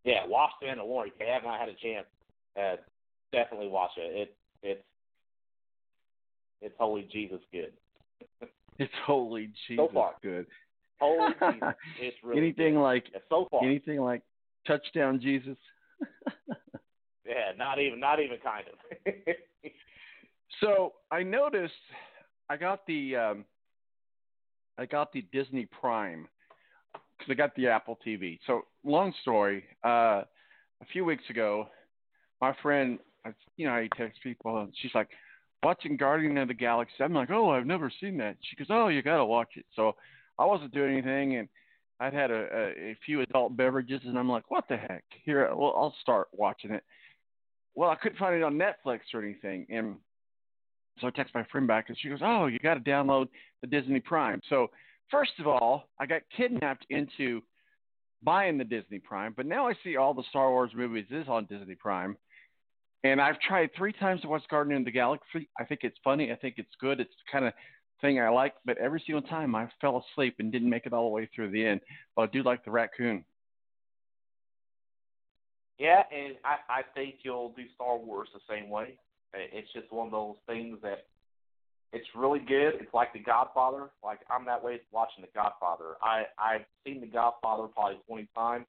yeah, 0.04 0.26
watch 0.26 0.50
The 0.60 0.66
Mandalorian. 0.66 1.08
If 1.08 1.20
you 1.20 1.26
have 1.26 1.42
not 1.42 1.58
had 1.58 1.68
a 1.68 1.74
chance, 1.74 2.06
uh, 2.60 2.76
definitely 3.32 3.68
watch 3.68 3.90
it. 3.96 4.14
It 4.14 4.36
it's 4.62 4.82
it's 6.62 6.74
holy 6.78 7.08
Jesus 7.12 7.40
good. 7.52 7.72
it's 8.78 8.92
holy 9.06 9.50
Jesus 9.66 9.86
so 9.88 9.90
far. 9.92 10.14
good. 10.22 10.46
Holy 11.00 11.32
Jesus, 11.52 11.74
it's 12.00 12.16
really 12.22 12.40
anything 12.40 12.74
good. 12.74 12.82
like 12.82 13.04
so 13.28 13.48
far. 13.50 13.64
anything 13.64 14.00
like 14.00 14.22
touchdown 14.66 15.20
Jesus. 15.20 15.56
yeah, 17.26 17.52
not 17.56 17.78
even 17.78 18.00
not 18.00 18.20
even 18.20 18.38
kind 18.42 18.64
of. 18.68 19.34
so 20.60 20.94
I 21.10 21.22
noticed 21.22 21.72
I 22.48 22.56
got 22.56 22.86
the 22.86 23.16
um, 23.16 23.44
I 24.78 24.86
got 24.86 25.12
the 25.12 25.24
Disney 25.32 25.66
Prime 25.80 26.28
because 26.92 27.30
I 27.30 27.34
got 27.34 27.54
the 27.56 27.68
Apple 27.68 27.98
TV. 28.06 28.38
So 28.46 28.62
long 28.84 29.12
story. 29.22 29.64
Uh, 29.84 30.22
a 30.82 30.86
few 30.92 31.04
weeks 31.04 31.24
ago, 31.30 31.68
my 32.40 32.54
friend, 32.62 32.98
you 33.56 33.66
know, 33.66 33.72
how 33.72 33.78
you 33.78 33.88
text 33.96 34.20
people, 34.22 34.58
and 34.58 34.72
she's 34.80 34.94
like, 34.94 35.08
watching 35.62 35.96
Guardian 35.96 36.38
of 36.38 36.48
the 36.48 36.54
Galaxy. 36.54 36.94
I'm 37.00 37.14
like, 37.14 37.30
oh, 37.30 37.50
I've 37.50 37.66
never 37.66 37.90
seen 38.00 38.16
that. 38.18 38.36
She 38.42 38.56
goes, 38.56 38.68
oh, 38.70 38.88
you 38.88 39.02
got 39.02 39.18
to 39.18 39.24
watch 39.24 39.50
it. 39.56 39.66
So 39.74 39.96
I 40.38 40.44
wasn't 40.44 40.74
doing 40.74 40.92
anything, 40.92 41.36
and 41.36 41.48
I'd 41.98 42.12
had 42.12 42.30
a, 42.30 42.46
a, 42.52 42.68
a 42.90 42.98
few 43.04 43.22
adult 43.22 43.56
beverages, 43.56 44.02
and 44.04 44.18
I'm 44.18 44.28
like, 44.28 44.50
what 44.50 44.64
the 44.68 44.76
heck? 44.76 45.04
Here, 45.24 45.48
well, 45.54 45.74
I'll 45.76 45.94
start 46.02 46.28
watching 46.32 46.70
it. 46.72 46.84
Well, 47.74 47.90
I 47.90 47.96
couldn't 47.96 48.18
find 48.18 48.34
it 48.34 48.42
on 48.42 48.58
Netflix 48.58 49.00
or 49.12 49.22
anything, 49.22 49.66
and 49.68 49.96
so 51.00 51.08
I 51.08 51.10
text 51.10 51.34
my 51.34 51.44
friend 51.50 51.66
back, 51.66 51.88
and 51.88 51.98
she 52.00 52.08
goes, 52.08 52.20
oh, 52.22 52.46
you 52.46 52.58
got 52.58 52.74
to 52.74 52.80
download 52.80 53.28
the 53.60 53.66
Disney 53.66 54.00
Prime. 54.00 54.40
So 54.48 54.68
first 55.10 55.32
of 55.38 55.46
all, 55.46 55.88
I 55.98 56.06
got 56.06 56.22
kidnapped 56.36 56.86
into 56.90 57.42
buying 58.22 58.56
the 58.56 58.64
Disney 58.64 58.98
Prime, 58.98 59.34
but 59.36 59.46
now 59.46 59.68
I 59.68 59.74
see 59.84 59.96
all 59.96 60.14
the 60.14 60.22
Star 60.30 60.50
Wars 60.50 60.70
movies 60.74 61.06
is 61.10 61.28
on 61.28 61.44
Disney 61.46 61.74
Prime. 61.74 62.16
And 63.12 63.20
I've 63.20 63.38
tried 63.38 63.70
three 63.76 63.92
times 63.92 64.22
to 64.22 64.28
watch 64.28 64.42
Guardian 64.50 64.80
of 64.80 64.84
the 64.84 64.90
Galaxy. 64.90 65.48
I 65.60 65.64
think 65.64 65.80
it's 65.84 65.96
funny. 66.02 66.32
I 66.32 66.34
think 66.34 66.56
it's 66.58 66.74
good. 66.80 66.98
It's 66.98 67.10
the 67.10 67.30
kind 67.30 67.44
of 67.44 67.52
thing 68.00 68.20
I 68.20 68.28
like. 68.30 68.54
But 68.64 68.78
every 68.78 69.00
single 69.06 69.22
time 69.22 69.54
I 69.54 69.68
fell 69.80 70.04
asleep 70.12 70.36
and 70.40 70.50
didn't 70.50 70.68
make 70.68 70.86
it 70.86 70.92
all 70.92 71.04
the 71.04 71.14
way 71.14 71.28
through 71.32 71.52
the 71.52 71.64
end. 71.64 71.80
But 72.16 72.22
I 72.22 72.26
do 72.26 72.42
like 72.42 72.64
the 72.64 72.72
raccoon. 72.72 73.24
Yeah, 75.78 76.02
and 76.10 76.34
I, 76.44 76.80
I 76.80 76.82
think 76.94 77.16
you'll 77.22 77.50
do 77.50 77.62
Star 77.76 77.96
Wars 77.96 78.28
the 78.34 78.40
same 78.52 78.70
way. 78.70 78.98
It's 79.34 79.72
just 79.72 79.92
one 79.92 80.06
of 80.06 80.12
those 80.12 80.36
things 80.46 80.78
that 80.82 81.06
it's 81.92 82.06
really 82.16 82.40
good. 82.40 82.74
It's 82.80 82.92
like 82.92 83.12
The 83.12 83.20
Godfather. 83.20 83.90
Like 84.02 84.20
I'm 84.30 84.44
that 84.46 84.64
way 84.64 84.80
watching 84.90 85.22
The 85.22 85.30
Godfather. 85.32 85.94
I 86.02 86.24
I've 86.38 86.64
seen 86.84 87.00
The 87.00 87.06
Godfather 87.06 87.68
probably 87.68 88.00
20 88.08 88.26
times 88.34 88.66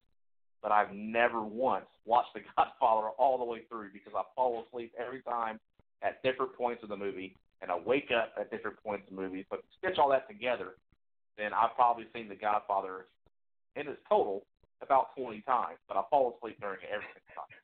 but 0.62 0.72
I've 0.72 0.92
never 0.92 1.42
once 1.42 1.86
watched 2.04 2.34
The 2.34 2.40
Godfather 2.56 3.08
all 3.18 3.38
the 3.38 3.44
way 3.44 3.60
through 3.68 3.90
because 3.92 4.12
I 4.16 4.22
fall 4.34 4.64
asleep 4.66 4.92
every 4.98 5.22
time 5.22 5.60
at 6.02 6.22
different 6.22 6.54
points 6.56 6.82
of 6.82 6.88
the 6.88 6.96
movie, 6.96 7.34
and 7.62 7.70
I 7.70 7.78
wake 7.78 8.10
up 8.16 8.32
at 8.38 8.50
different 8.50 8.82
points 8.82 9.04
of 9.08 9.16
the 9.16 9.22
movie. 9.22 9.46
But 9.50 9.60
stitch 9.78 9.98
all 9.98 10.10
that 10.10 10.28
together, 10.28 10.74
then 11.36 11.52
I've 11.52 11.74
probably 11.74 12.06
seen 12.14 12.28
The 12.28 12.36
Godfather 12.36 13.06
in 13.76 13.88
its 13.88 14.00
total 14.08 14.44
about 14.82 15.16
20 15.16 15.40
times, 15.42 15.78
but 15.88 15.96
I 15.96 16.02
fall 16.10 16.36
asleep 16.36 16.60
during 16.60 16.78
every 16.92 17.06
time. 17.34 17.58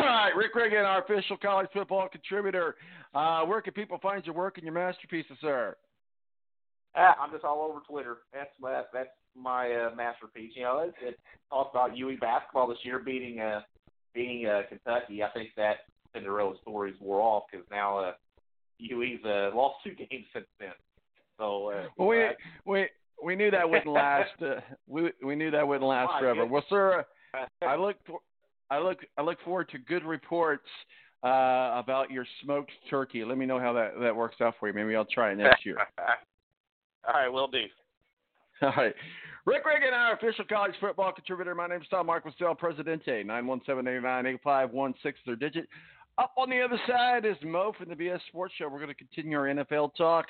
All 0.00 0.06
right, 0.06 0.34
Rick 0.36 0.54
Riggin, 0.54 0.78
our 0.84 1.02
official 1.02 1.36
college 1.36 1.68
football 1.72 2.08
contributor. 2.08 2.76
Uh, 3.14 3.44
where 3.44 3.60
can 3.60 3.72
people 3.72 3.98
find 4.02 4.24
your 4.24 4.34
work 4.34 4.56
and 4.56 4.64
your 4.64 4.74
masterpieces, 4.74 5.36
sir? 5.40 5.76
Uh, 6.96 7.12
I'm 7.20 7.30
just 7.30 7.44
all 7.44 7.62
over 7.62 7.80
Twitter. 7.88 8.18
That's 8.32 8.50
my, 8.60 8.82
that's 8.92 9.10
my 9.36 9.72
uh, 9.72 9.94
masterpiece. 9.94 10.52
You 10.54 10.62
know, 10.62 10.78
it, 10.80 10.94
it 11.00 11.18
talks 11.48 11.70
about 11.72 11.96
UE 11.96 12.18
basketball 12.18 12.66
this 12.66 12.78
year 12.82 12.98
beating 12.98 13.40
uh, 13.40 13.60
beating 14.14 14.46
uh, 14.46 14.62
Kentucky. 14.68 15.22
I 15.22 15.30
think 15.30 15.50
that 15.56 15.76
Cinderella 16.12 16.54
stories 16.62 16.94
wore 17.00 17.20
off 17.20 17.44
because 17.50 17.66
now 17.70 17.98
uh, 17.98 18.12
UE's 18.78 19.20
uh, 19.24 19.50
lost 19.54 19.76
two 19.84 19.90
games 20.10 20.26
since 20.32 20.46
then. 20.58 20.70
So 21.38 21.70
uh, 21.70 21.84
well, 21.96 22.08
we 22.08 22.24
uh, 22.24 22.28
we 22.66 22.86
we 23.22 23.36
knew 23.36 23.50
that 23.50 23.68
wouldn't 23.68 23.86
last. 23.86 24.30
Uh, 24.42 24.60
we 24.86 25.10
we 25.24 25.36
knew 25.36 25.50
that 25.50 25.66
wouldn't 25.66 25.88
last 25.88 26.18
forever. 26.18 26.46
Well, 26.46 26.64
sir, 26.68 27.04
I 27.62 27.76
look 27.76 27.96
for, 28.06 28.20
I 28.70 28.78
look 28.78 28.98
I 29.16 29.22
look 29.22 29.38
forward 29.44 29.68
to 29.70 29.78
good 29.78 30.04
reports 30.04 30.66
uh, 31.22 31.72
about 31.74 32.10
your 32.10 32.26
smoked 32.42 32.72
turkey. 32.88 33.24
Let 33.24 33.38
me 33.38 33.46
know 33.46 33.58
how 33.58 33.72
that 33.74 33.92
that 34.00 34.14
works 34.14 34.36
out 34.40 34.54
for 34.58 34.68
you. 34.68 34.74
Maybe 34.74 34.96
I'll 34.96 35.04
try 35.04 35.32
it 35.32 35.36
next 35.36 35.64
year. 35.64 35.76
All 37.06 37.14
right, 37.14 37.28
will 37.28 37.48
do. 37.48 37.64
All 38.62 38.72
right. 38.76 38.94
Rick 39.46 39.64
Riggin, 39.64 39.94
our 39.94 40.14
official 40.14 40.44
college 40.44 40.74
football 40.80 41.12
contributor. 41.12 41.54
My 41.54 41.66
name 41.66 41.80
is 41.80 41.88
Tom 41.88 42.06
Marcos 42.06 42.34
Del 42.38 42.54
Presidente, 42.54 43.24
917-898-8516, 43.24 44.94
their 45.24 45.36
digit. 45.36 45.66
Up 46.18 46.32
on 46.36 46.50
the 46.50 46.60
other 46.60 46.78
side 46.86 47.24
is 47.24 47.36
Mo 47.42 47.72
from 47.78 47.88
the 47.88 47.94
BS 47.94 48.20
Sports 48.28 48.52
Show. 48.58 48.68
We're 48.68 48.80
going 48.80 48.88
to 48.88 48.94
continue 48.94 49.38
our 49.38 49.46
NFL 49.46 49.94
talk, 49.96 50.26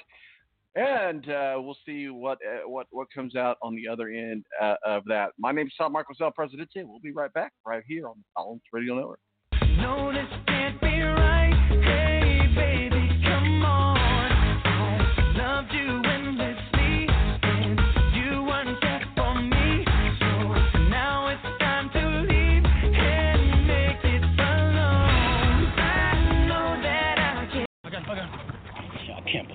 and 0.76 1.28
uh, 1.28 1.54
we'll 1.56 1.76
see 1.84 2.08
what 2.08 2.38
uh, 2.46 2.68
what 2.68 2.86
what 2.90 3.08
comes 3.12 3.34
out 3.34 3.56
on 3.62 3.74
the 3.74 3.88
other 3.88 4.08
end 4.08 4.44
uh, 4.62 4.76
of 4.86 5.04
that. 5.06 5.30
My 5.38 5.50
name 5.50 5.66
is 5.66 5.72
Tom 5.76 5.92
Marcos 5.92 6.18
Del 6.18 6.30
Presidente. 6.30 6.84
We'll 6.84 7.00
be 7.00 7.10
right 7.10 7.32
back 7.32 7.52
right 7.66 7.82
here 7.88 8.06
on 8.06 8.14
the 8.18 8.24
Collins 8.36 8.62
Radio 8.72 8.94
Network. 8.94 9.18
No, 9.78 10.12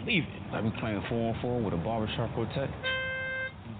believe 0.05 0.23
it. 0.23 0.53
I've 0.53 0.63
been 0.63 0.71
playing 0.73 1.01
4 1.09 1.09
4 1.09 1.33
on 1.33 1.41
4 1.41 1.61
with 1.61 1.73
a 1.73 1.77
barbershop 1.77 2.33
quartet. 2.35 2.69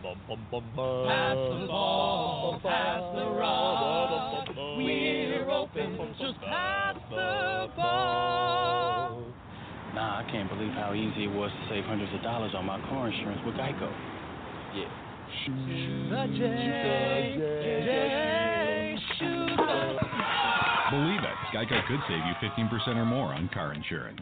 Pass 0.03 0.17
the 0.27 1.67
ball, 1.67 2.59
pass 2.63 3.01
the 3.15 3.25
rock. 3.29 4.47
We're 4.77 5.49
open, 5.49 5.97
just 6.19 6.39
pass 6.41 6.95
the 7.09 7.69
ball. 7.75 9.23
Nah, 9.93 10.19
I 10.19 10.31
can't 10.31 10.49
believe 10.49 10.71
how 10.71 10.93
easy 10.93 11.25
it 11.25 11.31
was 11.31 11.51
to 11.51 11.69
save 11.69 11.85
hundreds 11.85 12.13
of 12.13 12.21
dollars 12.21 12.53
on 12.55 12.65
my 12.65 12.79
car 12.89 13.07
insurance 13.07 13.41
with 13.45 13.55
Geico. 13.55 13.91
Yeah. 14.75 14.89
The 15.47 16.27
J, 16.37 17.35
J, 17.85 18.97
Shooter. 19.19 19.99
Believe 20.91 21.21
it, 21.21 21.37
Geico 21.53 21.87
could 21.87 21.99
save 22.07 22.23
you 22.25 22.33
15% 22.41 22.97
or 22.97 23.05
more 23.05 23.33
on 23.33 23.49
car 23.53 23.73
insurance. 23.73 24.21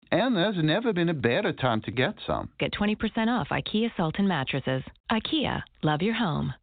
And 0.11 0.35
there's 0.35 0.57
never 0.61 0.91
been 0.91 1.07
a 1.07 1.13
better 1.13 1.53
time 1.53 1.81
to 1.83 1.91
get 1.91 2.15
some. 2.27 2.49
Get 2.59 2.73
20% 2.73 2.97
off 3.29 3.47
IKEA 3.49 3.91
Sultan 3.95 4.27
mattresses. 4.27 4.83
IKEA, 5.09 5.61
love 5.83 6.01
your 6.01 6.15
home. 6.15 6.53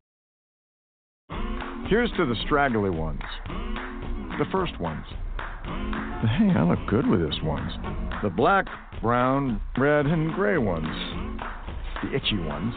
Here's 1.89 2.11
to 2.19 2.27
the 2.27 2.35
straggly 2.45 2.91
ones. 2.91 3.23
The 3.47 4.45
first 4.53 4.79
ones. 4.79 5.07
Hey, 5.65 6.51
I 6.55 6.63
look 6.63 6.79
good 6.89 7.07
with 7.07 7.21
this 7.21 7.39
ones. 7.43 7.73
The 8.23 8.29
black, 8.29 8.67
brown, 9.01 9.63
red, 9.79 10.05
and 10.05 10.35
gray 10.35 10.59
ones. 10.59 10.87
The 12.03 12.15
itchy 12.15 12.39
ones. 12.39 12.75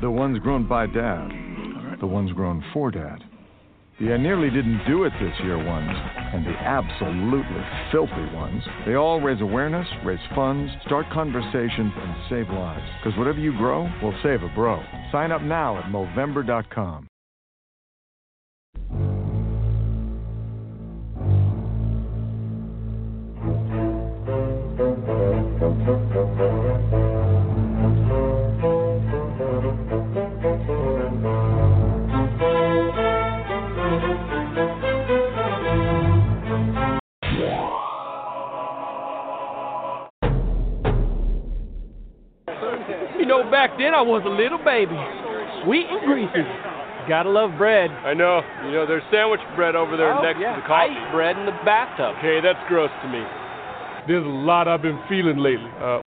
The 0.00 0.10
ones 0.10 0.40
grown 0.40 0.66
by 0.66 0.86
dad. 0.88 1.28
The 2.00 2.06
ones 2.06 2.32
grown 2.32 2.64
for 2.72 2.90
dad. 2.90 3.22
The 4.00 4.12
I 4.12 4.16
nearly 4.16 4.50
didn't 4.50 4.84
do 4.88 5.04
it 5.04 5.12
this 5.20 5.34
year 5.44 5.56
ones. 5.56 5.90
And 6.32 6.44
the 6.44 6.50
absolutely 6.50 7.62
filthy 7.92 8.34
ones. 8.34 8.62
They 8.86 8.94
all 8.94 9.20
raise 9.20 9.40
awareness, 9.40 9.86
raise 10.04 10.18
funds, 10.34 10.72
start 10.84 11.06
conversations, 11.12 11.92
and 11.96 12.14
save 12.28 12.48
lives. 12.48 12.84
Because 13.02 13.16
whatever 13.16 13.38
you 13.38 13.56
grow 13.56 13.88
will 14.02 14.14
save 14.22 14.42
a 14.42 14.48
bro. 14.54 14.82
Sign 15.12 15.30
up 15.30 15.42
now 15.42 15.78
at 15.78 15.84
Movember.com. 15.84 17.06
You 25.86 26.13
back 43.54 43.78
then 43.78 43.94
I 43.94 44.02
was 44.02 44.26
a 44.26 44.34
little 44.34 44.58
baby, 44.58 44.98
sweet 45.62 45.86
and 45.86 46.02
greasy. 46.02 46.42
Gotta 47.06 47.30
love 47.30 47.54
bread. 47.56 47.86
I 48.02 48.10
know. 48.12 48.42
You 48.66 48.72
know, 48.72 48.84
there's 48.84 49.06
sandwich 49.14 49.38
bread 49.54 49.76
over 49.76 49.96
there 49.96 50.10
Oh, 50.12 50.22
next 50.22 50.40
yeah. 50.40 50.56
to 50.56 50.60
the 50.60 50.66
coffee. 50.66 50.90
I 50.90 51.06
eat 51.06 51.12
bread 51.14 51.38
in 51.38 51.46
the 51.46 51.54
bathtub. 51.62 52.18
Okay, 52.18 52.40
that's 52.42 52.58
gross 52.66 52.90
to 53.02 53.08
me. 53.08 53.22
There's 54.10 54.26
a 54.26 54.36
lot 54.42 54.66
I've 54.66 54.82
been 54.82 54.98
feeling 55.08 55.38
lately. 55.38 55.70
Uh, 55.78 56.00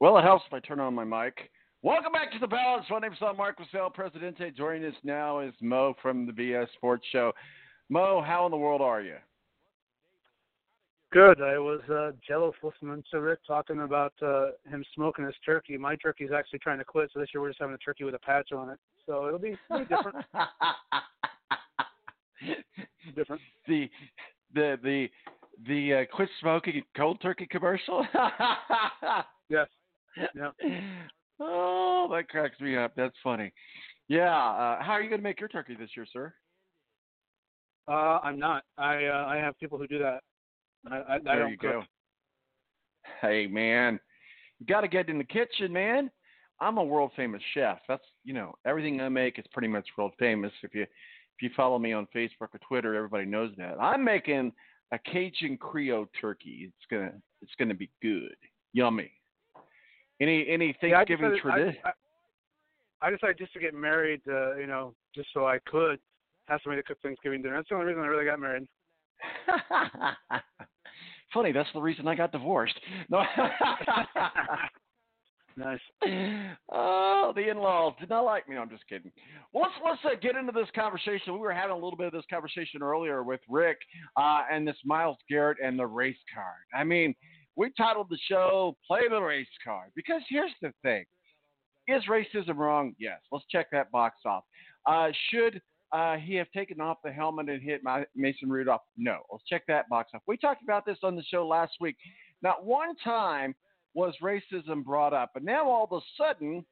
Well, 0.00 0.18
it 0.18 0.22
helps 0.22 0.44
if 0.46 0.52
I 0.52 0.60
turn 0.60 0.80
on 0.80 0.94
my 0.94 1.04
mic. 1.04 1.50
Welcome 1.82 2.12
back 2.12 2.32
to 2.32 2.38
the 2.38 2.46
balance. 2.46 2.86
My 2.90 2.98
name 2.98 3.12
is 3.12 3.18
Don 3.18 3.36
Marcos 3.36 3.66
El 3.74 3.90
Presidente. 3.90 4.50
Joining 4.56 4.84
us 4.84 4.94
now 5.04 5.40
is 5.40 5.54
Mo 5.60 5.94
from 6.02 6.26
the 6.26 6.32
BS 6.32 6.66
Sports 6.76 7.04
Show. 7.12 7.32
Mo, 7.88 8.22
how 8.24 8.46
in 8.46 8.50
the 8.50 8.56
world 8.56 8.80
are 8.80 9.02
you? 9.02 9.16
Good. 11.12 11.42
I 11.42 11.58
was 11.58 11.80
uh, 11.90 12.12
jealous 12.26 12.54
listening 12.62 13.04
to 13.10 13.20
Rick 13.20 13.40
talking 13.46 13.80
about 13.80 14.14
uh, 14.22 14.52
him 14.70 14.82
smoking 14.94 15.26
his 15.26 15.34
turkey. 15.44 15.76
My 15.76 15.94
turkey's 15.96 16.30
actually 16.34 16.60
trying 16.60 16.78
to 16.78 16.84
quit, 16.84 17.10
so 17.12 17.20
this 17.20 17.28
year 17.34 17.42
we're 17.42 17.50
just 17.50 17.60
having 17.60 17.74
a 17.74 17.78
turkey 17.78 18.04
with 18.04 18.14
a 18.14 18.18
patch 18.18 18.50
on 18.52 18.70
it. 18.70 18.78
So 19.04 19.26
it'll 19.26 19.38
be, 19.38 19.54
it'll 19.70 19.80
be 19.80 19.94
different. 19.94 20.24
different. 23.14 23.42
The 23.68 23.90
the 24.54 24.78
the 24.82 25.08
the 25.66 25.94
uh, 25.94 26.16
quit 26.16 26.30
smoking 26.40 26.82
cold 26.96 27.20
turkey 27.20 27.46
commercial. 27.50 28.06
yes. 29.50 29.66
Yeah. 30.34 30.50
Oh, 31.40 32.08
that 32.10 32.28
cracks 32.30 32.58
me 32.58 32.76
up. 32.76 32.92
That's 32.96 33.16
funny. 33.22 33.52
Yeah. 34.08 34.34
Uh, 34.34 34.82
how 34.82 34.92
are 34.92 35.02
you 35.02 35.10
going 35.10 35.20
to 35.20 35.24
make 35.24 35.40
your 35.40 35.48
turkey 35.48 35.76
this 35.78 35.90
year, 35.96 36.06
sir? 36.10 36.32
Uh, 37.88 38.18
I'm 38.22 38.38
not. 38.38 38.64
I 38.78 39.06
uh, 39.06 39.26
I 39.26 39.36
have 39.36 39.58
people 39.58 39.78
who 39.78 39.86
do 39.86 39.98
that. 39.98 40.20
I 40.90 40.96
I, 40.96 41.14
I 41.14 41.18
there 41.18 41.38
don't 41.40 41.50
you 41.50 41.58
cook. 41.58 41.70
go. 41.72 41.82
Hey, 43.20 43.46
man, 43.46 43.98
you 44.58 44.66
got 44.66 44.82
to 44.82 44.88
get 44.88 45.08
in 45.08 45.18
the 45.18 45.24
kitchen, 45.24 45.72
man. 45.72 46.10
I'm 46.60 46.78
a 46.78 46.84
world 46.84 47.10
famous 47.16 47.42
chef. 47.54 47.78
That's 47.88 48.04
you 48.24 48.34
know 48.34 48.54
everything 48.64 49.00
I 49.00 49.08
make 49.08 49.38
is 49.38 49.44
pretty 49.52 49.68
much 49.68 49.86
world 49.98 50.12
famous. 50.18 50.52
If 50.62 50.74
you 50.74 50.82
if 50.82 50.88
you 51.42 51.50
follow 51.56 51.78
me 51.78 51.92
on 51.92 52.06
Facebook 52.14 52.48
or 52.54 52.60
Twitter, 52.66 52.94
everybody 52.94 53.24
knows 53.24 53.50
that. 53.58 53.80
I'm 53.80 54.04
making 54.04 54.52
a 54.92 54.98
Cajun 54.98 55.56
Creole 55.56 56.06
turkey. 56.20 56.66
It's 56.68 56.86
gonna 56.90 57.12
it's 57.40 57.52
gonna 57.58 57.74
be 57.74 57.90
good, 58.00 58.36
yummy. 58.72 59.10
Any 60.20 60.46
any 60.48 60.66
Yeah, 60.82 61.00
I 61.00 61.04
Thanksgiving 61.04 61.32
I- 61.34 61.38
tradition? 61.40 61.82
I, 61.84 61.90
I 63.04 63.10
decided 63.10 63.38
just 63.38 63.52
to 63.54 63.58
get 63.58 63.74
married, 63.74 64.20
uh, 64.28 64.54
you 64.54 64.68
know, 64.68 64.94
just 65.12 65.26
so 65.34 65.44
I 65.44 65.58
could 65.66 65.98
have 66.46 66.60
somebody 66.62 66.82
to 66.82 66.88
cook 66.88 66.98
Thanksgiving 67.02 67.42
dinner. 67.42 67.56
That's 67.56 67.68
the 67.68 67.74
only 67.74 67.86
reason 67.86 68.02
I 68.02 68.06
really 68.06 68.24
got 68.24 68.40
married. 68.40 68.66
Funny, 71.34 71.52
that's 71.52 71.68
the 71.72 71.80
reason 71.80 72.06
I 72.06 72.14
got 72.14 72.30
divorced. 72.32 72.78
No. 73.08 73.22
nice. 75.56 75.80
Oh, 76.74 77.32
the 77.36 77.50
in-laws 77.50 77.92
did 78.00 78.08
not 78.08 78.24
like 78.24 78.48
me. 78.48 78.54
No, 78.56 78.62
I'm 78.62 78.70
just 78.70 78.88
kidding. 78.88 79.12
Well, 79.52 79.64
let's 79.64 79.74
let's 79.84 80.00
uh, 80.04 80.16
get 80.20 80.34
into 80.36 80.50
this 80.50 80.66
conversation. 80.74 81.34
We 81.34 81.38
were 81.38 81.52
having 81.52 81.70
a 81.70 81.74
little 81.74 81.96
bit 81.96 82.08
of 82.08 82.12
this 82.12 82.24
conversation 82.28 82.82
earlier 82.82 83.22
with 83.22 83.38
Rick 83.48 83.78
uh, 84.16 84.40
and 84.50 84.66
this 84.66 84.76
Myles 84.84 85.18
Garrett 85.30 85.58
and 85.62 85.78
the 85.78 85.86
race 85.86 86.18
card. 86.34 86.64
I 86.74 86.82
mean, 86.84 87.14
we 87.54 87.70
titled 87.76 88.08
the 88.10 88.18
show 88.28 88.76
"Play 88.86 89.02
the 89.08 89.20
Race 89.20 89.46
Card" 89.64 89.92
because 89.94 90.22
here's 90.28 90.50
the 90.60 90.72
thing: 90.82 91.04
is 91.88 92.02
racism 92.08 92.56
wrong? 92.56 92.94
Yes. 92.98 93.20
Let's 93.30 93.44
check 93.50 93.68
that 93.72 93.90
box 93.90 94.16
off. 94.24 94.44
Uh, 94.86 95.08
should 95.30 95.60
uh, 95.92 96.16
he 96.16 96.34
have 96.36 96.50
taken 96.52 96.80
off 96.80 96.98
the 97.04 97.12
helmet 97.12 97.48
and 97.48 97.62
hit 97.62 97.82
Ma- 97.84 98.04
Mason 98.16 98.48
Rudolph? 98.48 98.82
No. 98.96 99.20
Let's 99.30 99.44
check 99.48 99.64
that 99.68 99.88
box 99.88 100.10
off. 100.14 100.22
We 100.26 100.36
talked 100.36 100.62
about 100.62 100.86
this 100.86 100.98
on 101.02 101.16
the 101.16 101.22
show 101.24 101.46
last 101.46 101.72
week. 101.80 101.96
Not 102.42 102.64
one 102.64 102.96
time 103.04 103.54
was 103.94 104.14
racism 104.22 104.84
brought 104.84 105.12
up, 105.12 105.30
but 105.34 105.44
now 105.44 105.68
all 105.68 105.84
of 105.84 105.92
a 105.92 106.00
sudden, 106.16 106.64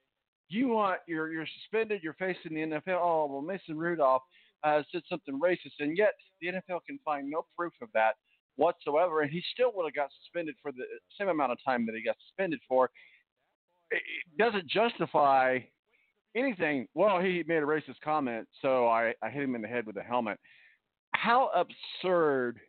you 0.49 0.69
want 0.69 1.01
you're 1.07 1.31
you're 1.31 1.47
suspended, 1.61 2.01
you're 2.03 2.15
facing 2.15 2.55
the 2.55 2.61
NFL. 2.61 2.99
Oh 3.01 3.29
well, 3.31 3.43
Mason 3.43 3.79
Rudolph 3.79 4.23
uh, 4.65 4.83
said 4.91 5.03
something 5.09 5.39
racist, 5.39 5.79
and 5.81 5.97
yet 5.97 6.15
the 6.41 6.49
NFL 6.49 6.81
can 6.87 6.99
find 7.05 7.31
no 7.31 7.45
proof 7.57 7.73
of 7.83 7.89
that 7.95 8.15
whatsoever, 8.57 9.21
and 9.21 9.31
he 9.31 9.43
still 9.53 9.73
would 9.75 9.85
have 9.85 9.95
got 9.95 10.11
suspended 10.23 10.55
for 10.63 10.73
the 10.73 10.85
same 11.19 11.29
amount 11.29 11.53
of 11.53 11.59
time 11.65 11.87
that 11.87 11.95
he 11.95 12.03
got 12.03 12.17
suspended 12.27 12.61
for. 12.69 12.91
It 13.91 14.03
doesn't 14.39 14.67
justify 14.69 15.59
anything. 16.37 16.87
Well, 16.95 17.21
he 17.21 17.45
made 17.47 17.63
a 17.63 17.67
racist 17.67 18.01
comment, 18.05 18.47
so 18.63 18.89
I, 18.89 19.15
I 19.23 19.31
hit 19.31 19.43
him 19.43 19.55
in 19.55 19.63
the 19.63 19.69
head 19.69 19.87
with 19.87 19.97
a 19.97 20.03
helmet. 20.03 20.39
How 21.13 21.51
absurd 21.55 22.61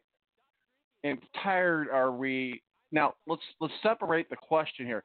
and 1.03 1.19
tired 1.43 1.87
are 1.89 2.11
we? 2.11 2.61
Now 2.91 3.13
let's 3.27 3.41
let's 3.59 3.73
separate 3.81 4.29
the 4.29 4.35
question 4.35 4.85
here. 4.85 5.03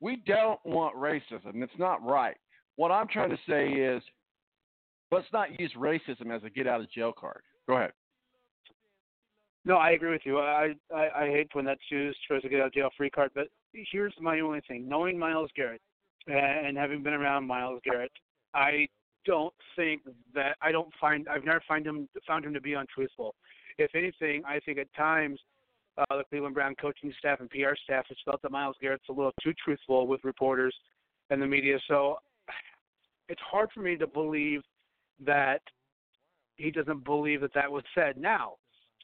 We 0.00 0.22
don't 0.26 0.58
want 0.64 0.96
racism. 0.96 1.62
It's 1.62 1.72
not 1.78 2.04
right. 2.04 2.36
What 2.76 2.90
I'm 2.90 3.06
trying 3.06 3.30
to 3.30 3.38
say 3.48 3.68
is, 3.68 4.02
let's 5.12 5.26
not 5.32 5.60
use 5.60 5.72
racism 5.76 6.34
as 6.34 6.42
a 6.44 6.50
get 6.50 6.66
out 6.66 6.80
of 6.80 6.90
jail 6.90 7.12
card. 7.16 7.42
Go 7.68 7.76
ahead. 7.76 7.92
No, 9.64 9.76
I 9.76 9.90
agree 9.90 10.10
with 10.10 10.22
you. 10.24 10.40
I, 10.40 10.74
I 10.92 11.08
I 11.14 11.26
hate 11.26 11.48
when 11.52 11.64
that's 11.64 11.80
used 11.90 12.18
as 12.34 12.42
a 12.44 12.48
get 12.48 12.60
out 12.60 12.66
of 12.68 12.74
jail 12.74 12.90
free 12.96 13.10
card. 13.10 13.30
But 13.34 13.48
here's 13.72 14.14
my 14.20 14.40
only 14.40 14.60
thing: 14.66 14.88
knowing 14.88 15.18
Myles 15.18 15.50
Garrett 15.54 15.80
and 16.26 16.76
having 16.76 17.02
been 17.02 17.14
around 17.14 17.46
Myles 17.46 17.80
Garrett, 17.84 18.12
I 18.54 18.88
don't 19.24 19.54
think 19.76 20.02
that 20.34 20.56
I 20.60 20.72
don't 20.72 20.92
find 21.00 21.28
I've 21.28 21.44
never 21.44 21.62
find 21.66 21.86
him 21.86 22.08
found 22.26 22.44
him 22.44 22.54
to 22.54 22.60
be 22.60 22.74
untruthful. 22.74 23.34
If 23.78 23.94
anything, 23.94 24.42
I 24.46 24.60
think 24.60 24.78
at 24.78 24.92
times 24.94 25.40
uh, 25.98 26.04
the 26.10 26.24
Cleveland 26.28 26.54
Brown 26.54 26.74
coaching 26.80 27.12
staff 27.18 27.40
and 27.40 27.50
PR 27.50 27.74
staff 27.84 28.06
has 28.08 28.18
felt 28.24 28.42
that 28.42 28.50
Myles 28.50 28.76
Garrett's 28.80 29.04
a 29.08 29.12
little 29.12 29.32
too 29.42 29.52
truthful 29.62 30.06
with 30.06 30.22
reporters 30.24 30.74
and 31.30 31.40
the 31.40 31.46
media. 31.46 31.78
So 31.88 32.16
it's 33.28 33.40
hard 33.40 33.70
for 33.72 33.80
me 33.80 33.96
to 33.96 34.06
believe 34.06 34.62
that 35.24 35.60
he 36.56 36.70
doesn't 36.70 37.04
believe 37.04 37.40
that 37.40 37.54
that 37.54 37.70
was 37.70 37.84
said. 37.94 38.16
Now, 38.16 38.54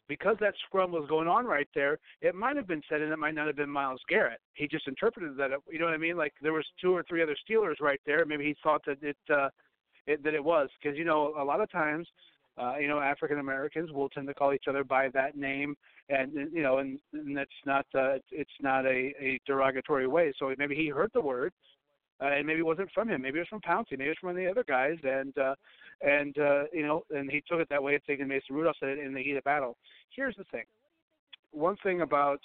because 0.08 0.36
that 0.40 0.54
scrum 0.66 0.90
was 0.90 1.06
going 1.08 1.28
on 1.28 1.44
right 1.44 1.68
there, 1.74 1.98
it 2.22 2.34
might 2.34 2.56
have 2.56 2.66
been 2.66 2.82
said, 2.88 3.00
and 3.00 3.12
it 3.12 3.18
might 3.18 3.34
not 3.34 3.46
have 3.46 3.56
been 3.56 3.70
Myles 3.70 4.00
Garrett. 4.08 4.40
He 4.54 4.66
just 4.66 4.88
interpreted 4.88 5.36
that. 5.36 5.50
You 5.70 5.78
know 5.78 5.84
what 5.84 5.94
I 5.94 5.98
mean? 5.98 6.16
Like 6.16 6.32
there 6.42 6.52
was 6.52 6.66
two 6.80 6.94
or 6.94 7.04
three 7.08 7.22
other 7.22 7.36
Steelers 7.48 7.80
right 7.80 8.00
there. 8.06 8.24
Maybe 8.24 8.44
he 8.44 8.56
thought 8.62 8.82
that 8.86 9.02
it, 9.02 9.16
uh, 9.30 9.48
it 10.06 10.22
that 10.24 10.34
it 10.34 10.42
was 10.42 10.68
because 10.80 10.96
you 10.98 11.04
know 11.04 11.34
a 11.38 11.44
lot 11.44 11.60
of 11.60 11.70
times. 11.70 12.06
Uh, 12.60 12.76
you 12.76 12.88
know, 12.88 12.98
African 12.98 13.38
Americans 13.38 13.92
will 13.92 14.08
tend 14.08 14.26
to 14.26 14.34
call 14.34 14.52
each 14.52 14.64
other 14.68 14.82
by 14.82 15.08
that 15.10 15.36
name, 15.36 15.76
and 16.08 16.32
you 16.52 16.60
know, 16.60 16.78
and, 16.78 16.98
and 17.12 17.36
that's 17.36 17.50
not 17.64 17.86
uh, 17.94 18.14
it's 18.32 18.50
not 18.60 18.84
a, 18.84 19.14
a 19.20 19.38
derogatory 19.46 20.08
way. 20.08 20.32
So 20.40 20.52
maybe 20.58 20.74
he 20.74 20.88
heard 20.88 21.12
the 21.14 21.20
word, 21.20 21.52
uh, 22.20 22.26
and 22.26 22.46
maybe 22.46 22.60
it 22.60 22.66
wasn't 22.66 22.90
from 22.92 23.08
him. 23.08 23.22
Maybe 23.22 23.38
it 23.38 23.42
was 23.42 23.48
from 23.48 23.60
Pouncey. 23.60 23.92
Maybe 23.92 24.06
it 24.06 24.08
was 24.08 24.16
from 24.20 24.28
one 24.28 24.36
of 24.36 24.42
the 24.42 24.50
other 24.50 24.64
guys, 24.66 24.96
and 25.04 25.36
uh, 25.38 25.54
and 26.00 26.36
uh, 26.38 26.64
you 26.72 26.82
know, 26.82 27.04
and 27.10 27.30
he 27.30 27.42
took 27.48 27.60
it 27.60 27.68
that 27.70 27.82
way, 27.82 27.98
thinking 28.06 28.28
Mason 28.28 28.54
Rudolph 28.54 28.76
said 28.80 28.90
it 28.90 28.98
in 28.98 29.14
the 29.14 29.22
heat 29.22 29.36
of 29.36 29.44
battle. 29.44 29.76
Here's 30.14 30.36
the 30.36 30.44
thing: 30.44 30.64
one 31.52 31.76
thing 31.82 32.02
about 32.02 32.40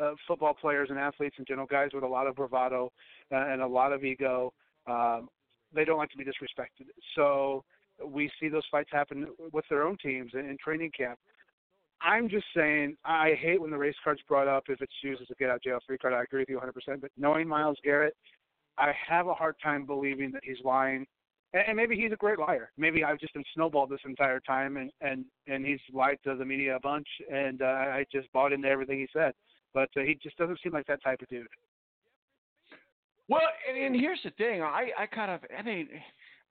uh, 0.00 0.12
football 0.26 0.54
players 0.54 0.88
and 0.90 0.98
athletes 0.98 1.36
in 1.38 1.44
general, 1.44 1.66
guys 1.66 1.90
with 1.92 2.04
a 2.04 2.08
lot 2.08 2.26
of 2.26 2.36
bravado 2.36 2.92
uh, 3.32 3.46
and 3.48 3.62
a 3.62 3.66
lot 3.66 3.92
of 3.92 4.04
ego, 4.04 4.52
um, 4.86 5.28
they 5.74 5.84
don't 5.84 5.98
like 5.98 6.10
to 6.10 6.18
be 6.18 6.24
disrespected. 6.24 6.86
So 7.14 7.64
we 8.04 8.30
see 8.40 8.48
those 8.48 8.64
fights 8.70 8.90
happen 8.92 9.26
with 9.52 9.64
their 9.68 9.82
own 9.86 9.96
teams 9.98 10.32
in, 10.34 10.40
in 10.40 10.56
training 10.62 10.92
camp. 10.96 11.18
I'm 12.02 12.30
just 12.30 12.46
saying, 12.56 12.96
I 13.04 13.34
hate 13.38 13.60
when 13.60 13.70
the 13.70 13.76
race 13.76 13.94
card's 14.02 14.22
brought 14.26 14.48
up 14.48 14.64
if 14.68 14.80
it's 14.80 14.92
used 15.02 15.20
as 15.20 15.28
a 15.30 15.34
get 15.34 15.50
out 15.50 15.62
jail 15.62 15.78
free 15.86 15.98
card. 15.98 16.14
I 16.14 16.22
agree 16.22 16.40
with 16.40 16.48
you 16.48 16.58
100%. 16.58 17.00
But 17.00 17.10
knowing 17.18 17.46
Myles 17.46 17.76
Garrett, 17.84 18.16
I 18.80 18.94
have 19.08 19.26
a 19.28 19.34
hard 19.34 19.56
time 19.62 19.84
believing 19.86 20.32
that 20.32 20.42
he's 20.44 20.64
lying. 20.64 21.06
And, 21.52 21.64
and 21.68 21.76
maybe 21.76 21.96
he's 21.96 22.12
a 22.12 22.16
great 22.16 22.38
liar. 22.38 22.70
Maybe 22.76 23.04
I've 23.04 23.18
just 23.18 23.34
been 23.34 23.44
snowballed 23.54 23.90
this 23.90 24.00
entire 24.04 24.40
time, 24.40 24.76
and 24.76 24.90
and 25.00 25.24
and 25.46 25.66
he's 25.66 25.80
lied 25.92 26.18
to 26.24 26.34
the 26.36 26.44
media 26.44 26.76
a 26.76 26.80
bunch, 26.80 27.08
and 27.32 27.62
uh, 27.62 27.64
I 27.98 28.06
just 28.10 28.32
bought 28.32 28.52
into 28.52 28.68
everything 28.68 28.98
he 28.98 29.08
said. 29.12 29.32
But 29.74 29.88
uh, 29.96 30.00
he 30.00 30.18
just 30.22 30.36
doesn't 30.36 30.60
seem 30.62 30.72
like 30.72 30.86
that 30.86 31.02
type 31.02 31.20
of 31.22 31.28
dude. 31.28 31.46
Well, 33.28 33.42
and, 33.68 33.78
and 33.78 33.94
here's 33.94 34.20
the 34.24 34.30
thing. 34.30 34.62
I 34.62 34.90
I 34.98 35.06
kind 35.06 35.30
of 35.30 35.40
I 35.56 35.62
mean. 35.62 35.88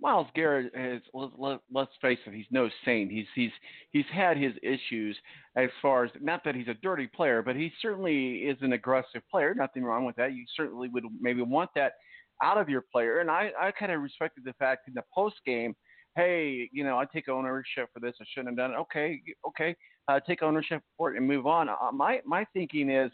Myles 0.01 0.27
Garrett 0.33 0.71
is 0.73 1.01
let, 1.13 1.59
let's 1.71 1.91
face 2.01 2.19
it, 2.25 2.33
he's 2.33 2.45
no 2.51 2.69
saint. 2.85 3.11
He's 3.11 3.25
he's 3.35 3.51
he's 3.91 4.05
had 4.13 4.37
his 4.37 4.53
issues 4.63 5.17
as 5.57 5.69
far 5.81 6.05
as 6.05 6.11
not 6.21 6.43
that 6.45 6.55
he's 6.55 6.69
a 6.69 6.73
dirty 6.75 7.07
player, 7.07 7.41
but 7.41 7.55
he 7.55 7.71
certainly 7.81 8.37
is 8.37 8.57
an 8.61 8.73
aggressive 8.73 9.21
player. 9.29 9.53
Nothing 9.53 9.83
wrong 9.83 10.05
with 10.05 10.15
that. 10.15 10.33
You 10.33 10.45
certainly 10.55 10.87
would 10.87 11.03
maybe 11.19 11.41
want 11.41 11.69
that 11.75 11.93
out 12.41 12.57
of 12.57 12.69
your 12.69 12.83
player. 12.91 13.19
And 13.19 13.29
I, 13.29 13.51
I 13.59 13.71
kind 13.71 13.91
of 13.91 14.01
respected 14.01 14.45
the 14.45 14.53
fact 14.53 14.87
in 14.87 14.93
the 14.93 15.03
post 15.13 15.35
game, 15.45 15.75
hey, 16.15 16.69
you 16.71 16.83
know, 16.83 16.97
I 16.97 17.05
take 17.05 17.27
ownership 17.27 17.89
for 17.93 17.99
this. 17.99 18.15
I 18.21 18.25
shouldn't 18.33 18.49
have 18.49 18.57
done 18.57 18.71
it. 18.71 18.81
Okay, 18.81 19.21
okay, 19.47 19.75
uh, 20.07 20.19
take 20.21 20.41
ownership 20.41 20.81
for 20.97 21.13
it 21.13 21.17
and 21.17 21.27
move 21.27 21.45
on. 21.45 21.67
Uh, 21.67 21.91
my 21.93 22.21
my 22.25 22.45
thinking 22.53 22.89
is, 22.89 23.11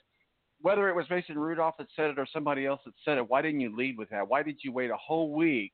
whether 0.61 0.87
it 0.87 0.95
was 0.95 1.05
Mason 1.09 1.37
Rudolph 1.37 1.75
that 1.79 1.87
said 1.95 2.11
it 2.11 2.19
or 2.19 2.27
somebody 2.31 2.67
else 2.67 2.81
that 2.85 2.93
said 3.03 3.17
it, 3.17 3.27
why 3.27 3.41
didn't 3.41 3.61
you 3.61 3.75
lead 3.75 3.97
with 3.97 4.09
that? 4.09 4.27
Why 4.27 4.43
did 4.43 4.57
you 4.63 4.71
wait 4.71 4.91
a 4.91 4.97
whole 4.97 5.33
week 5.33 5.73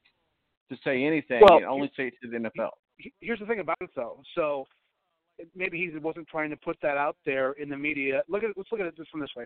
to 0.71 0.77
say 0.83 1.03
anything 1.03 1.41
well, 1.41 1.57
and 1.57 1.65
only 1.65 1.91
say 1.95 2.07
it 2.07 2.13
to 2.23 2.29
the 2.29 2.37
NFL? 2.37 2.71
Here's 3.19 3.39
the 3.39 3.45
thing 3.45 3.59
about 3.59 3.77
it, 3.81 3.89
though. 3.95 4.21
So 4.35 4.65
maybe 5.55 5.77
he 5.77 5.97
wasn't 5.97 6.27
trying 6.27 6.49
to 6.49 6.57
put 6.57 6.77
that 6.81 6.97
out 6.97 7.17
there 7.25 7.53
in 7.53 7.69
the 7.69 7.77
media. 7.77 8.21
Look 8.27 8.43
at 8.43 8.51
let's 8.55 8.71
look 8.71 8.81
at 8.81 8.87
it 8.87 8.95
from 9.11 9.19
this 9.19 9.29
way. 9.35 9.45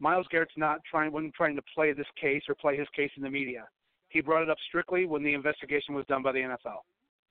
Myles 0.00 0.26
Garrett's 0.30 0.52
not 0.56 0.80
trying 0.88 1.12
wasn't 1.12 1.34
trying 1.34 1.56
to 1.56 1.62
play 1.74 1.92
this 1.92 2.06
case 2.20 2.42
or 2.48 2.54
play 2.54 2.76
his 2.76 2.88
case 2.94 3.10
in 3.16 3.22
the 3.22 3.30
media. 3.30 3.66
He 4.08 4.20
brought 4.20 4.42
it 4.42 4.50
up 4.50 4.58
strictly 4.68 5.06
when 5.06 5.22
the 5.22 5.34
investigation 5.34 5.94
was 5.94 6.06
done 6.06 6.22
by 6.22 6.32
the 6.32 6.38
NFL. 6.38 6.80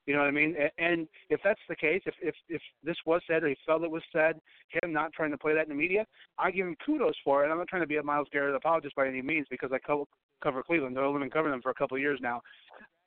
You 0.06 0.14
know 0.14 0.20
what 0.20 0.28
I 0.28 0.32
mean? 0.32 0.56
And 0.78 1.06
if 1.28 1.40
that's 1.44 1.60
the 1.68 1.76
case, 1.76 2.02
if 2.06 2.14
if 2.22 2.34
if 2.48 2.62
this 2.82 2.96
was 3.04 3.20
said 3.26 3.42
or 3.42 3.48
he 3.48 3.56
felt 3.66 3.82
it 3.82 3.90
was 3.90 4.02
said, 4.12 4.40
him 4.82 4.92
not 4.92 5.12
trying 5.12 5.30
to 5.32 5.38
play 5.38 5.54
that 5.54 5.64
in 5.64 5.68
the 5.68 5.74
media, 5.74 6.06
I 6.38 6.50
give 6.50 6.66
him 6.66 6.76
kudos 6.84 7.14
for 7.24 7.44
it. 7.44 7.50
I'm 7.50 7.58
not 7.58 7.68
trying 7.68 7.82
to 7.82 7.88
be 7.88 7.96
a 7.96 8.02
Myles 8.02 8.28
Garrett 8.32 8.54
apologist 8.54 8.96
by 8.96 9.06
any 9.06 9.22
means 9.22 9.46
because 9.50 9.70
I 9.72 9.78
co- 9.78 10.08
cover 10.42 10.62
Cleveland. 10.62 10.98
I've 10.98 11.04
only 11.04 11.20
been 11.20 11.30
covering 11.30 11.52
them 11.52 11.62
for 11.62 11.70
a 11.70 11.74
couple 11.74 11.96
of 11.96 12.00
years 12.00 12.20
now. 12.22 12.40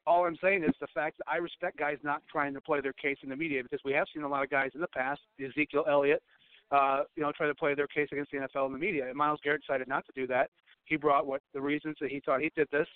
All 0.08 0.26
I'm 0.26 0.38
saying 0.42 0.64
is 0.64 0.74
the 0.80 0.88
fact 0.94 1.18
that 1.20 1.32
I 1.32 1.38
respect 1.38 1.78
guys 1.78 1.98
not 2.04 2.24
trying 2.32 2.54
to 2.54 2.62
play 2.62 2.82
their 2.82 2.94
case 2.94 3.18
in 3.24 3.30
the 3.30 3.36
media 3.36 3.62
because 3.62 3.82
we 3.86 3.94
have 3.94 4.08
seen 4.14 4.24
a 4.24 4.28
lot 4.28 4.44
of 4.44 4.50
guys 4.50 4.72
in 4.74 4.82
the 4.82 4.88
past, 4.88 5.22
Ezekiel 5.40 5.86
Elliott, 5.88 6.24
uh, 6.72 7.04
you 7.16 7.24
know, 7.24 7.32
try 7.32 7.48
to 7.48 7.56
play 7.56 7.76
their 7.76 7.88
case 7.88 8.08
against 8.12 8.32
the 8.32 8.38
NFL 8.38 8.66
and 8.66 8.76
the 8.76 8.80
media. 8.80 9.08
And 9.08 9.16
Myles 9.16 9.40
Garrett 9.44 9.62
decided 9.62 9.88
not 9.88 10.06
to 10.06 10.12
do 10.16 10.26
that. 10.28 10.50
He 10.86 10.96
brought 10.96 11.28
what 11.28 11.42
the 11.54 11.62
reasons 11.62 11.98
that 12.02 12.10
he 12.10 12.22
thought 12.26 12.42
he 12.42 12.52
did 12.56 12.68
this, 12.72 12.88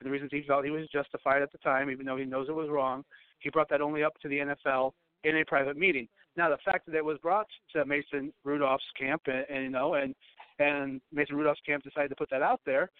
and 0.00 0.06
the 0.06 0.10
reasons 0.10 0.30
he 0.32 0.42
felt 0.46 0.64
he 0.64 0.70
was 0.70 0.86
justified 0.88 1.42
at 1.42 1.50
the 1.52 1.58
time, 1.58 1.90
even 1.90 2.04
though 2.04 2.16
he 2.16 2.24
knows 2.24 2.48
it 2.48 2.54
was 2.54 2.68
wrong. 2.68 3.04
He 3.38 3.50
brought 3.50 3.70
that 3.70 3.80
only 3.80 4.04
up 4.04 4.18
to 4.20 4.28
the 4.28 4.38
NFL 4.38 4.92
in 5.24 5.36
a 5.38 5.44
private 5.44 5.76
meeting. 5.76 6.08
Now, 6.36 6.48
the 6.48 6.58
fact 6.64 6.86
that 6.86 6.94
it 6.94 7.04
was 7.04 7.18
brought 7.18 7.46
to 7.72 7.84
Mason 7.84 8.32
Rudolph's 8.44 8.84
camp, 8.98 9.22
and, 9.26 9.44
and 9.48 9.64
you 9.64 9.70
know, 9.70 9.94
and 9.94 10.14
and 10.58 11.00
Mason 11.12 11.36
Rudolph's 11.36 11.60
camp 11.66 11.82
decided 11.82 12.08
to 12.08 12.16
put 12.16 12.30
that 12.30 12.42
out 12.42 12.60
there, 12.66 12.90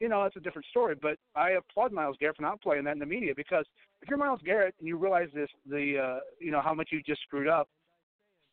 you 0.00 0.08
know, 0.08 0.22
that's 0.22 0.36
a 0.36 0.40
different 0.40 0.66
story. 0.68 0.94
But 1.00 1.16
I 1.34 1.52
applaud 1.52 1.92
Myles 1.92 2.16
Garrett 2.20 2.36
for 2.36 2.42
not 2.42 2.60
playing 2.60 2.84
that 2.84 2.92
in 2.92 2.98
the 2.98 3.06
media 3.06 3.32
because 3.34 3.64
if 4.02 4.08
you're 4.08 4.18
Myles 4.18 4.40
Garrett 4.44 4.74
and 4.78 4.88
you 4.88 4.96
realize 4.96 5.28
this, 5.34 5.48
the 5.68 5.98
uh, 5.98 6.20
you 6.38 6.50
know 6.50 6.60
how 6.60 6.74
much 6.74 6.88
you 6.92 7.02
just 7.02 7.22
screwed 7.22 7.48
up, 7.48 7.68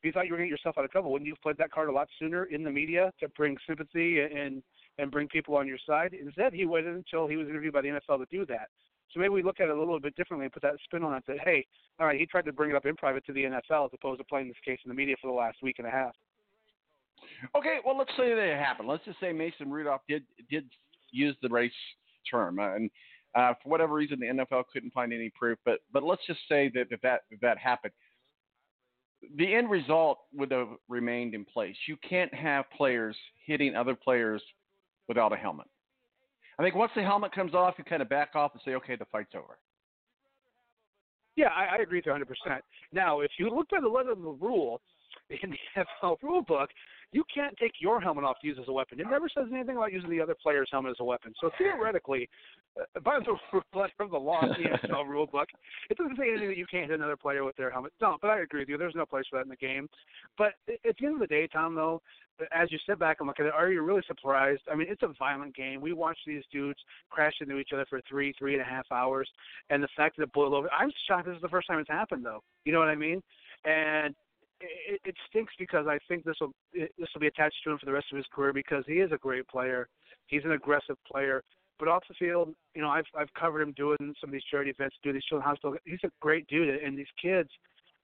you 0.04 0.12
thought 0.12 0.26
you 0.26 0.32
were 0.32 0.38
going 0.38 0.50
to 0.50 0.56
get 0.56 0.60
yourself 0.60 0.78
out 0.78 0.86
of 0.86 0.92
trouble, 0.92 1.12
wouldn't 1.12 1.28
you 1.28 1.34
have 1.34 1.42
played 1.42 1.58
that 1.58 1.72
card 1.72 1.90
a 1.90 1.92
lot 1.92 2.08
sooner 2.20 2.46
in 2.46 2.64
the 2.64 2.72
media 2.72 3.12
to 3.20 3.28
bring 3.30 3.58
sympathy 3.68 4.20
and 4.20 4.64
and 4.98 5.12
bring 5.12 5.28
people 5.28 5.56
on 5.56 5.68
your 5.68 5.80
side? 5.86 6.14
Instead, 6.14 6.54
he 6.54 6.66
waited 6.66 6.96
until 6.96 7.28
he 7.28 7.36
was 7.36 7.48
interviewed 7.48 7.74
by 7.74 7.82
the 7.82 7.88
NFL 7.88 8.20
to 8.20 8.26
do 8.32 8.46
that. 8.46 8.70
So 9.14 9.20
maybe 9.20 9.30
we 9.30 9.44
look 9.44 9.60
at 9.60 9.70
it 9.70 9.76
a 9.76 9.80
little 9.80 10.00
bit 10.00 10.16
differently 10.16 10.46
and 10.46 10.54
put 10.54 10.64
that 10.64 10.76
spin 10.84 11.04
on 11.04 11.14
it 11.14 11.24
that, 11.28 11.38
hey, 11.44 11.66
all 12.00 12.08
right, 12.08 12.20
he 12.20 12.26
tried 12.26 12.46
to 12.46 12.54
bring 12.54 12.72
it 12.72 12.76
up 12.76 12.86
in 12.86 12.96
private 12.96 13.24
to 13.28 13.34
the 13.34 13.44
NFL 13.44 13.86
as 13.86 13.92
opposed 13.94 14.20
to 14.20 14.24
playing 14.24 14.48
this 14.48 14.58
case 14.66 14.80
in 14.84 14.90
the 14.90 14.96
media 14.96 15.16
for 15.22 15.28
the 15.28 15.34
last 15.34 15.58
week 15.62 15.76
and 15.78 15.88
a 15.88 15.92
half. 15.92 16.14
Okay, 17.56 17.78
well, 17.86 17.98
let's 17.98 18.12
say 18.18 18.34
that 18.34 18.52
it 18.52 18.58
happened. 18.58 18.88
Let's 18.88 19.06
just 19.06 19.20
say 19.20 19.32
Mason 19.32 19.72
Rudolph 19.72 20.02
did 20.08 20.24
did 20.50 20.66
use 21.14 21.36
the 21.42 21.50
race 21.50 21.72
term, 22.30 22.60
uh, 22.60 22.76
and 22.76 22.90
uh, 23.36 23.54
for 23.64 23.70
whatever 23.70 23.94
reason, 23.94 24.20
the 24.20 24.28
NFL 24.28 24.66
couldn't 24.72 24.94
find 24.94 25.14
any 25.14 25.30
proof. 25.30 25.58
But 25.64 25.80
but 25.92 26.04
let's 26.04 26.22
just 26.28 26.42
say 26.50 26.72
that 26.76 26.90
that 26.90 27.02
that, 27.02 27.22
that 27.42 27.58
happened 27.58 27.94
the 29.38 29.54
end 29.54 29.70
result 29.70 30.20
would 30.34 30.52
have 30.52 30.70
remained 30.90 31.34
in 31.34 31.46
place. 31.46 31.76
You 31.88 31.98
can't 32.08 32.34
have 32.34 32.66
players 32.76 33.16
hitting 33.46 33.76
other 33.76 33.96
players 33.96 34.42
without 35.08 35.34
a 35.34 35.36
helmet. 35.36 35.68
I 36.60 36.64
think 36.64 36.76
once 36.76 36.92
the 36.96 37.04
helmet 37.04 37.32
comes 37.32 37.54
off, 37.54 37.76
you 37.78 37.84
kind 37.84 38.02
of 38.02 38.10
back 38.10 38.36
off 38.36 38.52
and 38.54 38.62
say, 38.64 38.76
okay, 38.76 38.96
the 38.96 39.06
fight's 39.06 39.34
over. 39.36 39.58
Yeah, 41.36 41.48
I, 41.48 41.78
I 41.78 41.82
agree 41.82 41.98
with 41.98 42.06
you 42.06 42.12
100%. 42.12 42.60
Now, 42.92 43.22
if 43.22 43.32
you 43.40 43.50
look 43.50 43.68
at 43.76 43.82
the 43.82 43.88
letter 43.88 44.12
of 44.12 44.22
the 44.22 44.30
rule 44.30 44.82
in 45.30 45.50
the 45.52 45.84
NFL 46.04 46.18
rule 46.22 46.44
book, 46.44 46.70
you 47.14 47.24
can't 47.34 47.56
take 47.58 47.74
your 47.80 48.02
helmet 48.02 48.24
off 48.24 48.40
to 48.42 48.48
use 48.48 48.58
as 48.60 48.68
a 48.68 48.74
weapon. 48.74 49.00
It 49.00 49.08
never 49.10 49.30
says 49.30 49.46
anything 49.54 49.78
about 49.78 49.94
using 49.94 50.10
the 50.10 50.20
other 50.20 50.36
player's 50.42 50.68
helmet 50.72 50.92
as 50.92 50.98
a 51.00 51.04
weapon. 51.04 51.34
So 51.40 51.52
theoretically, 51.58 52.28
uh, 52.80 53.00
by 53.02 53.20
the 53.20 53.62
letter 53.78 53.94
of 54.00 54.12
the 54.12 54.18
law 54.18 54.42
the 54.42 54.88
NFL 54.88 55.08
rule 55.08 55.28
book, 55.28 55.48
it 55.90 55.98
doesn't 55.98 56.18
say 56.18 56.30
anything 56.30 56.50
that 56.50 56.58
you 56.58 56.66
can't 56.66 56.90
hit 56.90 57.00
another 57.00 57.16
player 57.16 57.44
with 57.44 57.56
their 57.56 57.70
helmet. 57.70 57.94
No, 58.02 58.18
but 58.22 58.30
I 58.30 58.40
agree 58.40 58.62
with 58.62 58.70
you. 58.70 58.78
There's 58.78 58.96
no 58.96 59.06
place 59.06 59.26
for 59.30 59.38
that 59.38 59.44
in 59.44 59.50
the 59.50 59.56
game. 59.56 59.88
But 60.38 60.54
at 60.68 60.98
the 61.00 61.06
end 61.06 61.16
of 61.16 61.20
the 61.22 61.28
day, 61.28 61.48
Tom, 61.48 61.76
though, 61.76 62.02
as 62.52 62.72
you 62.72 62.80
sit 62.88 62.98
back 62.98 63.18
and 63.20 63.28
look 63.28 63.40
at 63.40 63.46
it, 63.46 63.54
are 63.54 63.70
you 63.70 63.84
really 63.84 64.02
surprised? 64.08 64.64
I 64.72 64.76
mean, 64.76 64.88
it's 64.90 65.04
a 65.04 65.14
violent 65.20 65.56
game. 65.56 65.82
We 65.82 65.94
watch 65.94 66.18
these 66.26 66.44
dudes 66.52 66.80
crash 67.12 67.34
into 67.42 67.60
each 67.60 67.70
other 67.74 67.86
for 67.88 68.02
three, 68.10 68.34
three 68.40 68.54
and 68.54 68.62
a 68.62 68.66
half 68.66 68.86
hours, 68.92 69.30
and 69.70 69.84
the 69.84 69.88
fact 69.96 70.18
that 70.18 70.24
it 70.24 70.34
boiled 70.34 70.54
over. 70.54 70.68
I'm 70.72 70.92
shocked 71.08 71.28
this 71.28 71.36
is 71.36 71.42
the 71.42 71.50
first 71.50 71.68
time 71.68 71.80
it's 71.80 71.90
happened, 71.90 72.26
though. 72.26 72.42
You 72.66 72.74
know 72.74 72.80
what 72.80 72.88
I 72.88 72.96
mean? 72.96 73.22
And 73.66 74.16
it, 74.64 75.02
it 75.06 75.16
stinks 75.30 75.54
because 75.58 75.88
I 75.88 75.98
think 76.08 76.24
this 76.24 76.36
will 76.40 76.52
this 76.74 77.10
will 77.14 77.22
be 77.22 77.28
attached 77.28 77.58
to 77.64 77.72
him 77.72 77.78
for 77.78 77.86
the 77.86 77.92
rest 77.92 78.08
of 78.12 78.18
his 78.18 78.26
career 78.34 78.54
because 78.54 78.84
he 78.88 78.96
is 78.96 79.12
a 79.12 79.18
great 79.18 79.48
player. 79.48 79.88
He's 80.28 80.44
an 80.46 80.52
aggressive 80.52 80.96
player, 81.10 81.44
but 81.80 81.88
off 81.88 82.04
the 82.08 82.16
field, 82.16 82.54
you 82.76 82.82
know, 82.82 82.90
I've 82.90 83.06
I've 83.18 83.34
covered 83.40 83.62
him 83.62 83.74
doing 83.74 83.98
some 84.00 84.30
of 84.30 84.32
these 84.32 84.44
charity 84.50 84.72
events, 84.72 84.96
doing 85.04 85.16
these 85.16 85.24
children's 85.26 85.50
hospital. 85.50 85.78
He's 85.86 86.00
a 86.04 86.10
great 86.22 86.48
dude, 86.48 86.82
and 86.82 86.98
these 86.98 87.08
kids. 87.22 87.50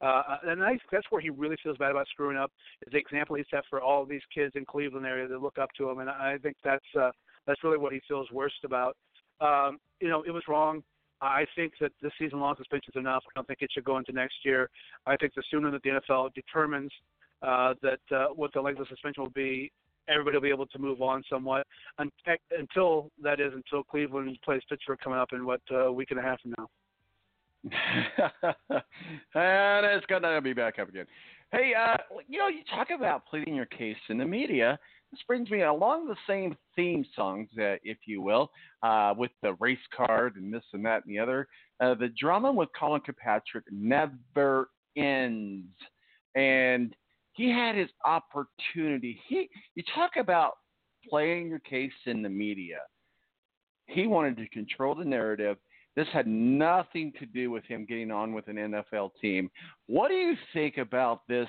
Uh, 0.01 0.37
and 0.43 0.63
I, 0.63 0.77
that's 0.93 1.07
where 1.09 1.21
he 1.21 1.29
really 1.29 1.57
feels 1.61 1.77
bad 1.77 1.91
about 1.91 2.07
screwing 2.07 2.37
up. 2.37 2.51
Is 2.87 2.93
the 2.93 2.99
example 2.99 3.35
he 3.35 3.43
set 3.51 3.63
for 3.69 3.81
all 3.81 4.05
these 4.05 4.21
kids 4.33 4.53
in 4.55 4.63
Cleveland 4.63 5.05
area 5.05 5.27
that 5.27 5.41
look 5.41 5.57
up 5.57 5.69
to 5.77 5.89
him, 5.89 5.99
and 5.99 6.09
I 6.09 6.37
think 6.41 6.55
that's 6.63 6.85
uh, 6.97 7.11
that's 7.45 7.63
really 7.63 7.77
what 7.77 7.91
he 7.91 7.99
feels 8.07 8.31
worst 8.31 8.63
about. 8.63 8.95
Um, 9.41 9.77
you 9.99 10.07
know, 10.07 10.23
it 10.23 10.31
was 10.31 10.43
wrong. 10.47 10.83
I 11.21 11.45
think 11.55 11.73
that 11.81 11.91
this 12.01 12.11
season 12.19 12.39
long 12.39 12.55
suspension 12.57 12.91
is 12.95 12.99
enough. 12.99 13.23
I 13.27 13.31
don't 13.35 13.47
think 13.47 13.61
it 13.61 13.69
should 13.73 13.83
go 13.83 13.97
into 13.97 14.11
next 14.11 14.35
year. 14.43 14.69
I 15.05 15.17
think 15.17 15.33
the 15.35 15.43
sooner 15.51 15.71
that 15.71 15.83
the 15.83 15.89
NFL 15.89 16.33
determines 16.33 16.91
uh, 17.41 17.73
that 17.81 17.99
uh, 18.15 18.27
what 18.35 18.53
the 18.53 18.61
length 18.61 18.79
of 18.79 18.87
suspension 18.87 19.23
will 19.23 19.29
be, 19.31 19.71
everybody 20.07 20.37
will 20.37 20.41
be 20.41 20.49
able 20.49 20.67
to 20.67 20.79
move 20.79 21.01
on 21.01 21.23
somewhat. 21.29 21.65
Until 21.97 23.11
that 23.21 23.39
is, 23.39 23.53
until 23.53 23.83
Cleveland 23.83 24.37
plays 24.43 24.61
Pittsburgh 24.69 24.99
coming 25.03 25.19
up 25.19 25.29
in 25.33 25.45
what 25.45 25.61
uh, 25.71 25.87
a 25.87 25.91
week 25.91 26.11
and 26.11 26.19
a 26.19 26.23
half 26.23 26.41
from 26.41 26.53
now. 26.57 26.67
and 29.35 29.85
it's 29.85 30.05
to 30.05 30.41
be 30.41 30.53
back 30.53 30.79
up 30.79 30.89
again. 30.89 31.05
Hey, 31.51 31.73
uh, 31.73 31.97
you 32.27 32.37
know, 32.39 32.47
you 32.47 32.61
talk 32.69 32.89
about 32.95 33.25
pleading 33.25 33.55
your 33.55 33.65
case 33.65 33.97
in 34.09 34.17
the 34.17 34.25
media. 34.25 34.79
This 35.11 35.21
brings 35.27 35.49
me 35.49 35.63
along 35.63 36.07
the 36.07 36.15
same 36.27 36.55
theme 36.75 37.03
songs, 37.15 37.49
uh, 37.57 37.75
if 37.83 37.97
you 38.05 38.21
will, 38.21 38.51
uh, 38.83 39.13
with 39.17 39.31
the 39.41 39.53
race 39.53 39.77
card 39.95 40.35
and 40.35 40.53
this 40.53 40.63
and 40.73 40.85
that 40.85 41.03
and 41.05 41.15
the 41.15 41.19
other. 41.19 41.47
Uh, 41.79 41.95
the 41.95 42.09
drama 42.09 42.51
with 42.51 42.69
Colin 42.77 43.01
Kirkpatrick 43.01 43.65
never 43.71 44.69
ends, 44.95 45.73
and 46.35 46.95
he 47.33 47.49
had 47.49 47.75
his 47.75 47.89
opportunity. 48.05 49.19
He, 49.27 49.49
you 49.75 49.83
talk 49.95 50.11
about 50.17 50.57
playing 51.09 51.47
your 51.47 51.59
case 51.59 51.91
in 52.05 52.21
the 52.21 52.29
media. 52.29 52.79
He 53.87 54.05
wanted 54.05 54.37
to 54.37 54.47
control 54.49 54.93
the 54.93 55.05
narrative. 55.05 55.57
This 55.95 56.07
had 56.13 56.27
nothing 56.27 57.11
to 57.19 57.25
do 57.25 57.49
with 57.49 57.63
him 57.65 57.85
getting 57.85 58.11
on 58.11 58.33
with 58.33 58.47
an 58.47 58.55
NFL 58.55 59.11
team. 59.19 59.49
What 59.87 60.09
do 60.09 60.13
you 60.13 60.35
think 60.53 60.77
about 60.77 61.27
this 61.27 61.47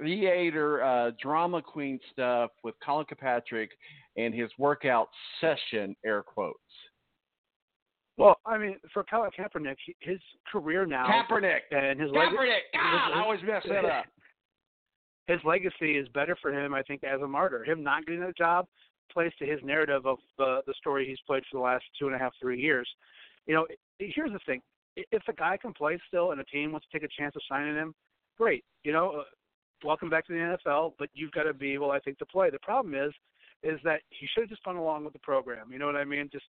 theater 0.00 0.82
uh, 0.82 1.10
drama 1.20 1.60
queen 1.62 1.98
stuff 2.12 2.50
with 2.64 2.74
Colin 2.84 3.04
Kirkpatrick 3.06 3.70
and 4.16 4.34
his 4.34 4.50
workout 4.58 5.08
session, 5.40 5.94
air 6.04 6.22
quotes? 6.22 6.58
Well, 8.18 8.36
I 8.46 8.58
mean, 8.58 8.76
for 8.92 9.04
Colin 9.04 9.30
Kaepernick, 9.38 9.76
his 10.00 10.18
career 10.50 10.84
now 10.86 11.06
Kaepernick. 11.06 11.60
and 11.70 11.98
his 12.00 12.10
Kaepernick. 12.10 12.38
leg- 12.38 12.62
God, 12.74 13.08
his- 13.08 13.16
I 13.16 13.22
always 13.22 13.40
mess 13.42 13.62
that 13.68 13.84
up. 13.84 14.04
His 15.28 15.38
legacy 15.44 15.96
is 15.96 16.08
better 16.08 16.36
for 16.42 16.52
him, 16.52 16.74
I 16.74 16.82
think, 16.82 17.04
as 17.04 17.20
a 17.22 17.28
martyr. 17.28 17.62
Him 17.64 17.80
not 17.84 18.04
getting 18.04 18.24
a 18.24 18.32
job 18.32 18.66
plays 19.10 19.30
to 19.38 19.46
his 19.46 19.60
narrative 19.62 20.04
of 20.04 20.18
the 20.36 20.62
the 20.66 20.74
story 20.74 21.06
he's 21.06 21.20
played 21.28 21.44
for 21.48 21.58
the 21.58 21.62
last 21.62 21.84
two 21.96 22.06
and 22.06 22.14
a 22.16 22.18
half, 22.18 22.32
three 22.40 22.60
years. 22.60 22.88
You 23.46 23.54
know, 23.54 23.66
here's 24.00 24.32
the 24.32 24.40
thing: 24.46 24.60
if 24.96 25.22
a 25.28 25.32
guy 25.32 25.56
can 25.56 25.72
play 25.74 25.96
still 26.08 26.32
and 26.32 26.40
a 26.40 26.44
team 26.44 26.72
wants 26.72 26.88
to 26.90 26.98
take 26.98 27.08
a 27.08 27.12
chance 27.20 27.36
of 27.36 27.42
signing 27.48 27.76
him, 27.76 27.94
great. 28.36 28.64
You 28.82 28.92
know, 28.92 29.20
uh, 29.20 29.22
welcome 29.84 30.10
back 30.10 30.26
to 30.26 30.32
the 30.32 30.38
NFL. 30.38 30.92
But 30.98 31.08
you've 31.14 31.32
got 31.32 31.44
to 31.44 31.54
be 31.54 31.72
able, 31.72 31.90
I 31.90 31.98
think, 32.00 32.18
to 32.18 32.26
play. 32.26 32.50
The 32.50 32.58
problem 32.60 32.94
is, 32.94 33.12
is 33.62 33.78
that 33.84 34.00
he 34.10 34.26
should 34.26 34.42
have 34.42 34.50
just 34.50 34.64
gone 34.64 34.76
along 34.76 35.04
with 35.04 35.12
the 35.12 35.18
program. 35.20 35.70
You 35.70 35.78
know 35.78 35.86
what 35.86 35.96
I 35.96 36.04
mean? 36.04 36.28
Just 36.32 36.44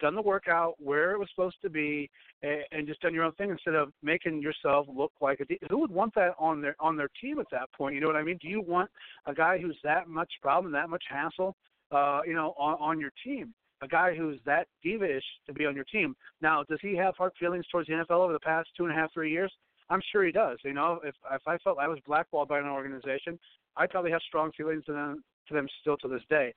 done 0.00 0.14
the 0.14 0.22
workout 0.22 0.74
where 0.78 1.12
it 1.12 1.18
was 1.18 1.28
supposed 1.34 1.56
to 1.62 1.70
be, 1.70 2.10
and, 2.42 2.60
and 2.72 2.86
just 2.86 3.00
done 3.00 3.14
your 3.14 3.24
own 3.24 3.32
thing 3.32 3.50
instead 3.50 3.74
of 3.74 3.92
making 4.02 4.42
yourself 4.42 4.86
look 4.94 5.12
like 5.20 5.40
a. 5.40 5.44
de- 5.44 5.58
Who 5.70 5.78
would 5.78 5.90
want 5.90 6.14
that 6.14 6.34
on 6.38 6.60
their 6.60 6.76
on 6.80 6.96
their 6.96 7.10
team 7.20 7.38
at 7.38 7.46
that 7.52 7.72
point? 7.72 7.94
You 7.94 8.00
know 8.00 8.08
what 8.08 8.16
I 8.16 8.22
mean? 8.22 8.38
Do 8.40 8.48
you 8.48 8.60
want 8.60 8.90
a 9.26 9.34
guy 9.34 9.58
who's 9.58 9.78
that 9.84 10.08
much 10.08 10.30
problem, 10.42 10.72
that 10.72 10.90
much 10.90 11.04
hassle, 11.08 11.56
uh, 11.92 12.20
you 12.26 12.34
know, 12.34 12.54
on, 12.58 12.74
on 12.80 13.00
your 13.00 13.12
team? 13.24 13.54
A 13.82 13.88
guy 13.88 14.14
who's 14.16 14.40
that 14.46 14.68
diva-ish 14.82 15.22
to 15.46 15.52
be 15.52 15.66
on 15.66 15.74
your 15.74 15.84
team. 15.84 16.16
Now, 16.40 16.64
does 16.66 16.78
he 16.80 16.96
have 16.96 17.14
hard 17.16 17.32
feelings 17.38 17.66
towards 17.70 17.88
the 17.88 17.94
NFL 17.94 18.22
over 18.22 18.32
the 18.32 18.40
past 18.40 18.70
two 18.74 18.84
and 18.84 18.92
a 18.92 18.96
half, 18.96 19.12
three 19.12 19.30
years? 19.30 19.52
I'm 19.90 20.02
sure 20.12 20.24
he 20.24 20.32
does. 20.32 20.58
You 20.64 20.72
know, 20.72 21.00
if 21.04 21.14
if 21.32 21.42
I 21.46 21.58
felt 21.58 21.78
I 21.78 21.88
was 21.88 21.98
blackballed 22.06 22.48
by 22.48 22.58
an 22.58 22.66
organization, 22.66 23.38
I'd 23.76 23.90
probably 23.90 24.10
have 24.10 24.22
strong 24.26 24.50
feelings 24.56 24.84
to 24.86 24.92
them 24.92 25.22
to 25.48 25.54
them 25.54 25.68
still 25.80 25.96
to 25.98 26.08
this 26.08 26.22
day. 26.28 26.52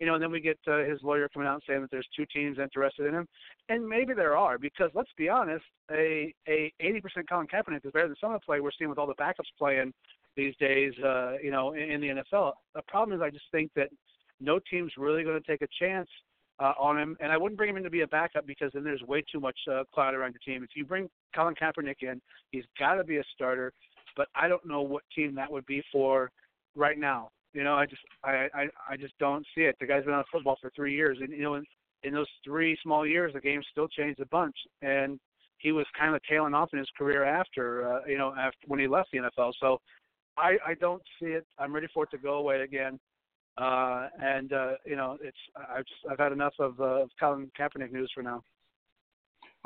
You 0.00 0.06
know, 0.06 0.14
and 0.14 0.22
then 0.22 0.32
we 0.32 0.40
get 0.40 0.58
uh, 0.66 0.78
his 0.78 0.98
lawyer 1.02 1.28
coming 1.28 1.46
out 1.46 1.54
and 1.54 1.62
saying 1.68 1.80
that 1.82 1.90
there's 1.90 2.08
two 2.16 2.26
teams 2.26 2.58
interested 2.58 3.06
in 3.06 3.14
him, 3.14 3.28
and 3.68 3.88
maybe 3.88 4.12
there 4.12 4.36
are 4.36 4.58
because 4.58 4.90
let's 4.94 5.12
be 5.16 5.28
honest, 5.28 5.64
a 5.90 6.34
a 6.48 6.72
80% 6.82 7.28
Colin 7.28 7.46
Kaepernick 7.46 7.84
is 7.84 7.92
better 7.92 8.08
than 8.08 8.16
some 8.20 8.34
of 8.34 8.40
the 8.40 8.44
play 8.44 8.60
we're 8.60 8.70
seeing 8.76 8.90
with 8.90 8.98
all 8.98 9.06
the 9.06 9.14
backups 9.14 9.52
playing 9.58 9.92
these 10.36 10.54
days. 10.56 10.92
Uh, 10.98 11.34
you 11.42 11.50
know, 11.50 11.72
in, 11.72 11.90
in 11.90 12.00
the 12.00 12.08
NFL. 12.08 12.52
The 12.74 12.82
problem 12.88 13.16
is, 13.16 13.22
I 13.22 13.30
just 13.30 13.46
think 13.52 13.70
that 13.76 13.88
no 14.40 14.58
team's 14.70 14.92
really 14.98 15.22
going 15.22 15.40
to 15.40 15.46
take 15.46 15.62
a 15.62 15.68
chance 15.78 16.08
uh, 16.58 16.72
on 16.78 16.98
him, 16.98 17.16
and 17.20 17.32
I 17.32 17.36
wouldn't 17.36 17.56
bring 17.56 17.70
him 17.70 17.76
in 17.76 17.82
to 17.82 17.90
be 17.90 18.02
a 18.02 18.06
backup 18.06 18.46
because 18.46 18.70
then 18.72 18.84
there's 18.84 19.02
way 19.02 19.22
too 19.30 19.40
much 19.40 19.58
uh, 19.70 19.82
cloud 19.92 20.14
around 20.14 20.34
your 20.34 20.54
team. 20.54 20.62
If 20.62 20.70
you 20.76 20.84
bring 20.84 21.08
Colin 21.34 21.54
Kaepernick 21.54 22.02
in, 22.02 22.20
he's 22.50 22.64
got 22.78 22.94
to 22.94 23.04
be 23.04 23.16
a 23.16 23.24
starter, 23.34 23.72
but 24.16 24.28
I 24.34 24.48
don't 24.48 24.64
know 24.66 24.82
what 24.82 25.02
team 25.14 25.34
that 25.34 25.50
would 25.50 25.66
be 25.66 25.82
for 25.90 26.30
right 26.76 26.98
now. 26.98 27.30
You 27.52 27.64
know, 27.64 27.74
I 27.74 27.86
just 27.86 28.02
I 28.22 28.48
I, 28.54 28.66
I 28.90 28.96
just 28.96 29.14
don't 29.18 29.46
see 29.54 29.62
it. 29.62 29.76
The 29.80 29.86
guy's 29.86 30.04
been 30.04 30.14
on 30.14 30.24
football 30.30 30.56
for 30.60 30.70
three 30.74 30.94
years, 30.94 31.18
and 31.20 31.30
you 31.30 31.42
know, 31.42 31.54
in, 31.54 31.64
in 32.02 32.14
those 32.14 32.26
three 32.44 32.76
small 32.82 33.06
years, 33.06 33.32
the 33.32 33.40
game 33.40 33.62
still 33.70 33.88
changed 33.88 34.20
a 34.20 34.26
bunch, 34.26 34.56
and 34.82 35.18
he 35.58 35.72
was 35.72 35.86
kind 35.98 36.14
of 36.14 36.20
tailing 36.28 36.54
off 36.54 36.70
in 36.72 36.78
his 36.78 36.88
career 36.96 37.24
after 37.24 37.90
uh, 37.90 38.00
you 38.06 38.18
know 38.18 38.34
after 38.38 38.58
when 38.66 38.80
he 38.80 38.86
left 38.86 39.10
the 39.12 39.18
NFL. 39.18 39.52
So 39.60 39.80
I 40.36 40.56
I 40.66 40.74
don't 40.80 41.02
see 41.20 41.30
it. 41.30 41.46
I'm 41.58 41.74
ready 41.74 41.88
for 41.92 42.04
it 42.04 42.10
to 42.10 42.18
go 42.18 42.34
away 42.34 42.60
again. 42.62 42.98
Uh, 43.56 44.08
and 44.20 44.52
uh, 44.52 44.72
you 44.84 44.96
know, 44.96 45.16
it's 45.22 45.36
I've 45.56 45.84
I've 46.10 46.18
had 46.18 46.32
enough 46.32 46.54
of 46.58 46.80
uh, 46.80 47.02
of 47.02 47.10
Colin 47.20 47.50
Kaepernick 47.58 47.92
news 47.92 48.10
for 48.14 48.22
now. 48.22 48.42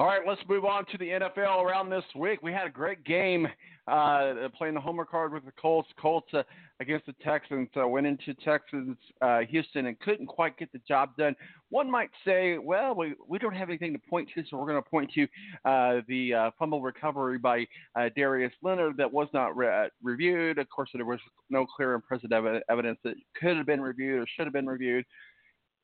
All 0.00 0.06
right, 0.06 0.20
let's 0.24 0.40
move 0.48 0.64
on 0.64 0.86
to 0.92 0.98
the 0.98 1.08
NFL 1.08 1.64
around 1.64 1.90
this 1.90 2.04
week. 2.14 2.38
We 2.40 2.52
had 2.52 2.68
a 2.68 2.70
great 2.70 3.02
game 3.02 3.48
uh, 3.88 4.34
playing 4.56 4.74
the 4.74 4.80
homer 4.80 5.04
card 5.04 5.32
with 5.32 5.44
the 5.44 5.50
Colts. 5.60 5.88
Colts 6.00 6.32
uh, 6.34 6.44
against 6.78 7.06
the 7.06 7.14
Texans 7.14 7.68
uh, 7.76 7.88
went 7.88 8.06
into 8.06 8.32
Texans, 8.34 8.96
uh, 9.22 9.40
Houston, 9.50 9.86
and 9.86 9.98
couldn't 9.98 10.28
quite 10.28 10.56
get 10.56 10.70
the 10.70 10.78
job 10.86 11.16
done. 11.16 11.34
One 11.70 11.90
might 11.90 12.10
say, 12.24 12.58
well, 12.58 12.94
we, 12.94 13.14
we 13.26 13.40
don't 13.40 13.56
have 13.56 13.70
anything 13.70 13.92
to 13.92 13.98
point 14.08 14.28
to, 14.36 14.44
so 14.48 14.56
we're 14.56 14.68
going 14.68 14.80
to 14.80 14.88
point 14.88 15.10
to 15.14 15.24
uh, 15.64 16.02
the 16.06 16.32
uh, 16.32 16.50
fumble 16.60 16.80
recovery 16.80 17.38
by 17.38 17.66
Darius 18.14 18.52
Leonard 18.62 18.98
that 18.98 19.12
was 19.12 19.26
not 19.34 19.56
re- 19.56 19.88
reviewed. 20.00 20.58
Of 20.58 20.70
course, 20.70 20.90
there 20.94 21.04
was 21.04 21.18
no 21.50 21.66
clear 21.66 21.94
and 21.94 22.04
present 22.04 22.32
ev- 22.32 22.62
evidence 22.70 23.00
that 23.02 23.14
could 23.34 23.56
have 23.56 23.66
been 23.66 23.80
reviewed 23.80 24.20
or 24.20 24.26
should 24.36 24.46
have 24.46 24.54
been 24.54 24.68
reviewed. 24.68 25.04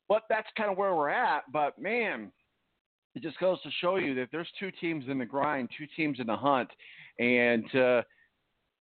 But 0.07 0.21
that's 0.29 0.47
kind 0.55 0.71
of 0.71 0.77
where 0.77 0.95
we're 0.95 1.09
at. 1.09 1.43
But 1.51 1.77
man, 1.77 2.31
it 3.15 3.23
just 3.23 3.39
goes 3.39 3.61
to 3.61 3.69
show 3.81 3.95
you 3.95 4.13
that 4.15 4.27
there's 4.31 4.49
two 4.59 4.71
teams 4.71 5.05
in 5.07 5.17
the 5.17 5.25
grind, 5.25 5.69
two 5.77 5.87
teams 5.95 6.19
in 6.19 6.27
the 6.27 6.35
hunt, 6.35 6.69
and 7.17 7.63
uh, 7.75 8.01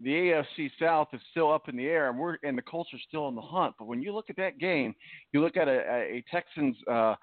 the 0.01 0.11
AFC 0.11 0.71
South 0.81 1.09
is 1.13 1.21
still 1.31 1.53
up 1.53 1.69
in 1.69 1.77
the 1.77 1.87
air, 1.87 2.09
and 2.09 2.19
we're 2.19 2.37
and 2.43 2.57
the 2.57 2.63
Colts 2.63 2.91
are 2.95 3.01
still 3.07 3.29
in 3.29 3.35
the 3.35 3.43
hunt. 3.43 3.75
But 3.79 3.87
when 3.87 4.03
you 4.03 4.15
look 4.15 4.31
at 4.31 4.37
that 4.37 4.59
game, 4.59 4.95
you 5.33 5.41
look 5.41 5.57
at 5.57 5.69
a, 5.69 5.81
a 5.81 6.25
Texans 6.31 6.77
uh, 6.91 7.15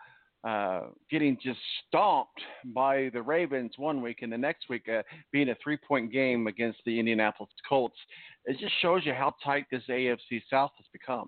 uh, 0.44 0.82
getting 1.10 1.38
just 1.44 1.60
stomped 1.88 2.40
by 2.74 3.10
the 3.12 3.22
Ravens 3.22 3.74
one 3.78 4.02
week, 4.02 4.20
and 4.22 4.32
the 4.32 4.38
next 4.38 4.70
week 4.70 4.88
uh, 4.88 5.02
being 5.32 5.50
a 5.50 5.56
three-point 5.64 6.14
game 6.14 6.48
against 6.48 6.80
the 6.86 7.00
Indianapolis 7.00 7.52
Colts. 7.68 7.98
It 8.46 8.58
just 8.60 8.74
shows 8.82 9.02
you 9.04 9.14
how 9.14 9.34
tight 9.44 9.66
this 9.72 9.84
AFC 9.90 10.42
South 10.50 10.72
has 10.78 10.86
become. 10.94 11.28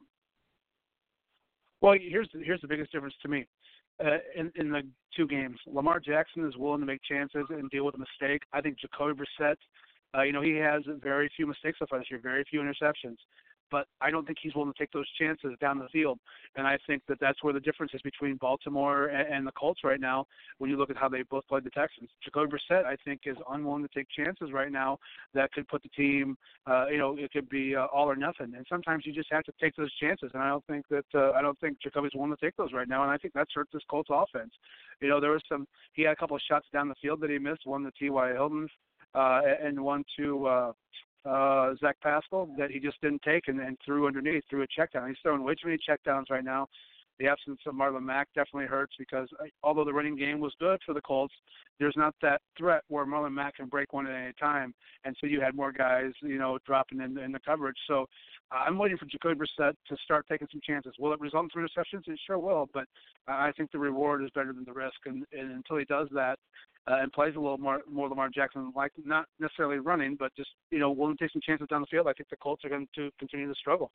Well, 1.82 1.96
here's 2.00 2.30
the, 2.34 2.42
here's 2.44 2.62
the 2.62 2.68
biggest 2.68 2.92
difference 2.92 3.16
to 3.24 3.28
me. 3.28 3.48
Uh, 4.04 4.18
in 4.36 4.52
in 4.56 4.72
the 4.72 4.82
two 5.16 5.28
games, 5.28 5.58
Lamar 5.68 6.00
Jackson 6.00 6.48
is 6.48 6.58
willing 6.58 6.80
to 6.80 6.86
make 6.86 7.02
chances 7.04 7.46
and 7.50 7.70
deal 7.70 7.86
with 7.86 7.96
a 7.96 8.00
mistake. 8.00 8.42
I 8.54 8.62
think 8.62 8.80
Jacoby 8.80 9.22
Brissett, 9.22 9.58
uh, 10.18 10.24
you 10.24 10.32
know, 10.32 10.42
he 10.42 10.56
has 10.56 10.82
very 11.02 11.30
few 11.36 11.46
mistakes 11.46 11.80
so 11.80 11.86
far 11.90 12.00
this 12.00 12.10
year, 12.10 12.20
very 12.22 12.44
few 12.50 12.62
interceptions. 12.62 13.18
But 13.72 13.88
I 14.02 14.12
don't 14.12 14.26
think 14.26 14.38
he's 14.42 14.54
willing 14.54 14.72
to 14.72 14.78
take 14.78 14.92
those 14.92 15.10
chances 15.20 15.52
down 15.60 15.80
the 15.80 15.88
field, 15.92 16.20
and 16.56 16.68
I 16.68 16.78
think 16.86 17.04
that 17.08 17.20
that's 17.20 17.42
where 17.44 17.54
the 17.54 17.60
difference 17.60 17.94
is 17.94 18.02
between 18.02 18.36
Baltimore 18.36 19.08
and, 19.08 19.34
and 19.34 19.48
the 19.48 19.52
Colts 19.54 19.82
right 19.84 20.00
now. 20.00 20.26
When 20.58 20.70
you 20.70 20.78
look 20.78 20.90
at 20.90 20.98
how 20.98 21.10
they 21.10 21.24
both 21.24 21.48
played 21.48 21.64
the 21.64 21.70
Texans, 21.70 22.10
Jacoby 22.24 22.52
Brissett, 22.52 22.86
I 22.86 22.96
think, 23.06 23.22
is 23.26 23.38
unwilling 23.50 23.84
to 23.84 23.90
take 23.94 24.08
chances 24.10 24.52
right 24.52 24.72
now 24.72 25.00
that 25.34 25.52
could 25.54 25.68
put 25.68 25.82
the 25.84 25.90
team, 25.90 26.38
uh, 26.70 26.88
you 26.88 26.98
know, 26.98 27.16
it 27.18 27.32
could 27.32 27.50
be 27.50 27.76
uh, 27.76 27.86
all 27.86 28.10
or 28.10 28.16
nothing. 28.16 28.54
And 28.56 28.66
sometimes 28.70 29.06
you 29.06 29.14
just 29.14 29.32
have 29.32 29.44
to 29.44 29.54
take 29.60 29.76
those 29.76 29.94
chances, 29.96 30.32
and 30.34 30.44
I 30.44 30.50
don't 30.50 30.66
think 30.68 30.86
that 30.90 31.06
uh, 31.16 31.32
I 31.32 31.42
don't 31.42 31.60
think 31.60 31.82
Jacoby's 31.82 32.12
willing 32.14 32.36
to 32.36 32.46
take 32.46 32.56
those 32.58 32.74
right 32.74 32.88
now, 32.88 33.04
and 33.04 33.12
I 33.12 33.18
think 33.18 33.34
that's 33.34 33.52
hurt 33.54 33.68
this 33.74 33.84
Colts 33.90 34.10
offense. 34.12 34.52
You 35.02 35.10
know, 35.10 35.20
there 35.20 35.32
was 35.32 35.42
some 35.50 35.68
he 35.94 36.04
had 36.04 36.14
a 36.14 36.16
couple 36.16 36.36
of 36.36 36.42
shots 36.48 36.68
down 36.74 36.90
the 36.90 36.96
field 37.02 37.22
that 37.22 37.30
he 37.30 37.40
missed, 37.40 37.66
one 37.66 37.84
to 37.84 37.92
T.Y. 37.92 38.34
Hilton, 38.34 38.68
uh, 39.16 39.42
and 39.62 39.80
one 39.80 40.04
to 40.18 40.46
uh, 40.48 40.72
uh, 41.26 41.74
Zach 41.80 41.98
Pascal 42.02 42.50
that 42.58 42.72
he 42.72 42.80
just 42.80 43.00
didn't 43.02 43.22
take 43.22 43.48
and, 43.48 43.60
and 43.60 43.78
threw 43.86 44.08
underneath, 44.08 44.44
threw 44.50 44.64
a 44.64 44.68
check 44.68 44.92
down. 44.94 45.08
He's 45.08 45.18
throwing 45.22 45.44
way 45.44 45.54
too 45.54 45.68
many 45.68 45.78
check 45.78 46.04
downs 46.04 46.28
right 46.30 46.44
now. 46.44 46.68
The 47.22 47.28
absence 47.28 47.60
of 47.68 47.76
Marlon 47.76 48.02
Mack 48.02 48.30
definitely 48.34 48.66
hurts 48.66 48.96
because 48.98 49.30
uh, 49.40 49.44
although 49.62 49.86
the 49.86 49.94
running 49.94 50.16
game 50.16 50.40
was 50.40 50.54
good 50.60 50.80
for 50.84 50.96
the 50.96 51.02
Colts, 51.02 51.36
there's 51.80 51.94
not 51.96 52.16
that 52.24 52.42
threat 52.58 52.82
where 52.88 53.06
Marlon 53.06 53.32
Mack 53.32 53.58
can 53.58 53.68
break 53.68 53.94
one 53.94 54.08
at 54.08 54.16
any 54.16 54.34
time, 54.40 54.74
and 55.06 55.16
so 55.22 55.28
you 55.28 55.40
had 55.40 55.54
more 55.54 55.72
guys, 55.72 56.14
you 56.24 56.40
know, 56.40 56.58
dropping 56.66 57.00
in, 57.00 57.20
in 57.20 57.32
the 57.32 57.40
coverage. 57.46 57.76
So 57.88 58.08
uh, 58.52 58.64
I'm 58.66 58.80
waiting 58.80 58.98
for 58.98 59.06
Jacoby 59.06 59.36
Brissett 59.36 59.74
to 59.88 59.98
start 60.04 60.26
taking 60.28 60.48
some 60.52 60.62
chances. 60.66 60.96
Will 60.98 61.14
it 61.14 61.20
result 61.20 61.44
in 61.44 61.50
three 61.52 61.62
receptions? 61.62 62.06
It 62.08 62.20
sure 62.26 62.40
will, 62.40 62.68
but 62.74 62.86
I 63.28 63.52
think 63.52 63.72
the 63.72 63.78
reward 63.78 64.24
is 64.24 64.32
better 64.34 64.52
than 64.52 64.66
the 64.66 64.74
risk, 64.74 64.98
and, 65.06 65.24
and 65.32 65.52
until 65.52 65.78
he 65.78 65.86
does 65.86 66.08
that, 66.14 66.40
uh, 66.88 66.96
and 67.02 67.14
plays 67.14 67.36
a 67.36 67.40
little 67.40 67.60
more 67.60 67.82
more 67.88 68.10
Lamar 68.10 68.30
Jackson 68.34 68.74
like 68.76 68.94
not 69.06 69.26
necessarily 69.40 69.78
running, 69.78 70.16
but 70.16 70.36
just 70.36 70.50
you 70.72 70.80
know 70.80 70.90
willing 70.90 71.18
to 71.18 71.24
take 71.24 71.34
some 71.34 71.42
chances 71.46 71.68
down 71.68 71.82
the 71.82 71.88
field. 71.88 72.08
I 72.08 72.14
think 72.14 72.30
the 72.30 72.38
Colts 72.38 72.66
are 72.66 72.70
going 72.70 72.88
to 72.96 73.12
continue 73.20 73.48
to 73.48 73.56
struggle. 73.56 73.92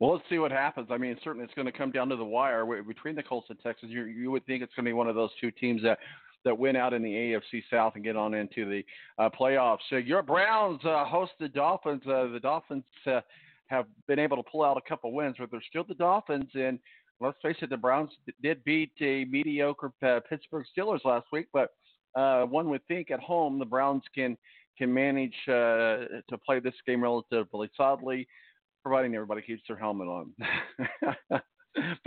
Well, 0.00 0.12
let's 0.12 0.24
see 0.28 0.38
what 0.38 0.50
happens. 0.50 0.88
I 0.90 0.98
mean, 0.98 1.16
certainly 1.22 1.44
it's 1.44 1.54
going 1.54 1.66
to 1.66 1.72
come 1.72 1.92
down 1.92 2.08
to 2.08 2.16
the 2.16 2.24
wire 2.24 2.64
between 2.82 3.14
the 3.14 3.22
Colts 3.22 3.48
and 3.50 3.58
Texas. 3.60 3.88
You 3.90 4.04
you 4.04 4.30
would 4.30 4.44
think 4.46 4.62
it's 4.62 4.74
going 4.74 4.84
to 4.84 4.88
be 4.88 4.92
one 4.92 5.08
of 5.08 5.14
those 5.14 5.30
two 5.40 5.50
teams 5.50 5.82
that 5.82 5.98
that 6.44 6.58
win 6.58 6.76
out 6.76 6.92
in 6.92 7.02
the 7.02 7.10
AFC 7.10 7.62
South 7.70 7.94
and 7.94 8.04
get 8.04 8.16
on 8.16 8.34
into 8.34 8.68
the 8.68 8.84
uh, 9.18 9.30
playoffs. 9.30 9.78
So 9.90 9.96
your 9.96 10.22
Browns 10.22 10.80
uh, 10.84 11.04
host 11.04 11.32
the 11.40 11.48
Dolphins. 11.48 12.02
Uh, 12.06 12.28
the 12.28 12.40
Dolphins 12.40 12.84
uh, 13.06 13.20
have 13.66 13.86
been 14.06 14.18
able 14.18 14.36
to 14.36 14.42
pull 14.42 14.62
out 14.62 14.76
a 14.76 14.88
couple 14.88 15.12
wins, 15.12 15.36
but 15.38 15.50
they're 15.50 15.62
still 15.68 15.84
the 15.84 15.94
Dolphins. 15.94 16.50
And 16.54 16.78
let's 17.20 17.38
face 17.42 17.56
it, 17.62 17.70
the 17.70 17.76
Browns 17.76 18.10
did 18.42 18.62
beat 18.64 18.92
a 19.00 19.24
mediocre 19.24 19.92
uh, 20.02 20.20
Pittsburgh 20.28 20.66
Steelers 20.76 21.04
last 21.04 21.26
week. 21.32 21.46
But 21.52 21.70
uh, 22.14 22.44
one 22.44 22.68
would 22.68 22.86
think 22.86 23.10
at 23.10 23.20
home 23.20 23.58
the 23.58 23.64
Browns 23.64 24.02
can 24.14 24.36
can 24.76 24.92
manage 24.92 25.34
to 25.46 26.08
play 26.44 26.58
this 26.58 26.74
game 26.84 27.00
relatively 27.00 27.70
solidly, 27.76 28.26
providing 28.84 29.14
everybody 29.14 29.42
keeps 29.42 29.62
their 29.66 29.78
helmet 29.78 30.08
on. 30.08 30.34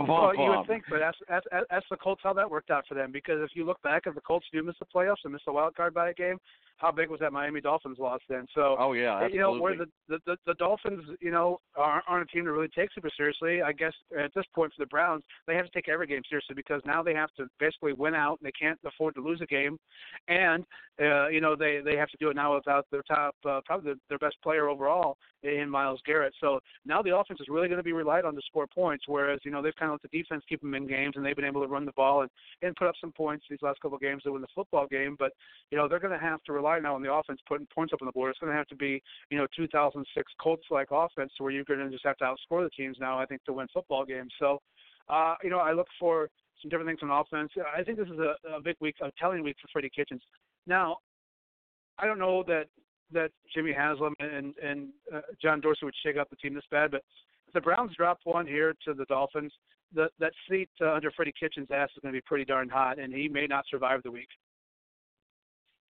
well, 0.00 0.32
you 0.34 0.50
would 0.56 0.66
think, 0.66 0.84
but 0.88 1.02
ask, 1.02 1.18
ask, 1.28 1.44
ask 1.70 1.84
the 1.90 1.96
Colts 1.96 2.20
how 2.24 2.32
that 2.32 2.50
worked 2.50 2.70
out 2.70 2.84
for 2.88 2.94
them. 2.94 3.12
Because 3.12 3.40
if 3.42 3.50
you 3.54 3.64
look 3.64 3.80
back, 3.82 4.04
if 4.06 4.14
the 4.14 4.20
Colts 4.20 4.46
do 4.52 4.62
miss 4.62 4.76
the 4.78 4.86
playoffs 4.86 5.24
and 5.24 5.32
miss 5.32 5.42
the 5.46 5.52
wild 5.52 5.74
card 5.76 5.94
by 5.94 6.10
a 6.10 6.14
game, 6.14 6.38
how 6.78 6.92
big 6.92 7.10
was 7.10 7.20
that 7.20 7.32
Miami 7.32 7.60
Dolphins 7.60 7.98
loss 7.98 8.20
then? 8.28 8.46
So, 8.54 8.76
oh 8.78 8.92
yeah, 8.92 9.14
absolutely. 9.14 9.36
you 9.36 9.42
know, 9.42 9.60
where 9.60 9.76
the, 9.76 9.86
the 10.08 10.18
the 10.26 10.36
the 10.46 10.54
Dolphins, 10.54 11.04
you 11.20 11.30
know, 11.30 11.60
aren't, 11.76 12.04
aren't 12.08 12.30
a 12.30 12.32
team 12.32 12.44
to 12.44 12.52
really 12.52 12.68
take 12.68 12.90
super 12.94 13.10
seriously. 13.16 13.62
I 13.62 13.72
guess 13.72 13.92
at 14.18 14.32
this 14.34 14.44
point 14.54 14.72
for 14.74 14.82
the 14.82 14.88
Browns, 14.88 15.24
they 15.46 15.54
have 15.56 15.66
to 15.66 15.70
take 15.72 15.88
every 15.88 16.06
game 16.06 16.22
seriously 16.28 16.54
because 16.54 16.80
now 16.86 17.02
they 17.02 17.14
have 17.14 17.30
to 17.36 17.46
basically 17.58 17.92
win 17.92 18.14
out. 18.14 18.38
and 18.40 18.46
They 18.46 18.52
can't 18.52 18.78
afford 18.86 19.16
to 19.16 19.20
lose 19.20 19.40
a 19.42 19.46
game, 19.46 19.76
and 20.28 20.64
uh, 21.00 21.28
you 21.28 21.40
know 21.40 21.56
they 21.56 21.80
they 21.84 21.96
have 21.96 22.08
to 22.10 22.16
do 22.18 22.30
it 22.30 22.36
now 22.36 22.54
without 22.54 22.86
their 22.90 23.02
top, 23.02 23.34
uh, 23.44 23.60
probably 23.64 23.94
their 24.08 24.18
best 24.18 24.36
player 24.42 24.68
overall 24.68 25.18
in 25.42 25.68
Myles 25.68 26.00
Garrett. 26.06 26.34
So 26.40 26.60
now 26.84 27.02
the 27.02 27.16
offense 27.16 27.40
is 27.40 27.48
really 27.48 27.68
going 27.68 27.78
to 27.78 27.84
be 27.84 27.92
relied 27.92 28.24
on 28.24 28.34
to 28.34 28.40
score 28.46 28.66
points, 28.66 29.04
whereas 29.06 29.40
you 29.44 29.50
know 29.50 29.57
they've 29.62 29.74
kind 29.76 29.90
of 29.92 29.98
let 30.02 30.10
the 30.10 30.18
defense 30.18 30.42
keep 30.48 30.60
them 30.60 30.74
in 30.74 30.86
games, 30.86 31.14
and 31.16 31.24
they've 31.24 31.36
been 31.36 31.44
able 31.44 31.62
to 31.62 31.68
run 31.68 31.84
the 31.84 31.92
ball 31.92 32.22
and 32.22 32.30
and 32.62 32.76
put 32.76 32.88
up 32.88 32.94
some 33.00 33.12
points 33.12 33.44
these 33.48 33.62
last 33.62 33.80
couple 33.80 33.96
of 33.96 34.02
games 34.02 34.22
to 34.22 34.32
win 34.32 34.42
the 34.42 34.48
football 34.54 34.86
game. 34.86 35.16
But 35.18 35.32
you 35.70 35.78
know 35.78 35.88
they're 35.88 35.98
going 35.98 36.18
to 36.18 36.24
have 36.24 36.42
to 36.44 36.52
rely 36.52 36.78
now 36.78 36.94
on 36.94 37.02
the 37.02 37.12
offense 37.12 37.40
putting 37.46 37.66
points 37.74 37.92
up 37.92 38.02
on 38.02 38.06
the 38.06 38.12
board. 38.12 38.30
It's 38.30 38.38
going 38.38 38.52
to 38.52 38.56
have 38.56 38.68
to 38.68 38.76
be, 38.76 39.02
you 39.30 39.38
know, 39.38 39.46
2006 39.56 40.32
Colts-like 40.40 40.88
offense 40.90 41.32
where 41.38 41.50
you're 41.50 41.64
going 41.64 41.80
to 41.80 41.90
just 41.90 42.04
have 42.04 42.16
to 42.18 42.24
outscore 42.24 42.64
the 42.64 42.70
teams 42.76 42.96
now, 43.00 43.18
I 43.18 43.26
think, 43.26 43.44
to 43.44 43.52
win 43.52 43.66
football 43.72 44.04
games. 44.04 44.32
So, 44.38 44.60
uh, 45.08 45.34
you 45.42 45.50
know, 45.50 45.58
I 45.58 45.72
look 45.72 45.88
for 45.98 46.28
some 46.62 46.68
different 46.68 46.88
things 46.88 47.00
on 47.02 47.10
offense. 47.10 47.50
I 47.76 47.82
think 47.82 47.98
this 47.98 48.08
is 48.08 48.18
a, 48.18 48.34
a 48.56 48.60
big 48.60 48.76
week, 48.80 48.96
a 49.00 49.10
telling 49.18 49.42
week 49.42 49.56
for 49.60 49.68
Freddie 49.72 49.90
Kitchens. 49.94 50.22
Now, 50.66 50.98
I 51.98 52.06
don't 52.06 52.18
know 52.18 52.42
that 52.46 52.66
that 53.12 53.30
Jimmy 53.54 53.72
Haslam 53.72 54.14
and 54.20 54.54
and 54.62 54.88
uh, 55.14 55.20
John 55.40 55.60
Dorsey 55.60 55.84
would 55.84 55.94
shake 56.04 56.16
up 56.16 56.28
the 56.30 56.36
team 56.36 56.54
this 56.54 56.64
bad, 56.70 56.90
but 56.90 57.02
the 57.54 57.60
Browns 57.60 57.94
dropped 57.96 58.24
one 58.24 58.46
here 58.46 58.74
to 58.84 58.94
the 58.94 59.04
Dolphins, 59.06 59.52
the, 59.94 60.08
that 60.18 60.32
seat 60.48 60.68
uh, 60.80 60.92
under 60.92 61.10
Freddie 61.10 61.34
Kitchens' 61.38 61.68
ass 61.72 61.88
is 61.96 62.02
going 62.02 62.12
to 62.12 62.16
be 62.16 62.24
pretty 62.26 62.44
darn 62.44 62.68
hot, 62.68 62.98
and 62.98 63.12
he 63.12 63.28
may 63.28 63.46
not 63.46 63.64
survive 63.70 64.02
the 64.02 64.10
week. 64.10 64.28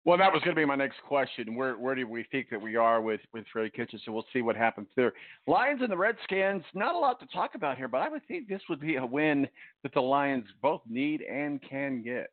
Well, 0.05 0.17
that 0.17 0.33
was 0.33 0.43
going 0.43 0.55
to 0.57 0.61
be 0.61 0.65
my 0.65 0.77
next 0.77 1.03
question. 1.07 1.55
Where 1.55 1.75
where 1.75 1.95
do 1.95 2.07
we 2.07 2.25
think 2.31 2.49
that 2.51 2.63
we 2.63 2.77
are 2.77 3.03
with 3.03 3.21
with 3.35 3.45
Freddie 3.53 3.69
Kitchens? 3.69 4.01
So 4.07 4.13
we'll 4.13 4.25
see 4.33 4.41
what 4.41 4.57
happens 4.57 4.89
there. 4.97 5.13
Lions 5.47 5.83
and 5.83 5.93
the 5.93 5.97
Redskins. 5.99 6.63
Not 6.73 6.95
a 6.95 6.99
lot 6.99 7.21
to 7.21 7.27
talk 7.27 7.55
about 7.55 7.77
here, 7.77 7.89
but 7.89 8.01
I 8.01 8.09
would 8.09 8.27
think 8.27 8.49
this 8.49 8.63
would 8.71 8.81
be 8.81 8.97
a 8.97 9.05
win 9.05 9.47
that 9.83 9.93
the 9.93 10.01
Lions 10.01 10.47
both 10.63 10.81
need 10.89 11.21
and 11.23 11.61
can 11.61 12.03
get. 12.03 12.31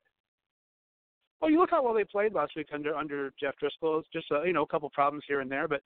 Well, 1.41 1.51
you 1.51 1.59
look 1.59 1.71
how 1.71 1.83
well 1.83 1.93
they 1.93 2.05
played 2.05 2.33
last 2.33 2.53
week 2.55 2.69
under 2.73 2.95
under 2.95 3.33
Jeff 3.37 3.55
Driskel. 3.61 3.99
It's 3.99 4.07
just 4.13 4.31
a, 4.31 4.43
you 4.45 4.53
know 4.53 4.63
a 4.63 4.67
couple 4.67 4.89
problems 4.91 5.25
here 5.27 5.41
and 5.41 5.51
there, 5.51 5.67
but 5.67 5.81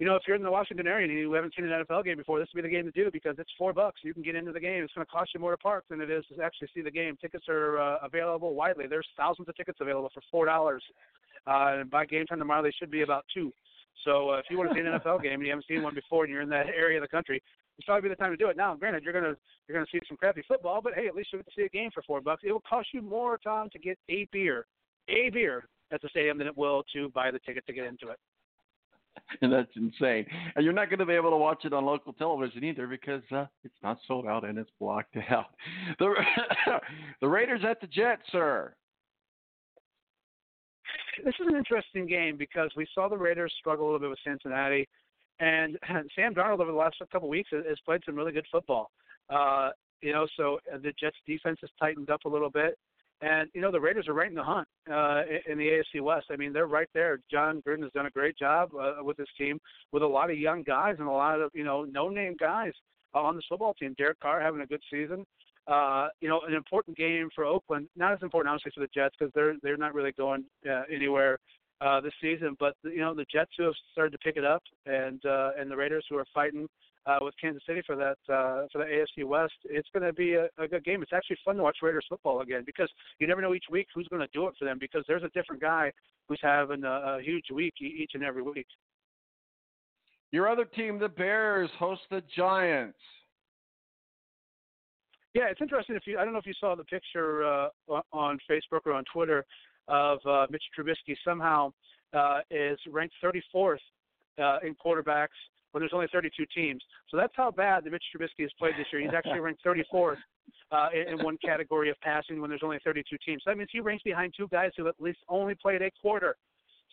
you 0.00 0.06
know 0.06 0.16
if 0.16 0.22
you're 0.26 0.36
in 0.36 0.42
the 0.42 0.50
Washington 0.50 0.88
area 0.88 1.06
and 1.06 1.16
you 1.16 1.32
haven't 1.32 1.54
seen 1.54 1.70
an 1.70 1.84
NFL 1.84 2.04
game 2.04 2.16
before, 2.16 2.40
this 2.40 2.48
would 2.52 2.62
be 2.62 2.68
the 2.68 2.74
game 2.74 2.86
to 2.86 2.90
do 2.90 3.10
because 3.12 3.36
it's 3.38 3.50
four 3.56 3.72
bucks. 3.72 4.00
You 4.02 4.12
can 4.12 4.22
get 4.22 4.34
into 4.34 4.50
the 4.50 4.60
game. 4.60 4.82
It's 4.82 4.94
going 4.94 5.06
to 5.06 5.12
cost 5.12 5.30
you 5.34 5.40
more 5.40 5.52
to 5.52 5.58
park 5.58 5.84
than 5.88 6.00
it 6.00 6.10
is 6.10 6.24
to 6.34 6.42
actually 6.42 6.68
see 6.74 6.80
the 6.80 6.90
game. 6.90 7.16
Tickets 7.20 7.44
are 7.48 7.78
uh, 7.78 7.98
available 8.02 8.54
widely. 8.54 8.88
There's 8.88 9.06
thousands 9.16 9.48
of 9.48 9.56
tickets 9.56 9.78
available 9.80 10.10
for 10.12 10.22
four 10.32 10.46
dollars 10.46 10.82
uh, 11.46 11.80
and 11.80 11.90
by 11.90 12.06
game 12.06 12.26
time 12.26 12.38
tomorrow, 12.38 12.62
they 12.62 12.72
should 12.78 12.90
be 12.90 13.02
about 13.02 13.24
two. 13.32 13.52
So 14.04 14.30
uh, 14.30 14.38
if 14.38 14.46
you 14.50 14.58
want 14.58 14.70
to 14.70 14.74
see 14.74 14.80
an 14.80 14.86
NFL 14.86 15.22
game 15.22 15.34
and 15.34 15.42
you 15.42 15.50
haven't 15.50 15.66
seen 15.66 15.82
one 15.82 15.94
before 15.94 16.24
and 16.24 16.32
you're 16.32 16.42
in 16.42 16.48
that 16.50 16.66
area 16.76 16.98
of 16.98 17.02
the 17.02 17.08
country, 17.08 17.42
it's 17.78 17.86
probably 17.86 18.08
be 18.08 18.12
the 18.12 18.16
time 18.16 18.30
to 18.30 18.36
do 18.36 18.48
it. 18.48 18.56
Now, 18.56 18.74
granted, 18.74 19.02
you're 19.02 19.12
gonna 19.12 19.34
you're 19.66 19.76
gonna 19.76 19.86
see 19.90 20.00
some 20.06 20.16
crappy 20.16 20.42
football, 20.46 20.80
but 20.82 20.94
hey, 20.94 21.06
at 21.06 21.14
least 21.14 21.30
you 21.32 21.38
get 21.38 21.46
to 21.46 21.52
see 21.56 21.62
a 21.62 21.68
game 21.68 21.90
for 21.92 22.02
four 22.02 22.20
bucks. 22.20 22.42
It 22.44 22.52
will 22.52 22.62
cost 22.68 22.88
you 22.92 23.00
more, 23.00 23.38
Tom, 23.38 23.70
to 23.70 23.78
get 23.78 23.98
a 24.10 24.28
beer, 24.32 24.66
a 25.08 25.30
beer 25.30 25.64
at 25.90 26.02
the 26.02 26.08
stadium 26.08 26.36
than 26.36 26.46
it 26.46 26.56
will 26.56 26.84
to 26.94 27.08
buy 27.10 27.30
the 27.30 27.38
ticket 27.38 27.66
to 27.66 27.72
get 27.72 27.86
into 27.86 28.08
it. 28.08 28.18
And 29.42 29.52
that's 29.52 29.70
insane. 29.76 30.26
And 30.56 30.64
you're 30.64 30.74
not 30.74 30.90
going 30.90 30.98
to 30.98 31.06
be 31.06 31.12
able 31.12 31.30
to 31.30 31.36
watch 31.36 31.64
it 31.64 31.72
on 31.72 31.84
local 31.84 32.12
television 32.12 32.64
either 32.64 32.88
because 32.88 33.22
uh, 33.30 33.46
it's 33.62 33.76
not 33.82 33.98
sold 34.06 34.26
out 34.26 34.44
and 34.44 34.58
it's 34.58 34.70
blocked 34.80 35.16
out. 35.30 35.54
The 35.98 36.12
the 37.20 37.28
Raiders 37.28 37.62
at 37.64 37.80
the 37.80 37.86
Jets, 37.86 38.22
sir 38.32 38.74
this 41.24 41.34
is 41.40 41.46
an 41.46 41.56
interesting 41.56 42.06
game 42.06 42.36
because 42.36 42.70
we 42.76 42.86
saw 42.94 43.08
the 43.08 43.16
Raiders 43.16 43.52
struggle 43.58 43.84
a 43.84 43.86
little 43.86 44.00
bit 44.00 44.10
with 44.10 44.18
Cincinnati, 44.24 44.88
and 45.38 45.78
Sam 46.16 46.34
Darnold 46.34 46.60
over 46.60 46.72
the 46.72 46.76
last 46.76 46.96
couple 47.12 47.28
of 47.28 47.30
weeks 47.30 47.50
has 47.52 47.78
played 47.84 48.02
some 48.04 48.16
really 48.16 48.32
good 48.32 48.46
football. 48.50 48.90
Uh, 49.28 49.70
you 50.00 50.12
know, 50.12 50.26
so 50.36 50.58
uh, 50.72 50.78
the 50.78 50.92
Jets 50.98 51.16
defense 51.26 51.58
has 51.60 51.70
tightened 51.78 52.10
up 52.10 52.24
a 52.24 52.28
little 52.28 52.50
bit, 52.50 52.78
and 53.20 53.48
you 53.54 53.60
know 53.60 53.70
the 53.70 53.80
Raiders 53.80 54.08
are 54.08 54.14
right 54.14 54.28
in 54.28 54.34
the 54.34 54.42
hunt 54.42 54.66
uh, 54.90 55.22
in 55.46 55.58
the 55.58 55.82
AFC 55.96 56.00
West. 56.00 56.26
I 56.30 56.36
mean, 56.36 56.52
they're 56.52 56.66
right 56.66 56.88
there. 56.94 57.20
Jon 57.30 57.62
Gruden 57.66 57.82
has 57.82 57.92
done 57.92 58.06
a 58.06 58.10
great 58.10 58.36
job 58.38 58.70
uh, 58.74 59.02
with 59.02 59.16
his 59.16 59.28
team, 59.36 59.58
with 59.92 60.02
a 60.02 60.06
lot 60.06 60.30
of 60.30 60.38
young 60.38 60.62
guys 60.62 60.96
and 60.98 61.08
a 61.08 61.12
lot 61.12 61.40
of 61.40 61.50
you 61.54 61.64
know 61.64 61.84
no-name 61.84 62.36
guys 62.38 62.72
on 63.14 63.36
the 63.36 63.42
football 63.48 63.74
team. 63.74 63.94
Derek 63.98 64.20
Carr 64.20 64.40
having 64.40 64.60
a 64.60 64.66
good 64.66 64.82
season 64.90 65.24
uh, 65.66 66.08
you 66.20 66.28
know, 66.28 66.40
an 66.46 66.54
important 66.54 66.96
game 66.96 67.28
for 67.34 67.44
Oakland. 67.44 67.88
Not 67.96 68.12
as 68.12 68.22
important, 68.22 68.52
obviously, 68.52 68.72
for 68.74 68.80
the 68.80 68.90
Jets 68.92 69.14
because 69.18 69.32
they're 69.34 69.54
they're 69.62 69.76
not 69.76 69.94
really 69.94 70.12
going 70.12 70.44
uh, 70.68 70.82
anywhere 70.92 71.38
uh, 71.80 72.00
this 72.00 72.12
season. 72.20 72.56
But 72.58 72.74
you 72.82 72.98
know, 72.98 73.14
the 73.14 73.26
Jets 73.32 73.52
who 73.56 73.64
have 73.64 73.74
started 73.92 74.12
to 74.12 74.18
pick 74.18 74.36
it 74.36 74.44
up, 74.44 74.62
and 74.86 75.24
uh, 75.24 75.50
and 75.58 75.70
the 75.70 75.76
Raiders 75.76 76.04
who 76.08 76.16
are 76.16 76.26
fighting 76.34 76.68
uh, 77.06 77.18
with 77.22 77.34
Kansas 77.40 77.62
City 77.66 77.82
for 77.86 77.96
that 77.96 78.18
uh, 78.32 78.66
for 78.72 78.78
the 78.78 78.84
AFC 78.84 79.24
West. 79.26 79.54
It's 79.64 79.88
going 79.92 80.06
to 80.06 80.12
be 80.12 80.34
a, 80.34 80.48
a 80.58 80.68
good 80.68 80.84
game. 80.84 81.02
It's 81.02 81.12
actually 81.12 81.38
fun 81.44 81.56
to 81.56 81.62
watch 81.62 81.78
Raiders 81.82 82.06
football 82.08 82.40
again 82.40 82.62
because 82.66 82.90
you 83.18 83.26
never 83.26 83.40
know 83.40 83.54
each 83.54 83.64
week 83.70 83.88
who's 83.94 84.08
going 84.08 84.22
to 84.22 84.28
do 84.32 84.46
it 84.46 84.54
for 84.58 84.64
them 84.64 84.78
because 84.80 85.04
there's 85.08 85.22
a 85.22 85.30
different 85.30 85.60
guy 85.60 85.92
who's 86.28 86.40
having 86.42 86.84
a, 86.84 87.18
a 87.18 87.22
huge 87.22 87.46
week 87.52 87.74
each 87.80 88.12
and 88.14 88.22
every 88.22 88.42
week. 88.42 88.66
Your 90.32 90.48
other 90.48 90.64
team, 90.64 90.98
the 90.98 91.08
Bears, 91.08 91.70
host 91.78 92.02
the 92.10 92.22
Giants. 92.36 92.98
Yeah, 95.34 95.44
it's 95.50 95.60
interesting. 95.60 95.94
If 95.94 96.06
you, 96.06 96.18
I 96.18 96.24
don't 96.24 96.32
know 96.32 96.40
if 96.40 96.46
you 96.46 96.54
saw 96.58 96.74
the 96.74 96.84
picture 96.84 97.44
uh, 97.44 97.68
on 98.12 98.38
Facebook 98.50 98.80
or 98.84 98.92
on 98.92 99.04
Twitter 99.12 99.44
of 99.90 100.18
uh, 100.24 100.46
Mitch 100.50 100.62
Trubisky 100.78 101.16
somehow 101.24 101.72
uh, 102.14 102.40
is 102.50 102.78
ranked 102.90 103.14
34th 103.22 103.76
uh, 104.38 104.58
in 104.62 104.74
quarterbacks 104.74 105.28
when 105.72 105.82
there's 105.82 105.92
only 105.92 106.08
32 106.12 106.44
teams. 106.54 106.82
So 107.10 107.16
that's 107.16 107.32
how 107.36 107.50
bad 107.50 107.84
the 107.84 107.90
Mitch 107.90 108.04
Trubisky 108.14 108.42
has 108.42 108.50
played 108.58 108.74
this 108.78 108.86
year. 108.92 109.02
He's 109.02 109.14
actually 109.14 109.40
ranked 109.40 109.62
34th 109.64 110.16
uh, 110.72 110.88
in, 110.94 111.14
in 111.18 111.24
one 111.24 111.36
category 111.44 111.90
of 111.90 112.00
passing 112.00 112.40
when 112.40 112.50
there's 112.50 112.62
only 112.64 112.78
32 112.84 113.16
teams. 113.24 113.42
So 113.44 113.50
that 113.50 113.58
means 113.58 113.68
he 113.72 113.80
ranks 113.80 114.02
behind 114.02 114.34
two 114.36 114.48
guys 114.48 114.70
who 114.76 114.88
at 114.88 114.94
least 114.98 115.18
only 115.28 115.54
played 115.54 115.82
a 115.82 115.90
quarter. 116.00 116.36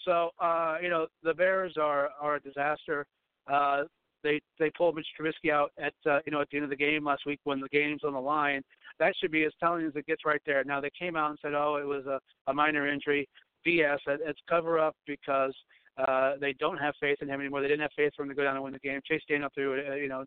So 0.06 0.30
uh, 0.40 0.78
you 0.82 0.90
know 0.90 1.08
the 1.24 1.34
Bears 1.34 1.76
are 1.78 2.10
are 2.22 2.36
a 2.36 2.40
disaster. 2.40 3.06
Uh, 3.52 3.84
they 4.24 4.42
they 4.60 4.70
pulled 4.72 4.96
Mitch 4.96 5.08
Trubisky 5.20 5.52
out 5.52 5.72
at 5.78 5.94
uh, 6.10 6.20
you 6.26 6.32
know 6.32 6.42
at 6.42 6.50
the 6.50 6.58
end 6.58 6.64
of 6.64 6.70
the 6.70 6.76
game 6.76 7.06
last 7.06 7.26
week 7.26 7.40
when 7.44 7.60
the 7.60 7.70
game's 7.70 8.04
on 8.04 8.14
the 8.14 8.20
line. 8.20 8.62
That 9.00 9.14
should 9.20 9.32
be 9.32 9.44
as 9.44 9.54
telling 9.60 9.86
as 9.86 9.96
it 9.96 10.08
gets 10.08 10.26
right 10.26 10.42
there. 10.46 10.64
Now 10.64 10.82
they 10.82 10.90
came 10.98 11.16
out 11.16 11.30
and 11.30 11.40
said, 11.42 11.54
oh, 11.54 11.76
it 11.76 11.86
was 11.86 12.06
a, 12.08 12.20
a 12.50 12.54
minor 12.54 12.88
injury. 12.88 13.28
BS. 13.66 14.00
It's 14.08 14.40
cover 14.50 14.80
up 14.80 14.96
because 15.06 15.54
uh, 15.98 16.34
they 16.40 16.54
don't 16.54 16.78
have 16.78 16.94
faith 17.00 17.18
in 17.22 17.28
him 17.28 17.40
anymore. 17.40 17.62
They 17.62 17.68
didn't 17.68 17.82
have 17.82 17.92
faith 17.96 18.14
for 18.16 18.24
him 18.24 18.30
to 18.30 18.36
go 18.36 18.44
down 18.44 18.56
and 18.56 18.64
win 18.64 18.74
the 18.74 18.80
game. 18.80 19.02
Chase 19.06 19.22
Daniel 19.28 19.50
through 19.54 19.96
you 19.96 20.08
know, 20.08 20.26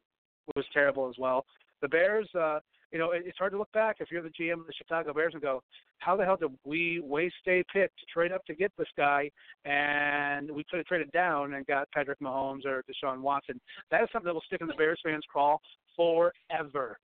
was 0.54 0.64
terrible 0.72 1.08
as 1.08 1.14
well. 1.18 1.44
The 1.82 1.88
Bears, 1.88 2.28
uh, 2.34 2.60
you 2.92 2.98
know, 2.98 3.12
it's 3.12 3.38
hard 3.38 3.52
to 3.52 3.58
look 3.58 3.70
back 3.72 3.96
if 4.00 4.10
you're 4.10 4.22
the 4.22 4.30
GM 4.30 4.60
of 4.60 4.66
the 4.66 4.72
Chicago 4.72 5.12
Bears 5.12 5.32
and 5.34 5.42
go, 5.42 5.62
how 5.98 6.16
the 6.16 6.24
hell 6.24 6.36
did 6.36 6.50
we 6.64 7.00
waste 7.00 7.34
a 7.46 7.62
pick 7.72 7.90
to 7.96 8.06
trade 8.12 8.32
up 8.32 8.44
to 8.46 8.54
get 8.54 8.72
this 8.76 8.88
guy, 8.96 9.30
and 9.64 10.50
we 10.50 10.64
could 10.64 10.78
have 10.78 10.86
traded 10.86 11.12
down 11.12 11.54
and 11.54 11.66
got 11.66 11.90
Patrick 11.92 12.18
Mahomes 12.20 12.64
or 12.66 12.82
Deshaun 12.82 13.20
Watson. 13.20 13.60
That 13.90 14.02
is 14.02 14.08
something 14.12 14.26
that 14.26 14.34
will 14.34 14.42
stick 14.46 14.60
in 14.60 14.66
the 14.66 14.74
Bears 14.74 15.00
fans' 15.04 15.24
craw 15.30 15.58
forever. 15.96 16.98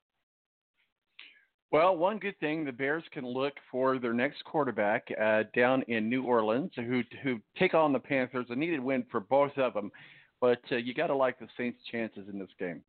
Well, 1.72 1.96
one 1.96 2.18
good 2.18 2.38
thing 2.38 2.64
the 2.64 2.72
Bears 2.72 3.02
can 3.12 3.26
look 3.26 3.54
for 3.70 3.98
their 3.98 4.14
next 4.14 4.44
quarterback 4.44 5.08
uh, 5.20 5.42
down 5.54 5.82
in 5.88 6.08
New 6.08 6.22
Orleans, 6.22 6.70
who 6.76 7.02
who 7.22 7.40
take 7.58 7.74
on 7.74 7.92
the 7.92 7.98
Panthers. 7.98 8.46
A 8.50 8.56
needed 8.56 8.80
win 8.80 9.04
for 9.10 9.20
both 9.20 9.56
of 9.58 9.74
them, 9.74 9.90
but 10.40 10.60
uh, 10.70 10.76
you 10.76 10.94
got 10.94 11.08
to 11.08 11.14
like 11.14 11.38
the 11.38 11.48
Saints' 11.56 11.80
chances 11.90 12.28
in 12.32 12.38
this 12.38 12.48
game. 12.58 12.82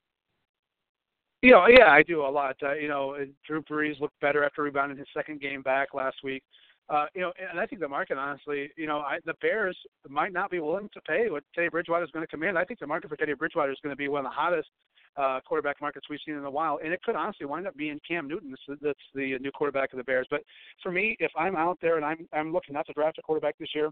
You 1.41 1.51
know, 1.51 1.67
yeah, 1.67 1.89
I 1.91 2.01
do 2.01 2.21
a 2.21 2.27
lot. 2.27 2.55
Uh, 2.63 2.73
you 2.73 2.87
know, 2.87 3.15
Drew 3.45 3.61
Brees 3.61 3.99
looked 3.99 4.19
better 4.19 4.43
after 4.43 4.63
rebounding 4.63 4.97
his 4.97 5.07
second 5.13 5.39
game 5.39 5.61
back 5.61 5.93
last 5.93 6.17
week. 6.23 6.43
Uh, 6.89 7.05
you 7.13 7.21
know, 7.21 7.33
and 7.49 7.59
I 7.59 7.65
think 7.65 7.81
the 7.81 7.87
market, 7.87 8.17
honestly, 8.17 8.71
you 8.77 8.87
know, 8.87 8.99
I, 8.99 9.19
the 9.25 9.33
Bears 9.41 9.77
might 10.09 10.31
not 10.31 10.49
be 10.49 10.59
willing 10.59 10.89
to 10.93 11.01
pay 11.01 11.29
what 11.29 11.43
Teddy 11.53 11.67
Bridgewater 11.67 12.05
is 12.05 12.11
going 12.11 12.23
to 12.23 12.29
command. 12.29 12.57
I 12.57 12.63
think 12.63 12.79
the 12.79 12.87
market 12.87 13.09
for 13.09 13.17
Teddy 13.17 13.33
Bridgewater 13.33 13.71
is 13.71 13.77
going 13.83 13.91
to 13.91 13.97
be 13.97 14.07
one 14.07 14.25
of 14.25 14.31
the 14.31 14.35
hottest 14.35 14.69
uh, 15.17 15.41
quarterback 15.45 15.81
markets 15.81 16.07
we've 16.09 16.19
seen 16.25 16.35
in 16.35 16.45
a 16.45 16.49
while, 16.49 16.79
and 16.83 16.93
it 16.93 17.01
could 17.03 17.15
honestly 17.15 17.45
wind 17.45 17.67
up 17.67 17.75
being 17.75 17.99
Cam 18.07 18.27
Newton. 18.27 18.51
That's, 18.51 18.79
that's 18.81 18.99
the 19.13 19.37
new 19.39 19.51
quarterback 19.51 19.91
of 19.91 19.97
the 19.97 20.03
Bears. 20.05 20.27
But 20.29 20.43
for 20.81 20.91
me, 20.91 21.17
if 21.19 21.31
I'm 21.35 21.55
out 21.57 21.77
there 21.81 21.97
and 21.97 22.05
I'm 22.05 22.27
I'm 22.31 22.53
looking 22.53 22.73
not 22.73 22.85
to 22.87 22.93
draft 22.93 23.17
a 23.17 23.21
quarterback 23.21 23.57
this 23.59 23.75
year, 23.75 23.89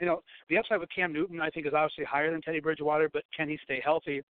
you 0.00 0.06
know, 0.06 0.22
the 0.48 0.56
upside 0.56 0.80
with 0.80 0.88
Cam 0.94 1.12
Newton, 1.12 1.40
I 1.40 1.50
think, 1.50 1.66
is 1.66 1.74
obviously 1.74 2.04
higher 2.04 2.30
than 2.30 2.40
Teddy 2.40 2.60
Bridgewater. 2.60 3.10
But 3.12 3.24
can 3.36 3.48
he 3.48 3.58
stay 3.64 3.82
healthy? 3.84 4.22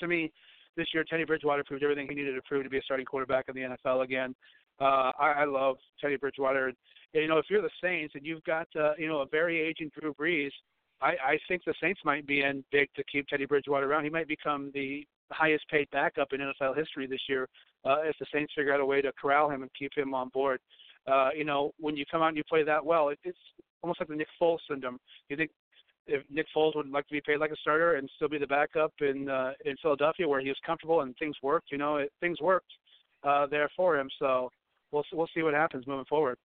To 0.00 0.08
me, 0.08 0.32
this 0.76 0.88
year, 0.92 1.04
Teddy 1.04 1.24
Bridgewater 1.24 1.64
proved 1.64 1.82
everything 1.82 2.08
he 2.08 2.14
needed 2.14 2.34
to 2.34 2.42
prove 2.42 2.64
to 2.64 2.70
be 2.70 2.78
a 2.78 2.82
starting 2.82 3.06
quarterback 3.06 3.46
in 3.48 3.54
the 3.54 3.76
NFL 3.76 4.04
again. 4.04 4.34
Uh, 4.80 5.12
I, 5.18 5.32
I 5.38 5.44
love 5.44 5.76
Teddy 6.00 6.16
Bridgewater. 6.16 6.68
And, 6.68 6.76
you 7.12 7.28
know, 7.28 7.38
if 7.38 7.46
you're 7.48 7.62
the 7.62 7.70
Saints 7.82 8.14
and 8.16 8.26
you've 8.26 8.42
got 8.44 8.66
uh, 8.78 8.92
you 8.98 9.08
know 9.08 9.20
a 9.20 9.26
very 9.26 9.60
aging 9.60 9.90
Drew 9.98 10.14
Brees, 10.14 10.50
I, 11.00 11.10
I 11.10 11.38
think 11.48 11.62
the 11.64 11.74
Saints 11.80 12.00
might 12.04 12.26
be 12.26 12.42
in 12.42 12.64
big 12.72 12.88
to 12.96 13.04
keep 13.04 13.26
Teddy 13.28 13.46
Bridgewater 13.46 13.90
around. 13.90 14.04
He 14.04 14.10
might 14.10 14.28
become 14.28 14.70
the 14.74 15.06
highest 15.30 15.68
paid 15.68 15.88
backup 15.90 16.32
in 16.32 16.40
NFL 16.40 16.76
history 16.76 17.06
this 17.06 17.22
year 17.28 17.48
uh, 17.84 17.98
if 18.02 18.16
the 18.18 18.26
Saints 18.32 18.52
figure 18.56 18.72
out 18.72 18.80
a 18.80 18.86
way 18.86 19.00
to 19.02 19.12
corral 19.20 19.50
him 19.50 19.62
and 19.62 19.70
keep 19.78 19.92
him 19.96 20.14
on 20.14 20.28
board. 20.30 20.60
Uh, 21.06 21.30
you 21.36 21.44
know, 21.44 21.72
when 21.78 21.96
you 21.96 22.04
come 22.10 22.22
out 22.22 22.28
and 22.28 22.36
you 22.36 22.44
play 22.48 22.62
that 22.64 22.84
well, 22.84 23.10
it, 23.10 23.18
it's 23.24 23.38
almost 23.82 24.00
like 24.00 24.08
the 24.08 24.16
Nick 24.16 24.28
Foles 24.40 24.58
syndrome. 24.68 24.98
You 25.28 25.36
think 25.36 25.50
if 26.06 26.22
Nick 26.30 26.46
Foles 26.54 26.74
would 26.76 26.88
like 26.90 27.06
to 27.08 27.12
be 27.12 27.20
paid 27.20 27.38
like 27.38 27.50
a 27.50 27.56
starter 27.56 27.94
and 27.94 28.08
still 28.16 28.28
be 28.28 28.38
the 28.38 28.46
backup 28.46 28.92
in 29.00 29.28
uh, 29.28 29.52
in 29.64 29.76
Philadelphia, 29.82 30.28
where 30.28 30.40
he 30.40 30.48
was 30.48 30.58
comfortable 30.64 31.00
and 31.00 31.16
things 31.16 31.36
worked. 31.42 31.70
You 31.70 31.78
know, 31.78 31.96
it, 31.96 32.12
things 32.20 32.40
worked 32.40 32.70
uh, 33.22 33.46
there 33.46 33.70
for 33.76 33.98
him. 33.98 34.08
So 34.18 34.50
we'll 34.92 35.04
we'll 35.12 35.28
see 35.34 35.42
what 35.42 35.54
happens 35.54 35.86
moving 35.86 36.04
forward. 36.06 36.38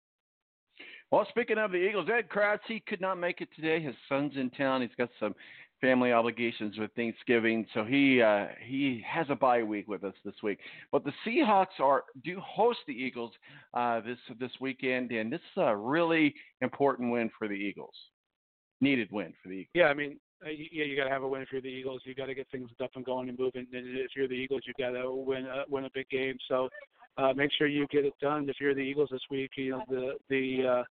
Well, 1.10 1.26
speaking 1.28 1.58
of 1.58 1.72
the 1.72 1.78
Eagles, 1.78 2.08
Ed 2.08 2.28
Kracz, 2.28 2.60
he 2.68 2.80
could 2.86 3.00
not 3.00 3.18
make 3.18 3.40
it 3.40 3.48
today. 3.56 3.82
His 3.82 3.96
son's 4.08 4.36
in 4.36 4.48
town. 4.50 4.80
He's 4.80 4.90
got 4.96 5.10
some 5.18 5.34
family 5.80 6.12
obligations 6.12 6.78
with 6.78 6.92
Thanksgiving, 6.94 7.66
so 7.74 7.84
he 7.84 8.22
uh, 8.22 8.46
he 8.64 9.02
has 9.06 9.26
a 9.30 9.34
bye 9.34 9.62
week 9.62 9.88
with 9.88 10.04
us 10.04 10.14
this 10.24 10.34
week. 10.42 10.58
But 10.92 11.04
the 11.04 11.12
Seahawks 11.26 11.80
are 11.80 12.04
do 12.24 12.38
host 12.40 12.80
the 12.86 12.92
Eagles 12.92 13.32
uh, 13.74 14.00
this 14.00 14.18
this 14.38 14.52
weekend, 14.60 15.10
and 15.10 15.32
this 15.32 15.40
is 15.40 15.62
a 15.62 15.76
really 15.76 16.34
important 16.60 17.10
win 17.10 17.30
for 17.38 17.48
the 17.48 17.54
Eagles. 17.54 17.94
Needed 18.80 19.08
win 19.10 19.32
for 19.42 19.48
the 19.48 19.54
Eagles. 19.54 19.70
Yeah, 19.74 19.86
I 19.86 19.94
mean, 19.94 20.18
uh, 20.44 20.48
yeah, 20.48 20.84
you 20.84 20.96
got 20.96 21.04
to 21.04 21.10
have 21.10 21.22
a 21.22 21.28
win 21.28 21.44
you're 21.52 21.60
the 21.60 21.68
Eagles. 21.68 22.02
You 22.04 22.14
got 22.14 22.26
to 22.26 22.34
get 22.34 22.48
things 22.50 22.70
up 22.82 22.90
and 22.94 23.04
going 23.04 23.28
and 23.28 23.38
moving. 23.38 23.66
And 23.72 23.98
if 23.98 24.12
you're 24.16 24.28
the 24.28 24.34
Eagles, 24.34 24.62
you 24.66 24.72
got 24.78 24.90
to 24.90 25.12
win 25.12 25.46
uh, 25.46 25.64
win 25.68 25.84
a 25.84 25.90
big 25.92 26.08
game. 26.08 26.38
So 26.48 26.68
uh, 27.18 27.32
make 27.34 27.50
sure 27.56 27.66
you 27.66 27.86
get 27.88 28.04
it 28.04 28.14
done. 28.20 28.48
If 28.48 28.56
you're 28.60 28.74
the 28.74 28.80
Eagles 28.80 29.10
this 29.12 29.20
week, 29.30 29.50
you 29.56 29.72
know 29.72 29.82
the 29.88 30.14
the 30.28 30.66
uh, 30.66 30.84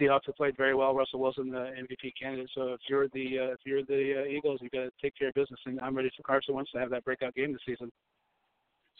Seahawks 0.00 0.26
have 0.26 0.36
played 0.36 0.56
very 0.56 0.74
well. 0.74 0.94
Russell 0.94 1.20
Wilson, 1.20 1.50
the 1.50 1.72
MVP 1.76 2.12
candidate. 2.20 2.50
So 2.54 2.74
if 2.74 2.80
you're 2.88 3.08
the 3.08 3.38
uh, 3.38 3.52
if 3.52 3.60
you're 3.64 3.84
the 3.84 4.22
uh, 4.22 4.30
Eagles, 4.30 4.60
you 4.62 4.70
got 4.70 4.84
to 4.84 4.90
take 5.00 5.16
care 5.16 5.28
of 5.28 5.34
business. 5.34 5.60
And 5.66 5.80
I'm 5.80 5.96
ready 5.96 6.10
for 6.16 6.22
Carson 6.22 6.54
Wentz 6.54 6.70
to 6.72 6.78
have 6.78 6.90
that 6.90 7.04
breakout 7.04 7.34
game 7.34 7.52
this 7.52 7.62
season. 7.66 7.90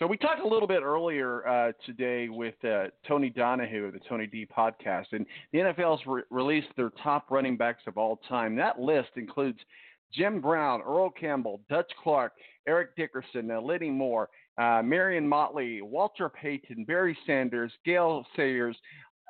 So 0.02 0.08
we 0.08 0.16
talked 0.16 0.40
a 0.40 0.48
little 0.48 0.66
bit 0.66 0.82
earlier 0.82 1.46
uh, 1.46 1.70
today 1.86 2.28
with 2.28 2.56
uh, 2.64 2.86
Tony 3.06 3.30
Donahue 3.30 3.84
of 3.84 3.92
the 3.92 4.00
Tony 4.08 4.26
D 4.26 4.44
podcast, 4.44 5.06
and 5.12 5.24
the 5.52 5.60
NFL's 5.60 6.00
re- 6.08 6.24
released 6.28 6.70
their 6.76 6.90
top 7.04 7.30
running 7.30 7.56
backs 7.56 7.84
of 7.86 7.96
all 7.96 8.18
time. 8.28 8.56
That 8.56 8.80
list 8.80 9.10
includes 9.14 9.60
Jim 10.12 10.40
Brown, 10.40 10.82
Earl 10.82 11.10
Campbell, 11.10 11.60
Dutch 11.70 11.88
Clark, 12.02 12.32
Eric 12.66 12.96
Dickerson, 12.96 13.48
uh, 13.48 13.60
Lenny 13.60 13.90
Moore, 13.90 14.28
uh, 14.58 14.82
Marion 14.82 15.28
Motley, 15.28 15.82
Walter 15.82 16.28
Payton, 16.28 16.84
Barry 16.84 17.16
Sanders, 17.24 17.70
Gale 17.84 18.26
Sayers, 18.34 18.76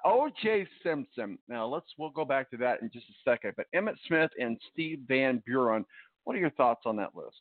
O.J. 0.07 0.67
Simpson. 0.83 1.37
Now 1.49 1.67
let's 1.67 1.89
we'll 1.99 2.09
go 2.09 2.25
back 2.25 2.51
to 2.51 2.57
that 2.57 2.81
in 2.81 2.89
just 2.91 3.11
a 3.11 3.31
second. 3.31 3.53
But 3.59 3.67
Emmitt 3.75 3.97
Smith 4.09 4.31
and 4.41 4.59
Steve 4.73 5.01
Van 5.07 5.43
Buren. 5.45 5.85
What 6.25 6.35
are 6.35 6.41
your 6.41 6.49
thoughts 6.49 6.85
on 6.87 6.97
that 6.97 7.15
list? 7.15 7.41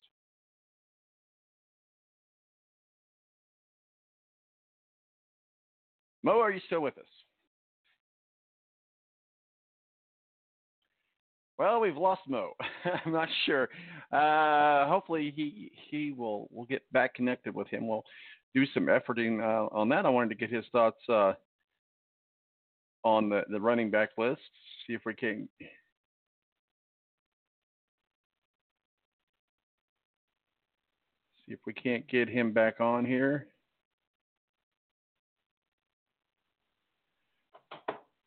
Mo, 6.24 6.40
are 6.40 6.52
you 6.52 6.62
still 6.68 6.82
with 6.82 6.98
us? 6.98 7.06
Well, 11.58 11.80
we've 11.80 11.96
lost 11.98 12.22
Mo. 12.28 12.54
I'm 13.06 13.12
not 13.12 13.30
sure. 13.46 13.70
Uh, 14.12 14.88
hopefully, 14.88 15.32
he 15.36 15.72
he 15.90 16.12
will 16.12 16.48
will 16.52 16.66
get 16.66 16.82
back 16.92 17.14
connected 17.14 17.54
with 17.54 17.68
him. 17.68 17.88
We'll 17.88 18.04
do 18.56 18.66
some 18.74 18.88
efforting 18.88 19.42
uh, 19.42 19.68
on 19.72 19.90
that. 19.90 20.06
I 20.06 20.10
wanted 20.10 20.30
to 20.30 20.36
get 20.36 20.52
his 20.52 20.66
thoughts 20.72 20.98
uh, 21.08 21.34
on 23.04 23.30
the 23.30 23.44
the 23.50 23.62
running 23.62 23.92
back 23.92 24.10
list. 24.18 24.42
See 24.88 24.94
if 24.94 25.02
we 25.06 25.14
can. 25.14 25.48
See 31.46 31.54
if 31.54 31.60
we 31.68 31.74
can't 31.74 32.08
get 32.08 32.28
him 32.28 32.54
back 32.54 32.82
on 32.82 33.06
here. 33.06 33.51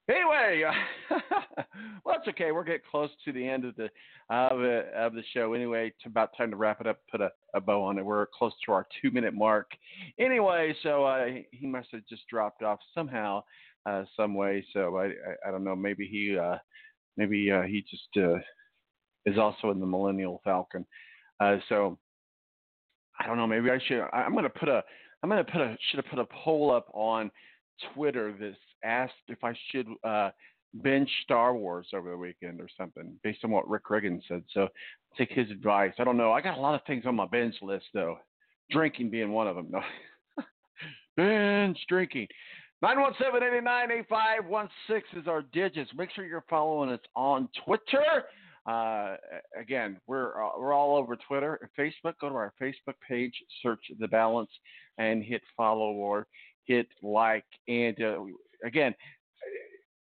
Anyway, 0.09 0.63
well, 1.11 2.15
that's 2.17 2.29
okay. 2.29 2.53
We're 2.53 2.65
getting 2.65 2.83
close 2.91 3.09
to 3.25 3.33
the 3.33 3.47
end 3.49 3.65
of 3.65 3.75
the 3.77 3.85
of, 4.29 4.59
the 4.59 4.85
of 4.95 5.15
the 5.15 5.23
show. 5.33 5.55
Anyway, 5.55 5.89
it's 5.89 6.07
about 6.07 6.37
time 6.37 6.51
to 6.51 6.57
wrap 6.57 6.81
it 6.83 6.87
up. 6.87 7.01
Put 7.11 7.23
a, 7.23 7.31
a 7.55 7.61
bow 7.61 7.83
on 7.83 7.99
it. 7.99 8.05
We're 8.05 8.27
close 8.27 8.53
to 8.67 8.73
our 8.73 8.87
two 9.01 9.11
minute 9.11 9.33
mark. 9.33 9.71
Anyway, 10.19 10.75
so 10.83 11.05
uh, 11.05 11.27
he 11.53 11.67
must 11.67 11.89
have 11.93 12.03
just 12.07 12.23
dropped 12.29 12.63
off 12.63 12.81
somehow, 12.95 13.43
uh, 13.87 14.05
some 14.15 14.35
way. 14.35 14.63
So 14.75 14.97
I, 14.99 15.07
I 15.07 15.49
I 15.49 15.51
don't 15.51 15.65
know. 15.65 15.75
Maybe 15.75 16.07
he 16.07 16.37
uh, 16.39 16.59
maybe 17.17 17.51
uh, 17.51 17.63
he 17.63 17.83
just 17.91 18.09
uh, 18.19 18.37
is 19.25 19.39
also 19.39 19.71
in 19.71 19.81
the 19.81 19.87
Millennial 19.87 20.43
Falcon. 20.45 20.85
Uh, 21.41 21.57
so 21.71 21.99
I 23.19 23.27
don't 23.27 23.39
know. 23.39 23.47
Maybe 23.47 23.71
I 23.71 23.79
should. 23.87 24.03
I- 24.13 24.23
I'm 24.25 24.35
gonna 24.35 24.51
put 24.51 24.69
a. 24.69 24.83
I'm 25.23 25.31
gonna 25.31 25.45
put 25.45 25.63
a. 25.63 25.79
Should 25.89 26.05
have 26.05 26.11
put 26.11 26.19
a 26.19 26.27
poll 26.45 26.71
up 26.71 26.89
on 26.93 27.31
Twitter 27.95 28.35
this 28.39 28.57
asked 28.85 29.13
if 29.29 29.43
I 29.43 29.55
should 29.71 29.87
uh, 30.05 30.31
binge 30.83 31.11
Star 31.23 31.55
Wars 31.55 31.89
over 31.95 32.11
the 32.11 32.17
weekend 32.17 32.61
or 32.61 32.69
something, 32.77 33.15
based 33.23 33.45
on 33.45 33.51
what 33.51 33.69
Rick 33.69 33.91
Riggin 33.91 34.23
said. 34.29 34.45
So 34.53 34.69
take 35.17 35.31
his 35.31 35.51
advice. 35.51 35.93
I 35.99 36.05
don't 36.05 36.17
know. 36.17 36.33
I 36.33 36.41
got 36.41 36.59
a 36.59 36.61
lot 36.61 36.75
of 36.75 36.81
things 36.87 37.05
on 37.07 37.17
my 37.17 37.27
binge 37.27 37.57
list 37.63 37.87
though. 37.95 38.19
Drinking 38.71 39.11
being 39.11 39.33
one 39.33 39.47
of 39.47 39.57
them. 39.57 39.69
No. 39.71 39.81
binge 41.17 41.79
drinking. 41.89 42.29
917-889-8516 42.83 44.69
is 45.17 45.27
our 45.27 45.43
digits. 45.53 45.91
Make 45.97 46.11
sure 46.13 46.27
you're 46.27 46.45
following 46.51 46.91
us 46.91 47.01
on 47.17 47.49
Twitter. 47.65 48.25
Uh, 48.67 49.17
again, 49.59 49.99
we're 50.07 50.43
uh, 50.43 50.51
we're 50.59 50.73
all 50.73 50.97
over 50.97 51.17
Twitter 51.17 51.59
and 51.61 51.71
Facebook. 51.79 52.15
Go 52.21 52.29
to 52.31 52.35
our 52.35 52.53
Facebook 52.61 52.95
page, 53.07 53.35
search 53.63 53.81
the 53.99 54.09
balance, 54.09 54.51
and 54.99 55.23
hit 55.23 55.43
follow 55.57 55.93
or 55.93 56.27
hit 56.65 56.89
like. 57.03 57.45
And 57.69 57.97
uh, 58.03 58.25
again, 58.65 58.95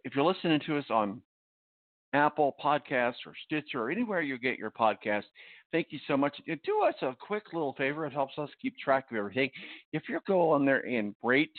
if 0.04 0.14
you're 0.14 0.24
listening 0.24 0.60
to 0.66 0.78
us 0.78 0.84
on 0.90 1.20
Apple 2.14 2.56
Podcasts 2.62 3.26
or 3.26 3.34
Stitcher 3.44 3.82
or 3.82 3.90
anywhere 3.90 4.22
you 4.22 4.38
get 4.38 4.58
your 4.58 4.70
podcast, 4.70 5.24
thank 5.72 5.88
you 5.90 5.98
so 6.06 6.16
much. 6.16 6.34
Do 6.46 6.82
us 6.82 6.94
a 7.02 7.14
quick 7.20 7.52
little 7.52 7.74
favor. 7.74 8.06
It 8.06 8.12
helps 8.12 8.38
us 8.38 8.48
keep 8.60 8.76
track 8.78 9.06
of 9.10 9.16
everything. 9.16 9.50
If 9.92 10.04
you 10.08 10.18
go 10.26 10.50
on 10.50 10.64
there 10.64 10.86
and 10.86 11.14
rate 11.22 11.50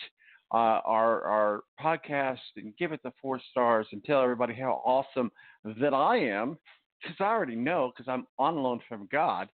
uh, 0.52 0.82
our 0.84 1.24
our 1.24 1.62
podcast 1.80 2.40
and 2.58 2.76
give 2.78 2.92
it 2.92 3.02
the 3.04 3.14
four 3.22 3.40
stars 3.52 3.86
and 3.92 4.04
tell 4.04 4.22
everybody 4.24 4.56
how 4.56 4.82
awesome 4.84 5.32
that 5.80 5.94
I 5.94 6.18
am, 6.18 6.58
because 7.02 7.18
I 7.20 7.26
already 7.26 7.56
know 7.56 7.92
because 7.96 8.10
I'm 8.12 8.26
on 8.40 8.58
loan 8.58 8.80
from 8.90 9.08
God. 9.12 9.48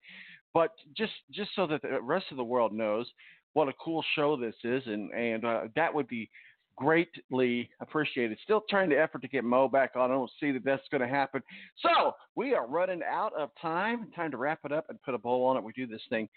But 0.53 0.71
just 0.95 1.11
just 1.31 1.51
so 1.55 1.67
that 1.67 1.81
the 1.81 2.01
rest 2.01 2.27
of 2.31 2.37
the 2.37 2.43
world 2.43 2.71
knows 2.71 3.11
what 3.53 3.67
a 3.67 3.73
cool 3.73 4.03
show 4.15 4.37
this 4.37 4.55
is, 4.63 4.83
and 4.85 5.11
and 5.11 5.43
uh, 5.43 5.61
that 5.75 5.93
would 5.93 6.07
be 6.07 6.29
greatly 6.77 7.69
appreciated. 7.79 8.37
Still 8.43 8.63
trying 8.69 8.89
to 8.89 8.95
effort 8.95 9.21
to 9.21 9.27
get 9.27 9.43
Mo 9.43 9.67
back 9.67 9.91
on. 9.95 10.11
I 10.11 10.13
don't 10.13 10.31
see 10.39 10.51
that 10.51 10.63
that's 10.65 10.87
going 10.91 11.01
to 11.01 11.07
happen. 11.07 11.41
So 11.79 12.13
we 12.35 12.53
are 12.53 12.67
running 12.67 13.01
out 13.09 13.33
of 13.37 13.49
time. 13.61 14.07
Time 14.15 14.31
to 14.31 14.37
wrap 14.37 14.59
it 14.65 14.71
up 14.71 14.85
and 14.89 15.01
put 15.01 15.13
a 15.13 15.17
bow 15.17 15.45
on 15.45 15.57
it. 15.57 15.63
We 15.63 15.73
do 15.73 15.87
this 15.87 16.01
thing 16.09 16.27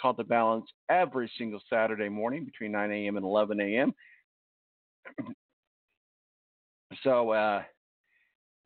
called 0.00 0.16
the 0.16 0.24
balance 0.24 0.66
every 0.88 1.30
single 1.38 1.60
Saturday 1.70 2.08
morning 2.08 2.44
between 2.44 2.72
9 2.72 2.90
a.m. 2.90 3.16
and 3.16 3.24
11 3.24 3.60
a.m. 3.60 3.94
So 7.02 7.30
uh, 7.30 7.62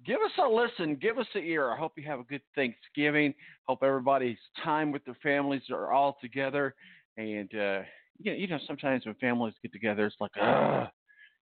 give 0.04 0.20
us 0.20 0.32
a 0.38 0.46
listen, 0.46 0.96
give 0.96 1.18
us 1.18 1.26
an 1.34 1.44
ear. 1.44 1.72
I 1.72 1.78
hope 1.78 1.92
you 1.96 2.06
have 2.06 2.20
a 2.20 2.24
good 2.24 2.42
Thanksgiving. 2.54 3.32
Hope 3.66 3.82
everybody's 3.82 4.36
time 4.62 4.92
with 4.92 5.02
their 5.06 5.16
families 5.22 5.62
are 5.70 5.92
all 5.92 6.18
together. 6.20 6.74
And 7.16 7.48
uh, 7.54 7.80
you, 8.18 8.32
know, 8.32 8.32
you 8.32 8.46
know, 8.48 8.58
sometimes 8.66 9.06
when 9.06 9.14
families 9.14 9.54
get 9.62 9.72
together, 9.72 10.04
it's 10.04 10.16
like, 10.20 10.32
Ugh. 10.40 10.88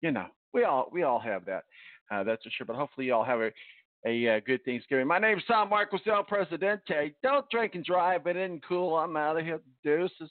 You 0.01 0.11
know, 0.11 0.27
we 0.53 0.65
all 0.65 0.89
we 0.93 1.03
all 1.03 1.19
have 1.19 1.45
that. 1.47 1.65
Uh, 2.11 2.23
that's 2.23 2.43
for 2.43 2.51
sure. 2.51 2.67
But 2.67 2.77
hopefully, 2.77 3.07
you 3.07 3.15
all 3.15 3.25
have 3.25 3.41
a 3.41 3.51
a 4.07 4.37
uh, 4.37 4.41
good 4.47 4.65
Thanksgiving. 4.65 5.07
My 5.07 5.19
name's 5.19 5.43
Tom 5.49 5.71
Marcos 5.71 6.01
El 6.07 6.25
Presidente. 6.25 7.15
Don't 7.23 7.49
drink 7.51 7.75
and 7.75 7.85
drive. 7.85 8.27
It 8.27 8.37
isn't 8.37 8.67
cool. 8.67 8.97
I'm 8.97 9.17
out 9.17 9.39
of 9.39 9.45
here. 9.45 9.61
Deuces. 9.83 10.31